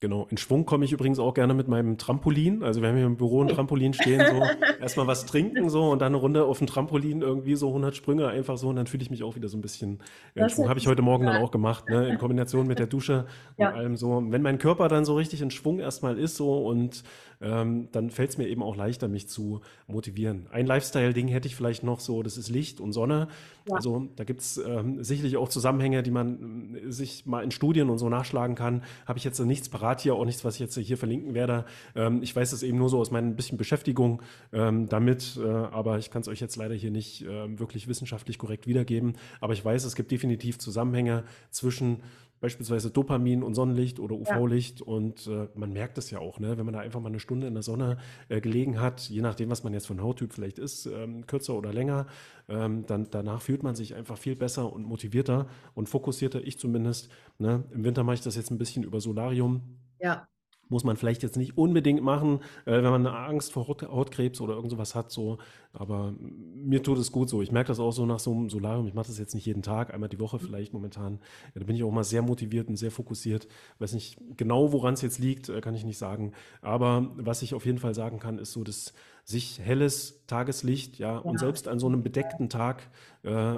Genau, 0.00 0.28
in 0.30 0.36
Schwung 0.36 0.64
komme 0.64 0.84
ich 0.84 0.92
übrigens 0.92 1.18
auch 1.18 1.34
gerne 1.34 1.54
mit 1.54 1.66
meinem 1.66 1.98
Trampolin. 1.98 2.62
Also 2.62 2.80
wir 2.80 2.88
haben 2.88 2.96
hier 2.96 3.06
im 3.06 3.16
Büro 3.16 3.42
ein 3.42 3.48
Trampolin 3.48 3.94
stehen, 3.94 4.20
so 4.24 4.42
erstmal 4.80 5.08
was 5.08 5.26
trinken 5.26 5.68
so 5.70 5.90
und 5.90 6.00
dann 6.00 6.12
eine 6.12 6.18
Runde 6.18 6.44
auf 6.44 6.58
dem 6.58 6.68
Trampolin 6.68 7.20
irgendwie 7.20 7.56
so 7.56 7.66
100 7.66 7.96
Sprünge 7.96 8.28
einfach 8.28 8.56
so 8.58 8.68
und 8.68 8.76
dann 8.76 8.86
fühle 8.86 9.02
ich 9.02 9.10
mich 9.10 9.24
auch 9.24 9.34
wieder 9.34 9.48
so 9.48 9.58
ein 9.58 9.60
bisschen 9.60 9.98
in 10.36 10.48
Schwung. 10.48 10.68
Habe 10.68 10.78
ich 10.78 10.86
heute 10.86 11.02
Morgen 11.02 11.26
dann 11.26 11.42
auch 11.42 11.50
gemacht, 11.50 11.88
ne? 11.88 12.08
in 12.08 12.18
Kombination 12.18 12.68
mit 12.68 12.78
der 12.78 12.86
Dusche 12.86 13.26
ja. 13.56 13.70
und 13.70 13.74
allem 13.74 13.96
so. 13.96 14.22
Wenn 14.28 14.42
mein 14.42 14.58
Körper 14.58 14.86
dann 14.86 15.04
so 15.04 15.16
richtig 15.16 15.42
in 15.42 15.50
Schwung 15.50 15.80
erstmal 15.80 16.16
ist 16.16 16.36
so 16.36 16.64
und 16.64 17.02
ähm, 17.40 17.88
dann 17.92 18.10
fällt 18.10 18.30
es 18.30 18.38
mir 18.38 18.48
eben 18.48 18.62
auch 18.62 18.76
leichter, 18.76 19.08
mich 19.08 19.28
zu 19.28 19.60
motivieren. 19.86 20.46
Ein 20.50 20.66
Lifestyle-Ding 20.66 21.28
hätte 21.28 21.48
ich 21.48 21.56
vielleicht 21.56 21.84
noch 21.84 22.00
so, 22.00 22.22
das 22.22 22.36
ist 22.36 22.48
Licht 22.48 22.80
und 22.80 22.92
Sonne. 22.92 23.28
Ja. 23.66 23.76
Also 23.76 24.08
da 24.16 24.24
gibt 24.24 24.40
es 24.40 24.58
ähm, 24.58 25.02
sicherlich 25.04 25.36
auch 25.36 25.48
Zusammenhänge, 25.48 26.02
die 26.02 26.10
man 26.10 26.74
äh, 26.74 26.90
sich 26.90 27.26
mal 27.26 27.42
in 27.44 27.50
Studien 27.50 27.90
und 27.90 27.98
so 27.98 28.08
nachschlagen 28.08 28.56
kann. 28.56 28.82
Habe 29.06 29.18
ich 29.18 29.24
jetzt 29.24 29.38
nichts 29.40 29.68
parat 29.68 30.00
hier, 30.00 30.14
auch 30.14 30.24
nichts, 30.24 30.44
was 30.44 30.54
ich 30.54 30.60
jetzt 30.60 30.76
hier 30.76 30.98
verlinken 30.98 31.34
werde. 31.34 31.64
Ähm, 31.94 32.22
ich 32.22 32.34
weiß 32.34 32.52
es 32.52 32.62
eben 32.62 32.78
nur 32.78 32.88
so 32.88 32.98
aus 32.98 33.10
meiner 33.10 33.30
bisschen 33.30 33.58
Beschäftigung 33.58 34.22
ähm, 34.52 34.88
damit, 34.88 35.38
äh, 35.42 35.48
aber 35.48 35.98
ich 35.98 36.10
kann 36.10 36.22
es 36.22 36.28
euch 36.28 36.40
jetzt 36.40 36.56
leider 36.56 36.74
hier 36.74 36.90
nicht 36.90 37.22
äh, 37.22 37.58
wirklich 37.58 37.88
wissenschaftlich 37.88 38.38
korrekt 38.38 38.66
wiedergeben. 38.66 39.14
Aber 39.40 39.52
ich 39.52 39.64
weiß, 39.64 39.84
es 39.84 39.94
gibt 39.94 40.10
definitiv 40.10 40.58
Zusammenhänge 40.58 41.24
zwischen 41.50 42.00
beispielsweise 42.40 42.90
Dopamin 42.90 43.42
und 43.42 43.54
Sonnenlicht 43.54 44.00
oder 44.00 44.14
UV-Licht. 44.14 44.80
Ja. 44.80 44.86
Und 44.86 45.26
äh, 45.26 45.48
man 45.54 45.72
merkt 45.72 45.98
es 45.98 46.10
ja 46.10 46.18
auch, 46.18 46.38
ne? 46.38 46.58
wenn 46.58 46.64
man 46.64 46.74
da 46.74 46.80
einfach 46.80 47.00
mal 47.00 47.08
eine 47.08 47.20
Stunde 47.20 47.46
in 47.46 47.54
der 47.54 47.62
Sonne 47.62 47.98
äh, 48.28 48.40
gelegen 48.40 48.80
hat, 48.80 49.08
je 49.08 49.22
nachdem, 49.22 49.50
was 49.50 49.64
man 49.64 49.72
jetzt 49.72 49.86
von 49.86 50.02
Hauttyp 50.02 50.32
vielleicht 50.32 50.58
ist, 50.58 50.86
ähm, 50.86 51.26
kürzer 51.26 51.54
oder 51.54 51.72
länger, 51.72 52.06
ähm, 52.48 52.86
dann 52.86 53.08
danach 53.10 53.42
fühlt 53.42 53.62
man 53.62 53.74
sich 53.74 53.94
einfach 53.94 54.18
viel 54.18 54.36
besser 54.36 54.72
und 54.72 54.84
motivierter 54.84 55.46
und 55.74 55.88
fokussierter, 55.88 56.46
ich 56.46 56.58
zumindest. 56.58 57.10
Ne? 57.38 57.64
Im 57.72 57.84
Winter 57.84 58.04
mache 58.04 58.14
ich 58.14 58.22
das 58.22 58.36
jetzt 58.36 58.50
ein 58.50 58.58
bisschen 58.58 58.84
über 58.84 59.00
Solarium. 59.00 59.62
Ja 60.00 60.28
muss 60.68 60.84
man 60.84 60.96
vielleicht 60.96 61.22
jetzt 61.22 61.36
nicht 61.36 61.56
unbedingt 61.56 62.02
machen, 62.02 62.40
äh, 62.64 62.82
wenn 62.82 62.90
man 62.90 63.06
Angst 63.06 63.52
vor 63.52 63.66
Hautkrebs 63.68 64.40
oder 64.40 64.54
irgend 64.54 64.70
sowas 64.70 64.94
hat. 64.94 65.10
So. 65.10 65.38
Aber 65.72 66.14
mir 66.20 66.82
tut 66.82 66.98
es 66.98 67.12
gut 67.12 67.28
so. 67.28 67.42
Ich 67.42 67.52
merke 67.52 67.68
das 67.68 67.80
auch 67.80 67.92
so 67.92 68.06
nach 68.06 68.18
so 68.18 68.32
einem 68.32 68.50
Solarium. 68.50 68.86
Ich 68.86 68.94
mache 68.94 69.06
das 69.06 69.18
jetzt 69.18 69.34
nicht 69.34 69.46
jeden 69.46 69.62
Tag, 69.62 69.92
einmal 69.92 70.08
die 70.08 70.20
Woche 70.20 70.38
vielleicht 70.38 70.72
momentan. 70.72 71.20
Ja, 71.54 71.60
da 71.60 71.64
bin 71.64 71.76
ich 71.76 71.84
auch 71.84 71.90
mal 71.90 72.04
sehr 72.04 72.22
motiviert 72.22 72.68
und 72.68 72.76
sehr 72.76 72.90
fokussiert. 72.90 73.48
Weiß 73.78 73.92
nicht 73.92 74.18
genau, 74.36 74.72
woran 74.72 74.94
es 74.94 75.02
jetzt 75.02 75.18
liegt, 75.18 75.48
äh, 75.48 75.60
kann 75.60 75.74
ich 75.74 75.84
nicht 75.84 75.98
sagen. 75.98 76.32
Aber 76.62 77.10
was 77.16 77.42
ich 77.42 77.54
auf 77.54 77.66
jeden 77.66 77.78
Fall 77.78 77.94
sagen 77.94 78.18
kann, 78.18 78.38
ist 78.38 78.52
so, 78.52 78.64
dass 78.64 78.92
sich 79.24 79.60
helles 79.60 80.24
Tageslicht, 80.26 80.98
ja, 80.98 81.12
ja. 81.12 81.18
und 81.18 81.38
selbst 81.38 81.68
an 81.68 81.78
so 81.78 81.86
einem 81.86 82.02
bedeckten 82.02 82.48
Tag 82.48 82.88
äh, 83.24 83.56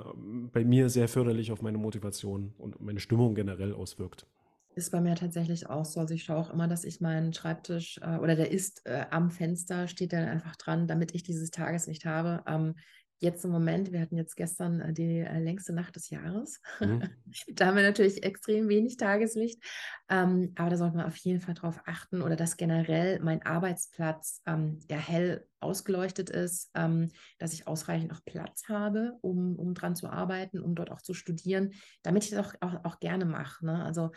bei 0.53 0.65
mir 0.65 0.89
sehr 0.89 1.07
förderlich 1.07 1.53
auf 1.53 1.63
meine 1.63 1.79
Motivation 1.79 2.53
und 2.59 2.81
meine 2.81 2.99
Stimmung 2.99 3.37
generell 3.37 3.73
auswirkt. 3.73 4.27
Ist 4.75 4.93
bei 4.93 5.01
mir 5.01 5.17
tatsächlich 5.17 5.69
auch 5.69 5.85
so. 5.85 6.01
Also 6.01 6.15
ich 6.15 6.23
schaue 6.23 6.39
auch 6.39 6.53
immer, 6.53 6.69
dass 6.69 6.85
ich 6.85 7.01
meinen 7.01 7.33
Schreibtisch 7.33 7.99
äh, 8.03 8.19
oder 8.19 8.37
der 8.37 8.51
ist 8.51 8.87
äh, 8.87 9.05
am 9.11 9.31
Fenster, 9.31 9.89
steht 9.89 10.13
dann 10.13 10.29
einfach 10.29 10.57
dran, 10.57 10.87
damit 10.87 11.15
ich 11.15 11.23
dieses 11.23 11.51
Tageslicht 11.51 12.05
habe. 12.05 12.43
Ähm, 12.47 12.75
jetzt 13.21 13.45
im 13.45 13.51
Moment, 13.51 13.93
wir 13.93 14.01
hatten 14.01 14.17
jetzt 14.17 14.35
gestern 14.35 14.81
äh, 14.81 14.93
die 14.93 15.19
äh, 15.19 15.39
längste 15.39 15.73
Nacht 15.73 15.95
des 15.95 16.11
Jahres. 16.11 16.61
Mhm. 16.81 17.03
da 17.55 17.67
haben 17.67 17.77
wir 17.77 17.83
natürlich 17.83 18.23
extrem 18.23 18.69
wenig 18.69 18.97
Tageslicht. 18.97 19.63
Ähm, 20.09 20.53
aber 20.57 20.71
da 20.71 20.77
sollte 20.77 20.97
man 20.97 21.07
auf 21.07 21.17
jeden 21.17 21.41
Fall 21.41 21.55
darauf 21.55 21.81
achten 21.87 22.23
oder 22.23 22.37
dass 22.37 22.57
generell 22.57 23.21
mein 23.21 23.43
Arbeitsplatz 23.45 24.41
ähm, 24.47 24.81
ja 24.91 24.97
hell 24.97 25.47
ausgeleuchtet 25.61 26.31
ist, 26.31 26.71
ähm, 26.75 27.11
dass 27.39 27.53
ich 27.53 27.67
ausreichend 27.67 28.13
auch 28.13 28.25
Platz 28.25 28.69
habe, 28.69 29.19
um, 29.21 29.57
um 29.57 29.75
dran 29.75 29.95
zu 29.95 30.09
arbeiten, 30.09 30.59
um 30.61 30.75
dort 30.75 30.91
auch 30.91 31.03
zu 31.03 31.13
studieren, 31.13 31.73
damit 32.03 32.25
ich 32.25 32.31
das 32.31 32.47
auch, 32.47 32.55
auch, 32.61 32.85
auch 32.85 33.01
gerne 33.01 33.27
mache. 33.27 33.67
Ne? 33.67 33.85
Also 33.85 34.13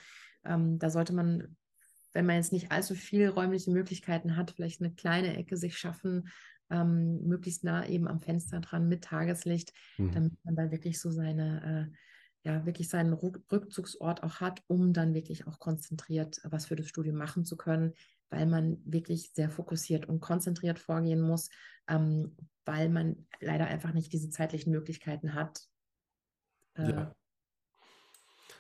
ähm, 0.46 0.80
da 0.80 0.90
sollte 0.90 1.14
man 1.14 1.56
wenn 2.14 2.26
man 2.26 2.36
jetzt 2.36 2.54
nicht 2.54 2.72
allzu 2.72 2.96
viele 2.96 3.30
räumliche 3.30 3.72
Möglichkeiten 3.72 4.38
hat, 4.38 4.52
vielleicht 4.52 4.82
eine 4.82 4.94
kleine 4.94 5.36
Ecke 5.36 5.58
sich 5.58 5.78
schaffen, 5.78 6.30
ähm, 6.70 7.24
möglichst 7.28 7.64
nah 7.64 7.86
eben 7.86 8.08
am 8.08 8.22
Fenster 8.22 8.60
dran 8.60 8.88
mit 8.88 9.04
Tageslicht, 9.04 9.74
mhm. 9.98 10.12
damit 10.12 10.34
man 10.44 10.56
da 10.56 10.72
wirklich 10.72 11.00
so 11.00 11.12
seine, 11.12 11.92
äh, 11.92 12.50
ja, 12.50 12.66
wirklich 12.66 12.90
seinen 12.90 13.14
Rückzugsort 13.14 14.24
auch 14.24 14.42
hat, 14.42 14.62
um 14.68 14.94
dann 14.94 15.14
wirklich 15.14 15.48
auch 15.48 15.60
konzentriert 15.60 16.40
was 16.44 16.66
für 16.66 16.76
das 16.76 16.88
Studium 16.88 17.16
machen 17.16 17.46
zu 17.46 17.58
können, 17.58 17.94
weil 18.30 18.46
man 18.46 18.80
wirklich 18.86 19.32
sehr 19.34 19.50
fokussiert 19.50 20.08
und 20.08 20.20
konzentriert 20.20 20.80
vorgehen 20.80 21.22
muss, 21.22 21.50
ähm, 21.88 22.36
weil 22.66 22.90
man 22.90 23.28
leider 23.40 23.68
einfach 23.68 23.94
nicht 23.94 24.14
diese 24.14 24.30
zeitlichen 24.30 24.72
Möglichkeiten 24.72 25.34
hat, 25.34 25.62
äh, 26.76 26.92
ja. 26.92 27.16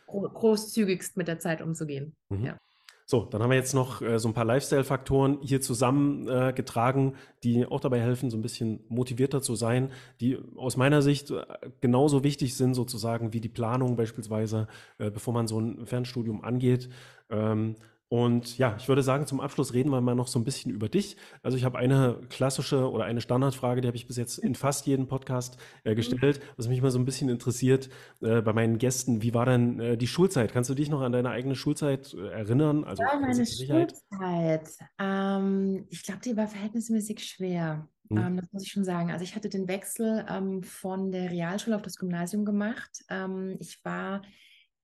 Großzügigst 0.08 1.18
mit 1.18 1.28
der 1.28 1.40
Zeit 1.40 1.62
umzugehen. 1.62 2.16
Mhm. 2.30 2.46
Ja. 2.46 2.58
So, 3.06 3.26
dann 3.26 3.44
haben 3.44 3.50
wir 3.50 3.58
jetzt 3.58 3.74
noch 3.74 4.02
äh, 4.02 4.18
so 4.18 4.30
ein 4.30 4.34
paar 4.34 4.46
Lifestyle-Faktoren 4.46 5.40
hier 5.42 5.60
zusammengetragen, 5.60 7.12
äh, 7.12 7.16
die 7.44 7.66
auch 7.66 7.82
dabei 7.82 8.00
helfen, 8.00 8.30
so 8.30 8.38
ein 8.38 8.42
bisschen 8.42 8.80
motivierter 8.88 9.42
zu 9.42 9.56
sein, 9.56 9.92
die 10.22 10.40
aus 10.56 10.78
meiner 10.78 11.02
Sicht 11.02 11.30
äh, 11.32 11.44
genauso 11.82 12.24
wichtig 12.24 12.56
sind, 12.56 12.74
sozusagen 12.74 13.34
wie 13.34 13.42
die 13.42 13.50
Planung 13.50 13.98
beispielsweise, 13.98 14.68
äh, 15.00 15.12
bevor 15.12 15.34
man 15.34 15.48
so 15.48 15.60
ein 15.60 15.86
Fernstudium 15.86 16.44
angeht. 16.44 16.90
Ähm, 17.30 17.76
und 18.14 18.60
ja, 18.60 18.76
ich 18.78 18.88
würde 18.88 19.02
sagen, 19.02 19.26
zum 19.26 19.42
Abschluss 19.42 19.74
reden 19.74 19.90
wir 19.90 20.00
mal 20.00 20.14
noch 20.14 20.28
so 20.28 20.38
ein 20.38 20.44
bisschen 20.44 20.72
über 20.72 20.88
dich. 20.88 21.18
Also 21.42 21.58
ich 21.58 21.64
habe 21.64 21.80
eine 21.80 22.20
klassische 22.30 22.92
oder 22.92 23.06
eine 23.06 23.22
Standardfrage, 23.22 23.82
die 23.82 23.88
habe 23.88 23.98
ich 23.98 24.06
bis 24.06 24.18
jetzt 24.18 24.38
in 24.38 24.54
fast 24.54 24.86
jedem 24.86 25.08
Podcast 25.08 25.58
äh, 25.84 25.96
gestellt, 25.96 26.40
was 26.56 26.68
mich 26.68 26.80
mal 26.84 26.92
so 26.92 27.00
ein 27.00 27.06
bisschen 27.06 27.28
interessiert 27.28 27.90
äh, 28.22 28.44
bei 28.44 28.54
meinen 28.54 28.78
Gästen. 28.78 29.24
Wie 29.24 29.34
war 29.34 29.48
denn 29.48 29.80
äh, 29.80 29.98
die 29.98 30.06
Schulzeit? 30.06 30.54
Kannst 30.54 30.70
du 30.70 30.76
dich 30.76 30.92
noch 30.92 31.02
an 31.02 31.12
deine 31.12 31.32
eigene 31.32 31.56
Schulzeit 31.56 32.14
äh, 32.14 32.28
erinnern? 32.28 32.84
Also 32.84 33.02
ja, 33.02 33.20
meine 33.20 33.48
Schulzeit. 33.48 34.70
Ähm, 35.00 35.88
ich 35.90 36.04
glaube, 36.04 36.22
die 36.24 36.38
war 36.38 36.48
verhältnismäßig 36.48 37.26
schwer. 37.26 37.88
Hm. 38.12 38.18
Ähm, 38.18 38.38
das 38.38 38.46
muss 38.52 38.62
ich 38.62 38.72
schon 38.72 38.86
sagen. 38.86 39.12
Also 39.12 39.24
ich 39.24 39.36
hatte 39.36 39.50
den 39.50 39.68
Wechsel 39.68 40.24
ähm, 40.30 40.62
von 40.62 41.12
der 41.12 41.32
Realschule 41.32 41.76
auf 41.76 41.82
das 41.82 41.98
Gymnasium 41.98 42.46
gemacht. 42.46 42.92
Ähm, 43.10 43.58
ich 43.60 43.84
war 43.84 44.22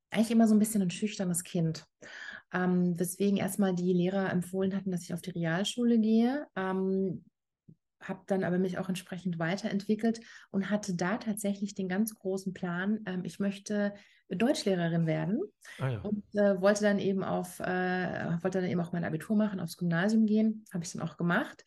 eigentlich 0.10 0.32
immer 0.32 0.48
so 0.48 0.56
ein 0.56 0.60
bisschen 0.60 0.82
ein 0.82 0.90
schüchternes 0.90 1.44
Kind 1.44 1.86
ähm, 2.54 3.00
weswegen 3.00 3.38
erstmal 3.38 3.76
die 3.76 3.94
Lehrer 3.94 4.32
empfohlen 4.32 4.76
hatten, 4.76 4.92
dass 4.92 5.04
ich 5.04 5.14
auf 5.14 5.22
die 5.22 5.32
Realschule 5.32 6.00
gehe. 6.00 6.48
Ähm, 6.56 7.24
habe 8.02 8.22
dann 8.28 8.44
aber 8.44 8.58
mich 8.58 8.78
auch 8.78 8.88
entsprechend 8.88 9.40
weiterentwickelt 9.40 10.22
und 10.52 10.70
hatte 10.70 10.96
da 10.96 11.18
tatsächlich 11.18 11.76
den 11.76 11.90
ganz 11.90 12.16
großen 12.16 12.54
Plan, 12.54 13.00
ähm, 13.06 13.26
ich 13.26 13.40
möchte 13.40 13.94
Deutschlehrerin 14.30 15.06
werden 15.06 15.42
ah, 15.80 15.90
ja. 15.90 16.02
und 16.02 16.24
äh, 16.36 16.62
wollte 16.62 16.84
dann 16.84 17.00
eben 17.00 17.24
auf, 17.24 17.60
äh, 17.60 18.38
wollte 18.42 18.62
dann 18.62 18.70
eben 18.70 18.80
auch 18.80 18.94
mein 18.94 19.04
Abitur 19.04 19.36
machen, 19.36 19.60
aufs 19.60 19.78
Gymnasium 19.78 20.26
gehen, 20.26 20.66
habe 20.72 20.84
ich 20.84 20.92
dann 20.92 21.02
auch 21.02 21.18
gemacht. 21.18 21.66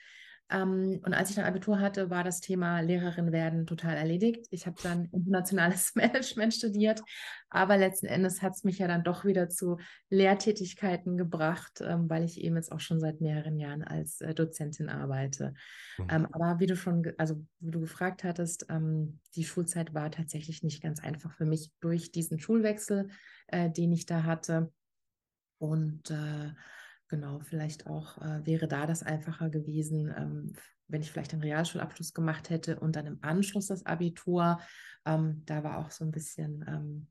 Ähm, 0.53 1.01
und 1.05 1.15
als 1.15 1.31
ich 1.31 1.37
dann 1.37 1.47
Abitur 1.47 1.81
hatte, 1.81 2.11
war 2.11 2.25
das 2.25 2.41
Thema 2.41 2.81
Lehrerin 2.81 3.33
werden 3.33 3.67
total 3.67 3.97
erledigt. 3.97 4.47
Ich 4.51 4.67
habe 4.67 4.77
dann 4.83 5.07
internationales 5.07 5.95
Management 5.95 6.53
studiert, 6.55 7.03
aber 7.49 7.79
letzten 7.79 8.07
Endes 8.07 8.43
hat 8.43 8.55
es 8.55 8.65
mich 8.65 8.79
ja 8.79 8.87
dann 8.87 9.03
doch 9.03 9.25
wieder 9.25 9.49
zu 9.49 9.79
Lehrtätigkeiten 10.11 11.17
gebracht, 11.17 11.81
ähm, 11.81 12.11
weil 12.11 12.25
ich 12.25 12.41
eben 12.41 12.57
jetzt 12.57 12.71
auch 12.71 12.81
schon 12.81 13.01
seit 13.01 13.21
mehreren 13.21 13.59
Jahren 13.59 13.83
als 13.83 14.21
äh, 14.21 14.35
Dozentin 14.35 14.91
arbeite. 14.91 15.55
Mhm. 15.97 16.29
Aber 16.33 16.61
wie 16.61 16.67
du 16.67 16.77
schon, 16.77 17.13
also 17.17 17.43
wie 17.61 17.71
du 17.71 17.81
gefragt 17.81 18.25
hattest, 18.25 18.67
die 19.35 19.45
Schulzeit 19.45 19.95
war 19.95 20.11
tatsächlich 20.11 20.63
nicht 20.63 20.83
ganz 20.83 21.01
einfach 21.01 21.33
für 21.33 21.45
mich 21.45 21.71
durch 21.81 22.13
diesen 22.13 22.39
Schulwechsel, 22.39 23.09
äh, 23.49 23.71
den 23.71 23.93
ich 23.93 24.07
da 24.07 24.25
hatte. 24.25 24.73
Und 25.59 26.11
äh, 26.11 26.51
genau, 27.13 27.41
vielleicht 27.41 27.87
auch 27.87 28.17
äh, 28.23 28.45
wäre 28.47 28.67
da 28.67 28.87
das 28.87 29.03
einfacher 29.03 29.51
gewesen, 29.51 30.13
ähm, 30.17 30.55
wenn 30.89 31.03
ich 31.03 31.13
vielleicht 31.13 31.35
einen 31.35 31.43
Realschulabschluss 31.43 32.15
gemacht 32.15 32.49
hätte 32.49 32.81
und 32.81 32.97
dann 32.97 33.07
im 33.07 33.19
Anschluss 33.21 33.67
das 33.67 33.85
Abitur. 33.85 34.59
Ähm, 35.05 35.43
da 35.45 35.63
war 35.63 35.77
auch 35.77 35.91
so 35.91 36.07
ein 36.07 36.11
bisschen 36.11 36.65
ähm, 36.67 37.07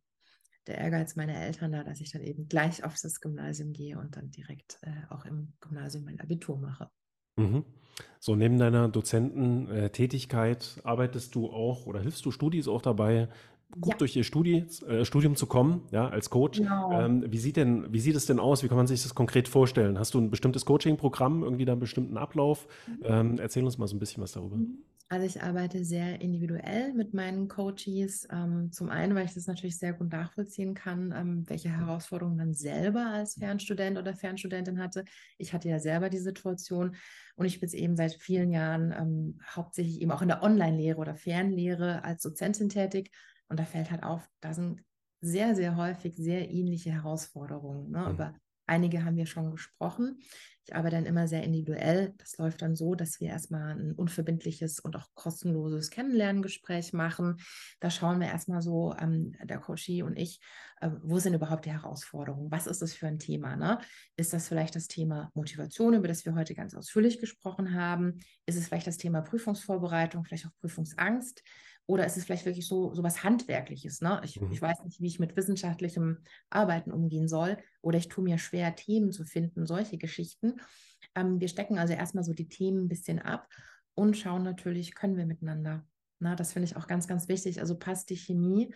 der 0.66 0.80
Ehrgeiz 0.80 1.16
meiner 1.16 1.36
Eltern 1.36 1.72
da, 1.72 1.84
dass 1.84 2.02
ich 2.02 2.12
dann 2.12 2.24
eben 2.24 2.48
gleich 2.48 2.84
auf 2.84 2.96
das 3.00 3.22
Gymnasium 3.22 3.74
gehe 3.74 4.00
und 4.00 4.16
dann 4.16 4.32
direkt 4.32 4.80
äh, 4.82 5.14
auch 5.14 5.26
im 5.26 5.54
Gymnasium 5.62 6.06
mein 6.06 6.20
Abitur 6.20 6.58
mache. 6.58 6.90
Mhm. 7.36 7.64
So, 8.20 8.36
neben 8.36 8.58
deiner 8.58 8.90
Dozententätigkeit 8.90 10.82
arbeitest 10.84 11.36
du 11.36 11.52
auch 11.52 11.86
oder 11.86 12.00
hilfst 12.00 12.26
du 12.26 12.32
Studis 12.32 12.68
auch 12.68 12.82
dabei, 12.82 13.30
gut 13.80 13.94
ja. 13.94 13.98
durch 13.98 14.16
ihr 14.16 14.24
Studi 14.24 14.66
äh, 14.88 15.06
Studium 15.06 15.36
zu 15.36 15.46
kommen, 15.46 15.82
ja, 15.92 16.10
als 16.10 16.30
Coach. 16.30 16.60
Genau. 16.60 16.92
Ähm, 16.92 17.26
wie 17.32 17.38
sieht 17.38 17.58
denn, 17.58 17.92
wie 17.92 18.00
sieht 18.00 18.16
es 18.16 18.26
denn 18.26 18.40
aus? 18.40 18.64
Wie 18.64 18.68
kann 18.68 18.78
man 18.78 18.88
sich 18.88 19.04
das 19.04 19.16
konkret 19.16 19.48
vorstellen? 19.48 19.98
Hast 19.98 20.14
du 20.14 20.20
ein 20.20 20.30
bestimmtes 20.30 20.66
Coaching-Programm, 20.66 21.44
irgendwie 21.44 21.66
da 21.66 21.74
einen 21.74 21.82
bestimmten 21.82 22.18
Ablauf? 22.18 22.68
Mhm. 22.88 23.00
Ähm, 23.04 23.40
erzähl 23.40 23.64
uns 23.64 23.78
mal 23.78 23.88
so 23.88 23.96
ein 23.96 24.00
bisschen 24.00 24.22
was 24.22 24.34
darüber. 24.34 24.58
Mhm. 24.58 24.80
Also 25.12 25.26
ich 25.26 25.44
arbeite 25.44 25.84
sehr 25.84 26.22
individuell 26.22 26.94
mit 26.94 27.14
meinen 27.14 27.50
Coaches. 27.50 28.26
Ähm, 28.32 28.72
zum 28.72 28.90
einen, 28.90 29.14
weil 29.14 29.26
ich 29.26 29.34
das 29.34 29.46
natürlich 29.46 29.78
sehr 29.78 29.92
gut 29.92 30.10
nachvollziehen 30.10 30.74
kann, 30.74 31.14
ähm, 31.14 31.44
welche 31.50 31.70
Herausforderungen 31.70 32.38
man 32.38 32.54
selber 32.54 33.08
als 33.08 33.34
Fernstudent 33.34 33.98
oder 33.98 34.16
Fernstudentin 34.16 34.80
hatte. 34.80 35.04
Ich 35.38 35.52
hatte 35.52 35.68
ja 35.68 35.80
selber 35.80 36.10
die 36.10 36.18
Situation 36.18 36.96
und 37.36 37.46
ich 37.46 37.60
bin 37.60 37.68
jetzt 37.68 37.78
eben 37.78 37.98
seit 37.98 38.14
vielen 38.14 38.52
Jahren 38.52 38.94
ähm, 38.98 39.40
hauptsächlich 39.54 40.00
eben 40.00 40.12
auch 40.12 40.22
in 40.22 40.30
der 40.30 40.44
Online-Lehre 40.44 40.98
oder 40.98 41.16
Fernlehre 41.16 42.06
als 42.06 42.22
Dozentin 42.22 42.70
tätig 42.70 43.12
und 43.52 43.60
da 43.60 43.66
fällt 43.66 43.92
halt 43.92 44.04
auf, 44.04 44.28
da 44.40 44.54
sind 44.54 44.82
sehr, 45.20 45.56
sehr 45.56 45.76
häufig 45.76 46.16
sehr 46.16 46.50
ähnliche 46.50 46.92
Herausforderungen. 46.92 47.92
Ne? 47.92 48.06
Mhm. 48.06 48.12
Über 48.12 48.34
einige 48.66 49.04
haben 49.04 49.18
wir 49.18 49.26
schon 49.26 49.52
gesprochen. 49.52 50.20
Ich 50.66 50.76
arbeite 50.76 50.96
dann 50.96 51.06
immer 51.06 51.28
sehr 51.28 51.44
individuell. 51.44 52.14
Das 52.18 52.38
läuft 52.38 52.62
dann 52.62 52.76
so, 52.76 52.96
dass 52.96 53.20
wir 53.20 53.30
erstmal 53.30 53.72
ein 53.72 53.94
unverbindliches 53.94 54.80
und 54.80 54.96
auch 54.96 55.08
kostenloses 55.16 55.90
Kennenlerngespräch 55.90 56.94
machen. 56.94 57.38
Da 57.80 57.90
schauen 57.90 58.20
wir 58.20 58.28
erstmal 58.28 58.62
so, 58.62 58.96
ähm, 58.98 59.34
der 59.44 59.58
Coachie 59.58 60.04
und 60.04 60.18
ich, 60.18 60.40
äh, 60.80 60.90
wo 61.04 61.20
sind 61.20 61.34
überhaupt 61.34 61.66
die 61.66 61.72
Herausforderungen? 61.72 62.52
Was 62.52 62.68
ist 62.68 62.82
das 62.82 62.94
für 62.94 63.08
ein 63.08 63.20
Thema? 63.20 63.56
Ne? 63.56 63.80
Ist 64.16 64.34
das 64.34 64.48
vielleicht 64.48 64.76
das 64.76 64.88
Thema 64.88 65.32
Motivation, 65.34 65.96
über 65.96 66.08
das 66.08 66.26
wir 66.26 66.36
heute 66.36 66.54
ganz 66.54 66.74
ausführlich 66.74 67.20
gesprochen 67.20 67.74
haben? 67.74 68.20
Ist 68.46 68.56
es 68.56 68.68
vielleicht 68.68 68.88
das 68.88 68.98
Thema 68.98 69.22
Prüfungsvorbereitung, 69.22 70.24
vielleicht 70.24 70.46
auch 70.46 70.56
Prüfungsangst? 70.62 71.44
Oder 71.88 72.06
ist 72.06 72.18
es 72.18 72.26
vielleicht 72.26 72.46
wirklich 72.46 72.68
so, 72.68 72.94
so 72.94 73.04
was 73.04 73.24
Handwerkliches? 73.24 74.02
Ne? 74.02 74.22
Ich, 74.24 74.40
mhm. 74.40 74.52
ich 74.52 74.62
weiß 74.62 74.84
nicht, 74.84 75.02
wie 75.02 75.08
ich 75.08 75.20
mit 75.20 75.36
wissenschaftlichem 75.36 76.20
Arbeiten 76.50 76.92
umgehen 76.92 77.28
soll. 77.28 77.58
Oder 77.82 77.98
ich 77.98 78.08
tue 78.08 78.24
mir 78.24 78.38
schwer, 78.38 78.76
Themen 78.76 79.12
zu 79.12 79.26
finden, 79.26 79.66
solche 79.66 79.98
Geschichten. 79.98 80.62
Ähm, 81.16 81.40
wir 81.40 81.48
stecken 81.48 81.78
also 81.78 81.94
erstmal 81.94 82.24
so 82.24 82.34
die 82.34 82.48
Themen 82.48 82.86
ein 82.86 82.90
bisschen 82.90 83.20
ab 83.20 83.48
und 83.96 84.16
schauen 84.16 84.44
natürlich, 84.44 84.96
können 84.96 85.18
wir 85.18 85.26
miteinander. 85.26 85.86
Na, 86.20 86.36
das 86.36 86.54
finde 86.54 86.68
ich 86.68 86.76
auch 86.76 86.88
ganz, 86.88 87.08
ganz 87.08 87.28
wichtig. 87.28 87.60
Also 87.60 87.78
passt 87.78 88.10
die 88.10 88.16
Chemie 88.16 88.74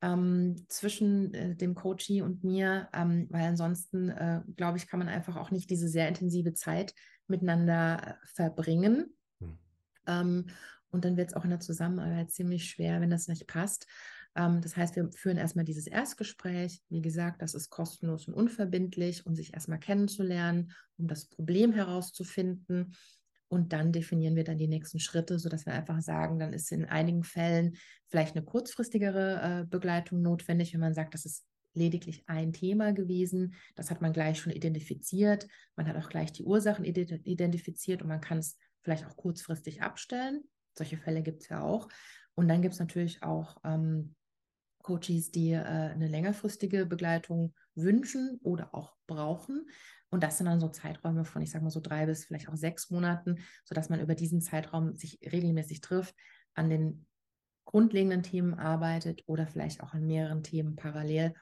ähm, 0.00 0.56
zwischen 0.68 1.34
äh, 1.34 1.56
dem 1.56 1.74
Coachie 1.74 2.22
und 2.22 2.44
mir, 2.44 2.88
ähm, 2.92 3.26
weil 3.30 3.44
ansonsten, 3.44 4.10
äh, 4.10 4.42
glaube 4.56 4.78
ich, 4.78 4.86
kann 4.86 4.98
man 4.98 5.08
einfach 5.08 5.36
auch 5.36 5.50
nicht 5.50 5.70
diese 5.70 5.88
sehr 5.88 6.08
intensive 6.08 6.54
Zeit 6.54 6.94
miteinander 7.26 8.00
äh, 8.02 8.26
verbringen. 8.26 9.14
Mhm. 9.40 9.58
Ähm, 10.06 10.46
und 10.94 11.04
dann 11.04 11.16
wird 11.16 11.30
es 11.30 11.34
auch 11.34 11.44
in 11.44 11.50
der 11.50 11.60
Zusammenarbeit 11.60 12.30
ziemlich 12.30 12.70
schwer, 12.70 13.00
wenn 13.00 13.10
das 13.10 13.26
nicht 13.26 13.48
passt. 13.48 13.86
Ähm, 14.36 14.60
das 14.60 14.76
heißt, 14.76 14.94
wir 14.94 15.10
führen 15.12 15.36
erstmal 15.36 15.64
dieses 15.64 15.88
Erstgespräch. 15.88 16.80
Wie 16.88 17.02
gesagt, 17.02 17.42
das 17.42 17.54
ist 17.54 17.68
kostenlos 17.68 18.28
und 18.28 18.34
unverbindlich, 18.34 19.26
um 19.26 19.34
sich 19.34 19.52
erstmal 19.52 19.80
kennenzulernen, 19.80 20.72
um 20.96 21.08
das 21.08 21.26
Problem 21.26 21.72
herauszufinden. 21.72 22.94
Und 23.48 23.72
dann 23.72 23.92
definieren 23.92 24.36
wir 24.36 24.44
dann 24.44 24.56
die 24.56 24.68
nächsten 24.68 25.00
Schritte, 25.00 25.38
sodass 25.38 25.66
wir 25.66 25.74
einfach 25.74 26.00
sagen, 26.00 26.38
dann 26.38 26.52
ist 26.52 26.70
in 26.72 26.84
einigen 26.84 27.24
Fällen 27.24 27.76
vielleicht 28.06 28.36
eine 28.36 28.44
kurzfristigere 28.44 29.62
äh, 29.62 29.66
Begleitung 29.66 30.22
notwendig, 30.22 30.72
wenn 30.72 30.80
man 30.80 30.94
sagt, 30.94 31.14
das 31.14 31.24
ist 31.24 31.44
lediglich 31.74 32.22
ein 32.26 32.52
Thema 32.52 32.92
gewesen. 32.92 33.54
Das 33.74 33.90
hat 33.90 34.00
man 34.00 34.12
gleich 34.12 34.38
schon 34.38 34.52
identifiziert. 34.52 35.48
Man 35.74 35.88
hat 35.88 35.96
auch 35.96 36.08
gleich 36.08 36.32
die 36.32 36.44
Ursachen 36.44 36.84
identifiziert 36.84 38.00
und 38.02 38.08
man 38.08 38.20
kann 38.20 38.38
es 38.38 38.56
vielleicht 38.82 39.06
auch 39.06 39.16
kurzfristig 39.16 39.82
abstellen. 39.82 40.44
Solche 40.76 40.96
Fälle 40.96 41.22
gibt 41.22 41.42
es 41.42 41.48
ja 41.48 41.62
auch. 41.62 41.88
Und 42.34 42.48
dann 42.48 42.62
gibt 42.62 42.74
es 42.74 42.80
natürlich 42.80 43.22
auch 43.22 43.56
ähm, 43.64 44.14
Coaches, 44.82 45.30
die 45.30 45.52
äh, 45.52 45.62
eine 45.62 46.08
längerfristige 46.08 46.86
Begleitung 46.86 47.54
wünschen 47.74 48.38
oder 48.42 48.74
auch 48.74 48.94
brauchen. 49.06 49.66
Und 50.10 50.22
das 50.22 50.38
sind 50.38 50.46
dann 50.46 50.60
so 50.60 50.68
Zeiträume 50.68 51.24
von, 51.24 51.42
ich 51.42 51.50
sage 51.50 51.64
mal 51.64 51.70
so 51.70 51.80
drei 51.80 52.06
bis 52.06 52.24
vielleicht 52.24 52.48
auch 52.48 52.56
sechs 52.56 52.90
Monaten, 52.90 53.38
sodass 53.64 53.88
man 53.88 54.00
über 54.00 54.14
diesen 54.14 54.40
Zeitraum 54.40 54.94
sich 54.94 55.18
regelmäßig 55.24 55.80
trifft, 55.80 56.14
an 56.54 56.70
den 56.70 57.06
grundlegenden 57.64 58.22
Themen 58.22 58.54
arbeitet 58.54 59.22
oder 59.26 59.46
vielleicht 59.46 59.82
auch 59.82 59.94
an 59.94 60.06
mehreren 60.06 60.42
Themen 60.42 60.76
parallel, 60.76 61.34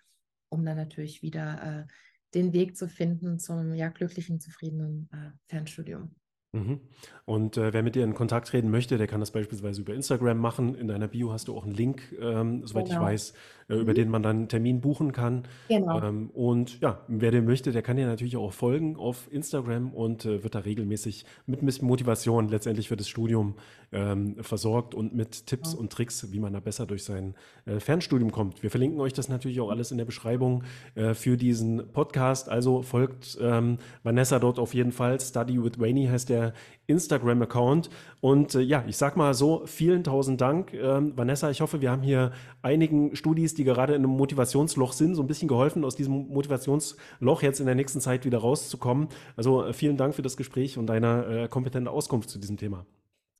um 0.49 0.65
dann 0.65 0.77
natürlich 0.77 1.21
wieder 1.21 1.83
äh, 1.83 1.93
den 2.35 2.53
Weg 2.53 2.77
zu 2.77 2.89
finden 2.89 3.39
zum 3.39 3.75
ja, 3.75 3.89
glücklichen, 3.89 4.41
zufriedenen 4.41 5.11
äh, 5.13 5.33
Fernstudium. 5.49 6.15
Mhm. 6.53 6.81
Und 7.25 7.57
äh, 7.57 7.73
wer 7.73 7.83
mit 7.83 7.95
dir 7.95 8.05
in 8.05 8.15
Kontakt 8.15 8.49
treten 8.49 8.71
möchte, 8.71 8.99
der 8.99 9.07
kann 9.07 9.21
das 9.21 9.31
beispielsweise 9.31 9.81
über 9.81 9.95
Instagram 9.95 10.39
machen. 10.39 10.75
In 10.75 10.89
deiner 10.89 11.09
Bio 11.09 11.33
hast 11.33 11.49
du 11.49 11.57
auch 11.57 11.65
einen 11.65 11.75
Link, 11.75 12.03
ähm, 12.21 12.67
soweit 12.67 12.87
genau. 12.87 13.01
ich 13.01 13.07
weiß, 13.07 13.33
äh, 13.69 13.75
über 13.75 13.93
mhm. 13.93 13.97
den 13.97 14.09
man 14.11 14.23
dann 14.23 14.37
einen 14.37 14.49
Termin 14.49 14.81
buchen 14.81 15.13
kann. 15.13 15.45
Genau. 15.69 16.03
Ähm, 16.03 16.31
und 16.31 16.81
ja, 16.81 17.01
wer 17.09 17.31
den 17.31 17.45
möchte, 17.45 17.73
der 17.73 17.83
kann 17.83 17.97
dir 17.97 18.07
natürlich 18.07 18.37
auch 18.37 18.53
folgen 18.53 18.97
auf 18.97 19.33
Instagram 19.33 19.95
und 19.95 20.27
äh, 20.27 20.43
wird 20.43 20.55
da 20.55 20.61
regelmäßig 20.61 21.25
mit 21.47 21.63
Motivation 21.83 22.49
letztendlich 22.49 22.89
für 22.89 22.97
das 22.97 23.09
Studium 23.09 23.55
ähm, 23.93 24.37
versorgt 24.41 24.95
und 24.95 25.15
mit 25.15 25.47
Tipps 25.47 25.75
ja. 25.75 25.79
und 25.79 25.93
Tricks, 25.93 26.33
wie 26.33 26.41
man 26.41 26.53
da 26.53 26.61
besser 26.61 26.87
durch 26.87 27.05
sein 27.05 27.35
äh, 27.67 27.79
Fernstudium 27.79 28.33
kommt. 28.33 28.63
Wir 28.63 28.71
verlinken 28.71 29.01
euch 29.01 29.13
das 29.13 29.29
natürlich 29.29 29.61
auch 29.61 29.71
alles 29.71 29.93
in 29.93 29.99
der 29.99 30.07
Beschreibung 30.07 30.65
äh, 30.97 31.15
für 31.15 31.37
diesen 31.37 31.93
Podcast. 31.93 32.49
Also 32.49 32.83
folgt 32.83 33.39
ähm, 33.41 33.79
Vanessa 34.03 34.39
dort 34.39 34.59
auf 34.59 34.75
jeden 34.75 34.93
Fall. 34.93 35.21
Study 35.21 35.63
with 35.63 35.79
Wayne 35.79 36.11
heißt 36.11 36.29
der 36.29 36.42
Instagram-Account. 36.87 37.91
Und 38.21 38.55
äh, 38.55 38.61
ja, 38.61 38.85
ich 38.87 38.97
sag 38.97 39.17
mal 39.17 39.35
so, 39.35 39.67
vielen 39.67 40.05
tausend 40.05 40.41
Dank. 40.41 40.73
Ähm, 40.75 41.17
Vanessa, 41.17 41.51
ich 41.51 41.61
hoffe, 41.61 41.81
wir 41.81 41.91
haben 41.91 42.03
hier 42.03 42.33
einigen 42.63 43.15
Studis, 43.17 43.55
die 43.55 43.65
gerade 43.65 43.95
in 43.95 44.05
einem 44.05 44.17
Motivationsloch 44.17 44.93
sind, 44.93 45.15
so 45.15 45.23
ein 45.23 45.27
bisschen 45.27 45.49
geholfen, 45.49 45.85
aus 45.85 45.97
diesem 45.97 46.29
Motivationsloch 46.29 47.43
jetzt 47.43 47.61
in 47.61 47.67
der 47.67 47.75
nächsten 47.75 48.01
Zeit 48.01 48.25
wieder 48.25 48.39
rauszukommen. 48.39 49.09
Also 49.37 49.65
äh, 49.65 49.73
vielen 49.73 49.97
Dank 49.97 50.15
für 50.15 50.23
das 50.23 50.37
Gespräch 50.37 50.79
und 50.79 50.87
deine 50.87 51.45
äh, 51.45 51.49
kompetente 51.49 51.91
Auskunft 51.91 52.31
zu 52.31 52.39
diesem 52.39 52.57
Thema. 52.57 52.87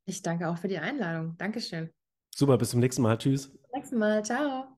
Ich 0.05 0.21
danke 0.21 0.49
auch 0.49 0.57
für 0.57 0.67
die 0.67 0.79
Einladung. 0.79 1.35
Dankeschön. 1.37 1.89
Super, 2.35 2.57
bis 2.57 2.71
zum 2.71 2.79
nächsten 2.79 3.01
Mal. 3.01 3.17
Tschüss. 3.17 3.47
Bis 3.47 3.61
zum 3.61 3.71
nächsten 3.73 3.97
Mal. 3.99 4.25
Ciao. 4.25 4.72